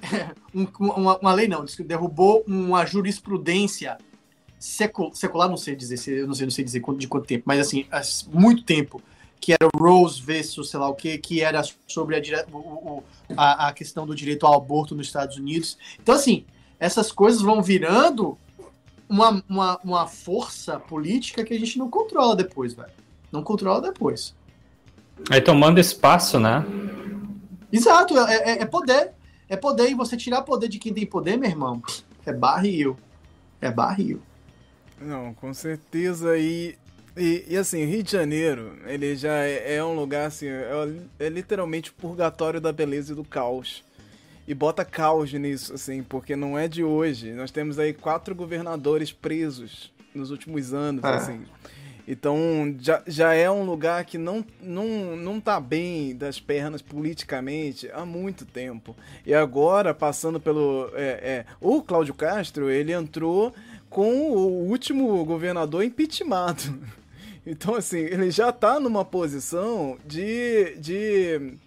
um, 0.55 0.67
uma, 0.79 1.19
uma, 1.19 1.35
lei 1.35 1.47
não, 1.47 1.67
derrubou 1.81 2.43
uma 2.47 2.87
jurisprudência 2.87 3.99
secular, 4.63 5.15
secular 5.15 5.49
não 5.49 5.57
sei 5.57 5.75
dizer, 5.75 5.97
eu 6.13 6.27
não 6.27 6.35
sei, 6.35 6.47
não 6.47 6.51
sei 6.51 6.65
dizer 6.65 6.83
de 6.97 7.09
quanto 7.09 7.27
tempo, 7.27 7.45
mas 7.47 7.61
assim, 7.61 7.87
há 7.91 8.01
muito 8.33 8.63
tempo, 8.65 9.03
que 9.41 9.53
era 9.53 9.69
Rose 9.77 10.23
versus 10.23 10.71
sei 10.71 10.79
lá 10.79 10.89
o 10.89 10.95
que, 10.95 11.19
que 11.19 11.41
era 11.41 11.63
sobre 11.87 12.17
a, 12.17 12.47
o, 12.53 13.03
a, 13.37 13.69
a 13.69 13.73
questão 13.73 14.07
do 14.07 14.15
direito 14.15 14.47
ao 14.47 14.55
aborto 14.55 14.95
nos 14.95 15.07
Estados 15.07 15.37
Unidos. 15.37 15.77
Então, 16.01 16.15
assim, 16.15 16.45
essas 16.79 17.11
coisas 17.11 17.43
vão 17.43 17.61
virando 17.63 18.39
uma, 19.09 19.43
uma, 19.49 19.81
uma 19.83 20.07
força 20.07 20.79
política 20.79 21.45
que 21.45 21.55
a 21.55 21.59
gente 21.59 21.79
não 21.79 21.91
controla 21.91 22.37
depois, 22.37 22.73
velho 22.73 23.03
não 23.33 23.43
controla 23.43 23.81
depois. 23.81 24.35
Aí 25.31 25.41
tomando 25.41 25.81
espaço, 25.81 26.39
né? 26.39 26.65
Exato, 27.73 28.19
é, 28.19 28.35
é, 28.35 28.63
é, 28.63 28.67
poder. 28.67 29.13
É 29.49 29.57
poder, 29.57 29.91
e 29.91 29.95
você 29.95 30.17
tirar 30.17 30.43
poder 30.43 30.69
de 30.69 30.79
quem 30.79 30.93
tem 30.93 31.07
poder, 31.07 31.39
meu 31.39 31.49
irmão, 31.49 31.83
é 32.27 32.33
barril. 32.33 32.97
É 33.61 33.71
barril. 33.71 34.21
Não, 35.05 35.35
com 35.35 35.53
certeza. 35.53 36.39
E, 36.39 36.77
e, 37.17 37.45
e 37.49 37.57
assim, 37.57 37.85
Rio 37.85 38.03
de 38.03 38.13
Janeiro, 38.13 38.77
ele 38.87 39.17
já 39.17 39.35
é, 39.45 39.77
é 39.77 39.85
um 39.85 39.95
lugar 39.95 40.27
assim, 40.27 40.47
é, 40.47 40.71
é, 41.19 41.29
literalmente 41.29 41.91
o 41.91 41.95
purgatório 41.95 42.61
da 42.61 42.73
beleza 42.73 43.13
e 43.13 43.17
do 43.17 43.25
caos. 43.25 43.85
E 44.47 44.55
bota 44.55 44.85
caos 44.85 45.33
nisso, 45.33 45.75
assim, 45.75 46.03
porque 46.03 46.35
não 46.35 46.59
é 46.59 46.67
de 46.67 46.83
hoje. 46.83 47.33
Nós 47.33 47.51
temos 47.51 47.79
aí 47.79 47.93
quatro 47.93 48.35
governadores 48.35 49.13
presos 49.13 49.93
nos 50.15 50.31
últimos 50.31 50.75
anos, 50.75 51.05
é. 51.05 51.09
assim. 51.09 51.45
Então 52.07 52.75
já, 52.81 53.03
já 53.07 53.33
é 53.33 53.51
um 53.51 53.65
lugar 53.65 54.05
que 54.05 54.19
não, 54.19 54.45
não, 54.61 55.17
não 55.17 55.41
tá 55.41 55.61
bem 55.61 56.17
das 56.17 56.41
pernas 56.41 56.83
politicamente 56.83 57.89
há 57.93 58.05
muito 58.05 58.45
tempo. 58.45 58.97
E 59.25 59.33
agora, 59.33 59.95
passando 59.95 60.41
pelo. 60.41 60.91
É, 60.95 61.05
é, 61.05 61.47
o 61.61 61.83
Cláudio 61.83 62.15
Castro, 62.15 62.69
ele 62.71 62.93
entrou 62.93 63.55
com 63.93 64.33
o 64.33 64.69
último 64.69 65.25
governador 65.25 65.85
impeachmentado. 65.85 66.63
Então, 67.45 67.75
assim, 67.75 67.99
ele 67.99 68.31
já 68.31 68.51
está 68.51 68.79
numa 68.79 69.05
posição 69.05 69.99
de. 70.07 70.77
de 70.79 71.59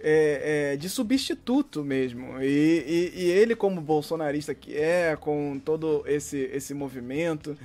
é, 0.00 0.74
é, 0.74 0.76
de 0.76 0.88
substituto 0.88 1.82
mesmo. 1.82 2.40
E, 2.40 3.10
e, 3.16 3.22
e, 3.22 3.30
ele, 3.32 3.56
como 3.56 3.80
bolsonarista 3.80 4.54
que 4.54 4.76
é, 4.76 5.16
com 5.16 5.58
todo 5.64 6.04
esse, 6.06 6.38
esse 6.52 6.72
movimento, 6.72 7.58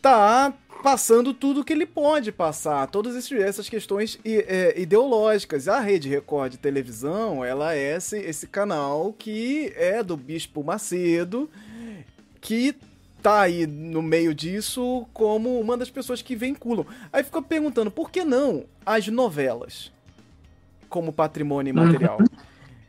tá 0.00 0.54
passando 0.84 1.34
tudo 1.34 1.64
que 1.64 1.72
ele 1.72 1.84
pode 1.84 2.30
passar, 2.30 2.86
todas 2.86 3.32
essas 3.32 3.68
questões 3.68 4.20
é, 4.24 4.80
ideológicas. 4.80 5.66
A 5.66 5.80
Rede 5.80 6.08
Record 6.08 6.54
televisão, 6.58 7.44
ela 7.44 7.74
é 7.74 7.96
esse, 7.96 8.18
esse 8.18 8.46
canal 8.46 9.12
que 9.12 9.72
é 9.74 10.00
do 10.00 10.16
Bispo 10.16 10.62
Macedo, 10.62 11.50
que 12.40 12.76
tá 13.22 13.40
aí 13.40 13.66
no 13.66 14.02
meio 14.02 14.34
disso 14.34 15.06
como 15.12 15.60
uma 15.60 15.76
das 15.76 15.90
pessoas 15.90 16.20
que 16.20 16.34
vinculam. 16.34 16.84
Aí 17.12 17.22
fica 17.22 17.40
perguntando, 17.40 17.90
por 17.90 18.10
que 18.10 18.24
não 18.24 18.64
as 18.84 19.06
novelas 19.08 19.92
como 20.88 21.12
patrimônio 21.12 21.70
imaterial? 21.70 22.18
Uhum. 22.18 22.26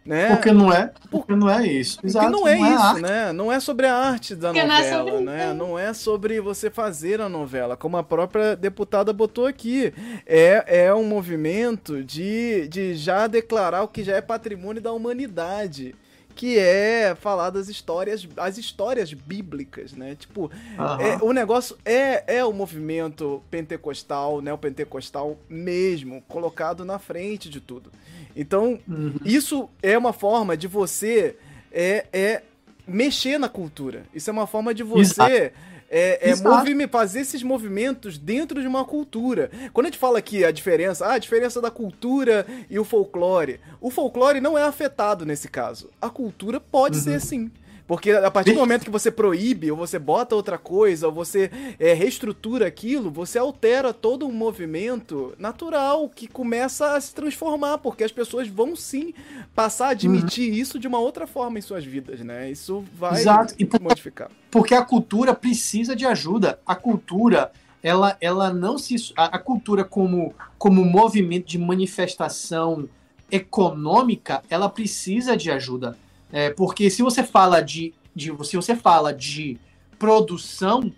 Né? 0.05 0.35
Porque 0.35 0.51
não 0.51 0.71
é, 0.71 0.91
porque 1.09 1.33
não 1.33 1.49
é 1.49 1.65
isso. 1.65 1.95
Porque 1.95 2.07
Exato, 2.07 2.29
não 2.29 2.45
é 2.45 2.57
não 2.57 2.65
é 2.65 2.73
isso, 2.73 2.83
arte. 2.83 3.01
né? 3.01 3.31
Não 3.31 3.51
é 3.51 3.59
sobre 3.61 3.85
a 3.85 3.95
arte 3.95 4.35
da 4.35 4.49
Porque 4.49 4.67
não 4.67 4.75
é 4.75 4.81
novela, 4.81 5.11
sobre 5.11 5.25
né? 5.25 5.53
Não 5.53 5.79
é 5.79 5.93
sobre 5.93 6.41
você 6.41 6.69
fazer 6.69 7.21
a 7.21 7.29
novela, 7.29 7.77
como 7.77 7.95
a 7.95 8.03
própria 8.03 8.53
deputada 8.53 9.13
botou 9.13 9.45
aqui. 9.45 9.93
É, 10.25 10.85
é 10.87 10.93
um 10.93 11.05
movimento 11.05 12.03
de, 12.03 12.67
de 12.67 12.95
já 12.95 13.27
declarar 13.27 13.83
o 13.83 13.87
que 13.87 14.03
já 14.03 14.17
é 14.17 14.21
patrimônio 14.21 14.81
da 14.81 14.91
humanidade. 14.91 15.95
Que 16.35 16.57
é 16.57 17.15
falar 17.19 17.49
das 17.51 17.69
histórias, 17.69 18.27
as 18.37 18.57
histórias 18.57 19.13
bíblicas, 19.13 19.93
né? 19.93 20.15
Tipo, 20.15 20.51
é, 20.99 21.23
o 21.23 21.31
negócio 21.31 21.77
é, 21.85 22.37
é 22.37 22.45
o 22.45 22.51
movimento 22.51 23.41
pentecostal, 23.51 24.41
neopentecostal 24.41 25.37
mesmo, 25.47 26.21
colocado 26.27 26.83
na 26.83 26.97
frente 26.99 27.49
de 27.49 27.59
tudo. 27.61 27.91
Então, 28.35 28.79
Uhum. 28.87 29.15
isso 29.23 29.69
é 29.81 29.97
uma 29.97 30.11
forma 30.13 30.57
de 30.57 30.67
você 30.67 31.35
é, 31.71 32.05
é 32.11 32.41
mexer 32.87 33.37
na 33.37 33.47
cultura. 33.47 34.03
Isso 34.13 34.29
é 34.29 34.33
uma 34.33 34.47
forma 34.47 34.73
de 34.73 34.83
você 34.83 35.53
é, 35.95 36.31
é 36.31 36.35
movime- 36.37 36.87
fazer 36.87 37.19
esses 37.21 37.43
movimentos 37.43 38.17
dentro 38.17 38.59
de 38.59 38.67
uma 38.67 38.83
cultura. 38.83 39.51
Quando 39.71 39.85
a 39.85 39.89
gente 39.89 39.99
fala 39.99 40.17
aqui 40.17 40.43
a 40.43 40.51
diferença, 40.51 41.05
ah, 41.05 41.13
a 41.13 41.17
diferença 41.19 41.61
da 41.61 41.69
cultura 41.69 42.45
e 42.69 42.79
o 42.79 42.83
folclore. 42.83 43.59
O 43.79 43.91
folclore 43.91 44.41
não 44.41 44.57
é 44.57 44.63
afetado 44.63 45.25
nesse 45.25 45.47
caso. 45.47 45.89
A 46.01 46.09
cultura 46.09 46.59
pode 46.59 46.97
Uhum. 46.97 47.03
ser 47.03 47.21
sim. 47.21 47.51
Porque 47.85 48.11
a 48.11 48.31
partir 48.31 48.53
do 48.53 48.59
momento 48.59 48.85
que 48.85 48.89
você 48.91 49.11
proíbe, 49.11 49.69
ou 49.69 49.77
você 49.77 49.99
bota 49.99 50.35
outra 50.35 50.57
coisa, 50.57 51.07
ou 51.07 51.13
você 51.13 51.51
é, 51.77 51.93
reestrutura 51.93 52.65
aquilo, 52.65 53.11
você 53.11 53.37
altera 53.37 53.93
todo 53.93 54.25
um 54.25 54.31
movimento 54.31 55.33
natural 55.37 56.07
que 56.07 56.27
começa 56.27 56.95
a 56.95 57.01
se 57.01 57.13
transformar, 57.13 57.79
porque 57.79 58.03
as 58.03 58.11
pessoas 58.11 58.47
vão 58.47 58.75
sim 58.75 59.13
passar 59.53 59.87
a 59.87 59.89
admitir 59.89 60.53
isso 60.53 60.79
de 60.79 60.87
uma 60.87 60.99
outra 60.99 61.27
forma 61.27 61.59
em 61.59 61.61
suas 61.61 61.83
vidas, 61.83 62.21
né? 62.21 62.49
Isso 62.49 62.85
vai 62.95 63.19
Exato. 63.19 63.53
E 63.59 63.65
por- 63.65 63.81
modificar. 63.81 64.31
Porque 64.49 64.73
a 64.73 64.83
cultura 64.83 65.33
precisa 65.33 65.95
de 65.95 66.05
ajuda. 66.05 66.59
A 66.65 66.75
cultura, 66.75 67.51
ela, 67.81 68.15
ela 68.21 68.53
não 68.53 68.77
se. 68.77 68.95
A, 69.17 69.35
a 69.35 69.39
cultura, 69.39 69.83
como, 69.83 70.33
como 70.57 70.85
movimento 70.85 71.47
de 71.47 71.57
manifestação 71.57 72.87
econômica, 73.29 74.41
ela 74.49 74.69
precisa 74.69 75.35
de 75.35 75.51
ajuda. 75.51 75.97
É, 76.33 76.49
porque 76.49 76.89
se 76.89 77.03
você 77.03 77.23
fala 77.23 77.61
de, 77.61 77.93
de. 78.13 78.35
Se 78.43 78.55
você 78.55 78.75
fala 78.75 79.13
de 79.13 79.59
produção, 79.99 80.91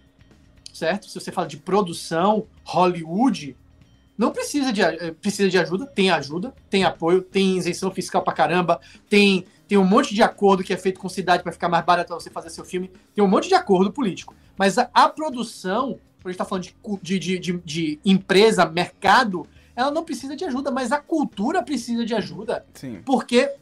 certo? 0.73 1.09
Se 1.09 1.19
você 1.19 1.29
fala 1.29 1.45
de 1.45 1.57
produção, 1.57 2.47
Hollywood, 2.63 3.57
não 4.17 4.31
precisa 4.31 4.71
de, 4.71 4.81
eh, 4.81 5.11
precisa 5.11 5.49
de 5.49 5.57
ajuda, 5.57 5.85
tem 5.85 6.09
ajuda, 6.09 6.53
tem 6.69 6.85
apoio, 6.85 7.21
tem 7.21 7.57
isenção 7.57 7.91
fiscal 7.91 8.21
pra 8.23 8.31
caramba, 8.31 8.79
tem, 9.09 9.45
tem 9.67 9.77
um 9.77 9.83
monte 9.83 10.15
de 10.15 10.23
acordo 10.23 10.63
que 10.63 10.71
é 10.71 10.77
feito 10.77 11.01
com 11.01 11.09
cidade 11.09 11.43
para 11.43 11.51
ficar 11.51 11.67
mais 11.67 11.83
barato 11.83 12.07
pra 12.07 12.19
você 12.19 12.29
fazer 12.29 12.49
seu 12.49 12.63
filme, 12.63 12.89
tem 13.13 13.21
um 13.21 13.27
monte 13.27 13.49
de 13.49 13.55
acordo 13.55 13.91
político. 13.91 14.33
Mas 14.57 14.77
a, 14.77 14.89
a 14.93 15.09
produção, 15.09 15.99
quando 16.21 16.27
a 16.27 16.29
gente 16.29 16.37
tá 16.37 16.45
falando 16.45 16.63
de, 17.01 17.19
de, 17.19 17.39
de, 17.39 17.61
de 17.65 17.99
empresa, 18.05 18.65
mercado, 18.65 19.45
ela 19.75 19.91
não 19.91 20.05
precisa 20.05 20.33
de 20.33 20.45
ajuda, 20.45 20.71
mas 20.71 20.93
a 20.93 20.97
cultura 20.97 21.61
precisa 21.61 22.05
de 22.05 22.15
ajuda. 22.15 22.65
Sim. 22.73 23.01
Porque, 23.05 23.53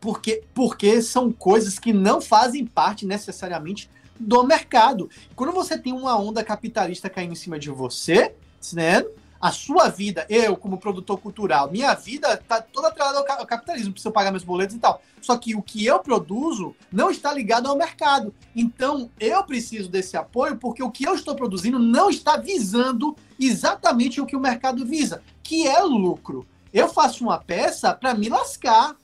porque, 0.00 0.42
porque 0.54 1.02
são 1.02 1.30
coisas 1.30 1.78
que 1.78 1.92
não 1.92 2.20
fazem 2.20 2.64
parte 2.64 3.06
necessariamente 3.06 3.90
do 4.18 4.42
mercado. 4.42 5.08
Quando 5.34 5.52
você 5.52 5.78
tem 5.78 5.92
uma 5.92 6.18
onda 6.18 6.42
capitalista 6.44 7.08
caindo 7.08 7.32
em 7.32 7.36
cima 7.36 7.58
de 7.58 7.70
você, 7.70 8.34
né? 8.72 9.04
A 9.40 9.50
sua 9.50 9.88
vida, 9.88 10.26
eu 10.28 10.54
como 10.54 10.76
produtor 10.76 11.18
cultural, 11.18 11.70
minha 11.70 11.94
vida 11.94 12.36
tá 12.36 12.60
toda 12.60 12.88
atrelada 12.88 13.16
ao, 13.20 13.24
ca- 13.24 13.38
ao 13.38 13.46
capitalismo, 13.46 13.92
preciso 13.92 14.12
pagar 14.12 14.30
meus 14.30 14.44
boletos 14.44 14.76
e 14.76 14.78
tal. 14.78 15.00
Só 15.18 15.34
que 15.38 15.56
o 15.56 15.62
que 15.62 15.86
eu 15.86 15.98
produzo 16.00 16.76
não 16.92 17.10
está 17.10 17.32
ligado 17.32 17.66
ao 17.66 17.74
mercado. 17.74 18.34
Então, 18.54 19.08
eu 19.18 19.42
preciso 19.42 19.88
desse 19.88 20.14
apoio 20.14 20.58
porque 20.58 20.82
o 20.82 20.90
que 20.90 21.04
eu 21.04 21.14
estou 21.14 21.34
produzindo 21.34 21.78
não 21.78 22.10
está 22.10 22.36
visando 22.36 23.16
exatamente 23.38 24.20
o 24.20 24.26
que 24.26 24.36
o 24.36 24.40
mercado 24.40 24.84
visa, 24.84 25.22
que 25.42 25.66
é 25.66 25.80
lucro. 25.80 26.46
Eu 26.70 26.86
faço 26.88 27.24
uma 27.24 27.38
peça 27.38 27.94
para 27.94 28.12
me 28.12 28.28
lascar, 28.28 28.94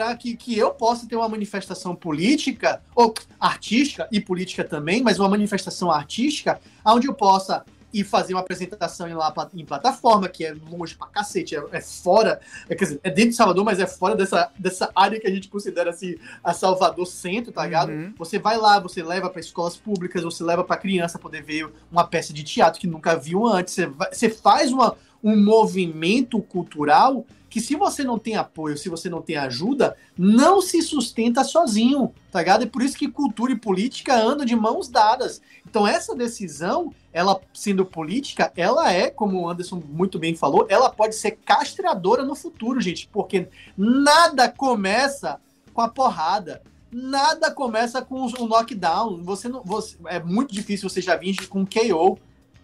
para 0.00 0.16
que, 0.16 0.34
que 0.34 0.56
eu 0.58 0.70
possa 0.70 1.06
ter 1.06 1.14
uma 1.14 1.28
manifestação 1.28 1.94
política, 1.94 2.80
ou 2.94 3.12
artística 3.38 4.08
e 4.10 4.18
política 4.18 4.64
também, 4.64 5.02
mas 5.02 5.18
uma 5.18 5.28
manifestação 5.28 5.90
artística, 5.90 6.58
onde 6.86 7.06
eu 7.06 7.12
possa 7.12 7.66
ir 7.92 8.04
fazer 8.04 8.32
uma 8.32 8.40
apresentação 8.40 9.06
em, 9.06 9.12
lá, 9.12 9.34
em 9.52 9.62
plataforma, 9.62 10.26
que 10.26 10.42
é 10.42 10.54
longe 10.70 10.94
pra 10.94 11.06
cacete, 11.08 11.54
é, 11.54 11.62
é 11.72 11.82
fora, 11.82 12.40
é, 12.66 12.74
quer 12.74 12.84
dizer, 12.84 13.00
é 13.02 13.10
dentro 13.10 13.32
de 13.32 13.36
Salvador, 13.36 13.62
mas 13.62 13.78
é 13.78 13.86
fora 13.86 14.16
dessa, 14.16 14.50
dessa 14.58 14.90
área 14.94 15.20
que 15.20 15.26
a 15.26 15.30
gente 15.30 15.48
considera 15.48 15.90
assim, 15.90 16.16
a 16.42 16.54
Salvador 16.54 17.06
Centro, 17.06 17.52
tá 17.52 17.62
ligado? 17.64 17.90
Uhum. 17.90 18.14
Você 18.16 18.38
vai 18.38 18.56
lá, 18.56 18.78
você 18.80 19.02
leva 19.02 19.28
para 19.28 19.40
escolas 19.40 19.76
públicas, 19.76 20.22
você 20.22 20.42
leva 20.42 20.64
para 20.64 20.78
criança 20.78 21.18
poder 21.18 21.42
ver 21.42 21.68
uma 21.92 22.04
peça 22.04 22.32
de 22.32 22.42
teatro 22.42 22.80
que 22.80 22.86
nunca 22.86 23.16
viu 23.16 23.46
antes. 23.46 23.74
Você, 23.74 23.86
vai- 23.86 24.14
você 24.14 24.30
faz 24.30 24.72
uma, 24.72 24.96
um 25.22 25.36
movimento 25.36 26.40
cultural 26.40 27.26
que, 27.50 27.60
se 27.60 27.74
você 27.74 28.04
não 28.04 28.16
tem 28.16 28.36
apoio, 28.36 28.78
se 28.78 28.88
você 28.88 29.10
não 29.10 29.20
tem 29.20 29.36
ajuda, 29.36 29.96
não 30.16 30.62
se 30.62 30.80
sustenta 30.80 31.42
sozinho, 31.42 32.14
tá 32.30 32.38
ligado? 32.38 32.62
É 32.62 32.66
por 32.66 32.80
isso 32.80 32.96
que 32.96 33.08
cultura 33.08 33.52
e 33.52 33.58
política 33.58 34.14
andam 34.14 34.46
de 34.46 34.54
mãos 34.54 34.88
dadas. 34.88 35.42
Então, 35.68 35.86
essa 35.86 36.14
decisão, 36.14 36.94
ela 37.12 37.40
sendo 37.52 37.84
política, 37.84 38.52
ela 38.56 38.92
é, 38.92 39.10
como 39.10 39.40
o 39.40 39.48
Anderson 39.50 39.82
muito 39.88 40.16
bem 40.16 40.36
falou, 40.36 40.64
ela 40.68 40.88
pode 40.88 41.16
ser 41.16 41.32
castradora 41.44 42.24
no 42.24 42.36
futuro, 42.36 42.80
gente, 42.80 43.08
porque 43.12 43.48
nada 43.76 44.48
começa 44.48 45.40
com 45.74 45.80
a 45.80 45.88
porrada. 45.88 46.62
Nada 46.92 47.50
começa 47.50 48.02
com 48.02 48.26
o 48.26 48.46
knockdown. 48.46 49.22
Você 49.22 49.48
não, 49.48 49.62
você, 49.62 49.96
é 50.06 50.20
muito 50.20 50.52
difícil 50.52 50.88
você 50.88 51.00
já 51.00 51.16
vir 51.16 51.48
com 51.48 51.64
KO. 51.64 52.18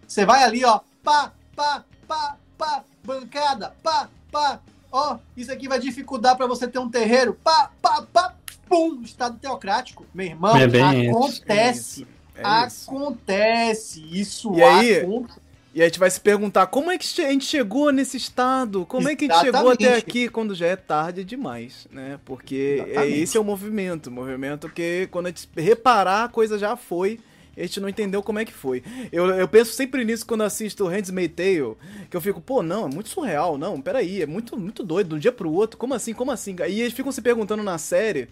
Você 0.05 0.25
vai 0.25 0.43
ali, 0.43 0.63
ó, 0.65 0.79
pá, 1.03 1.33
pá, 1.55 1.83
pá, 2.07 2.37
pá, 2.57 2.83
bancada, 3.03 3.73
pá, 3.81 4.09
pá. 4.31 4.61
Ó, 4.91 5.17
isso 5.35 5.51
aqui 5.51 5.67
vai 5.67 5.79
dificultar 5.79 6.35
para 6.35 6.47
você 6.47 6.67
ter 6.67 6.79
um 6.79 6.89
terreiro. 6.89 7.37
Pá, 7.43 7.71
pá, 7.81 8.05
pá, 8.11 8.35
pum, 8.67 9.01
estado 9.03 9.37
teocrático. 9.39 10.05
Meu 10.13 10.27
irmão, 10.27 10.55
É 10.55 10.67
bem 10.67 11.09
isso. 11.09 11.17
acontece. 11.17 12.07
É 12.35 12.65
isso. 12.65 12.89
acontece. 12.89 14.05
Isso 14.11 14.53
E 14.55 14.63
aí, 14.63 14.97
acontece. 14.99 15.47
E 15.77 15.81
a 15.81 15.85
gente 15.85 15.99
vai 15.99 16.09
se 16.09 16.19
perguntar 16.19 16.65
como 16.67 16.89
é 16.89 16.97
que 16.97 17.05
a 17.21 17.29
gente 17.29 17.45
chegou 17.45 17.91
nesse 17.91 18.17
estado? 18.17 18.83
Como 18.87 19.07
é 19.07 19.15
que 19.15 19.25
a 19.25 19.27
gente 19.27 19.45
chegou 19.45 19.69
até 19.69 19.95
aqui 19.95 20.27
quando 20.27 20.55
já 20.55 20.65
é 20.65 20.75
tarde 20.75 21.23
demais, 21.23 21.87
né? 21.91 22.19
Porque 22.25 22.79
é, 22.79 22.89
Exatamente. 22.89 23.19
esse 23.19 23.37
é 23.37 23.39
o 23.39 23.43
movimento. 23.43 24.07
O 24.07 24.11
movimento 24.11 24.69
que 24.69 25.07
quando 25.11 25.27
a 25.27 25.29
gente 25.29 25.47
reparar, 25.55 26.23
a 26.23 26.29
coisa 26.29 26.57
já 26.57 26.75
foi. 26.75 27.19
A 27.57 27.61
gente 27.61 27.79
não 27.79 27.89
entendeu 27.89 28.21
como 28.21 28.37
é 28.39 28.45
que 28.45 28.53
foi. 28.53 28.83
Eu, 29.11 29.25
eu 29.29 29.47
penso 29.47 29.71
sempre 29.73 30.05
nisso 30.05 30.25
quando 30.25 30.43
assisto 30.43 30.85
Handmaid's 30.87 31.35
Tale, 31.35 31.75
que 32.09 32.15
eu 32.15 32.21
fico, 32.21 32.39
pô, 32.39 32.61
não, 32.61 32.85
é 32.85 32.89
muito 32.93 33.09
surreal, 33.09 33.57
não, 33.57 33.81
peraí, 33.81 34.21
é 34.21 34.25
muito, 34.27 34.57
muito 34.59 34.83
doido, 34.83 35.09
de 35.09 35.15
um 35.15 35.19
dia 35.19 35.31
pro 35.31 35.51
outro, 35.51 35.77
como 35.77 35.93
assim, 35.93 36.13
como 36.13 36.31
assim? 36.31 36.55
E 36.69 36.81
eles 36.81 36.93
ficam 36.93 37.11
se 37.11 37.21
perguntando 37.21 37.63
na 37.63 37.77
série, 37.77 38.27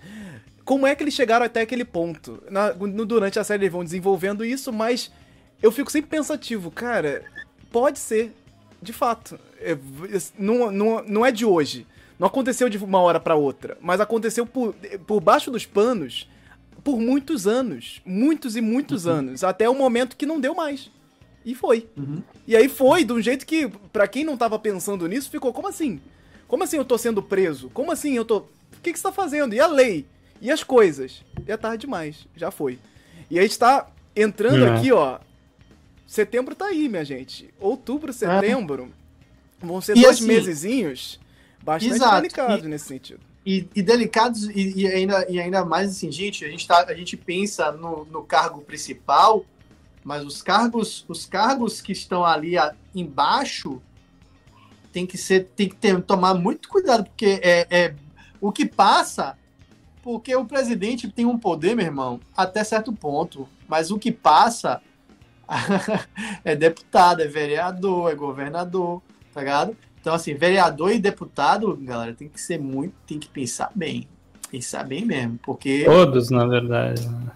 como 0.63 0.85
é 0.85 0.93
que 0.95 1.03
eles 1.03 1.13
chegaram 1.13 1.45
até 1.45 1.61
aquele 1.61 1.83
ponto? 1.85 2.41
Na- 2.49 2.73
no- 2.73 3.05
durante 3.05 3.39
a 3.39 3.43
série 3.43 3.63
eles 3.63 3.71
vão 3.73 3.83
desenvolvendo 3.83 4.45
isso, 4.45 4.71
mas 4.71 5.11
eu 5.61 5.71
fico 5.71 5.91
sempre 5.91 6.09
pensativo, 6.09 6.69
cara, 6.69 7.23
pode 7.71 7.97
ser, 7.99 8.31
de 8.81 8.93
fato. 8.93 9.39
É, 9.59 9.75
não, 10.37 10.71
não, 10.71 11.03
não 11.03 11.25
é 11.25 11.31
de 11.31 11.45
hoje. 11.45 11.87
Não 12.19 12.27
aconteceu 12.27 12.69
de 12.69 12.77
uma 12.77 12.99
hora 13.01 13.19
pra 13.19 13.35
outra, 13.35 13.77
mas 13.81 13.99
aconteceu 13.99 14.45
por, 14.45 14.73
por 15.05 15.19
baixo 15.19 15.51
dos 15.51 15.65
panos 15.65 16.29
por 16.85 16.99
muitos 17.01 17.45
anos. 17.47 17.99
Muitos 18.05 18.55
e 18.55 18.61
muitos 18.61 19.05
anos. 19.07 19.43
Até 19.43 19.67
o 19.67 19.73
momento 19.75 20.15
que 20.15 20.25
não 20.25 20.39
deu 20.39 20.53
mais. 20.55 20.89
E 21.43 21.53
foi. 21.55 21.89
Uhum. 21.97 22.21
E 22.47 22.55
aí 22.55 22.69
foi 22.69 23.03
de 23.03 23.11
um 23.11 23.19
jeito 23.21 23.45
que, 23.45 23.67
pra 23.91 24.07
quem 24.07 24.23
não 24.23 24.37
tava 24.37 24.57
pensando 24.59 25.07
nisso, 25.07 25.29
ficou, 25.29 25.51
como 25.51 25.67
assim? 25.67 25.99
Como 26.47 26.63
assim 26.63 26.77
eu 26.77 26.85
tô 26.85 26.97
sendo 26.97 27.21
preso? 27.23 27.69
Como 27.73 27.91
assim 27.91 28.13
eu 28.13 28.23
tô. 28.23 28.37
O 28.37 28.47
que, 28.83 28.93
que 28.93 28.99
você 28.99 29.03
tá 29.03 29.11
fazendo? 29.11 29.53
E 29.55 29.59
a 29.59 29.65
lei? 29.67 30.05
E 30.39 30.51
as 30.51 30.63
coisas? 30.63 31.23
E 31.47 31.51
é 31.51 31.57
tarde 31.57 31.81
demais. 31.81 32.27
Já 32.37 32.51
foi. 32.51 32.77
E 33.31 33.39
a 33.39 33.41
gente 33.41 33.57
tá 33.57 33.89
entrando 34.15 34.63
É. 34.63 34.75
aqui, 34.77 34.91
ó. 34.91 35.17
Setembro 36.05 36.53
tá 36.53 36.67
aí, 36.67 36.87
minha 36.87 37.03
gente. 37.03 37.51
Outubro, 37.59 38.13
setembro. 38.13 38.91
Vão 39.59 39.81
ser 39.81 39.97
E 39.97 40.01
dois 40.01 40.17
assim- 40.17 40.27
mesezinhos 40.27 41.19
bastante 41.63 41.95
Exato. 41.95 42.15
delicados 42.17 42.65
E- 42.65 42.67
nesse 42.69 42.85
sentido. 42.85 43.21
E, 43.45 43.67
e 43.75 43.81
delicados 43.83 44.43
e, 44.49 44.81
e 44.81 44.87
ainda, 44.87 45.29
e 45.29 45.39
ainda 45.39 45.63
mais 45.63 45.91
assim, 45.91 46.11
gente, 46.11 46.43
a 46.43 46.49
gente, 46.49 46.67
tá, 46.67 46.85
a 46.87 46.93
gente 46.95 47.15
pensa 47.15 47.71
no, 47.71 48.05
no 48.05 48.23
cargo 48.23 48.61
principal, 48.61 49.45
mas 50.03 50.25
os 50.25 50.41
cargos, 50.41 51.05
os 51.07 51.25
cargos 51.25 51.81
que 51.81 51.91
estão 51.91 52.25
ali 52.25 52.57
a- 52.57 52.73
embaixo 52.93 53.81
tem 54.91 55.05
que 55.05 55.17
ser, 55.17 55.45
tem 55.55 55.69
que 55.69 55.75
ter, 55.75 56.01
tomar 56.01 56.33
muito 56.33 56.69
cuidado, 56.69 57.03
porque 57.05 57.39
é, 57.43 57.67
é 57.69 57.95
o 58.41 58.51
que 58.51 58.65
passa, 58.65 59.37
porque 60.01 60.35
o 60.35 60.45
presidente 60.45 61.09
tem 61.09 61.25
um 61.25 61.37
poder, 61.37 61.75
meu 61.75 61.85
irmão, 61.85 62.19
até 62.35 62.63
certo 62.63 62.93
ponto, 62.93 63.47
mas 63.67 63.91
o 63.91 63.99
que 63.99 64.11
passa 64.11 64.81
é 66.43 66.55
deputado, 66.55 67.21
é 67.21 67.27
vereador, 67.27 68.11
é 68.11 68.15
governador, 68.15 69.01
tá 69.33 69.41
ligado? 69.41 69.77
Então, 70.05 70.13
assim, 70.13 70.35
vereador 70.35 70.91
e 70.91 70.99
deputado, 70.99 71.75
galera, 71.81 72.13
tem 72.13 72.29
que 72.29 72.39
ser 72.39 72.59
muito, 72.59 72.93
tem 73.07 73.17
que 73.17 73.27
pensar 73.27 73.71
bem. 73.73 74.07
Pensar 74.51 74.83
bem 74.83 75.03
mesmo, 75.03 75.39
porque. 75.41 75.83
Todos, 75.83 76.29
na 76.29 76.45
verdade. 76.45 77.07
né? 77.09 77.31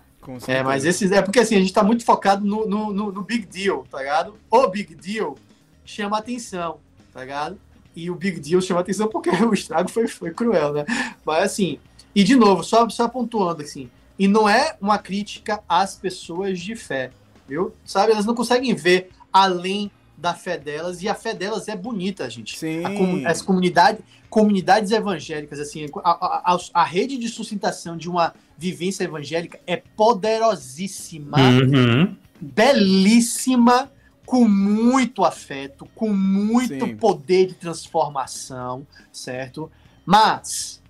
É, 0.48 0.62
mas 0.62 0.86
esses. 0.86 1.12
É 1.12 1.20
porque 1.20 1.40
assim, 1.40 1.56
a 1.56 1.60
gente 1.60 1.74
tá 1.74 1.82
muito 1.82 2.06
focado 2.06 2.46
no, 2.46 2.68
no, 2.70 2.94
no- 2.94 3.12
no 3.12 3.24
big 3.24 3.48
deal, 3.48 3.88
tá 3.90 3.98
ligado? 3.98 4.36
O 4.52 4.68
big 4.68 4.94
deal 4.94 5.36
chama 5.84 6.20
atenção, 6.20 6.78
tá 7.12 7.22
ligado? 7.22 7.58
E 7.96 8.12
o 8.12 8.14
big 8.16 8.40
deal 8.40 8.62
chama 8.62 8.82
atenção 8.82 9.08
porque 9.08 9.32
o 9.44 9.52
estrago 9.52 9.90
foi, 9.90 10.08
foi 10.08 10.30
cruel, 10.30 10.72
né? 10.72 10.86
Mas 11.26 11.46
assim, 11.46 11.80
e 12.14 12.24
de 12.24 12.36
novo, 12.36 12.64
só, 12.64 12.88
só 12.90 13.08
pontuando 13.10 13.64
assim, 13.64 13.90
e 14.20 14.28
não 14.28 14.48
é 14.48 14.76
uma 14.80 15.00
crítica 15.00 15.60
às 15.68 15.96
pessoas 15.96 16.60
de 16.60 16.76
fé, 16.76 17.10
viu? 17.48 17.74
Sabe, 17.84 18.12
elas 18.12 18.28
não 18.28 18.36
conseguem 18.36 18.76
ver 18.76 19.10
além 19.34 19.90
da 20.20 20.34
fé 20.34 20.58
delas, 20.58 21.02
e 21.02 21.08
a 21.08 21.16
fé 21.16 21.34
delas 21.34 21.68
é 21.68 21.76
bonita, 21.76 22.30
gente. 22.30 22.58
Sim. 22.58 22.84
A 22.84 22.90
comu- 22.94 23.28
as 23.28 23.42
comunidades, 23.42 24.02
comunidades 24.30 24.92
evangélicas, 24.92 25.60
assim, 25.60 25.86
a, 26.04 26.10
a- 26.12 26.54
a- 26.56 26.60
a 26.74 26.84
rede 26.84 27.18
de 27.18 27.28
sustentação 27.30 27.96
de 27.98 28.10
uma 28.10 28.34
vivência 28.58 29.04
evangélica 29.06 29.60
é 29.66 29.78
poderosíssima, 29.78 31.38
Uhum. 31.40 32.16
belíssima, 32.42 33.92
com 34.26 34.48
muito 34.48 35.24
afeto, 35.26 35.88
com 35.96 36.10
muito 36.14 36.86
Sim. 36.86 36.96
poder 36.98 37.48
de 37.48 37.54
transformação, 37.56 38.86
certo? 39.12 39.72
Mas, 40.06 40.82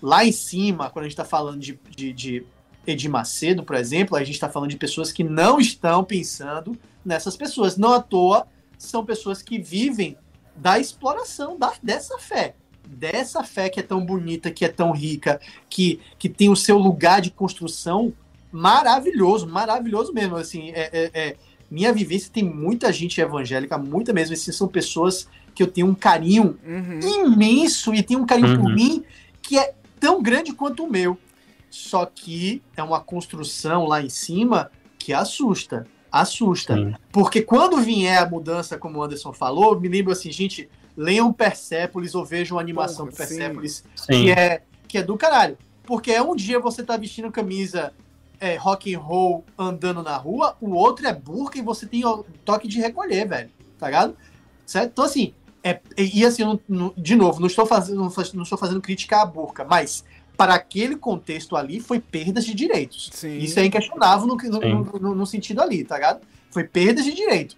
lá 0.00 0.24
em 0.24 0.30
cima, 0.32 0.88
quando 0.90 1.04
a 1.04 1.08
gente 1.08 1.12
está 1.14 1.24
falando 1.24 1.58
de, 1.60 1.78
de, 1.96 2.12
de 2.12 2.44
Edir 2.86 3.10
Macedo, 3.10 3.64
por 3.64 3.74
exemplo, 3.76 4.16
a 4.16 4.20
gente 4.22 4.34
está 4.34 4.48
falando 4.48 4.70
de 4.70 4.76
pessoas 4.76 5.10
que 5.10 5.24
não 5.24 5.58
estão 5.58 6.04
pensando 6.04 6.78
nessas 7.04 7.36
pessoas. 7.36 7.76
Não 7.76 7.92
à 7.94 8.00
toa, 8.00 8.46
são 8.78 9.04
pessoas 9.04 9.42
que 9.42 9.58
vivem 9.58 10.16
da 10.56 10.78
exploração 10.78 11.58
da, 11.58 11.72
dessa 11.82 12.18
fé. 12.18 12.54
Dessa 12.86 13.44
fé 13.44 13.68
que 13.68 13.80
é 13.80 13.82
tão 13.82 14.04
bonita, 14.04 14.50
que 14.50 14.64
é 14.64 14.68
tão 14.68 14.92
rica, 14.92 15.40
que, 15.68 16.00
que 16.18 16.28
tem 16.28 16.48
o 16.48 16.56
seu 16.56 16.78
lugar 16.78 17.20
de 17.20 17.30
construção 17.30 18.12
maravilhoso, 18.50 19.46
maravilhoso 19.46 20.12
mesmo. 20.12 20.36
Assim, 20.36 20.70
é, 20.70 20.88
é- 20.92 21.10
é- 21.12 21.36
minha 21.70 21.92
vivência 21.92 22.30
tem 22.32 22.42
muita 22.42 22.90
gente 22.92 23.20
evangélica, 23.20 23.76
muita 23.76 24.12
mesmo. 24.12 24.32
Assim, 24.32 24.52
são 24.52 24.66
pessoas 24.66 25.28
que 25.54 25.62
eu 25.62 25.66
tenho 25.66 25.86
um 25.88 25.94
carinho 25.94 26.58
Uhum. 26.66 27.26
imenso 27.26 27.92
e 27.94 28.02
tem 28.02 28.16
um 28.16 28.24
carinho 28.24 28.56
por 28.58 28.68
Uhum. 28.70 28.74
mim 28.74 29.04
que 29.42 29.58
é 29.58 29.74
tão 30.00 30.22
grande 30.22 30.52
quanto 30.54 30.84
o 30.84 30.90
meu. 30.90 31.18
Só 31.70 32.06
que 32.06 32.62
é 32.74 32.82
uma 32.82 33.00
construção 33.00 33.86
lá 33.86 34.00
em 34.00 34.08
cima 34.08 34.70
que 34.98 35.12
assusta. 35.12 35.86
Assusta. 36.20 36.74
Sim. 36.74 36.94
Porque 37.12 37.42
quando 37.42 37.76
vier 37.78 38.22
a 38.22 38.28
mudança, 38.28 38.76
como 38.78 38.98
o 38.98 39.02
Anderson 39.02 39.32
falou, 39.32 39.78
me 39.80 39.88
lembro 39.88 40.12
assim, 40.12 40.30
gente, 40.32 40.68
leiam 40.96 41.32
Persépolis 41.32 42.14
ou 42.14 42.24
vejam 42.24 42.58
a 42.58 42.60
animação 42.60 43.06
Porra, 43.06 43.10
do 43.10 43.16
Persépolis, 43.16 43.84
Sim. 43.94 44.06
que 44.24 44.30
é, 44.30 44.62
que 44.86 44.98
é 44.98 45.02
do 45.02 45.16
caralho. 45.16 45.56
Porque 45.84 46.12
é 46.12 46.22
um 46.22 46.36
dia 46.36 46.60
você 46.60 46.82
tá 46.82 46.96
vestindo 46.96 47.30
camisa 47.30 47.92
é, 48.40 48.56
rock 48.56 48.94
and 48.94 48.98
roll 48.98 49.44
andando 49.56 50.02
na 50.02 50.16
rua, 50.16 50.56
o 50.60 50.70
outro 50.74 51.06
é 51.06 51.12
burca 51.12 51.58
e 51.58 51.62
você 51.62 51.86
tem 51.86 52.04
o 52.04 52.24
toque 52.44 52.68
de 52.68 52.78
recolher, 52.80 53.26
velho. 53.26 53.50
Tá 53.78 53.86
ligado? 53.86 54.16
Certo? 54.66 54.90
Então, 54.92 55.04
assim, 55.04 55.32
é, 55.62 55.80
e 55.96 56.24
assim, 56.24 56.44
não- 56.44 56.60
não- 56.68 56.94
de 56.96 57.16
novo, 57.16 57.40
não 57.40 57.46
estou, 57.46 57.66
fazendo, 57.66 57.96
não 57.96 58.12
não 58.34 58.42
estou 58.42 58.58
fazendo 58.58 58.80
crítica 58.80 59.22
à 59.22 59.26
burca, 59.26 59.64
mas 59.64 60.04
para 60.38 60.54
aquele 60.54 60.94
contexto 60.94 61.56
ali 61.56 61.80
foi 61.80 61.98
perdas 61.98 62.46
de 62.46 62.54
direitos. 62.54 63.10
Sim. 63.12 63.38
Isso 63.38 63.58
é 63.58 63.64
inquestionável 63.66 64.24
no, 64.24 64.36
no, 64.36 64.84
no- 65.00 65.14
no- 65.16 65.26
sentido 65.26 65.60
ali, 65.60 65.82
tá 65.82 65.96
ligado? 65.96 66.20
Foi 66.52 66.62
perdas 66.62 67.04
de 67.04 67.12
direito. 67.12 67.56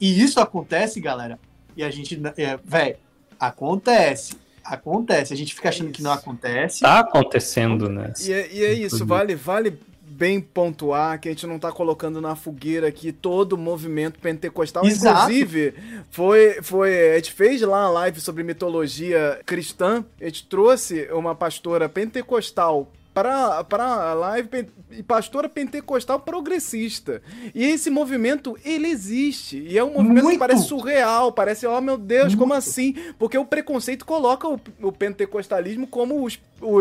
E 0.00 0.22
isso 0.22 0.38
acontece, 0.40 1.00
galera, 1.00 1.36
e 1.76 1.82
a 1.82 1.90
gente, 1.90 2.20
é, 2.36 2.56
velho, 2.64 2.96
acontece. 3.40 4.36
Acontece. 4.64 5.32
A 5.34 5.36
gente 5.36 5.52
fica 5.52 5.68
achando 5.68 5.90
que 5.90 6.00
não 6.02 6.12
acontece. 6.12 6.80
Tá 6.80 7.00
acontecendo, 7.00 7.88
né? 7.88 8.12
E 8.20 8.32
é, 8.32 8.52
e 8.52 8.64
é 8.64 8.72
isso, 8.72 9.04
vale, 9.04 9.34
vale 9.34 9.78
bem 10.22 10.40
pontuar 10.40 11.18
que 11.20 11.28
a 11.28 11.32
gente 11.32 11.48
não 11.48 11.58
tá 11.58 11.72
colocando 11.72 12.20
na 12.20 12.36
fogueira 12.36 12.86
aqui 12.86 13.10
todo 13.10 13.54
o 13.54 13.58
movimento 13.58 14.20
pentecostal. 14.20 14.86
Exato. 14.86 15.22
Inclusive, 15.32 15.74
foi, 16.10 16.62
foi. 16.62 17.10
A 17.10 17.16
gente 17.16 17.32
fez 17.32 17.60
lá 17.62 17.86
a 17.86 17.90
live 17.90 18.20
sobre 18.20 18.44
mitologia 18.44 19.40
cristã. 19.44 20.04
A 20.20 20.24
gente 20.26 20.46
trouxe 20.46 21.08
uma 21.12 21.34
pastora 21.34 21.88
pentecostal 21.88 22.88
para 23.12 23.66
a 23.68 24.14
live 24.14 24.48
e 24.92 25.02
pastora 25.02 25.48
pentecostal 25.48 26.20
progressista. 26.20 27.20
E 27.54 27.64
esse 27.64 27.90
movimento, 27.90 28.56
ele 28.64 28.86
existe. 28.86 29.58
E 29.58 29.76
é 29.76 29.82
um 29.84 29.92
movimento 29.94 30.16
que 30.18 30.22
Muito. 30.22 30.38
parece 30.38 30.68
surreal, 30.68 31.32
parece, 31.32 31.66
oh 31.66 31.80
meu 31.80 31.98
Deus, 31.98 32.34
como 32.34 32.54
Muito. 32.54 32.58
assim? 32.58 32.94
Porque 33.18 33.36
o 33.36 33.44
preconceito 33.44 34.06
coloca 34.06 34.48
o, 34.48 34.58
o 34.80 34.92
pentecostalismo 34.92 35.86
como 35.86 36.24
os, 36.24 36.38
o- 36.60 36.78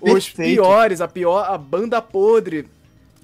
os 0.00 0.30
piores, 0.30 1.00
a 1.02 1.06
pior, 1.06 1.44
a 1.48 1.56
banda 1.58 2.00
podre 2.02 2.66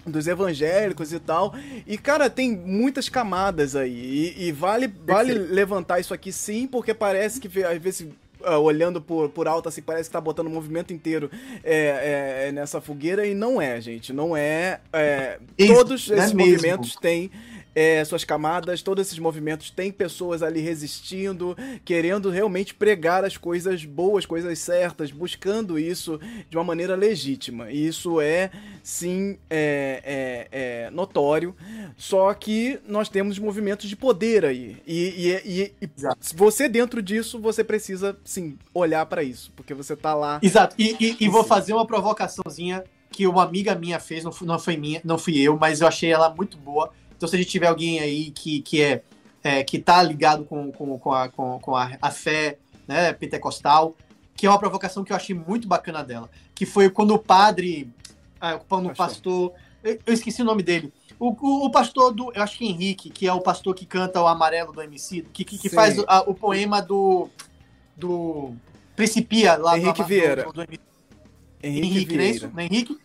dos 0.06 0.26
evangélicos 0.26 1.12
e 1.12 1.18
tal. 1.18 1.54
E, 1.86 1.96
cara, 1.96 2.28
tem 2.28 2.56
muitas 2.56 3.08
camadas 3.08 3.74
aí. 3.74 4.34
E, 4.36 4.48
e 4.48 4.52
vale, 4.52 4.92
vale 5.06 5.34
levantar 5.34 6.00
isso 6.00 6.14
aqui 6.14 6.32
sim, 6.32 6.66
porque 6.66 6.92
parece 6.92 7.40
que, 7.40 7.64
às 7.64 7.78
vezes, 7.78 8.08
ah, 8.44 8.58
olhando 8.58 9.00
por, 9.00 9.30
por 9.30 9.48
alto, 9.48 9.68
assim, 9.68 9.80
parece 9.82 10.08
que 10.08 10.12
tá 10.12 10.20
botando 10.20 10.48
o 10.48 10.50
movimento 10.50 10.92
inteiro 10.92 11.30
é, 11.62 12.46
é, 12.48 12.52
nessa 12.52 12.80
fogueira. 12.80 13.26
E 13.26 13.34
não 13.34 13.60
é, 13.60 13.80
gente. 13.80 14.12
Não 14.12 14.36
é. 14.36 14.80
é, 14.92 15.38
todos 15.66 16.10
é 16.10 16.18
esses 16.18 16.32
movimentos 16.32 16.96
têm. 16.96 17.30
É, 17.74 18.04
suas 18.04 18.24
camadas, 18.24 18.82
todos 18.82 19.06
esses 19.06 19.18
movimentos 19.18 19.70
têm 19.70 19.90
pessoas 19.90 20.42
ali 20.42 20.60
resistindo, 20.60 21.56
querendo 21.84 22.30
realmente 22.30 22.74
pregar 22.74 23.24
as 23.24 23.36
coisas 23.36 23.84
boas, 23.84 24.24
coisas 24.26 24.58
certas, 24.58 25.10
buscando 25.10 25.78
isso 25.78 26.20
de 26.48 26.56
uma 26.56 26.64
maneira 26.64 26.94
legítima. 26.94 27.70
E 27.70 27.86
isso 27.86 28.20
é, 28.20 28.50
sim, 28.82 29.38
é, 29.50 30.48
é- 30.52 30.84
é 30.86 30.90
notório. 30.90 31.54
Só 31.96 32.32
que 32.34 32.78
nós 32.86 33.08
temos 33.08 33.38
movimentos 33.38 33.88
de 33.88 33.96
poder 33.96 34.44
aí. 34.44 34.76
E, 34.86 35.40
e, 35.44 35.62
e- 35.62 35.86
e 35.86 35.90
você 36.34 36.68
dentro 36.68 37.02
disso, 37.02 37.38
você 37.40 37.64
precisa, 37.64 38.16
sim, 38.24 38.56
olhar 38.72 39.04
pra 39.06 39.22
isso. 39.22 39.52
Porque 39.56 39.74
você 39.74 39.96
tá 39.96 40.14
lá. 40.14 40.38
Exato. 40.42 40.74
E, 40.78 41.16
e- 41.20 41.28
vou 41.28 41.42
fazer 41.44 41.72
uma 41.72 41.86
provocaçãozinha 41.86 42.84
que 43.10 43.26
uma 43.28 43.44
amiga 43.44 43.74
minha 43.76 44.00
fez, 44.00 44.24
não 44.24 44.32
não 44.42 44.58
foi 44.58 44.76
minha, 44.76 45.00
não 45.04 45.16
fui 45.16 45.38
eu, 45.40 45.56
mas 45.56 45.80
eu 45.80 45.86
achei 45.86 46.10
ela 46.12 46.28
muito 46.34 46.56
boa. 46.56 46.90
Então, 47.24 47.30
se 47.30 47.36
a 47.36 47.38
gente 47.38 47.50
tiver 47.50 47.68
alguém 47.68 48.00
aí 48.00 48.30
que, 48.32 48.60
que 48.60 48.82
é, 48.82 49.02
é, 49.42 49.64
que 49.64 49.78
tá 49.78 50.02
ligado 50.02 50.44
com, 50.44 50.70
com, 50.70 50.98
com, 50.98 51.10
a, 51.10 51.26
com, 51.30 51.58
com 51.58 51.74
a, 51.74 51.90
a 52.02 52.10
fé 52.10 52.58
né, 52.86 53.14
pentecostal, 53.14 53.94
que 54.36 54.46
é 54.46 54.50
uma 54.50 54.58
provocação 54.58 55.02
que 55.02 55.10
eu 55.10 55.16
achei 55.16 55.34
muito 55.34 55.66
bacana 55.66 56.04
dela, 56.04 56.28
que 56.54 56.66
foi 56.66 56.90
quando 56.90 57.14
o 57.14 57.18
padre, 57.18 57.88
ah, 58.38 58.60
quando 58.68 58.90
o 58.90 58.94
pastor, 58.94 59.54
eu, 59.82 59.98
eu 60.04 60.12
esqueci 60.12 60.42
o 60.42 60.44
nome 60.44 60.62
dele, 60.62 60.92
o, 61.18 61.30
o, 61.30 61.64
o 61.64 61.70
pastor 61.70 62.12
do, 62.12 62.30
eu 62.34 62.42
acho 62.42 62.58
que 62.58 62.66
Henrique, 62.66 63.08
que 63.08 63.26
é 63.26 63.32
o 63.32 63.40
pastor 63.40 63.74
que 63.74 63.86
canta 63.86 64.20
o 64.20 64.26
Amarelo 64.26 64.70
do 64.74 64.82
MC, 64.82 65.22
que, 65.32 65.44
que, 65.46 65.56
que 65.56 65.70
faz 65.70 65.98
o, 65.98 66.04
a- 66.06 66.24
o 66.28 66.34
poema 66.34 66.82
do, 66.82 67.30
do 67.96 68.52
Principia 68.94 69.56
lá 69.56 69.78
Henrique 69.78 70.02
do, 70.02 70.06
Vieira. 70.06 70.44
do- 70.44 70.52
do 70.52 70.60
MC. 70.60 70.80
Henrique, 71.62 71.86
Henrique, 71.86 72.16
não 72.16 72.22
é 72.22 72.26
isso? 72.26 72.38
Vieira. 72.40 72.52
Não 72.54 72.60
é 72.60 72.64
Henrique? 72.66 72.98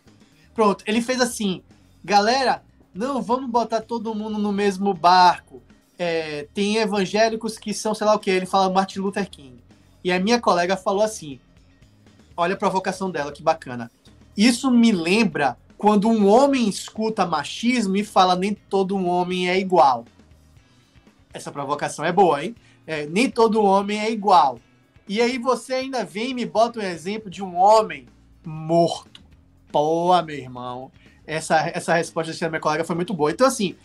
Pronto, 0.52 0.84
ele 0.86 1.00
fez 1.00 1.22
assim, 1.22 1.62
galera, 2.04 2.62
não, 2.94 3.22
vamos 3.22 3.50
botar 3.50 3.80
todo 3.80 4.14
mundo 4.14 4.38
no 4.38 4.52
mesmo 4.52 4.92
barco. 4.92 5.62
É, 5.98 6.48
tem 6.54 6.76
evangélicos 6.76 7.58
que 7.58 7.72
são, 7.74 7.94
sei 7.94 8.06
lá 8.06 8.14
o 8.14 8.18
que, 8.18 8.30
ele 8.30 8.46
fala 8.46 8.72
Martin 8.72 9.00
Luther 9.00 9.28
King. 9.28 9.62
E 10.02 10.10
a 10.10 10.18
minha 10.18 10.40
colega 10.40 10.76
falou 10.76 11.02
assim, 11.02 11.38
olha 12.36 12.54
a 12.54 12.58
provocação 12.58 13.10
dela, 13.10 13.32
que 13.32 13.42
bacana. 13.42 13.90
Isso 14.36 14.70
me 14.70 14.92
lembra 14.92 15.56
quando 15.76 16.08
um 16.08 16.26
homem 16.26 16.68
escuta 16.68 17.26
machismo 17.26 17.96
e 17.96 18.04
fala 18.04 18.34
nem 18.34 18.54
todo 18.54 18.96
homem 18.96 19.48
é 19.48 19.58
igual. 19.58 20.04
Essa 21.32 21.52
provocação 21.52 22.04
é 22.04 22.12
boa, 22.12 22.44
hein? 22.44 22.56
É, 22.86 23.06
nem 23.06 23.30
todo 23.30 23.62
homem 23.62 24.00
é 24.00 24.10
igual. 24.10 24.58
E 25.08 25.20
aí 25.20 25.38
você 25.38 25.74
ainda 25.74 26.04
vem 26.04 26.30
e 26.30 26.34
me 26.34 26.46
bota 26.46 26.80
um 26.80 26.82
exemplo 26.82 27.30
de 27.30 27.42
um 27.42 27.56
homem 27.56 28.06
morto. 28.44 29.22
Pô, 29.70 30.20
meu 30.22 30.36
irmão. 30.36 30.90
Essa, 31.26 31.70
essa 31.74 31.94
resposta 31.94 32.32
da 32.32 32.48
minha 32.48 32.60
colega 32.60 32.84
foi 32.84 32.96
muito 32.96 33.14
boa. 33.14 33.30
Então, 33.30 33.46
assim, 33.46 33.76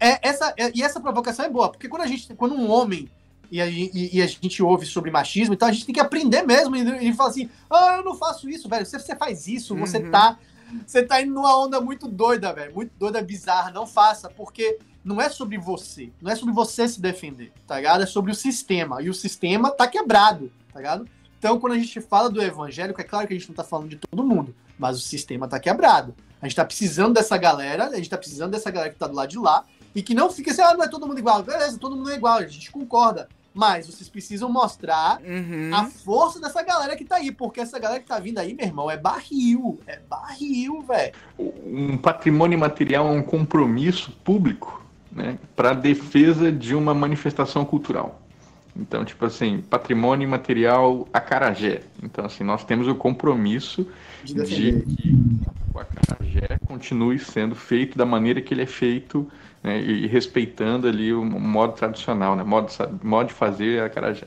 é, 0.00 0.18
essa, 0.26 0.54
é- 0.56 0.72
e 0.74 0.82
essa 0.82 1.00
provocação 1.00 1.44
é 1.44 1.50
boa, 1.50 1.70
porque 1.70 1.88
quando 1.88 2.02
a 2.02 2.06
gente, 2.06 2.32
quando 2.34 2.54
um 2.54 2.70
homem 2.70 3.08
e 3.50 3.60
a, 3.60 3.66
e- 3.66 4.10
e 4.14 4.22
a 4.22 4.26
gente 4.26 4.62
ouve 4.62 4.86
sobre 4.86 5.10
machismo, 5.10 5.54
então 5.54 5.68
a 5.68 5.72
gente 5.72 5.84
tem 5.86 5.94
que 5.94 6.00
aprender 6.00 6.42
mesmo 6.42 6.74
e, 6.76 7.08
e 7.08 7.12
falar 7.12 7.30
assim, 7.30 7.48
ah, 7.70 7.96
eu 7.98 8.04
não 8.04 8.14
faço 8.16 8.48
isso, 8.48 8.68
velho. 8.68 8.86
Se 8.86 8.98
você 8.98 9.14
faz 9.14 9.46
isso, 9.46 9.76
você 9.76 9.98
Uhum. 9.98 10.10
tá. 10.10 10.38
Você 10.86 11.02
tá 11.04 11.20
indo 11.22 11.32
numa 11.34 11.56
onda 11.62 11.80
muito 11.80 12.08
doida, 12.08 12.52
velho. 12.52 12.74
Muito 12.74 12.90
doida, 12.98 13.22
bizarra. 13.22 13.70
Não 13.70 13.86
faça, 13.86 14.28
porque 14.30 14.78
não 15.04 15.20
é 15.20 15.28
sobre 15.28 15.56
você. 15.58 16.10
Não 16.20 16.32
é 16.32 16.34
sobre 16.34 16.52
você 16.54 16.88
se 16.88 17.00
defender, 17.00 17.52
tá 17.66 17.76
ligado? 17.76 18.02
É 18.02 18.06
sobre 18.06 18.32
o 18.32 18.34
sistema. 18.34 19.00
E 19.02 19.08
o 19.08 19.14
sistema 19.14 19.70
tá 19.70 19.86
quebrado, 19.86 20.50
tá 20.72 20.80
ligado? 20.80 21.06
Então, 21.38 21.60
quando 21.60 21.74
a 21.74 21.78
gente 21.78 22.00
fala 22.00 22.28
do 22.30 22.42
evangélico, 22.42 23.00
é 23.00 23.04
claro 23.04 23.28
que 23.28 23.34
a 23.34 23.38
gente 23.38 23.48
não 23.48 23.54
tá 23.54 23.62
falando 23.62 23.90
de 23.90 23.96
todo 23.96 24.24
mundo, 24.26 24.54
mas 24.78 24.96
o 24.96 25.00
sistema 25.00 25.46
tá 25.46 25.60
quebrado. 25.60 26.14
A 26.44 26.46
gente 26.46 26.56
tá 26.56 26.64
precisando 26.66 27.14
dessa 27.14 27.38
galera, 27.38 27.86
a 27.86 27.96
gente 27.96 28.10
tá 28.10 28.18
precisando 28.18 28.50
dessa 28.50 28.70
galera 28.70 28.92
que 28.92 28.98
tá 28.98 29.06
do 29.06 29.14
lado 29.14 29.30
de 29.30 29.38
lá, 29.38 29.64
e 29.94 30.02
que 30.02 30.12
não 30.12 30.28
fica 30.30 30.50
assim, 30.50 30.60
ah, 30.60 30.74
não 30.74 30.84
é 30.84 30.88
todo 30.88 31.06
mundo 31.06 31.18
igual. 31.18 31.42
Beleza, 31.42 31.78
todo 31.78 31.96
mundo 31.96 32.10
é 32.10 32.16
igual, 32.16 32.34
a 32.36 32.46
gente 32.46 32.70
concorda. 32.70 33.30
Mas 33.54 33.86
vocês 33.86 34.10
precisam 34.10 34.52
mostrar 34.52 35.22
Uhum. 35.24 35.70
a 35.72 35.86
força 35.86 36.38
dessa 36.38 36.62
galera 36.62 36.96
que 36.96 37.04
tá 37.06 37.16
aí, 37.16 37.32
porque 37.32 37.62
essa 37.62 37.78
galera 37.78 37.98
que 37.98 38.06
tá 38.06 38.18
vindo 38.18 38.38
aí, 38.40 38.52
meu 38.52 38.66
irmão, 38.66 38.90
é 38.90 38.96
barril. 38.98 39.80
É 39.86 40.00
barril, 40.06 40.82
velho. 40.82 41.14
Um 41.38 41.96
patrimônio 41.96 42.58
material 42.58 43.06
é 43.08 43.10
um 43.10 43.22
compromisso 43.22 44.12
público 44.22 44.84
né, 45.10 45.38
para 45.56 45.70
a 45.70 45.74
defesa 45.74 46.52
de 46.52 46.74
uma 46.74 46.92
manifestação 46.92 47.64
cultural. 47.64 48.20
Então, 48.76 49.04
tipo 49.04 49.24
assim, 49.24 49.62
patrimônio 49.70 50.28
material 50.28 51.06
acarajé. 51.12 51.82
Então, 52.02 52.24
assim, 52.24 52.42
nós 52.42 52.64
temos 52.64 52.88
o 52.88 52.94
compromisso 52.94 53.86
De 54.24 54.34
de 54.34 54.72
que 54.82 55.16
o 55.72 55.78
acarajé 55.78 56.58
continue 56.66 57.18
sendo 57.18 57.54
feito 57.54 57.96
da 57.96 58.04
maneira 58.04 58.40
que 58.40 58.52
ele 58.52 58.62
é 58.62 58.66
feito 58.66 59.28
né, 59.62 59.80
e 59.80 60.06
respeitando 60.06 60.88
ali 60.88 61.12
o 61.12 61.24
modo 61.24 61.74
tradicional, 61.74 62.34
né, 62.34 62.42
modo, 62.42 62.68
modo 63.02 63.28
de 63.28 63.34
fazer 63.34 63.82
acarajé. 63.82 64.26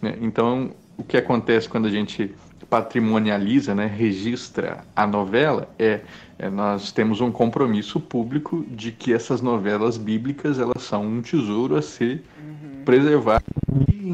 né. 0.00 0.16
Então, 0.20 0.70
o 0.96 1.04
que 1.04 1.16
acontece 1.16 1.68
quando 1.68 1.86
a 1.86 1.90
gente 1.90 2.34
patrimonializa, 2.70 3.74
né, 3.74 3.86
registra 3.86 4.84
a 4.96 5.06
novela, 5.06 5.68
é, 5.78 6.00
é 6.38 6.48
nós 6.48 6.90
temos 6.90 7.20
um 7.20 7.30
compromisso 7.30 8.00
público 8.00 8.64
de 8.70 8.90
que 8.90 9.12
essas 9.12 9.42
novelas 9.42 9.98
bíblicas 9.98 10.58
elas 10.58 10.82
são 10.82 11.04
um 11.04 11.20
tesouro 11.20 11.76
a 11.76 11.82
ser 11.82 12.22
preservado 12.84 13.44
e 13.56 13.61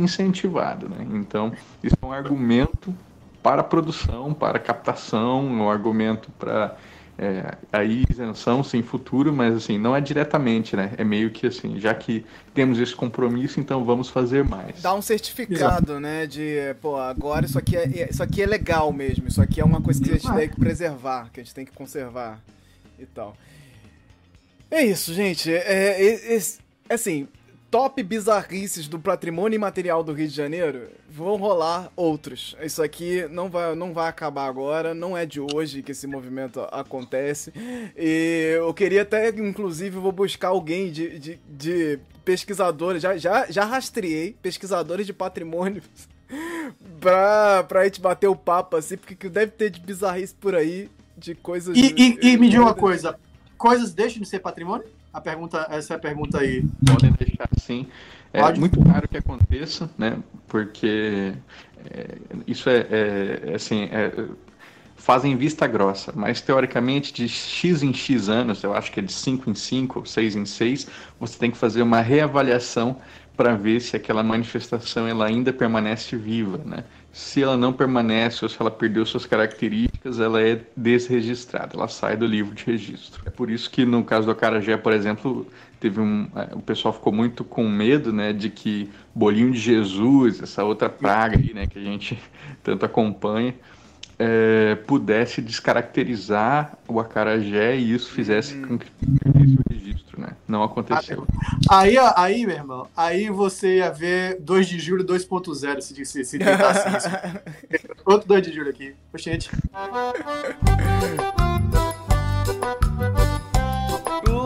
incentivado. 0.02 0.88
Né? 0.88 1.06
Então, 1.12 1.52
isso 1.82 1.96
é 2.00 2.06
um 2.06 2.12
argumento 2.12 2.94
para 3.42 3.60
a 3.60 3.64
produção, 3.64 4.34
para 4.34 4.58
a 4.58 4.60
captação, 4.60 5.44
um 5.44 5.70
argumento 5.70 6.30
para 6.38 6.76
é, 7.18 7.56
aí 7.72 8.04
isenção 8.08 8.62
sem 8.62 8.80
futuro, 8.80 9.32
mas 9.32 9.54
assim, 9.56 9.76
não 9.76 9.94
é 9.94 10.00
diretamente, 10.00 10.76
né? 10.76 10.92
É 10.96 11.02
meio 11.02 11.30
que 11.30 11.48
assim, 11.48 11.80
já 11.80 11.92
que 11.92 12.24
temos 12.54 12.78
esse 12.78 12.94
compromisso, 12.94 13.58
então 13.58 13.84
vamos 13.84 14.08
fazer 14.08 14.44
mais. 14.44 14.80
Dá 14.80 14.94
um 14.94 15.02
certificado, 15.02 15.98
né? 15.98 16.26
De, 16.26 16.74
pô, 16.80 16.96
agora 16.96 17.44
isso 17.44 17.58
aqui 17.58 17.76
é, 17.76 18.08
isso 18.08 18.22
aqui 18.22 18.42
é 18.42 18.46
legal 18.46 18.92
mesmo. 18.92 19.26
Isso 19.26 19.42
aqui 19.42 19.60
é 19.60 19.64
uma 19.64 19.80
coisa 19.80 20.00
que 20.00 20.10
a 20.10 20.12
gente 20.14 20.32
tem 20.32 20.48
que 20.48 20.60
preservar, 20.60 21.28
que 21.32 21.40
a 21.40 21.42
gente 21.42 21.54
tem 21.54 21.64
que 21.64 21.72
conservar 21.72 22.38
e 22.98 23.06
tal. 23.06 23.36
É 24.70 24.84
isso, 24.84 25.12
gente. 25.12 25.52
É, 25.52 25.56
é- 25.56 26.36
é- 26.36 26.42
é 26.88 26.94
assim, 26.94 27.26
top 27.70 28.02
bizarrices 28.02 28.88
do 28.88 28.98
patrimônio 28.98 29.56
imaterial 29.56 30.02
do 30.02 30.12
Rio 30.12 30.26
de 30.28 30.34
Janeiro, 30.34 30.88
vão 31.10 31.36
rolar 31.36 31.90
outros. 31.94 32.56
Isso 32.62 32.82
aqui 32.82 33.26
não 33.30 33.50
vai, 33.50 33.74
não 33.74 33.92
vai 33.92 34.08
acabar 34.08 34.46
agora, 34.46 34.94
não 34.94 35.16
é 35.16 35.26
de 35.26 35.38
hoje 35.40 35.82
que 35.82 35.92
esse 35.92 36.06
movimento 36.06 36.60
acontece. 36.72 37.52
E 37.96 38.54
eu 38.56 38.72
queria 38.72 39.02
até, 39.02 39.28
inclusive, 39.28 39.98
vou 39.98 40.12
buscar 40.12 40.48
alguém 40.48 40.90
de, 40.90 41.18
de, 41.18 41.40
de 41.48 41.98
pesquisadores, 42.24 43.02
já, 43.02 43.16
já, 43.16 43.46
já 43.50 43.64
rastreei 43.64 44.34
pesquisadores 44.42 45.06
de 45.06 45.12
patrimônio 45.12 45.82
pra, 47.00 47.64
pra 47.64 47.84
gente 47.84 48.00
bater 48.00 48.28
o 48.28 48.36
papo, 48.36 48.76
assim, 48.76 48.96
porque 48.96 49.14
que 49.14 49.28
deve 49.28 49.52
ter 49.52 49.70
de 49.70 49.80
bizarrice 49.80 50.34
por 50.34 50.54
aí, 50.54 50.90
de 51.16 51.34
coisas... 51.34 51.76
E, 51.76 51.94
e- 51.96 52.18
e 52.32 52.36
me 52.36 52.48
diga 52.48 52.62
uma 52.62 52.74
coisa: 52.74 53.18
coisas 53.56 53.92
deixam 53.92 54.22
de 54.22 54.28
ser 54.28 54.38
patrimônio? 54.40 54.86
A 55.12 55.20
pergunta, 55.20 55.66
essa 55.70 55.94
é 55.94 55.96
a 55.96 55.98
pergunta 56.00 56.38
aí. 56.38 56.64
podem 56.86 57.12
deixar 57.12 57.48
assim. 57.56 57.86
É 58.32 58.40
Pode. 58.40 58.60
muito 58.60 58.80
raro 58.80 59.08
que 59.08 59.16
aconteça, 59.16 59.90
né? 59.96 60.18
Porque 60.46 61.32
é, 61.90 62.18
isso 62.46 62.68
é, 62.68 62.86
é, 62.90 63.54
assim, 63.54 63.84
é, 63.84 64.12
fazem 64.96 65.36
vista 65.36 65.66
grossa, 65.66 66.12
mas 66.14 66.40
teoricamente 66.40 67.12
de 67.12 67.28
X 67.28 67.82
em 67.82 67.94
X 67.94 68.28
anos, 68.28 68.62
eu 68.62 68.74
acho 68.74 68.92
que 68.92 69.00
é 69.00 69.02
de 69.02 69.12
5 69.12 69.48
em 69.50 69.54
5 69.54 70.00
ou 70.00 70.04
6 70.04 70.36
em 70.36 70.44
6, 70.44 70.86
você 71.18 71.38
tem 71.38 71.50
que 71.50 71.56
fazer 71.56 71.80
uma 71.80 72.00
reavaliação 72.00 72.98
para 73.36 73.54
ver 73.54 73.80
se 73.80 73.96
aquela 73.96 74.22
manifestação 74.22 75.06
ela 75.06 75.26
ainda 75.26 75.52
permanece 75.52 76.16
viva, 76.16 76.58
né? 76.58 76.84
Se 77.18 77.42
ela 77.42 77.56
não 77.56 77.72
permanece 77.72 78.44
ou 78.44 78.48
se 78.48 78.56
ela 78.60 78.70
perdeu 78.70 79.04
suas 79.04 79.26
características, 79.26 80.20
ela 80.20 80.40
é 80.40 80.60
desregistrada, 80.76 81.74
ela 81.74 81.88
sai 81.88 82.16
do 82.16 82.24
livro 82.24 82.54
de 82.54 82.64
registro. 82.64 83.20
É 83.26 83.30
por 83.30 83.50
isso 83.50 83.68
que 83.68 83.84
no 83.84 84.04
caso 84.04 84.26
do 84.26 84.30
Acarajé, 84.30 84.76
por 84.76 84.92
exemplo, 84.92 85.44
teve 85.80 86.00
um, 86.00 86.28
é, 86.36 86.54
o 86.54 86.60
pessoal 86.60 86.94
ficou 86.94 87.12
muito 87.12 87.42
com 87.42 87.68
medo, 87.68 88.12
né, 88.12 88.32
de 88.32 88.48
que 88.48 88.88
bolinho 89.12 89.50
de 89.50 89.58
Jesus, 89.58 90.40
essa 90.40 90.62
outra 90.62 90.88
praga 90.88 91.36
aí, 91.36 91.52
né, 91.52 91.66
que 91.66 91.76
a 91.76 91.82
gente 91.82 92.16
tanto 92.62 92.86
acompanha, 92.86 93.52
é, 94.18 94.74
pudesse 94.86 95.40
descaracterizar 95.40 96.76
o 96.88 96.98
acarajé 96.98 97.76
e 97.76 97.94
isso 97.94 98.10
fizesse 98.10 98.56
com 98.56 98.76
que 98.78 98.90
perdesse 98.90 99.54
o 99.54 99.72
registro, 99.72 100.20
né? 100.20 100.30
Não 100.46 100.62
aconteceu. 100.62 101.26
Aí, 101.70 101.96
aí, 102.16 102.44
meu 102.44 102.56
irmão, 102.56 102.88
aí 102.96 103.30
você 103.30 103.76
ia 103.76 103.90
ver 103.90 104.40
2 104.40 104.66
de 104.66 104.80
julho 104.80 105.04
2.0 105.04 105.80
se, 105.80 106.04
se, 106.04 106.24
se 106.24 106.38
tentasse 106.38 106.88
isso. 106.88 107.08
Outro 108.04 108.26
2 108.26 108.42
de 108.42 108.52
julho 108.52 108.70
aqui. 108.70 108.94
Oxente. 109.12 109.50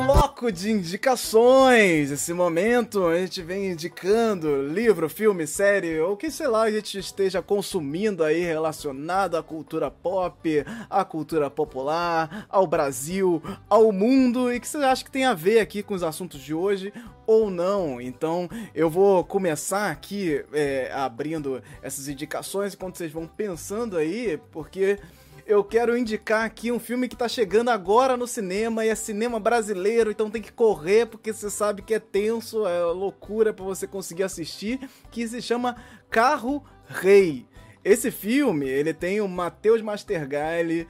Bloco 0.04 0.50
de 0.50 0.72
indicações. 0.72 2.10
Esse 2.10 2.32
momento 2.32 3.06
a 3.06 3.18
gente 3.18 3.40
vem 3.40 3.70
indicando 3.70 4.66
livro, 4.66 5.08
filme, 5.08 5.46
série, 5.46 6.00
ou 6.00 6.16
que 6.16 6.28
sei 6.28 6.48
lá 6.48 6.62
a 6.62 6.70
gente 6.70 6.98
esteja 6.98 7.40
consumindo 7.40 8.24
aí 8.24 8.42
relacionado 8.42 9.36
à 9.36 9.42
cultura 9.42 9.92
pop, 9.92 10.64
à 10.90 11.04
cultura 11.04 11.48
popular, 11.48 12.46
ao 12.48 12.66
Brasil, 12.66 13.40
ao 13.68 13.92
mundo 13.92 14.52
e 14.52 14.58
que 14.58 14.66
você 14.66 14.78
acha 14.78 15.04
que 15.04 15.10
tem 15.10 15.24
a 15.24 15.34
ver 15.34 15.60
aqui 15.60 15.82
com 15.82 15.94
os 15.94 16.02
assuntos 16.02 16.40
de 16.40 16.52
hoje 16.52 16.92
ou 17.24 17.48
não. 17.48 18.00
Então 18.00 18.48
eu 18.74 18.90
vou 18.90 19.22
começar 19.22 19.90
aqui 19.90 20.44
é, 20.52 20.90
abrindo 20.92 21.62
essas 21.80 22.08
indicações 22.08 22.74
enquanto 22.74 22.98
vocês 22.98 23.12
vão 23.12 23.28
pensando 23.28 23.96
aí, 23.96 24.40
porque 24.50 24.98
eu 25.47 25.62
quero 25.64 25.97
indicar 25.97 26.44
aqui 26.44 26.70
um 26.70 26.78
filme 26.78 27.09
que 27.09 27.16
tá 27.16 27.28
chegando 27.28 27.70
agora 27.70 28.16
no 28.16 28.27
cinema 28.27 28.85
e 28.85 28.89
é 28.89 28.94
cinema 28.94 29.40
brasileiro, 29.40 30.10
então 30.10 30.31
tem 30.31 30.43
que 30.43 30.52
correr 30.52 31.06
porque 31.06 31.32
você 31.32 31.51
sabe 31.51 31.82
que 31.82 31.94
é 31.94 31.98
tenso, 31.98 32.66
é 32.66 32.82
loucura 32.85 33.52
pra 33.52 33.64
você 33.64 33.86
conseguir 33.86 34.23
assistir, 34.23 34.81
que 35.10 35.27
se 35.27 35.43
chama 35.43 35.77
Carro 36.10 36.64
Rei. 36.86 37.47
Esse 37.85 38.10
filme, 38.10 38.69
ele 38.69 38.94
tem 38.94 39.20
o 39.20 39.28
Matheus 39.28 39.82
Mastergalli 39.82 40.86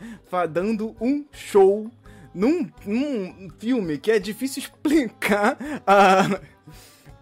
dando 0.51 0.95
um 1.01 1.25
show 1.33 1.91
num, 2.35 2.71
num 2.85 3.49
filme 3.59 3.99
que 3.99 4.11
é 4.11 4.19
difícil 4.19 4.63
explicar 4.63 5.57
a, 5.87 6.41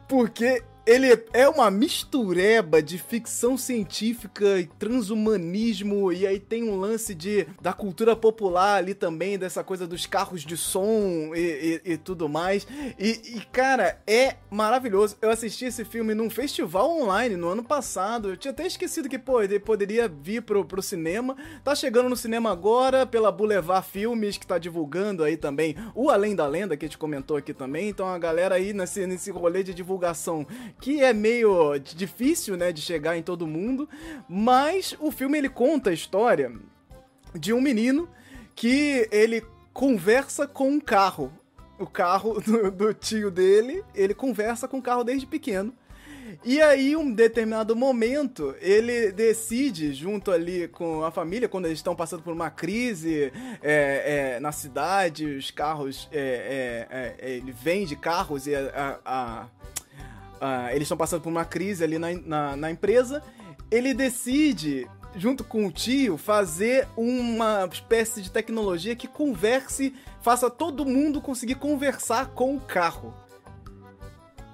porque 0.08 0.62
ele 0.90 1.06
é 1.32 1.48
uma 1.48 1.70
mistureba 1.70 2.82
de 2.82 2.98
ficção 2.98 3.56
científica 3.56 4.58
e 4.58 4.66
transhumanismo, 4.66 6.12
e 6.12 6.26
aí 6.26 6.40
tem 6.40 6.64
um 6.68 6.74
lance 6.80 7.14
de 7.14 7.46
da 7.60 7.72
cultura 7.72 8.16
popular 8.16 8.76
ali 8.78 8.92
também, 8.92 9.38
dessa 9.38 9.62
coisa 9.62 9.86
dos 9.86 10.04
carros 10.06 10.42
de 10.42 10.56
som 10.56 11.32
e, 11.34 11.80
e- 11.86 11.92
e 11.92 11.96
tudo 11.96 12.28
mais. 12.28 12.66
E, 12.98 13.36
e, 13.36 13.40
cara, 13.52 14.00
é 14.04 14.34
maravilhoso. 14.50 15.16
Eu 15.22 15.30
assisti 15.30 15.66
esse 15.66 15.84
filme 15.84 16.12
num 16.12 16.28
festival 16.28 16.90
online 16.90 17.36
no 17.36 17.48
ano 17.48 17.62
passado. 17.62 18.30
Eu 18.30 18.36
tinha 18.36 18.50
até 18.50 18.66
esquecido 18.66 19.08
que, 19.08 19.18
pô, 19.18 19.40
ele 19.40 19.60
poderia 19.60 20.08
vir 20.08 20.42
pro, 20.42 20.64
pro 20.64 20.82
cinema. 20.82 21.36
Tá 21.62 21.72
chegando 21.74 22.08
no 22.08 22.16
cinema 22.16 22.50
agora 22.50 23.06
pela 23.06 23.30
Boulevard 23.30 23.86
Filmes, 23.86 24.36
que 24.38 24.46
tá 24.46 24.58
divulgando 24.58 25.22
aí 25.22 25.36
também 25.36 25.76
o 25.94 26.10
Além 26.10 26.34
da 26.34 26.46
Lenda, 26.48 26.76
que 26.76 26.84
a 26.84 26.88
gente 26.88 26.98
comentou 26.98 27.36
aqui 27.36 27.54
também. 27.54 27.88
Então 27.88 28.08
a 28.08 28.18
galera 28.18 28.56
aí 28.56 28.72
nesse, 28.72 29.06
nesse 29.06 29.30
rolê 29.30 29.62
de 29.62 29.72
divulgação 29.72 30.44
que 30.80 31.02
é 31.02 31.12
meio 31.12 31.78
difícil, 31.78 32.56
né, 32.56 32.72
de 32.72 32.80
chegar 32.80 33.16
em 33.16 33.22
todo 33.22 33.46
mundo. 33.46 33.88
Mas 34.28 34.96
o 34.98 35.10
filme 35.10 35.38
ele 35.38 35.48
conta 35.48 35.90
a 35.90 35.92
história 35.92 36.52
de 37.34 37.52
um 37.52 37.60
menino 37.60 38.08
que 38.54 39.08
ele 39.12 39.44
conversa 39.72 40.46
com 40.46 40.68
um 40.70 40.80
carro. 40.80 41.32
O 41.78 41.86
carro 41.86 42.40
do, 42.44 42.70
do 42.70 42.94
tio 42.94 43.30
dele, 43.30 43.82
ele 43.94 44.14
conversa 44.14 44.66
com 44.68 44.78
o 44.78 44.82
carro 44.82 45.04
desde 45.04 45.26
pequeno. 45.26 45.72
E 46.44 46.60
aí, 46.60 46.94
um 46.94 47.12
determinado 47.12 47.74
momento, 47.74 48.54
ele 48.60 49.10
decide, 49.10 49.92
junto 49.92 50.30
ali 50.30 50.68
com 50.68 51.02
a 51.02 51.10
família, 51.10 51.48
quando 51.48 51.64
eles 51.66 51.78
estão 51.78 51.96
passando 51.96 52.22
por 52.22 52.32
uma 52.32 52.48
crise 52.50 53.32
é, 53.60 54.34
é, 54.36 54.40
na 54.40 54.52
cidade, 54.52 55.24
os 55.26 55.50
carros. 55.50 56.08
é, 56.12 56.86
é, 57.20 57.26
é, 57.26 57.30
ele 57.36 57.50
vende 57.50 57.96
carros 57.96 58.46
e 58.46 58.54
a- 58.54 59.00
a- 59.04 59.48
a- 60.40 60.70
eles 60.70 60.82
estão 60.82 60.96
passando 60.96 61.22
por 61.22 61.28
uma 61.28 61.44
crise 61.44 61.84
ali 61.84 61.98
na, 61.98 62.08
na, 62.24 62.56
na 62.56 62.70
empresa. 62.70 63.22
Ele 63.70 63.94
decide, 63.94 64.88
junto 65.14 65.44
com 65.44 65.66
o 65.66 65.70
tio, 65.72 66.16
fazer 66.16 66.88
uma 66.96 67.68
espécie 67.72 68.20
de 68.22 68.30
tecnologia 68.30 68.96
que 68.96 69.06
converse, 69.06 69.94
faça 70.22 70.50
todo 70.50 70.84
mundo 70.84 71.20
conseguir 71.20 71.54
conversar 71.56 72.28
com 72.30 72.56
o 72.56 72.60
carro. 72.60 73.14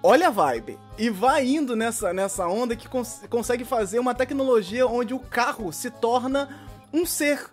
Olha 0.03 0.29
a 0.29 0.31
vibe. 0.31 0.79
E 0.99 1.11
vai 1.11 1.47
indo 1.47 1.75
nessa, 1.75 2.13
nessa 2.13 2.47
onda 2.47 2.77
que 2.77 2.89
cons 2.89 3.23
consegue 3.29 3.65
fazer 3.65 3.99
uma 3.99 4.15
tecnologia 4.15 4.87
onde 4.87 5.13
o 5.15 5.19
carro 5.19 5.73
se 5.73 5.91
torna 5.91 6.49
um 6.93 7.05
ser 7.05 7.51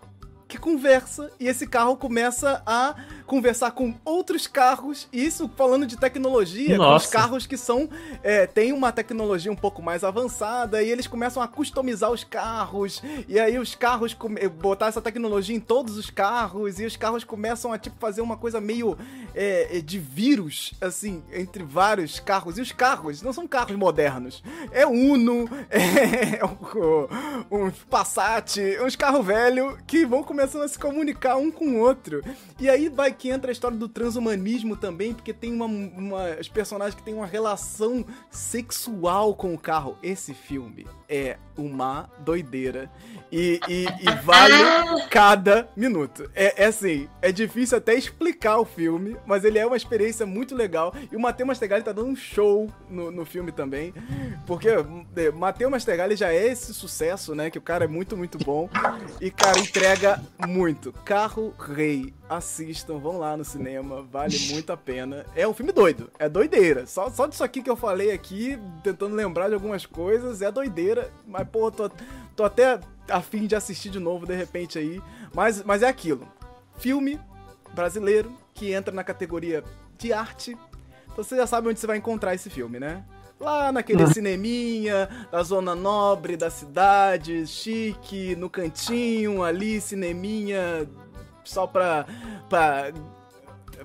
que 0.47 0.57
conversa 0.60 1.31
e 1.39 1.47
esse 1.47 1.65
carro 1.65 1.97
começa 1.97 2.61
a 2.65 2.95
conversar 3.34 3.72
com 3.72 3.95
outros 4.05 4.45
carros, 4.45 5.07
e 5.11 5.26
isso 5.26 5.49
falando 5.57 5.88
de 5.88 5.97
tecnologia, 5.97 6.77
com 6.77 6.84
os 6.84 6.88
Nossa. 6.91 7.11
carros 7.11 7.47
que 7.47 7.57
são. 7.57 7.89
É, 8.22 8.45
tem 8.45 8.72
uma 8.72 8.91
tecnologia 8.91 9.51
um 9.51 9.55
pouco 9.55 9.81
mais 9.81 10.03
avançada, 10.03 10.84
e 10.84 10.89
eles 10.91 11.07
começam 11.07 11.41
a 11.41 11.47
customizar 11.47 12.11
os 12.11 12.23
carros, 12.23 13.01
e 13.27 13.39
aí 13.39 13.57
os 13.57 13.73
carros 13.73 14.14
come- 14.14 14.47
botar 14.49 14.85
essa 14.85 15.01
tecnologia 15.01 15.55
em 15.55 15.60
todos 15.60 15.97
os 15.97 16.11
carros, 16.11 16.80
e 16.80 16.85
os 16.85 16.95
carros 16.95 17.23
começam 17.23 17.73
a 17.73 17.77
tipo 17.80 17.95
fazer 17.99 18.22
uma 18.22 18.38
coisa 18.38 18.61
meio 18.61 18.95
é, 19.34 19.80
é, 19.80 19.81
de 19.81 19.97
vírus, 19.97 20.76
assim, 20.80 21.23
entre 21.34 21.64
vários 21.64 22.19
carros. 22.19 22.60
E 22.60 22.61
os 22.61 22.72
carros 22.72 23.23
não 23.23 23.34
são 23.34 23.47
carros 23.47 23.76
modernos. 23.76 24.43
É 24.72 24.85
Uno, 24.85 25.49
é 25.72 26.39
um, 26.45 27.65
um 27.65 27.72
Passat, 27.89 28.57
uns 28.85 28.95
carros 28.95 29.26
velhos 29.26 29.76
que 29.88 30.05
vão 30.05 30.23
começando 30.23 30.61
a 30.61 30.68
se 30.68 30.77
comunicar 30.77 31.35
um 31.38 31.49
com 31.49 31.65
o 31.65 31.80
outro. 31.80 32.22
E 32.60 32.69
aí 32.69 32.89
vai 32.89 33.11
que 33.24 33.30
entra 33.30 33.52
a 33.52 33.54
história 33.54 33.78
do 33.78 33.88
transhumanismo 33.88 34.76
também, 34.76 35.14
porque 35.14 35.32
tem 35.32 35.54
uma, 35.54 35.66
uma 35.66 36.38
os 36.38 36.50
personagens 36.50 36.94
que 36.94 37.02
têm 37.02 37.14
uma 37.14 37.26
relação 37.26 38.06
sexual 38.30 39.34
com 39.34 39.54
o 39.54 39.58
carro. 39.58 39.98
Esse 40.04 40.34
filme 40.34 40.86
é 41.14 41.38
uma 41.56 42.10
doideira. 42.19 42.90
E, 43.31 43.60
e, 43.68 43.85
e 43.85 44.15
vale 44.23 44.56
cada 45.10 45.69
minuto. 45.76 46.30
É, 46.34 46.64
é 46.64 46.65
assim, 46.65 47.07
é 47.22 47.31
difícil 47.31 47.77
até 47.77 47.94
explicar 47.94 48.57
o 48.57 48.65
filme, 48.65 49.15
mas 49.26 49.44
ele 49.44 49.60
é 49.60 49.65
uma 49.65 49.77
experiência 49.77 50.26
muito 50.26 50.56
legal. 50.56 50.94
E 51.11 51.15
o 51.15 51.19
Matheus 51.19 51.48
Mastrogali 51.48 51.84
tá 51.84 51.91
dando 51.91 52.10
um 52.10 52.15
show 52.15 52.68
no, 52.90 53.11
no 53.11 53.26
filme 53.26 53.52
também. 53.52 53.94
Porque 54.48 54.69
é, 54.69 55.31
Matheus 55.31 55.69
Mastrogali 55.72 56.15
já 56.15 56.34
é 56.34 56.48
esse 56.48 56.73
sucesso, 56.73 57.35
né? 57.35 57.52
Que 57.52 57.60
o 57.60 57.61
cara 57.61 57.85
é 57.85 57.88
muito, 57.88 58.18
muito 58.18 58.40
bom. 58.40 58.68
E, 59.22 59.30
cara, 59.30 59.60
entrega 59.60 60.19
muito. 60.48 60.91
Carro 61.06 61.53
Rei. 61.60 62.14
Assistam, 62.30 62.98
vão 62.98 63.19
lá 63.19 63.38
no 63.38 63.45
cinema, 63.45 64.02
vale 64.02 64.38
muito 64.49 64.72
a 64.72 64.77
pena. 64.77 65.23
É 65.35 65.48
um 65.48 65.53
filme 65.53 65.72
doido, 65.72 66.10
é 66.18 66.27
doideira. 66.27 66.88
Só, 66.88 67.10
só 67.11 67.27
disso 67.27 67.44
aqui 67.44 67.61
que 67.61 67.69
eu 67.69 67.76
falei 67.76 68.11
aqui, 68.11 68.57
tentando 68.84 69.14
lembrar 69.14 69.49
de 69.49 69.53
algumas 69.53 69.85
coisas, 69.85 70.41
é 70.41 70.52
doideira. 70.52 71.03
Mas, 71.28 71.48
pô, 71.48 71.72
tô, 71.72 71.90
tô 72.36 72.44
até 72.44 72.80
a 73.10 73.22
fim 73.22 73.46
de 73.46 73.56
assistir 73.56 73.90
de 73.90 74.00
novo 74.00 74.26
de 74.26 74.36
repente 74.36 74.78
aí. 74.78 75.02
Mas, 75.34 75.64
mas 75.64 75.84
é 75.84 75.88
aquilo. 75.88 76.28
Filme 76.78 77.20
brasileiro 77.74 78.32
que 78.54 78.72
entra 78.72 78.94
na 78.94 79.04
categoria 79.04 79.64
de 79.98 80.14
arte. 80.14 80.58
Então 81.12 81.24
você 81.24 81.36
já 81.36 81.48
sabe 81.48 81.70
onde 81.70 81.80
você 81.80 81.88
vai 81.88 81.98
encontrar 81.98 82.34
esse 82.34 82.50
filme, 82.50 82.80
né? 82.80 83.04
Lá 83.40 83.72
naquele 83.72 84.08
cineminha 84.08 85.10
da 85.32 85.44
zona 85.44 85.76
nobre 85.76 86.38
da 86.38 86.50
cidade, 86.50 87.46
chique, 87.46 88.36
no 88.36 88.50
cantinho 88.50 89.44
ali, 89.44 89.82
cineminha 89.82 90.88
só 91.44 91.68
pra, 91.68 92.06
pra, 92.48 92.94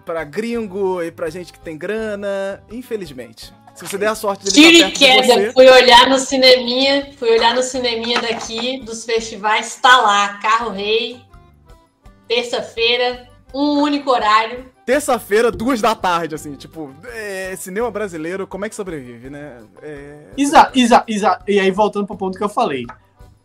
pra 0.04 0.22
gringo 0.22 1.02
e 1.02 1.10
pra 1.10 1.28
gente 1.28 1.52
que 1.52 1.58
tem 1.58 1.76
grana. 1.76 2.62
Infelizmente. 2.70 3.52
Se 3.78 3.86
você 3.86 3.96
der 3.96 4.08
a 4.08 4.14
sorte 4.16 4.44
dele 4.44 4.56
Tiro 4.56 4.76
estar 4.76 4.88
e 4.88 4.92
queda, 4.92 5.34
você... 5.34 5.52
fui 5.52 5.70
olhar 5.70 6.08
no 6.08 6.18
cineminha, 6.18 7.12
fui 7.16 7.30
olhar 7.30 7.54
no 7.54 7.62
cineminha 7.62 8.20
daqui, 8.20 8.80
dos 8.80 9.04
festivais, 9.04 9.76
tá 9.76 10.00
lá, 10.00 10.30
Carro 10.42 10.70
Rei, 10.70 11.20
terça-feira, 12.26 13.28
um 13.54 13.80
único 13.80 14.10
horário. 14.10 14.66
Terça-feira, 14.84 15.52
duas 15.52 15.80
da 15.80 15.94
tarde, 15.94 16.34
assim, 16.34 16.56
tipo, 16.56 16.92
é, 17.14 17.54
cinema 17.56 17.88
brasileiro, 17.88 18.48
como 18.48 18.64
é 18.64 18.68
que 18.68 18.74
sobrevive, 18.74 19.30
né? 19.30 19.58
É, 19.80 20.16
Exato, 20.36 20.76
exato, 20.76 21.12
exato. 21.12 21.44
E 21.46 21.60
aí, 21.60 21.70
voltando 21.70 22.06
pro 22.06 22.16
ponto 22.16 22.36
que 22.36 22.42
eu 22.42 22.48
falei. 22.48 22.84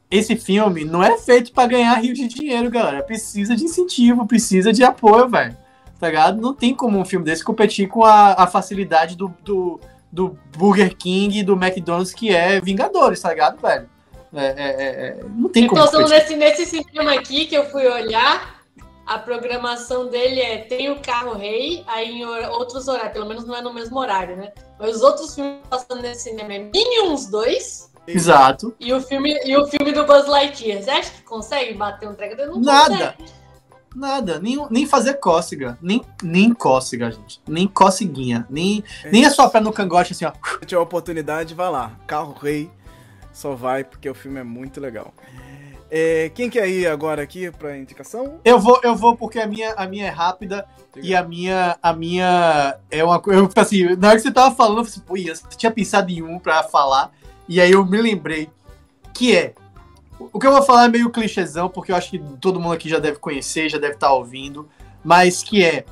Esse 0.09 0.35
filme 0.35 0.83
não 0.83 1.03
é 1.03 1.15
feito 1.19 1.51
pra 1.51 1.67
ganhar 1.67 1.93
rio 1.95 2.13
de 2.13 2.27
dinheiro, 2.27 2.71
galera. 2.71 3.03
Precisa 3.03 3.55
de 3.55 3.65
incentivo, 3.65 4.25
precisa 4.25 4.73
de 4.73 4.83
apoio, 4.83 5.29
velho. 5.29 5.55
Tá 5.99 6.07
ligado? 6.07 6.41
Não 6.41 6.55
tem 6.55 6.73
como 6.73 6.97
um 6.97 7.05
filme 7.05 7.23
desse 7.23 7.43
competir 7.43 7.87
com 7.87 8.03
a, 8.03 8.33
a 8.33 8.47
facilidade 8.47 9.15
do, 9.15 9.33
do, 9.43 9.79
do 10.13 10.37
Burger 10.55 10.95
King 10.95 11.39
e 11.39 11.43
do 11.43 11.53
McDonald's, 11.53 12.13
que 12.13 12.33
é 12.33 12.61
Vingadores, 12.61 13.19
tá 13.19 13.29
ligado, 13.29 13.59
velho? 13.59 13.89
É, 14.31 14.45
é, 14.45 14.53
é, 14.53 15.07
é, 15.07 15.19
não 15.35 15.49
tem 15.49 15.67
como 15.67 15.81
Então, 15.81 16.07
nesse, 16.07 16.35
nesse 16.35 16.65
cinema 16.67 17.13
aqui 17.13 17.47
que 17.47 17.55
eu 17.55 17.65
fui 17.65 17.87
olhar, 17.87 18.61
a 19.07 19.17
programação 19.17 20.07
dele 20.07 20.39
é 20.39 20.59
tem 20.59 20.91
o 20.91 20.99
Carro 20.99 21.33
Rei, 21.33 21.83
aí 21.87 22.21
em 22.21 22.25
outros 22.25 22.87
horários, 22.87 23.13
pelo 23.13 23.25
menos 23.25 23.43
não 23.45 23.55
é 23.55 23.61
no 23.61 23.73
mesmo 23.73 23.97
horário, 23.99 24.37
né? 24.37 24.51
Mas 24.79 24.97
os 24.97 25.01
outros 25.01 25.33
filmes 25.33 25.57
passando 25.67 26.03
nesse 26.03 26.29
cinema 26.29 26.53
é 26.53 26.59
Minions 26.59 27.25
2 27.27 27.91
Exato. 28.07 28.75
e 28.79 28.93
o 28.93 29.01
filme, 29.01 29.35
e 29.45 29.57
o 29.57 29.65
filme 29.65 29.91
do 29.91 30.05
Buzz 30.05 30.27
Lightyear. 30.27 30.83
Você 30.83 30.91
acha 30.91 31.11
que 31.11 31.21
consegue 31.23 31.73
bater 31.73 32.07
um 32.07 32.13
treco? 32.13 32.35
Não 32.35 32.59
Nada. 32.59 33.15
consegue. 33.15 33.42
Nada. 33.95 34.39
Nem, 34.39 34.65
nem 34.69 34.85
fazer 34.85 35.15
cócega. 35.15 35.77
Nem, 35.81 36.03
nem 36.21 36.53
cócega, 36.53 37.11
gente. 37.11 37.41
Nem 37.47 37.67
coceguinha. 37.67 38.45
Nem, 38.49 38.83
nem 39.11 39.25
assoprar 39.25 39.61
no 39.61 39.71
cangote 39.71 40.13
assim, 40.13 40.25
ó. 40.25 40.31
Se 40.59 40.65
tiver 40.65 40.81
oportunidade, 40.81 41.53
vai 41.53 41.69
lá. 41.69 41.91
Carro 42.07 42.33
Rei, 42.33 42.69
só 43.31 43.55
vai, 43.55 43.83
porque 43.83 44.09
o 44.09 44.15
filme 44.15 44.39
é 44.39 44.43
muito 44.43 44.79
legal. 44.79 45.13
É, 45.95 46.31
quem 46.33 46.49
quer 46.49 46.67
ir 46.67 46.87
agora 46.87 47.21
aqui 47.21 47.51
pra 47.51 47.77
indicação? 47.77 48.39
Eu 48.43 48.59
vou, 48.59 48.79
eu 48.83 48.95
vou 48.95 49.15
porque 49.15 49.39
a 49.39 49.45
minha, 49.45 49.73
a 49.73 49.85
minha 49.85 50.07
é 50.07 50.09
rápida 50.09 50.65
e 50.95 51.15
a 51.15 51.21
minha, 51.23 51.77
a 51.83 51.93
minha 51.93 52.79
é 52.89 53.03
uma 53.03 53.19
coisa. 53.19 53.47
Assim, 53.55 53.95
na 53.95 54.07
hora 54.07 54.17
que 54.17 54.23
você 54.23 54.31
tava 54.31 54.55
falando, 54.55 54.79
eu 54.79 54.85
falei 54.85 54.97
assim, 54.97 55.01
pô, 55.01 55.15
Ian, 55.15 55.35
você 55.35 55.55
tinha 55.55 55.71
pensado 55.71 56.11
em 56.11 56.23
um 56.23 56.39
pra 56.39 56.63
falar, 56.63 57.11
e 57.47 57.61
aí 57.61 57.71
eu 57.71 57.85
me 57.85 58.01
lembrei 58.01 58.49
que 59.13 59.35
é. 59.35 59.53
O 60.31 60.39
que 60.39 60.47
eu 60.47 60.51
vou 60.51 60.61
falar 60.63 60.85
é 60.85 60.87
meio 60.87 61.09
clichêzão, 61.09 61.67
porque 61.69 61.91
eu 61.91 61.95
acho 61.95 62.11
que 62.11 62.19
todo 62.39 62.59
mundo 62.59 62.73
aqui 62.73 62.87
já 62.87 62.99
deve 62.99 63.17
conhecer, 63.17 63.69
já 63.69 63.77
deve 63.77 63.95
estar 63.95 64.13
ouvindo, 64.13 64.67
mas 65.03 65.43
que 65.43 65.63
é. 65.63 65.85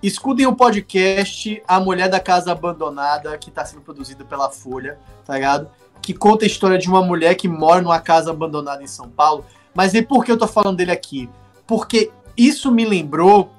Escutem 0.00 0.46
o 0.46 0.54
podcast 0.54 1.60
A 1.66 1.80
Mulher 1.80 2.08
da 2.08 2.20
Casa 2.20 2.52
Abandonada, 2.52 3.36
que 3.36 3.48
está 3.48 3.64
sendo 3.64 3.82
produzido 3.82 4.24
pela 4.24 4.48
Folha, 4.48 4.96
tá 5.24 5.34
ligado? 5.34 5.68
Que 6.00 6.14
conta 6.14 6.44
a 6.44 6.46
história 6.46 6.78
de 6.78 6.88
uma 6.88 7.02
mulher 7.02 7.34
que 7.34 7.48
mora 7.48 7.82
numa 7.82 7.98
casa 7.98 8.30
abandonada 8.30 8.80
em 8.80 8.86
São 8.86 9.08
Paulo. 9.08 9.44
Mas 9.74 9.94
e 9.94 10.02
por 10.02 10.24
que 10.24 10.30
eu 10.30 10.38
tô 10.38 10.46
falando 10.46 10.76
dele 10.76 10.92
aqui? 10.92 11.28
Porque 11.66 12.12
isso 12.36 12.70
me 12.70 12.84
lembrou 12.84 13.50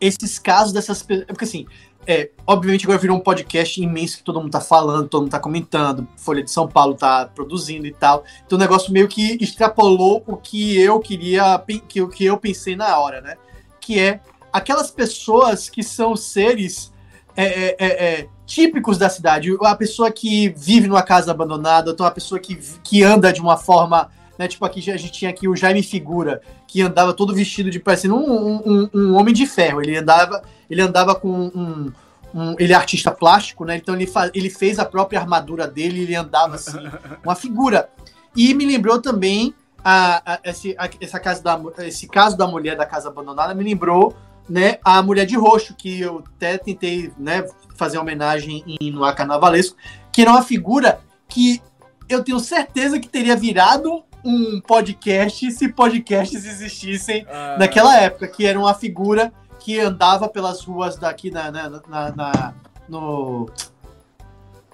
esses 0.00 0.38
casos 0.38 0.72
dessas 0.72 1.02
pessoas. 1.02 1.26
Porque 1.26 1.44
assim, 1.44 1.66
é, 2.06 2.30
obviamente 2.46 2.84
agora 2.84 2.98
virou 2.98 3.16
um 3.16 3.20
podcast 3.20 3.80
imenso 3.80 4.18
que 4.18 4.24
todo 4.24 4.40
mundo 4.40 4.50
tá 4.50 4.60
falando, 4.60 5.08
todo 5.08 5.22
mundo 5.22 5.30
tá 5.30 5.38
comentando, 5.38 6.06
Folha 6.16 6.42
de 6.42 6.50
São 6.50 6.66
Paulo 6.66 6.94
tá 6.94 7.26
produzindo 7.26 7.86
e 7.86 7.92
tal. 7.92 8.24
Então 8.44 8.56
o 8.56 8.60
negócio 8.60 8.92
meio 8.92 9.08
que 9.08 9.36
extrapolou 9.40 10.22
o 10.26 10.36
que 10.36 10.78
eu 10.80 10.98
queria, 11.00 11.62
que, 11.88 12.02
o 12.02 12.08
que 12.08 12.24
eu 12.24 12.36
pensei 12.38 12.74
na 12.74 12.98
hora, 12.98 13.20
né? 13.20 13.36
Que 13.80 14.00
é 14.00 14.20
aquelas 14.52 14.90
pessoas 14.90 15.70
que 15.70 15.82
são 15.82 16.16
seres 16.16 16.92
é, 17.36 17.44
é, 17.44 17.76
é, 17.78 17.86
é, 17.86 18.28
típicos 18.44 18.98
da 18.98 19.08
cidade. 19.08 19.56
A 19.62 19.76
pessoa 19.76 20.10
que 20.10 20.48
vive 20.50 20.88
numa 20.88 21.02
casa 21.02 21.30
abandonada, 21.30 21.92
então 21.92 22.04
a 22.04 22.10
pessoa 22.10 22.40
que, 22.40 22.56
que 22.82 23.02
anda 23.02 23.32
de 23.32 23.40
uma 23.40 23.56
forma. 23.56 24.10
Né, 24.42 24.48
tipo, 24.48 24.64
aqui 24.64 24.90
a 24.90 24.96
gente 24.96 25.12
tinha 25.12 25.30
aqui 25.30 25.46
o 25.46 25.54
Jaime 25.54 25.84
Figura, 25.84 26.40
que 26.66 26.82
andava 26.82 27.12
todo 27.12 27.32
vestido 27.32 27.70
de 27.70 27.78
parecendo 27.78 28.16
um, 28.16 28.56
um, 28.66 28.90
um 28.92 29.14
homem 29.14 29.32
de 29.32 29.46
ferro. 29.46 29.80
Ele 29.80 29.96
andava, 29.96 30.42
ele 30.68 30.82
andava 30.82 31.14
com 31.14 31.28
um. 31.28 31.92
um- 32.34 32.56
ele 32.58 32.72
é 32.72 32.74
artista 32.74 33.12
plástico, 33.12 33.64
né? 33.64 33.76
Então 33.76 33.94
ele, 33.94 34.10
ele 34.34 34.50
fez 34.50 34.80
a 34.80 34.84
própria 34.84 35.20
armadura 35.20 35.68
dele, 35.68 36.00
ele 36.02 36.16
andava 36.16 36.56
assim, 36.56 36.76
uma 37.24 37.36
figura. 37.36 37.88
E 38.34 38.52
me 38.52 38.66
lembrou 38.66 39.00
também 39.00 39.54
a, 39.84 40.32
a- 40.34 40.40
esse, 40.42 40.74
a- 40.76 40.90
essa 41.00 41.20
casa 41.20 41.40
da, 41.40 41.60
esse 41.86 42.08
caso 42.08 42.36
da 42.36 42.44
mulher 42.48 42.76
da 42.76 42.84
casa 42.84 43.08
abandonada, 43.10 43.54
me 43.54 43.62
lembrou 43.62 44.16
né, 44.48 44.78
a 44.84 45.00
mulher 45.02 45.24
de 45.24 45.36
roxo, 45.36 45.72
que 45.72 46.00
eu 46.00 46.24
até 46.34 46.58
tentei 46.58 47.12
né, 47.16 47.46
fazer 47.76 47.96
homenagem 47.98 48.64
em, 48.80 48.90
no 48.90 49.04
ar 49.04 49.14
carnavalesco, 49.14 49.76
que 50.10 50.20
era 50.22 50.32
uma 50.32 50.42
figura 50.42 50.98
que 51.28 51.62
eu 52.08 52.24
tenho 52.24 52.40
certeza 52.40 52.98
que 52.98 53.08
teria 53.08 53.36
virado 53.36 54.02
um 54.24 54.60
podcast 54.60 55.50
se 55.52 55.68
podcasts 55.68 56.44
existissem 56.44 57.26
Ah, 57.28 57.56
naquela 57.58 57.96
época, 57.96 58.28
que 58.28 58.46
era 58.46 58.58
uma 58.58 58.74
figura 58.74 59.32
que 59.60 59.78
andava 59.78 60.28
pelas 60.28 60.62
ruas 60.64 60.96
daqui 60.96 61.30
na, 61.30 61.50
na, 61.50 61.68
na- 61.70 62.12
na- 62.16 62.54
no. 62.88 63.48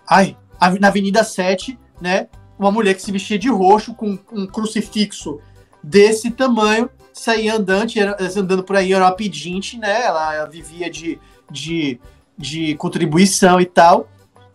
Ai, 0.06 0.36
na 0.80 0.88
Avenida 0.88 1.22
7, 1.22 1.78
né? 2.00 2.28
Uma 2.58 2.70
mulher 2.72 2.94
que 2.94 3.02
se 3.02 3.12
vestia 3.12 3.38
de 3.38 3.48
roxo 3.48 3.94
com 3.94 4.18
um 4.32 4.46
crucifixo 4.46 5.40
desse 5.82 6.30
tamanho, 6.30 6.90
saía 7.12 7.54
andante, 7.54 8.00
era, 8.00 8.16
andando 8.36 8.64
por 8.64 8.76
aí, 8.76 8.92
era 8.92 9.04
uma 9.04 9.12
pedinte, 9.12 9.78
né? 9.78 10.02
Ela, 10.04 10.34
ela 10.34 10.48
vivia 10.48 10.90
de, 10.90 11.18
de, 11.50 12.00
de 12.36 12.74
contribuição 12.76 13.60
e 13.60 13.66
tal. 13.66 14.08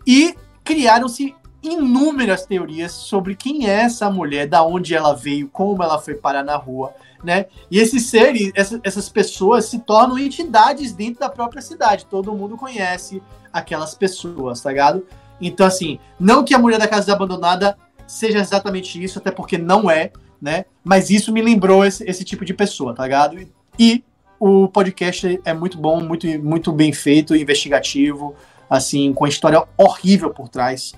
E 0.05 0.35
criaram-se 0.63 1.33
inúmeras 1.63 2.45
teorias 2.45 2.91
sobre 2.91 3.35
quem 3.35 3.67
é 3.69 3.81
essa 3.81 4.09
mulher, 4.09 4.47
da 4.47 4.63
onde 4.63 4.93
ela 4.93 5.13
veio, 5.15 5.47
como 5.49 5.81
ela 5.81 5.99
foi 5.99 6.13
parar 6.15 6.43
na 6.43 6.55
rua, 6.57 6.93
né? 7.23 7.45
E 7.71 7.79
esses 7.79 8.07
seres, 8.07 8.51
essa- 8.53 8.79
essas 8.83 9.07
pessoas 9.09 9.65
se 9.65 9.79
tornam 9.79 10.19
entidades 10.19 10.91
dentro 10.91 11.21
da 11.21 11.29
própria 11.29 11.61
cidade. 11.61 12.05
Todo 12.05 12.33
mundo 12.33 12.57
conhece 12.57 13.23
aquelas 13.51 13.95
pessoas, 13.95 14.61
tá 14.61 14.69
ligado? 14.69 15.05
Então, 15.39 15.65
assim, 15.65 15.99
não 16.19 16.43
que 16.43 16.53
a 16.53 16.59
mulher 16.59 16.79
da 16.79 16.87
casa 16.87 17.13
abandonada 17.13 17.77
seja 18.05 18.39
exatamente 18.39 19.01
isso, 19.01 19.19
até 19.19 19.31
porque 19.31 19.57
não 19.57 19.89
é, 19.89 20.11
né? 20.41 20.65
Mas 20.83 21.09
isso 21.09 21.31
me 21.31 21.41
lembrou 21.41 21.85
esse, 21.85 22.03
esse 22.03 22.23
tipo 22.25 22.43
de 22.43 22.53
pessoa, 22.53 22.93
tá 22.93 23.03
ligado? 23.03 23.39
E, 23.39 23.47
e 23.79 24.03
o 24.39 24.67
podcast 24.67 25.39
é 25.45 25.53
muito 25.53 25.77
bom, 25.77 26.01
muito, 26.01 26.27
muito 26.43 26.71
bem 26.73 26.91
feito, 26.91 27.33
investigativo, 27.35 28.35
assim, 28.69 29.13
com 29.13 29.23
a 29.25 29.29
história 29.29 29.63
horrível 29.77 30.31
por 30.31 30.49
trás. 30.49 30.93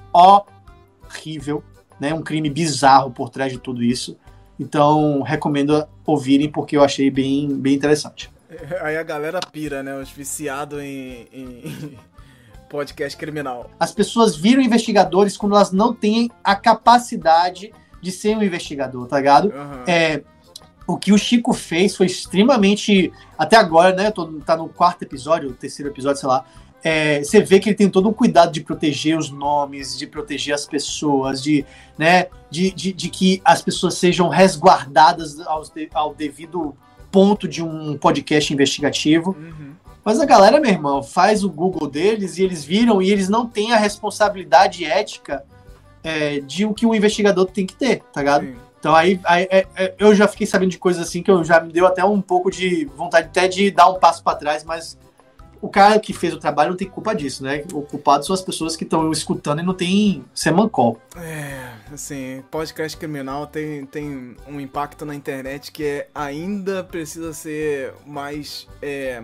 Horrível, 1.15 1.63
né? 1.99 2.13
Um 2.13 2.21
crime 2.21 2.49
bizarro 2.49 3.11
por 3.11 3.29
trás 3.29 3.51
de 3.51 3.59
tudo 3.59 3.83
isso. 3.83 4.17
Então, 4.59 5.21
recomendo 5.21 5.85
ouvirem 6.05 6.49
porque 6.49 6.77
eu 6.77 6.83
achei 6.83 7.09
bem, 7.09 7.55
bem 7.55 7.73
interessante. 7.73 8.29
Aí 8.81 8.95
a 8.95 9.03
galera 9.03 9.39
pira, 9.39 9.83
né? 9.83 9.95
Os 9.95 10.09
viciados 10.09 10.79
em, 10.81 11.27
em 11.33 11.97
podcast 12.69 13.17
criminal. 13.17 13.69
As 13.79 13.91
pessoas 13.91 14.35
viram 14.35 14.61
investigadores 14.61 15.37
quando 15.37 15.55
elas 15.55 15.71
não 15.71 15.93
têm 15.93 16.29
a 16.43 16.55
capacidade 16.55 17.71
de 18.01 18.11
ser 18.11 18.37
um 18.37 18.43
investigador, 18.43 19.07
tá 19.07 19.17
ligado? 19.17 19.45
Uhum. 19.45 19.83
É, 19.87 20.21
o 20.87 20.97
que 20.97 21.11
o 21.11 21.17
Chico 21.17 21.53
fez 21.53 21.95
foi 21.95 22.05
extremamente. 22.05 23.11
Até 23.37 23.57
agora, 23.57 23.93
né? 23.95 24.11
Tô, 24.11 24.27
tá 24.41 24.55
no 24.55 24.69
quarto 24.69 25.01
episódio, 25.03 25.53
terceiro 25.53 25.91
episódio, 25.91 26.19
sei 26.19 26.29
lá. 26.29 26.45
É, 26.87 27.23
você 27.23 27.41
vê 27.41 27.59
que 27.59 27.69
ele 27.69 27.75
tem 27.75 27.89
todo 27.89 28.07
um 28.07 28.13
cuidado 28.13 28.51
de 28.51 28.61
proteger 28.61 29.17
os 29.17 29.31
nomes, 29.31 29.97
de 29.97 30.05
proteger 30.05 30.53
as 30.53 30.67
pessoas, 30.67 31.41
de, 31.41 31.65
né, 31.97 32.27
de, 32.47 32.69
de, 32.69 32.93
de 32.93 33.09
que 33.09 33.41
as 33.43 33.59
pessoas 33.59 33.95
sejam 33.95 34.29
resguardadas 34.29 35.39
aos 35.47 35.73
ao 35.95 36.13
devido 36.13 36.77
ponto 37.11 37.47
de 37.47 37.63
um 37.63 37.97
podcast 37.97 38.53
investigativo. 38.53 39.31
Uhum. 39.31 39.73
Mas 40.03 40.19
a 40.19 40.25
galera, 40.25 40.59
meu 40.59 40.69
irmão, 40.69 41.01
faz 41.01 41.43
o 41.43 41.49
Google 41.49 41.89
deles 41.89 42.37
e 42.37 42.43
eles 42.43 42.63
viram 42.63 43.01
e 43.01 43.11
eles 43.11 43.29
não 43.29 43.47
têm 43.47 43.73
a 43.73 43.77
responsabilidade 43.77 44.85
ética 44.85 45.43
é, 46.03 46.39
de 46.39 46.67
o 46.67 46.73
que 46.75 46.85
um 46.85 46.93
investigador 46.93 47.47
tem 47.47 47.65
que 47.65 47.75
ter, 47.75 48.03
tá 48.13 48.21
ligado? 48.21 48.45
Sim. 48.45 48.55
Então 48.79 48.93
aí, 48.93 49.19
aí 49.23 49.47
é, 49.49 49.65
é, 49.75 49.95
eu 49.97 50.13
já 50.13 50.27
fiquei 50.27 50.45
sabendo 50.45 50.69
de 50.69 50.77
coisas 50.77 51.01
assim 51.01 51.23
que 51.23 51.31
eu 51.31 51.43
já 51.43 51.59
me 51.59 51.73
deu 51.73 51.87
até 51.87 52.05
um 52.05 52.21
pouco 52.21 52.51
de 52.51 52.85
vontade 52.95 53.25
até 53.25 53.47
de 53.47 53.71
dar 53.71 53.89
um 53.89 53.97
passo 53.97 54.23
para 54.23 54.37
trás, 54.37 54.63
mas 54.63 54.95
o 55.65 55.69
cara 55.69 55.99
que 55.99 56.13
fez 56.13 56.31
o 56.31 56.37
trabalho 56.37 56.69
não 56.69 56.77
tem 56.77 56.87
culpa 56.87 57.15
disso, 57.15 57.43
né? 57.43 57.63
O 57.73 57.81
culpado 57.81 58.23
são 58.23 58.35
as 58.35 58.41
pessoas 58.41 58.75
que 58.75 58.83
estão 58.83 59.11
escutando 59.11 59.61
e 59.61 59.63
não 59.63 59.73
tem 59.73 60.23
semancol. 60.31 60.99
É, 61.17 61.71
assim, 61.91 62.43
podcast 62.51 62.95
criminal 62.95 63.47
tem, 63.47 63.83
tem 63.87 64.35
um 64.47 64.59
impacto 64.59 65.05
na 65.05 65.15
internet 65.15 65.71
que 65.71 65.83
é, 65.83 66.07
ainda 66.13 66.83
precisa 66.83 67.33
ser 67.33 67.95
mais. 68.05 68.67
É, 68.79 69.23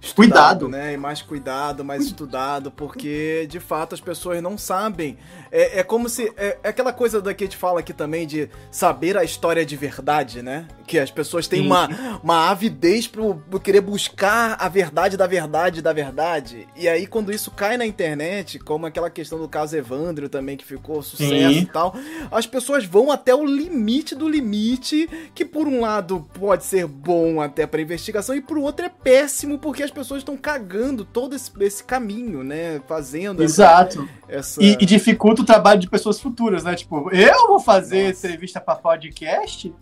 estudado, 0.00 0.66
Cuidado. 0.66 0.68
né? 0.68 0.94
E 0.94 0.96
mais 0.96 1.22
cuidado, 1.22 1.84
mais 1.84 2.04
estudado, 2.04 2.70
porque 2.70 3.46
de 3.48 3.58
fato 3.58 3.94
as 3.94 4.00
pessoas 4.00 4.40
não 4.42 4.56
sabem. 4.56 5.18
É, 5.50 5.80
é 5.80 5.82
como 5.82 6.08
se. 6.08 6.32
É, 6.36 6.58
é 6.62 6.68
aquela 6.68 6.92
coisa 6.92 7.20
da 7.20 7.34
que 7.34 7.44
a 7.44 7.46
gente 7.46 7.56
fala 7.56 7.80
aqui 7.80 7.92
também 7.92 8.26
de 8.26 8.48
saber 8.70 9.16
a 9.16 9.24
história 9.24 9.64
de 9.66 9.76
verdade, 9.76 10.42
né? 10.42 10.68
Que 10.86 10.98
as 10.98 11.10
pessoas 11.10 11.48
têm 11.48 11.62
Sim. 11.62 11.66
uma, 11.66 11.88
uma 12.22 12.50
avidez 12.50 13.08
pro, 13.08 13.36
pro 13.36 13.58
querer 13.58 13.80
buscar 13.80 14.56
a 14.60 14.68
verdade 14.68 15.16
da 15.16 15.26
verdade 15.26 15.82
da 15.82 15.92
verdade. 15.92 16.68
E 16.76 16.88
aí, 16.88 17.06
quando 17.06 17.32
isso 17.32 17.50
cai 17.50 17.76
na 17.76 17.86
internet, 17.86 18.58
como 18.58 18.86
aquela 18.86 19.10
questão 19.10 19.38
do 19.38 19.48
caso 19.48 19.76
Evandro 19.76 20.28
também, 20.28 20.56
que 20.56 20.64
ficou 20.64 21.02
sucesso 21.02 21.28
Sim. 21.28 21.60
e 21.60 21.66
tal, 21.66 21.94
as 22.30 22.46
pessoas 22.46 22.84
vão 22.84 23.10
até 23.10 23.34
o 23.34 23.44
limite 23.44 24.14
do 24.14 24.28
limite, 24.28 25.08
que 25.34 25.44
por 25.44 25.66
um 25.66 25.80
lado 25.80 26.28
pode 26.38 26.64
ser 26.64 26.86
bom 26.86 27.40
até 27.40 27.66
pra 27.66 27.80
investigação, 27.80 28.34
e 28.34 28.40
por 28.40 28.58
outro 28.58 28.86
é 28.86 28.88
péssimo, 28.88 29.58
porque 29.58 29.87
as 29.88 29.94
pessoas 29.94 30.20
estão 30.20 30.36
cagando 30.36 31.04
todo 31.04 31.34
esse, 31.34 31.50
esse 31.60 31.82
caminho, 31.82 32.44
né? 32.44 32.80
Fazendo 32.86 33.42
Exato. 33.42 34.08
essa. 34.28 34.62
E, 34.62 34.76
e 34.80 34.86
dificulta 34.86 35.42
o 35.42 35.44
trabalho 35.44 35.80
de 35.80 35.88
pessoas 35.88 36.20
futuras, 36.20 36.64
né? 36.64 36.74
Tipo, 36.74 37.10
eu 37.10 37.48
vou 37.48 37.58
fazer 37.60 38.08
Nossa. 38.08 38.26
entrevista 38.26 38.60
para 38.60 38.76
podcast? 38.76 39.74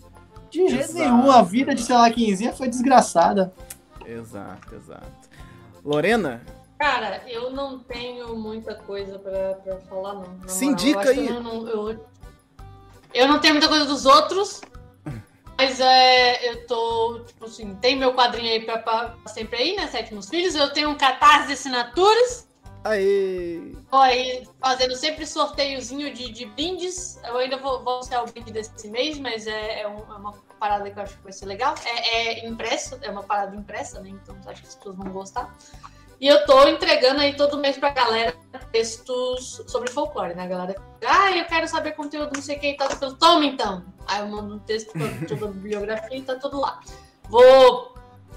De 0.51 0.69
jeito 0.69 0.91
Exato. 0.91 0.99
nenhum. 0.99 1.31
A 1.31 1.43
vida 1.43 1.75
de, 1.75 1.83
sei 1.83 1.95
lá, 1.95 2.11
quinzinha 2.11 2.53
foi 2.53 2.69
desgraçada. 2.69 3.53
Exato, 4.07 4.75
exato. 4.75 5.27
Lorena, 5.85 6.43
Cara, 6.79 7.23
eu 7.27 7.51
não 7.51 7.79
tenho 7.79 8.37
muita 8.37 8.75
coisa 8.75 9.19
pra, 9.19 9.55
pra 9.55 9.77
falar, 9.89 10.13
não. 10.15 10.27
Na 10.43 10.49
Se 10.49 10.67
moral, 10.67 10.73
indica 10.73 11.09
aí. 11.09 11.27
Eu 11.27 11.41
não, 11.43 11.67
eu, 11.67 12.07
eu 13.15 13.29
não 13.29 13.39
tenho 13.41 13.55
muita 13.55 13.69
coisa 13.69 13.87
dos 13.87 14.05
outros, 14.05 14.61
mas 15.59 15.81
é, 15.81 16.51
eu 16.51 16.67
tô, 16.67 17.21
tipo 17.27 17.45
assim, 17.47 17.75
tem 17.77 17.97
meu 17.97 18.15
quadrinho 18.15 18.51
aí 18.53 18.61
pra, 18.65 18.79
pra 18.79 19.17
sempre 19.27 19.57
aí, 19.59 19.77
né? 19.77 19.87
Sétimos 19.89 20.29
Filhos. 20.29 20.55
Eu 20.55 20.73
tenho 20.73 20.91
um 20.91 20.95
catarse 20.97 21.47
de 21.49 21.53
assinaturas. 21.55 22.49
aê! 22.85 23.73
Tô 23.91 23.97
aí 23.97 24.47
fazendo 24.61 24.95
sempre 24.97 25.27
sorteiozinho 25.27 26.13
de, 26.13 26.31
de 26.31 26.45
brindes. 26.47 27.19
Eu 27.25 27.39
ainda 27.39 27.57
vou, 27.57 27.83
vou 27.83 27.95
anunciar 27.95 28.23
o 28.23 28.31
brinde 28.31 28.53
desse 28.53 28.89
mês, 28.89 29.19
mas 29.19 29.47
é, 29.47 29.81
é, 29.83 29.89
um- 29.89 30.13
é 30.13 30.17
uma 30.17 30.33
parada 30.61 30.91
que 30.91 30.99
eu 30.99 31.03
acho 31.03 31.17
que 31.17 31.23
vai 31.25 31.33
ser 31.33 31.47
legal. 31.47 31.75
É, 31.85 32.41
é 32.43 32.47
impresso, 32.47 32.99
é 33.03 33.11
uma 33.11 33.23
parada 33.23 33.57
impressa, 33.57 34.01
né? 34.01 34.11
Então 34.11 34.37
acho 34.47 34.61
que 34.63 34.69
as 34.69 34.75
pessoas 34.75 34.97
vão 34.97 35.11
gostar. 35.11 35.55
E 36.21 36.27
eu 36.27 36.47
tô 36.47 36.67
entregando 36.67 37.21
aí 37.21 37.37
todo 37.37 37.59
mês 37.59 37.77
pra 37.77 37.91
galera 37.91 38.35
textos 38.73 39.63
sobre 39.67 39.91
folclore, 39.91 40.35
né? 40.35 40.45
A 40.45 40.47
galera 40.47 40.73
fica, 40.73 41.13
ah, 41.13 41.37
eu 41.37 41.45
quero 41.47 41.69
saber 41.69 41.93
conteúdo, 41.93 42.33
não 42.35 42.43
sei 42.43 42.57
o 42.57 42.61
que 42.61 42.71
e 42.71 42.77
tal. 42.77 42.91
Eu 42.91 42.97
falo, 42.97 43.17
Toma 43.17 43.45
então! 43.45 43.85
Aí 44.07 44.21
eu 44.21 44.29
mando 44.29 44.57
um 44.57 44.59
texto 44.61 44.93
toda 45.29 45.47
a 45.47 45.49
bibliografia 45.49 46.19
e 46.19 46.23
tá 46.23 46.37
tudo 46.37 46.61
lá. 46.61 46.81
Vou. 47.29 47.95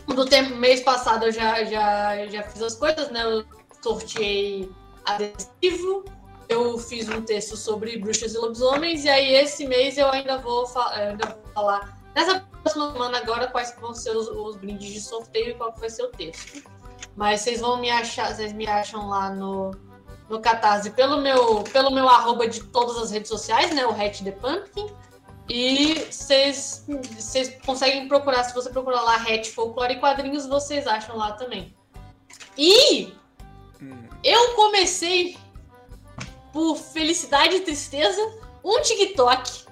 Do 0.08 0.26
tempo, 0.26 0.56
mês 0.56 0.82
passado 0.82 1.26
eu 1.26 1.32
já, 1.32 1.64
já, 1.66 2.26
já 2.28 2.44
fiz 2.44 2.62
as 2.62 2.76
coisas, 2.76 3.12
né? 3.12 3.24
Eu 3.24 3.46
sorteei 3.82 4.70
adesivo, 5.06 6.04
eu 6.48 6.78
fiz 6.80 7.08
um 7.10 7.22
texto 7.22 7.56
sobre 7.56 7.98
bruxas 7.98 8.34
e 8.34 8.38
lobisomens, 8.38 9.06
e 9.06 9.10
aí 9.10 9.36
esse 9.36 9.68
mês 9.68 9.98
eu 9.98 10.10
ainda 10.10 10.38
vou, 10.38 10.66
ainda 10.94 11.28
vou 11.28 11.54
falar 11.54 12.00
nessa 12.16 12.40
próxima 12.40 12.92
semana 12.92 13.18
agora 13.20 13.48
quais 13.48 13.76
vão 13.80 13.94
ser 13.94 14.16
os, 14.16 14.28
os 14.28 14.56
brindes 14.56 14.92
de 14.92 15.00
sorteio 15.00 15.52
e 15.52 15.54
qual 15.54 15.74
vai 15.78 15.90
ser 15.90 16.04
o 16.04 16.10
texto. 16.10 16.64
Mas 17.16 17.42
vocês 17.42 17.60
vão 17.60 17.78
me 17.78 17.90
achar, 17.90 18.34
vocês 18.34 18.54
me 18.54 18.68
acham 18.68 19.08
lá 19.08 19.30
no, 19.30 19.72
no 20.30 20.40
Catarse 20.40 20.92
pelo 20.92 21.18
meu, 21.22 21.64
pelo 21.64 21.92
meu 21.92 22.08
arroba 22.08 22.48
de 22.48 22.64
todas 22.64 22.98
as 22.98 23.12
redes 23.12 23.30
sociais, 23.30 23.74
né? 23.74 23.86
O 23.86 23.92
Hat 23.92 24.24
The 24.24 24.32
Pumpkin. 24.32 24.88
E 25.50 25.96
vocês, 26.12 26.86
conseguem 27.66 28.08
procurar, 28.08 28.44
se 28.44 28.54
você 28.54 28.70
procurar 28.70 29.02
lá 29.02 29.16
Hat 29.16 29.50
Folclore 29.52 29.94
e 29.94 30.00
Quadrinhos, 30.00 30.46
vocês 30.46 30.86
acham 30.86 31.18
lá 31.18 31.32
também. 31.32 31.76
E 32.56 33.14
Hum. 33.82 34.08
eu 34.24 34.56
comecei, 34.56 35.38
por 36.54 36.76
felicidade 36.76 37.56
e 37.56 37.62
tristeza, 37.62 38.22
um 38.64 38.82
TikTok. 38.82 39.66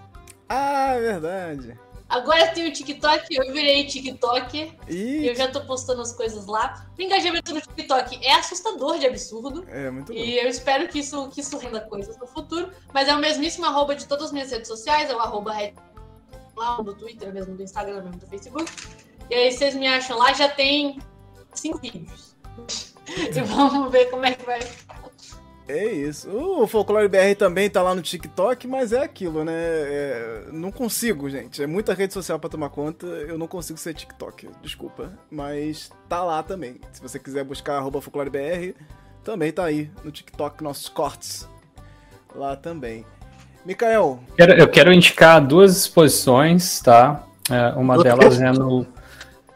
Ah, 0.50 0.94
é 0.94 1.00
verdade. 1.00 1.80
Agora 2.10 2.46
eu 2.46 2.54
tenho 2.54 2.72
TikTok, 2.72 3.36
eu 3.36 3.52
virei 3.52 3.86
TikToker 3.86 4.74
e 4.88 5.28
eu 5.28 5.36
já 5.36 5.50
tô 5.50 5.62
postando 5.62 6.02
as 6.02 6.14
coisas 6.14 6.46
lá. 6.46 6.88
O 6.98 7.02
engajamento 7.02 7.54
no 7.54 7.60
TikTok 7.60 8.26
é 8.26 8.34
assustador 8.34 8.98
de 8.98 9.06
absurdo. 9.06 9.66
é 9.70 9.92
muito 9.92 10.14
bom. 10.14 10.18
E 10.18 10.40
eu 10.40 10.48
espero 10.48 10.88
que 10.88 11.00
isso, 11.00 11.28
que 11.30 11.42
isso 11.42 11.58
renda 11.58 11.82
coisas 11.82 12.18
no 12.18 12.26
futuro. 12.26 12.72
Mas 12.94 13.10
é 13.10 13.16
o 13.16 13.20
mesmíssimo 13.20 13.66
arroba 13.66 13.94
de 13.96 14.08
todas 14.08 14.26
as 14.26 14.32
minhas 14.32 14.52
redes 14.52 14.68
sociais, 14.68 15.10
é 15.10 15.16
o 15.16 15.20
arroba 15.20 15.54
lá 16.56 16.82
do 16.82 16.96
Twitter 16.96 17.34
mesmo, 17.34 17.56
do 17.56 17.64
Instagram 17.64 18.04
mesmo, 18.04 18.18
do 18.18 18.28
Facebook. 18.28 18.72
E 19.30 19.36
aí 19.36 19.52
vocês 19.52 19.76
me 19.76 19.88
acham 19.88 20.18
lá, 20.18 20.32
já 20.34 20.48
tem 20.48 21.00
cinco 21.54 21.78
vídeos. 21.78 22.36
e 23.08 23.40
vamos 23.44 23.92
ver 23.92 24.10
como 24.10 24.26
é 24.26 24.34
que 24.34 24.46
vai. 24.46 24.60
É 25.68 25.86
isso. 25.86 26.30
O 26.30 26.66
Folclore 26.66 27.10
BR 27.10 27.36
também 27.38 27.70
tá 27.70 27.82
lá 27.82 27.94
no 27.94 28.02
TikTok, 28.02 28.66
mas 28.68 28.94
é 28.94 29.04
aquilo, 29.04 29.44
né? 29.44 29.54
É, 29.54 30.44
não 30.54 30.72
consigo, 30.72 31.30
gente. 31.30 31.62
É 31.62 31.68
muita 31.68 31.94
rede 31.94 32.14
social 32.14 32.40
pra 32.40 32.50
tomar 32.50 32.70
conta. 32.70 33.06
Eu 33.06 33.38
não 33.38 33.48
consigo 33.48 33.78
ser 33.78 33.94
TikTok, 33.94 34.48
desculpa. 34.62 35.12
Mas 35.30 35.92
tá 36.08 36.24
lá 36.24 36.42
também. 36.42 36.80
Se 36.94 37.02
você 37.02 37.20
quiser 37.20 37.44
buscar 37.44 37.78
arroba 37.78 38.02
Folclore 38.02 38.30
BR, 38.30 38.74
também 39.26 39.52
tá 39.52 39.66
aí 39.66 39.92
no 40.06 40.12
TikTok, 40.12 40.64
nossos 40.64 40.88
cortes. 40.88 41.48
Lá 42.34 42.56
também. 42.56 43.06
Mikael, 43.66 44.20
Quero- 44.38 44.54
eu 44.54 44.68
quero 44.70 44.94
indicar 44.94 45.46
duas 45.46 45.76
exposições, 45.76 46.80
tá? 46.80 47.26
É, 47.50 47.74
uma 47.78 48.02
delas 48.02 48.40
é 48.40 48.52
no 48.52 48.88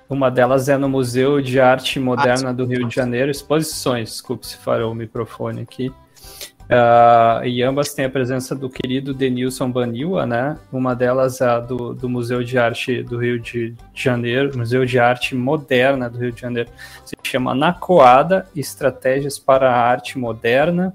uma 0.09 0.29
delas 0.29 0.67
é 0.67 0.75
no 0.75 0.89
Museu 0.89 1.39
de 1.41 1.57
Arte 1.61 1.97
Moderna 1.97 2.53
do 2.53 2.65
Rio 2.65 2.85
de 2.85 2.93
Janeiro, 2.93 3.31
exposições, 3.31 4.09
desculpe 4.09 4.45
se 4.45 4.57
farou 4.57 4.91
o 4.91 4.95
microfone 4.95 5.61
aqui. 5.61 5.89
Ah, 6.73 7.41
e 7.43 7.61
ambas 7.61 7.93
têm 7.93 8.05
a 8.05 8.09
presença 8.09 8.55
do 8.55 8.69
querido 8.69 9.13
Denilson 9.13 9.69
Baniwa, 9.69 10.25
né? 10.25 10.57
Uma 10.71 10.95
delas 10.95 11.41
é 11.41 11.59
do, 11.59 11.93
do 11.93 12.07
Museu 12.07 12.41
de 12.41 12.57
Arte 12.57 13.03
do 13.03 13.17
Rio 13.17 13.41
de 13.41 13.75
Janeiro, 13.93 14.57
Museu 14.57 14.85
de 14.85 14.97
Arte 14.97 15.35
Moderna 15.35 16.09
do 16.09 16.17
Rio 16.17 16.31
de 16.31 16.39
Janeiro. 16.39 16.69
Se 17.03 17.13
chama 17.23 17.53
Nacoada 17.53 18.47
Estratégias 18.55 19.37
para 19.37 19.69
a 19.69 19.81
Arte 19.81 20.17
Moderna. 20.17 20.93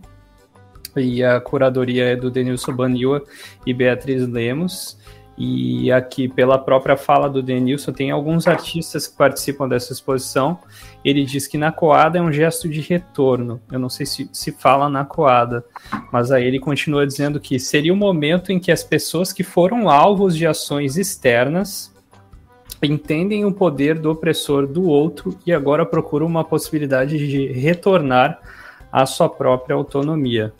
E 0.97 1.23
a 1.23 1.39
curadoria 1.43 2.07
é 2.07 2.17
do 2.17 2.31
Denilson 2.31 2.73
Baniwa 2.73 3.23
e 3.67 3.75
Beatriz 3.75 4.27
Lemos. 4.27 4.99
E 5.37 5.93
aqui, 5.93 6.27
pela 6.27 6.57
própria 6.57 6.97
fala 6.97 7.29
do 7.29 7.43
Denilson, 7.43 7.93
tem 7.93 8.11
alguns 8.11 8.47
artistas 8.47 9.07
que 9.07 9.15
participam 9.15 9.69
dessa 9.69 9.93
exposição. 9.93 10.59
Ele 11.07 11.25
diz 11.25 11.47
que 11.47 11.57
na 11.57 11.71
coada 11.71 12.19
é 12.19 12.21
um 12.21 12.33
gesto 12.33 12.69
de 12.69 12.81
retorno. 12.81 13.61
Eu 13.71 13.79
não 13.79 13.89
sei 13.89 14.05
se 14.05 14.29
se 14.33 14.51
fala 14.51 14.89
na 14.89 15.05
coada, 15.05 15.65
mas 16.11 16.33
aí 16.33 16.45
ele 16.45 16.59
continua 16.59 17.07
dizendo 17.07 17.39
que 17.39 17.61
seria 17.61 17.93
o 17.93 17.97
momento 17.97 18.51
em 18.51 18.59
que 18.59 18.73
as 18.73 18.83
pessoas 18.83 19.33
que 19.33 19.45
foram 19.45 19.89
alvos 19.89 20.37
de 20.37 20.45
ações 20.49 20.97
externas 20.97 21.95
entendem 22.83 23.45
o 23.45 23.53
poder 23.53 24.01
do 24.01 24.11
opressor 24.11 24.67
do 24.67 24.89
outro 24.89 25.39
e 25.47 25.53
agora 25.53 25.87
procuram 25.87 26.27
uma 26.27 26.43
possibilidade 26.43 27.17
de 27.17 27.53
retornar 27.53 28.41
à 28.91 29.07
sua 29.07 29.29
própria 29.29 29.77
autonomia. 29.77 30.53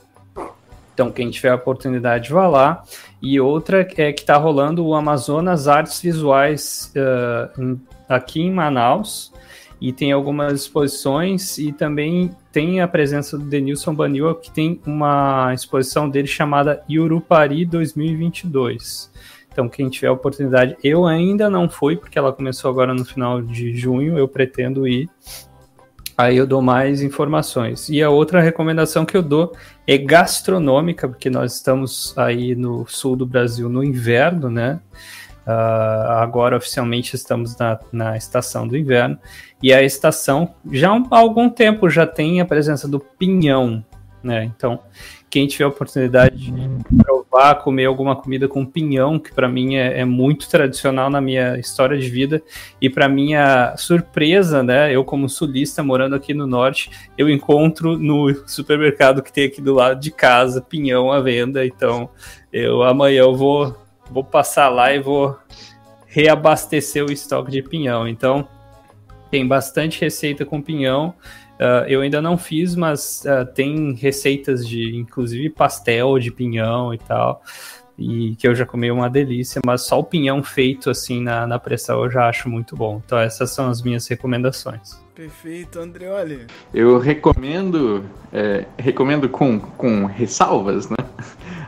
Então, 0.95 1.11
quem 1.11 1.29
tiver 1.29 1.51
a 1.51 1.57
oportunidade, 1.57 2.33
vá 2.33 2.47
lá. 2.47 2.85
E 3.21 3.41
outra 3.41 3.81
é 3.81 4.13
que 4.13 4.21
está 4.21 4.37
rolando 4.37 4.87
o 4.87 4.95
Amazonas 4.95 5.67
Artes 5.67 6.01
Visuais 6.01 6.93
uh, 6.95 7.79
aqui 8.09 8.43
em 8.43 8.53
Manaus. 8.53 9.35
E 9.81 9.93
tem 9.93 10.13
algumas 10.13 10.63
exposições 10.63 11.59
e 11.59 11.71
também 11.73 12.31
tem 12.51 12.81
a 12.81 12.89
presença 12.89 13.37
do 13.37 13.45
Denilson 13.45 13.95
Banil, 13.95 14.35
que 14.35 14.51
tem 14.51 14.81
uma 14.87 15.53
exposição 15.53 16.09
dele 16.09 16.27
chamada 16.27 16.83
Yurupari 16.89 17.67
2022. 17.67 19.11
Então, 19.53 19.69
quem 19.69 19.89
tiver 19.89 20.11
oportunidade, 20.11 20.77
eu 20.85 21.07
ainda 21.07 21.49
não 21.49 21.69
fui, 21.69 21.97
porque 21.97 22.19
ela 22.19 22.33
começou 22.33 22.71
agora 22.71 22.93
no 22.93 23.05
final 23.05 23.41
de 23.41 23.75
junho, 23.75 24.19
eu 24.19 24.29
pretendo 24.29 24.87
ir. 24.87 25.09
Aí 26.19 26.37
eu 26.37 26.47
dou 26.47 26.63
mais 26.63 27.03
informações. 27.03 27.89
E 27.91 28.03
a 28.03 28.09
outra 28.09 28.41
recomendação 28.41 29.05
que 29.05 29.17
eu 29.17 29.23
dou 29.23 29.55
é 29.87 29.99
gastronômica, 29.99 31.07
porque 31.07 31.29
nós 31.29 31.55
estamos 31.55 32.17
aí 32.17 32.55
no 32.55 32.87
sul 32.87 33.17
do 33.17 33.27
Brasil 33.27 33.69
no 33.69 33.85
inverno, 33.85 34.51
né? 34.51 34.81
Uh, 35.47 36.11
agora 36.19 36.57
oficialmente 36.57 37.15
estamos 37.15 37.57
na, 37.57 37.79
na 37.93 38.17
estação 38.17 38.67
do 38.67 38.77
inverno. 38.77 39.19
E 39.63 39.73
a 39.73 39.83
estação 39.83 40.55
já 40.73 40.91
há 40.93 41.19
algum 41.19 41.49
tempo 41.49 41.89
já 41.89 42.07
tem 42.07 42.41
a 42.41 42.45
presença 42.45 42.89
do 42.89 42.99
pinhão, 42.99 43.85
né? 44.23 44.45
Então, 44.45 44.81
quem 45.31 45.47
tiver 45.47 45.65
a 45.65 45.69
oportunidade 45.69 46.37
de 46.37 46.53
provar, 46.97 47.57
comer 47.57 47.85
alguma 47.85 48.17
comida 48.17 48.49
com 48.49 48.65
pinhão, 48.65 49.19
que 49.19 49.35
para 49.35 49.49
mim 49.49 49.77
é, 49.77 50.01
é, 50.01 50.05
muito 50.05 50.49
tradicional 50.49 51.11
na 51.11 51.21
minha 51.21 51.59
história 51.59 51.99
de 51.99 52.09
vida, 52.09 52.43
e 52.81 52.89
para 52.89 53.09
minha 53.09 53.77
surpresa, 53.77 54.63
né, 54.63 54.95
eu 54.95 55.05
como 55.05 55.29
sulista 55.29 55.83
morando 55.83 56.15
aqui 56.15 56.33
no 56.33 56.47
norte, 56.47 56.91
eu 57.19 57.29
encontro 57.29 57.99
no 57.99 58.35
supermercado 58.47 59.23
que 59.23 59.33
tem 59.33 59.45
aqui 59.45 59.61
do 59.61 59.75
lado 59.75 60.01
de 60.01 60.11
casa 60.11 60.61
pinhão 60.61 61.13
à 61.13 61.21
venda, 61.21 61.67
então 61.67 62.09
eu 62.53 62.83
amanhã 62.83 63.21
eu 63.21 63.35
vou, 63.35 63.77
vou 64.11 64.25
passar 64.25 64.69
lá 64.69 64.93
e 64.93 65.01
vou 65.01 65.39
reabastecer 66.07 67.05
o 67.05 67.13
estoque 67.13 67.51
de 67.51 67.63
pinhão. 67.63 68.09
Então, 68.09 68.49
tem 69.31 69.47
bastante 69.47 70.01
receita 70.01 70.45
com 70.45 70.63
pinhão. 70.63 71.15
Uh, 71.57 71.89
eu 71.89 72.01
ainda 72.03 72.21
não 72.21 72.37
fiz, 72.37 72.75
mas 72.75 73.23
uh, 73.25 73.47
tem 73.53 73.95
receitas 73.95 74.67
de, 74.67 74.95
inclusive, 74.97 75.51
pastel 75.51 76.19
de 76.19 76.31
pinhão 76.31 76.93
e 76.93 76.99
tal, 76.99 77.43
e 77.99 78.37
que 78.37 78.47
eu 78.47 78.55
já 78.55 78.67
comi 78.67 78.91
uma 78.91 79.09
delícia, 79.09 79.61
mas 79.65 79.87
só 79.87 79.99
o 79.99 80.05
pinhão 80.05 80.43
feito 80.43 80.91
assim 80.91 81.23
na, 81.23 81.47
na 81.47 81.59
pressão 81.59 82.05
eu 82.05 82.11
já 82.11 82.29
acho 82.29 82.49
muito 82.49 82.77
bom. 82.77 83.01
Então 83.05 83.19
essas 83.19 83.51
são 83.51 83.69
as 83.69 83.83
minhas 83.83 84.07
recomendações. 84.07 85.06
Perfeito, 85.17 85.81
Andreoli. 85.81 86.47
Eu 86.75 86.99
recomendo, 86.99 88.05
é, 88.31 88.67
recomendo 88.77 89.31
com, 89.31 89.59
com 89.59 90.05
ressalvas, 90.05 90.91
né? 90.91 90.97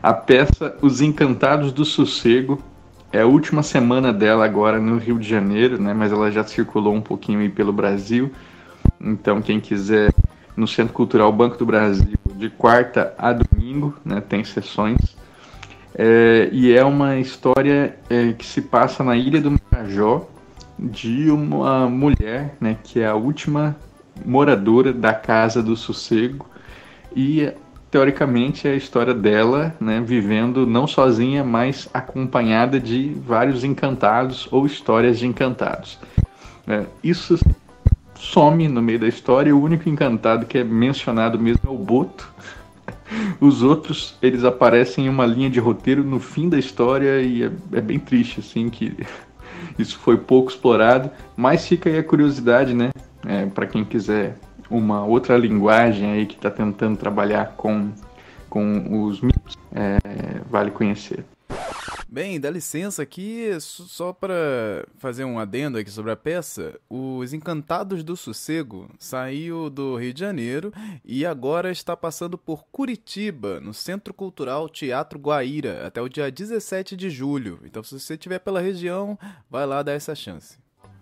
A 0.03 0.13
peça 0.13 0.77
Os 0.83 1.01
Encantados 1.01 1.73
do 1.73 1.83
Sossego. 1.83 2.63
É 3.11 3.23
a 3.23 3.27
última 3.27 3.63
semana 3.63 4.13
dela 4.13 4.45
agora 4.45 4.79
no 4.79 4.99
Rio 4.99 5.19
de 5.19 5.27
Janeiro, 5.27 5.81
né? 5.81 5.95
Mas 5.95 6.13
ela 6.13 6.31
já 6.31 6.45
circulou 6.45 6.95
um 6.95 7.01
pouquinho 7.01 7.41
aí 7.41 7.49
pelo 7.49 7.73
Brasil. 7.73 8.31
Então, 9.01 9.41
quem 9.41 9.59
quiser 9.59 10.13
no 10.55 10.69
Centro 10.69 10.93
Cultural 10.93 11.33
Banco 11.33 11.57
do 11.57 11.65
Brasil, 11.65 12.19
de 12.35 12.51
quarta 12.51 13.15
a 13.17 13.33
domingo, 13.33 13.95
né, 14.05 14.21
tem 14.21 14.45
sessões. 14.45 15.17
É, 15.95 16.51
e 16.53 16.71
é 16.71 16.85
uma 16.85 17.17
história 17.17 17.97
é, 18.11 18.35
que 18.35 18.45
se 18.45 18.61
passa 18.61 19.03
na 19.03 19.17
Ilha 19.17 19.41
do 19.41 19.59
Marajó 19.73 20.29
de 20.79 21.31
uma 21.31 21.89
mulher 21.89 22.55
né, 22.61 22.77
que 22.83 23.01
é 23.01 23.07
a 23.07 23.15
última 23.15 23.77
moradora 24.25 24.93
da 24.93 25.13
Casa 25.13 25.63
do 25.63 25.77
Sossego 25.77 26.47
e 27.15 27.53
teoricamente 27.91 28.69
é 28.69 28.73
a 28.73 28.77
história 28.77 29.15
dela 29.15 29.75
né, 29.81 30.01
vivendo 30.01 30.67
não 30.67 30.87
sozinha, 30.87 31.43
mas 31.43 31.89
acompanhada 31.93 32.79
de 32.79 33.15
vários 33.27 33.65
encantados 33.65 34.47
ou 34.51 34.67
histórias 34.67 35.19
de 35.19 35.27
encantados. 35.27 35.99
É, 36.67 36.85
isso 37.03 37.39
some 38.15 38.69
no 38.69 38.83
meio 38.83 38.99
da 38.99 39.09
história 39.09 39.55
o 39.55 39.63
único 39.63 39.89
encantado 39.89 40.45
que 40.45 40.59
é 40.59 40.65
mencionado 40.65 41.39
mesmo 41.39 41.63
é 41.67 41.71
o 41.71 41.79
Boto. 41.79 42.31
Os 43.41 43.63
outros, 43.63 44.17
eles 44.21 44.45
aparecem 44.45 45.07
em 45.07 45.09
uma 45.09 45.25
linha 45.25 45.49
de 45.49 45.59
roteiro 45.59 46.05
no 46.05 46.21
fim 46.21 46.49
da 46.49 46.59
história 46.59 47.23
e 47.23 47.43
é, 47.43 47.51
é 47.73 47.81
bem 47.81 47.99
triste, 47.99 48.41
assim, 48.41 48.69
que 48.69 48.95
isso 49.79 49.99
foi 49.99 50.17
pouco 50.17 50.51
explorado. 50.51 51.11
Mas 51.37 51.67
fica 51.67 51.89
aí 51.89 51.99
a 51.99 52.05
curiosidade, 52.05 52.75
né? 52.75 52.91
É, 53.27 53.47
para 53.47 53.67
quem 53.67 53.85
quiser 53.85 54.37
uma 54.71 55.05
outra 55.05 55.37
linguagem 55.37 56.13
aí 56.13 56.27
que 56.27 56.35
está 56.35 56.51
tentando 56.51 56.97
trabalhar 56.97 57.55
com, 57.57 57.91
com 58.49 59.05
os 59.05 59.21
mitos, 59.21 59.57
é, 59.75 59.99
vale 60.51 60.71
conhecer. 60.71 61.25
Bem, 62.11 62.41
dá 62.41 62.49
licença 62.49 63.03
aqui, 63.03 63.51
só 63.61 64.15
para 64.15 64.87
fazer 64.97 65.25
um 65.25 65.39
adendo 65.39 65.77
aqui 65.77 65.91
sobre 65.91 66.11
a 66.11 66.17
peça. 66.17 66.81
Os 66.89 67.35
Encantados 67.35 68.03
do 68.03 68.17
Sossego 68.17 68.89
saiu 68.99 69.69
do 69.69 69.95
Rio 69.95 70.15
de 70.15 70.21
Janeiro 70.21 70.73
e 71.05 71.27
agora 71.27 71.71
está 71.71 71.95
passando 71.95 72.39
por 72.39 72.65
Curitiba, 72.73 73.61
no 73.61 73.75
Centro 73.75 74.15
Cultural 74.15 74.71
Teatro 74.71 75.19
Guaíra, 75.19 75.87
até 75.87 76.01
o 76.01 76.09
dia 76.09 76.31
17 76.33 76.97
de 76.97 77.11
julho. 77.11 77.61
Então, 77.63 77.83
se 77.83 78.01
você 78.01 78.15
estiver 78.15 78.39
pela 78.39 78.63
região, 78.63 79.19
vai 79.51 79.67
lá 79.67 79.83
dar 79.83 79.93
essa 79.93 80.15
chance. 80.15 80.57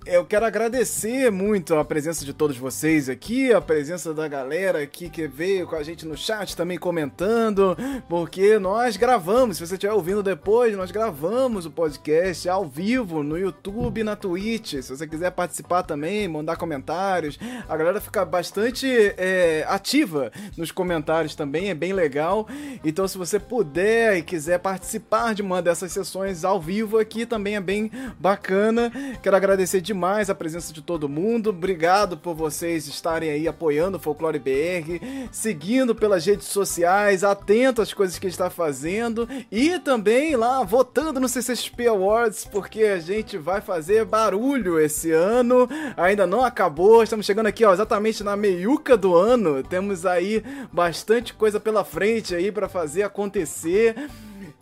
Eu 0.07 0.25
quero 0.25 0.47
agradecer 0.47 1.33
muito 1.33 1.75
a 1.75 1.85
presença 1.85 2.25
de 2.25 2.33
todos 2.33 2.57
vocês 2.57 3.09
aqui, 3.09 3.53
a 3.53 3.61
presença 3.61 4.15
da 4.15 4.29
galera 4.29 4.81
aqui 4.81 5.11
que 5.11 5.27
veio 5.27 5.67
com 5.67 5.75
a 5.75 5.83
gente 5.83 6.07
no 6.07 6.17
chat 6.17 6.57
também 6.57 6.79
comentando, 6.79 7.77
porque 8.09 8.57
nós 8.57 8.97
gravamos, 8.97 9.57
se 9.57 9.67
você 9.67 9.75
estiver 9.75 9.93
ouvindo 9.93 10.23
depois, 10.23 10.77
nós 10.77 10.93
gravamos 10.93 11.67
o 11.67 11.73
podcast 11.73 12.49
ao 12.49 12.65
vivo 12.65 13.25
no 13.25 13.37
YouTube 13.37 14.05
na 14.05 14.15
Twitch. 14.15 14.75
Se 14.75 14.97
você 14.97 15.09
quiser 15.09 15.33
participar 15.33 15.83
também, 15.83 16.29
mandar 16.29 16.55
comentários, 16.57 17.37
a 17.69 17.77
galera 17.77 18.01
fica 18.01 18.25
bastante 18.25 18.87
é, 19.19 19.67
ativa 19.69 20.31
nos 20.57 20.71
comentários 20.71 21.35
também, 21.35 21.71
é 21.71 21.75
bem 21.75 21.93
legal. 21.93 22.47
Então, 22.85 23.09
se 23.09 23.19
você 23.19 23.41
puder 23.41 24.19
e 24.19 24.23
quiser 24.23 24.61
participar 24.61 25.35
de 25.35 25.43
uma 25.43 25.61
dessas 25.61 25.91
sessões 25.91 26.45
ao 26.45 26.61
vivo 26.61 26.97
aqui, 26.97 27.27
também 27.27 27.57
é 27.57 27.61
bem 27.61 27.91
bacana. 28.21 28.93
Quero 29.21 29.35
agradecer 29.35 29.81
demais 29.81 29.96
demais 29.97 30.29
a 30.29 30.35
presença 30.35 30.75
de 30.75 30.83
todo 30.83 31.09
mundo. 31.09 31.49
Obrigado 31.49 32.19
por 32.19 32.35
vocês 32.35 32.87
estarem 32.87 33.31
aí 33.31 33.49
apoiando 33.49 33.97
o 33.97 34.01
Folclore 34.01 34.39
BR, 34.39 35.03
seguindo 35.33 35.95
pelas 35.95 36.27
redes 36.27 36.49
sociais, 36.49 37.25
atento 37.25 37.81
às 37.81 37.95
coisas 37.95 38.19
que 38.19 38.27
está 38.27 38.51
fazendo 38.51 39.27
e 39.51 39.79
também 39.79 40.37
lá 40.37 40.63
votando 40.63 41.19
no 41.19 41.31
CCXP 41.31 41.87
Awards, 41.87 42.45
porque 42.45 42.83
a 42.85 42.99
gente 42.99 43.39
vai 43.39 43.63
fazer 43.63 44.05
barulho 44.05 44.79
esse 44.79 45.11
ano. 45.13 45.67
Ainda 45.97 46.27
não 46.27 46.45
acabou, 46.45 47.03
estamos 47.03 47.25
chegando 47.25 47.47
aqui 47.47 47.65
ó, 47.65 47.73
exatamente 47.73 48.23
na 48.23 48.37
meiuca 48.37 48.99
do 48.99 49.17
ano. 49.17 49.63
Temos 49.63 50.05
aí 50.05 50.45
bastante 50.71 51.33
coisa 51.33 51.59
pela 51.59 51.85
frente 51.85 52.35
aí 52.35 52.53
para 52.53 52.69
fazer 52.69 53.03
acontecer. 53.03 54.11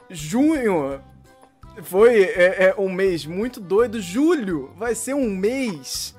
Junho 0.09 1.01
foi 1.83 2.23
é, 2.23 2.67
é, 2.67 2.75
um 2.79 2.89
mês 2.89 3.27
muito 3.27 3.61
doido. 3.61 4.01
Julho 4.01 4.73
vai 4.77 4.95
ser 4.95 5.15
um 5.15 5.29
mês 5.29 6.15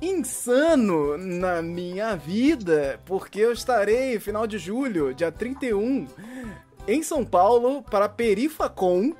insano 0.00 1.16
na 1.16 1.62
minha 1.62 2.14
vida, 2.16 3.00
porque 3.06 3.40
eu 3.40 3.52
estarei, 3.52 4.18
final 4.18 4.46
de 4.46 4.58
julho, 4.58 5.14
dia 5.14 5.32
31, 5.32 6.06
em 6.86 7.02
São 7.02 7.24
Paulo, 7.24 7.82
para 7.82 8.08
Perifacon, 8.08 9.14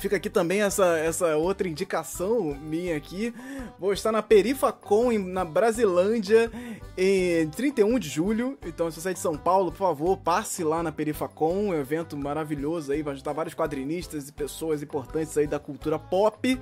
Fica 0.00 0.16
aqui 0.16 0.30
também 0.30 0.62
essa, 0.62 0.98
essa 0.98 1.36
outra 1.36 1.68
indicação 1.68 2.56
minha 2.62 2.96
aqui. 2.96 3.34
Vou 3.78 3.92
estar 3.92 4.10
na 4.10 4.22
Perifacon, 4.22 5.18
na 5.18 5.44
Brasilândia, 5.44 6.50
em 6.96 7.48
31 7.50 7.98
de 7.98 8.08
julho. 8.08 8.58
Então, 8.64 8.90
se 8.90 8.98
você 9.00 9.10
é 9.10 9.12
de 9.12 9.18
São 9.18 9.36
Paulo, 9.36 9.70
por 9.70 9.78
favor, 9.78 10.16
passe 10.16 10.64
lá 10.64 10.82
na 10.82 10.90
Perifacon, 10.90 11.52
um 11.52 11.74
evento 11.74 12.16
maravilhoso 12.16 12.92
aí. 12.92 13.02
Vai 13.02 13.14
juntar 13.14 13.34
vários 13.34 13.54
quadrinistas 13.54 14.28
e 14.28 14.32
pessoas 14.32 14.82
importantes 14.82 15.36
aí 15.36 15.46
da 15.46 15.58
cultura 15.58 15.98
pop. 15.98 16.58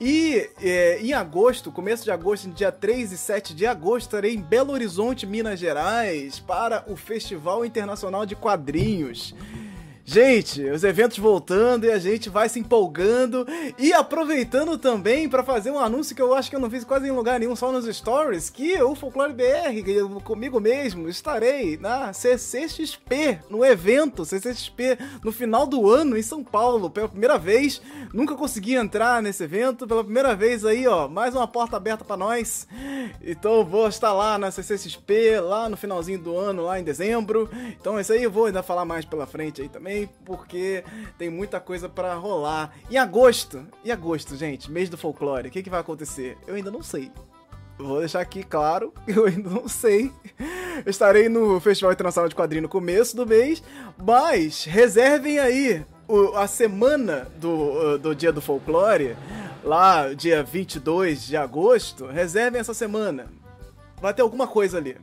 E 0.00 0.50
é, 0.62 1.00
em 1.00 1.12
agosto, 1.12 1.70
começo 1.70 2.04
de 2.04 2.10
agosto, 2.10 2.48
dia 2.48 2.72
3 2.72 3.12
e 3.12 3.18
7 3.18 3.54
de 3.54 3.66
agosto, 3.66 4.06
estarei 4.06 4.34
em 4.34 4.40
Belo 4.40 4.72
Horizonte, 4.72 5.26
Minas 5.26 5.60
Gerais, 5.60 6.38
para 6.40 6.84
o 6.90 6.96
Festival 6.96 7.62
Internacional 7.62 8.24
de 8.24 8.34
Quadrinhos. 8.34 9.34
Gente, 10.04 10.64
os 10.64 10.82
eventos 10.82 11.18
voltando 11.18 11.84
e 11.84 11.90
a 11.92 11.98
gente 11.98 12.28
vai 12.28 12.48
se 12.48 12.58
empolgando 12.58 13.46
e 13.78 13.92
aproveitando 13.92 14.76
também 14.76 15.28
para 15.28 15.44
fazer 15.44 15.70
um 15.70 15.78
anúncio 15.78 16.16
que 16.16 16.22
eu 16.22 16.34
acho 16.34 16.50
que 16.50 16.56
eu 16.56 16.60
não 16.60 16.70
fiz 16.70 16.84
quase 16.84 17.06
em 17.06 17.12
lugar 17.12 17.38
nenhum, 17.38 17.54
só 17.54 17.70
nos 17.70 17.84
stories, 17.84 18.50
que 18.50 18.82
o 18.82 18.94
Folclore 18.96 19.32
BR, 19.32 20.22
comigo 20.24 20.58
mesmo, 20.58 21.08
estarei 21.08 21.76
na 21.76 22.12
CCXP, 22.12 23.40
no 23.48 23.64
evento 23.64 24.24
CCXP, 24.24 24.98
no 25.22 25.30
final 25.30 25.66
do 25.66 25.88
ano 25.88 26.16
em 26.16 26.22
São 26.22 26.42
Paulo, 26.42 26.90
pela 26.90 27.08
primeira 27.08 27.38
vez. 27.38 27.80
Nunca 28.12 28.34
consegui 28.34 28.74
entrar 28.74 29.22
nesse 29.22 29.44
evento, 29.44 29.86
pela 29.86 30.02
primeira 30.02 30.34
vez 30.34 30.64
aí, 30.64 30.88
ó, 30.88 31.08
mais 31.08 31.34
uma 31.34 31.46
porta 31.46 31.76
aberta 31.76 32.04
para 32.04 32.16
nós. 32.16 32.66
Então 33.22 33.64
vou 33.64 33.86
estar 33.86 34.12
lá 34.12 34.38
na 34.38 34.50
CCXP, 34.50 35.40
lá 35.40 35.68
no 35.68 35.76
finalzinho 35.76 36.18
do 36.18 36.36
ano, 36.36 36.64
lá 36.64 36.80
em 36.80 36.84
dezembro. 36.84 37.48
Então 37.80 38.00
isso 38.00 38.12
aí 38.12 38.24
eu 38.24 38.30
vou 38.30 38.46
ainda 38.46 38.62
falar 38.62 38.84
mais 38.84 39.04
pela 39.04 39.26
frente 39.26 39.62
aí 39.62 39.68
também 39.68 39.99
porque 40.24 40.84
tem 41.18 41.30
muita 41.30 41.60
coisa 41.60 41.88
para 41.88 42.14
rolar. 42.14 42.74
Em 42.90 42.96
agosto, 42.96 43.66
em 43.84 43.90
agosto, 43.90 44.36
gente, 44.36 44.70
mês 44.70 44.88
do 44.88 44.98
folclore, 44.98 45.48
o 45.48 45.50
que, 45.50 45.62
que 45.62 45.70
vai 45.70 45.80
acontecer? 45.80 46.36
Eu 46.46 46.54
ainda 46.54 46.70
não 46.70 46.82
sei. 46.82 47.10
Vou 47.78 48.00
deixar 48.00 48.20
aqui 48.20 48.42
claro, 48.42 48.92
eu 49.08 49.24
ainda 49.24 49.48
não 49.48 49.66
sei. 49.68 50.12
Eu 50.84 50.90
estarei 50.90 51.28
no 51.28 51.58
Festival 51.60 51.92
Internacional 51.92 52.28
de 52.28 52.34
Quadrinho 52.34 52.62
no 52.62 52.68
começo 52.68 53.16
do 53.16 53.26
mês, 53.26 53.62
mas 54.02 54.64
reservem 54.64 55.38
aí 55.38 55.84
o, 56.06 56.36
a 56.36 56.46
semana 56.46 57.28
do, 57.36 57.98
do 57.98 58.14
Dia 58.14 58.32
do 58.32 58.40
Folclore, 58.40 59.16
lá 59.62 60.12
dia 60.12 60.42
22 60.42 61.26
de 61.26 61.36
agosto. 61.36 62.06
Reservem 62.06 62.60
essa 62.60 62.74
semana. 62.74 63.26
Vai 64.00 64.12
ter 64.12 64.22
alguma 64.22 64.46
coisa 64.46 64.78
ali. 64.78 64.96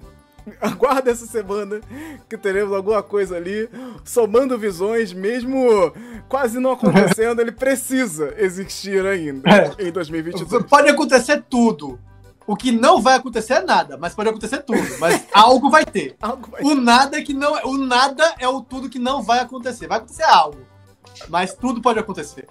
aguarda 0.61 1.11
essa 1.11 1.25
semana 1.25 1.81
que 2.29 2.37
teremos 2.37 2.75
alguma 2.75 3.01
coisa 3.03 3.35
ali. 3.35 3.69
Somando 4.03 4.57
visões, 4.57 5.13
mesmo 5.13 5.93
quase 6.27 6.59
não 6.59 6.71
acontecendo, 6.71 7.41
ele 7.41 7.51
precisa 7.51 8.33
existir 8.37 9.05
ainda 9.05 9.49
é. 9.49 9.87
em 9.87 9.91
2022. 9.91 10.63
Pode 10.63 10.89
acontecer 10.89 11.43
tudo. 11.49 11.99
O 12.45 12.55
que 12.55 12.71
não 12.71 13.01
vai 13.01 13.15
acontecer 13.15 13.55
é 13.55 13.61
nada, 13.61 13.97
mas 13.97 14.15
pode 14.15 14.29
acontecer 14.29 14.59
tudo. 14.59 14.81
Mas 14.99 15.27
algo 15.33 15.69
vai 15.69 15.85
ter. 15.85 16.15
algo 16.21 16.49
vai 16.49 16.61
o 16.63 16.75
nada 16.75 17.17
é 17.17 17.21
que 17.21 17.33
não, 17.33 17.53
o 17.65 17.77
nada 17.77 18.35
é 18.39 18.47
o 18.47 18.61
tudo 18.61 18.89
que 18.89 18.99
não 18.99 19.21
vai 19.21 19.39
acontecer. 19.39 19.87
Vai 19.87 19.97
acontecer 19.97 20.23
algo, 20.23 20.59
mas 21.27 21.53
tudo 21.53 21.81
pode 21.81 21.99
acontecer. 21.99 22.47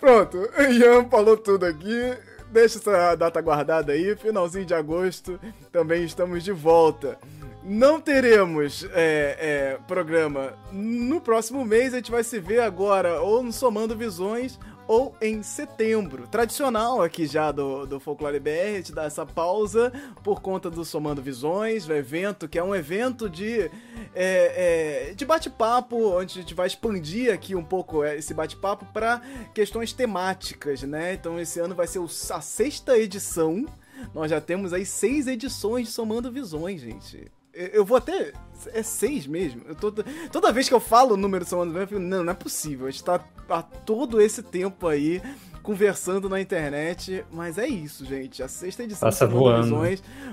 Pronto, 0.00 0.36
Ian 0.58 1.08
falou 1.08 1.36
tudo 1.36 1.64
aqui 1.66 2.18
deixa 2.50 2.78
essa 2.78 3.14
data 3.14 3.40
guardada 3.40 3.92
aí, 3.92 4.16
finalzinho 4.16 4.64
de 4.64 4.74
agosto, 4.74 5.38
também 5.70 6.04
estamos 6.04 6.42
de 6.42 6.52
volta. 6.52 7.18
Não 7.62 8.00
teremos 8.00 8.86
é, 8.94 9.36
é, 9.38 9.78
programa 9.86 10.54
no 10.72 11.20
próximo 11.20 11.64
mês, 11.64 11.92
a 11.92 11.96
gente 11.96 12.10
vai 12.10 12.24
se 12.24 12.38
ver 12.38 12.60
agora 12.60 13.20
ou 13.20 13.42
no 13.42 13.52
Somando 13.52 13.96
Visões 13.96 14.58
ou 14.88 15.14
em 15.20 15.42
setembro. 15.42 16.26
Tradicional 16.26 17.02
aqui 17.02 17.26
já 17.26 17.52
do, 17.52 17.86
do 17.86 18.00
Folclore 18.00 18.40
BR, 18.40 18.78
gente 18.78 18.92
dá 18.92 19.04
essa 19.04 19.26
pausa 19.26 19.92
por 20.24 20.40
conta 20.40 20.70
do 20.70 20.84
Somando 20.84 21.20
Visões, 21.20 21.86
o 21.86 21.92
evento, 21.92 22.48
que 22.48 22.58
é 22.58 22.64
um 22.64 22.74
evento 22.74 23.28
de, 23.28 23.70
é, 24.14 25.10
é, 25.10 25.14
de 25.14 25.26
bate-papo, 25.26 26.18
onde 26.18 26.38
a 26.38 26.42
gente 26.42 26.54
vai 26.54 26.66
expandir 26.66 27.32
aqui 27.32 27.54
um 27.54 27.64
pouco 27.64 28.02
é, 28.02 28.16
esse 28.16 28.32
bate-papo 28.32 28.86
para 28.86 29.20
questões 29.54 29.92
temáticas, 29.92 30.82
né? 30.82 31.12
Então 31.12 31.38
esse 31.38 31.60
ano 31.60 31.74
vai 31.74 31.86
ser 31.86 32.00
a 32.32 32.40
sexta 32.40 32.98
edição. 32.98 33.66
Nós 34.14 34.30
já 34.30 34.40
temos 34.40 34.72
aí 34.72 34.86
seis 34.86 35.26
edições 35.26 35.88
de 35.88 35.92
Somando 35.92 36.32
Visões, 36.32 36.80
gente. 36.80 37.30
Eu 37.72 37.84
vou 37.84 37.96
até. 37.96 38.32
É 38.72 38.82
seis 38.82 39.26
mesmo. 39.26 39.62
Eu 39.66 39.74
tô, 39.74 39.92
toda 40.32 40.52
vez 40.52 40.68
que 40.68 40.74
eu 40.74 40.80
falo 40.80 41.14
o 41.14 41.16
número 41.16 41.44
Somando 41.44 41.78
eu 41.78 41.86
fico, 41.86 42.00
não, 42.00 42.24
não 42.24 42.32
é 42.32 42.34
possível. 42.34 42.86
A 42.86 42.90
gente 42.90 43.04
tá 43.04 43.20
há 43.48 43.62
todo 43.62 44.20
esse 44.20 44.42
tempo 44.42 44.86
aí 44.86 45.22
conversando 45.68 46.30
na 46.30 46.40
internet, 46.40 47.22
mas 47.30 47.58
é 47.58 47.68
isso, 47.68 48.02
gente. 48.06 48.42
A 48.42 48.48
sexta 48.48 48.84
edição 48.84 49.06
Passa 49.06 49.26
voando. 49.26 49.76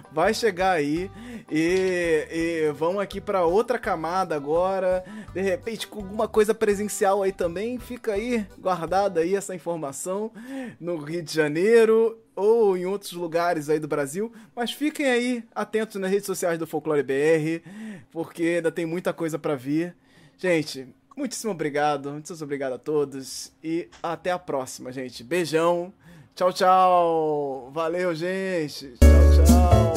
Vai 0.10 0.34
chegar 0.34 0.72
aí 0.72 1.12
e, 1.52 2.26
e 2.32 2.72
vão 2.72 3.02
aqui 3.02 3.20
para 3.20 3.44
outra 3.44 3.78
camada 3.78 4.34
agora. 4.34 5.04
De 5.34 5.42
repente, 5.42 5.88
com 5.88 6.00
alguma 6.00 6.26
coisa 6.26 6.56
presencial 6.56 7.22
aí 7.22 7.34
também, 7.34 7.78
fica 7.78 8.14
aí 8.14 8.48
guardada 8.58 9.20
aí 9.20 9.36
essa 9.36 9.54
informação 9.54 10.32
no 10.80 10.96
Rio 10.96 11.22
de 11.22 11.34
Janeiro 11.34 12.18
ou 12.34 12.78
em 12.78 12.86
outros 12.86 13.12
lugares 13.12 13.70
aí 13.70 13.78
do 13.78 13.90
Brasil, 13.90 14.32
mas 14.56 14.72
fiquem 14.72 15.08
aí 15.08 15.44
atentos 15.54 16.00
nas 16.00 16.12
redes 16.12 16.28
sociais 16.28 16.58
do 16.58 16.66
Folclore 16.66 17.04
BR, 17.04 17.62
porque 18.10 18.44
ainda 18.44 18.72
tem 18.72 18.86
muita 18.86 19.12
coisa 19.12 19.38
para 19.38 19.54
vir. 19.54 19.94
Gente, 20.38 20.88
muitíssimo 21.16 21.52
obrigado, 21.52 22.12
muitíssimo 22.12 22.44
obrigado 22.44 22.74
a 22.74 22.78
todos 22.78 23.52
e 23.64 23.88
até 24.02 24.32
a 24.32 24.40
próxima, 24.40 24.92
gente. 24.92 25.24
Beijão. 25.24 25.94
Tchau, 26.36 26.52
tchau. 26.52 27.72
Valeu, 27.74 28.14
gente. 28.14 28.94
Tchau, 28.98 29.46
tchau. 29.46 29.94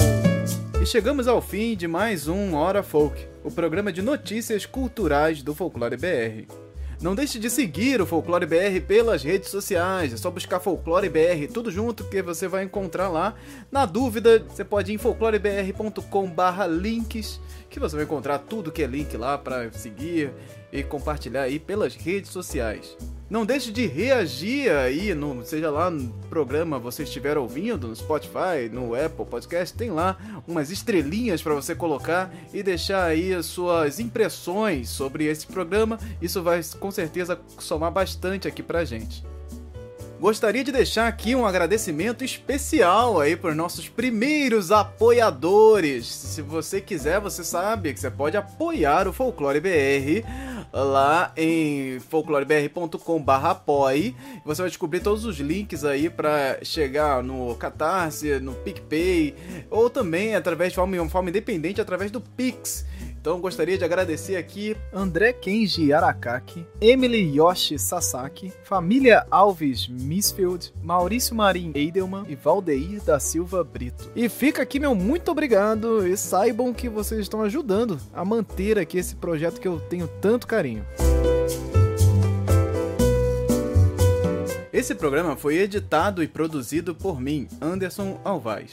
E 0.81 0.87
chegamos 0.87 1.27
ao 1.27 1.43
fim 1.43 1.77
de 1.77 1.89
mais 1.89 2.29
um 2.29 2.55
Hora 2.55 2.85
Folk, 2.85 3.27
o 3.43 3.51
programa 3.51 3.93
de 3.93 4.01
notícias 4.01 4.65
culturais 4.65 5.43
do 5.43 5.53
Folclore 5.53 5.97
BR. 5.97 6.69
Não 7.01 7.15
deixe 7.15 7.39
de 7.39 7.49
seguir 7.49 8.01
o 8.01 8.07
Folclore 8.07 8.45
BR 8.45 8.81
pelas 8.87 9.23
redes 9.23 9.51
sociais. 9.51 10.13
É 10.13 10.17
só 10.17 10.33
buscar 10.33 10.59
Folclore 10.59 11.09
BR 11.09 11.47
tudo 11.53 11.71
junto 11.71 12.03
que 12.05 12.21
você 12.21 12.49
vai 12.49 12.65
encontrar 12.65 13.09
lá. 13.09 13.37
Na 13.71 13.87
dúvida, 13.87 14.45
você 14.49 14.65
pode 14.65 14.91
ir 14.91 14.97
em 14.97 14.99
folclorebr.com/links, 14.99 17.41
que 17.69 17.81
você 17.81 17.97
vai 17.97 18.05
encontrar 18.05 18.39
tudo 18.39 18.73
que 18.73 18.83
é 18.83 18.87
link 18.87 19.17
lá 19.17 19.37
para 19.37 19.71
seguir 19.73 20.33
e 20.73 20.83
compartilhar 20.83 21.43
aí 21.43 21.59
pelas 21.59 21.95
redes 21.95 22.31
sociais. 22.31 22.97
Não 23.31 23.45
deixe 23.45 23.71
de 23.71 23.87
reagir 23.87 24.71
aí, 24.71 25.15
no, 25.15 25.45
seja 25.45 25.71
lá 25.71 25.91
no 25.91 26.11
programa 26.31 26.79
você 26.79 27.03
estiver 27.03 27.37
ouvindo, 27.37 27.87
no 27.87 27.95
Spotify, 27.95 28.71
no 28.73 28.95
Apple 28.95 29.27
Podcast, 29.27 29.77
tem 29.77 29.91
lá 29.91 30.17
umas 30.47 30.71
estrelinhas 30.71 31.43
para 31.43 31.55
você 31.55 31.75
colocar 31.75 32.33
e 32.55 32.63
deixar 32.63 33.05
aí 33.05 33.35
as 33.35 33.45
suas 33.45 34.01
impressões 34.01 34.89
sobre 34.89 35.27
esse 35.27 35.47
programa. 35.47 35.99
Isso 36.23 36.43
vai 36.43 36.63
com 36.81 36.91
certeza 36.91 37.39
somar 37.59 37.93
bastante 37.93 38.49
aqui 38.49 38.63
pra 38.63 38.85
gente. 38.87 39.23
Gostaria 40.21 40.65
de 40.65 40.73
deixar 40.73 41.07
aqui 41.07 41.37
um 41.37 41.47
agradecimento 41.47 42.25
especial 42.25 43.21
aí 43.21 43.37
para 43.37 43.55
nossos 43.55 43.89
primeiros 43.89 44.73
apoiadores. 44.73 46.09
Se 46.09 46.43
você 46.43 46.81
quiser, 46.81 47.21
você 47.21 47.45
sabe 47.45 47.95
que 47.95 48.01
você 48.01 48.11
pode 48.11 48.37
apoiar 48.37 49.07
o 49.07 49.13
Folclore 49.13 49.61
BR 49.61 50.27
lá 50.73 51.33
em 51.37 52.01
folclorebr.com/apoie. 52.01 54.17
Você 54.45 54.63
vai 54.63 54.69
descobrir 54.69 54.99
todos 54.99 55.25
os 55.25 55.39
links 55.39 55.85
aí 55.85 56.11
para 56.11 56.59
chegar 56.65 57.23
no 57.23 57.55
Catarse, 57.55 58.41
no 58.41 58.55
PicPay 58.55 59.37
ou 59.71 59.89
também 59.89 60.35
através 60.35 60.73
de 60.73 60.77
forma, 60.77 61.09
forma 61.09 61.31
independente 61.31 61.81
através 61.81 62.11
do 62.11 62.21
Pix. 62.21 62.85
Então 63.29 63.43
gostaria 63.43 63.77
de 63.77 63.85
agradecer 63.85 64.37
aqui 64.37 64.75
André 64.91 65.35
Kenji 65.35 65.93
Arakaki, 65.93 66.67
Emily 66.81 67.37
Yoshi 67.37 67.79
Sasaki, 67.79 68.51
família 68.65 69.27
Alves 69.31 69.87
Misfield, 69.87 70.73
Maurício 70.83 71.37
Marim 71.37 71.71
Eidelman 71.75 72.25
e 72.27 72.35
Valdeir 72.35 73.03
da 73.03 73.21
Silva 73.21 73.63
Brito. 73.63 74.11
E 74.17 74.31
fica 74.31 74.63
aqui 74.63 74.81
meu 74.81 74.95
muito 74.95 75.31
obrigado 75.31 76.07
e 76.09 76.17
saibam 76.17 76.73
que 76.73 76.89
vocês 76.89 77.21
estão 77.21 77.43
ajudando 77.43 78.01
a 78.15 78.25
manter 78.25 78.79
aqui 78.79 78.97
esse 78.97 79.15
projeto 79.15 79.61
que 79.61 79.69
eu 79.69 79.79
tenho 79.79 80.09
tanto 80.09 80.47
carinho. 80.47 80.87
Esse 84.73 84.95
programa 84.95 85.37
foi 85.37 85.59
editado 85.59 86.23
e 86.23 86.27
produzido 86.27 86.95
por 86.95 87.21
mim, 87.21 87.47
Anderson 87.61 88.19
Alvaz. 88.25 88.73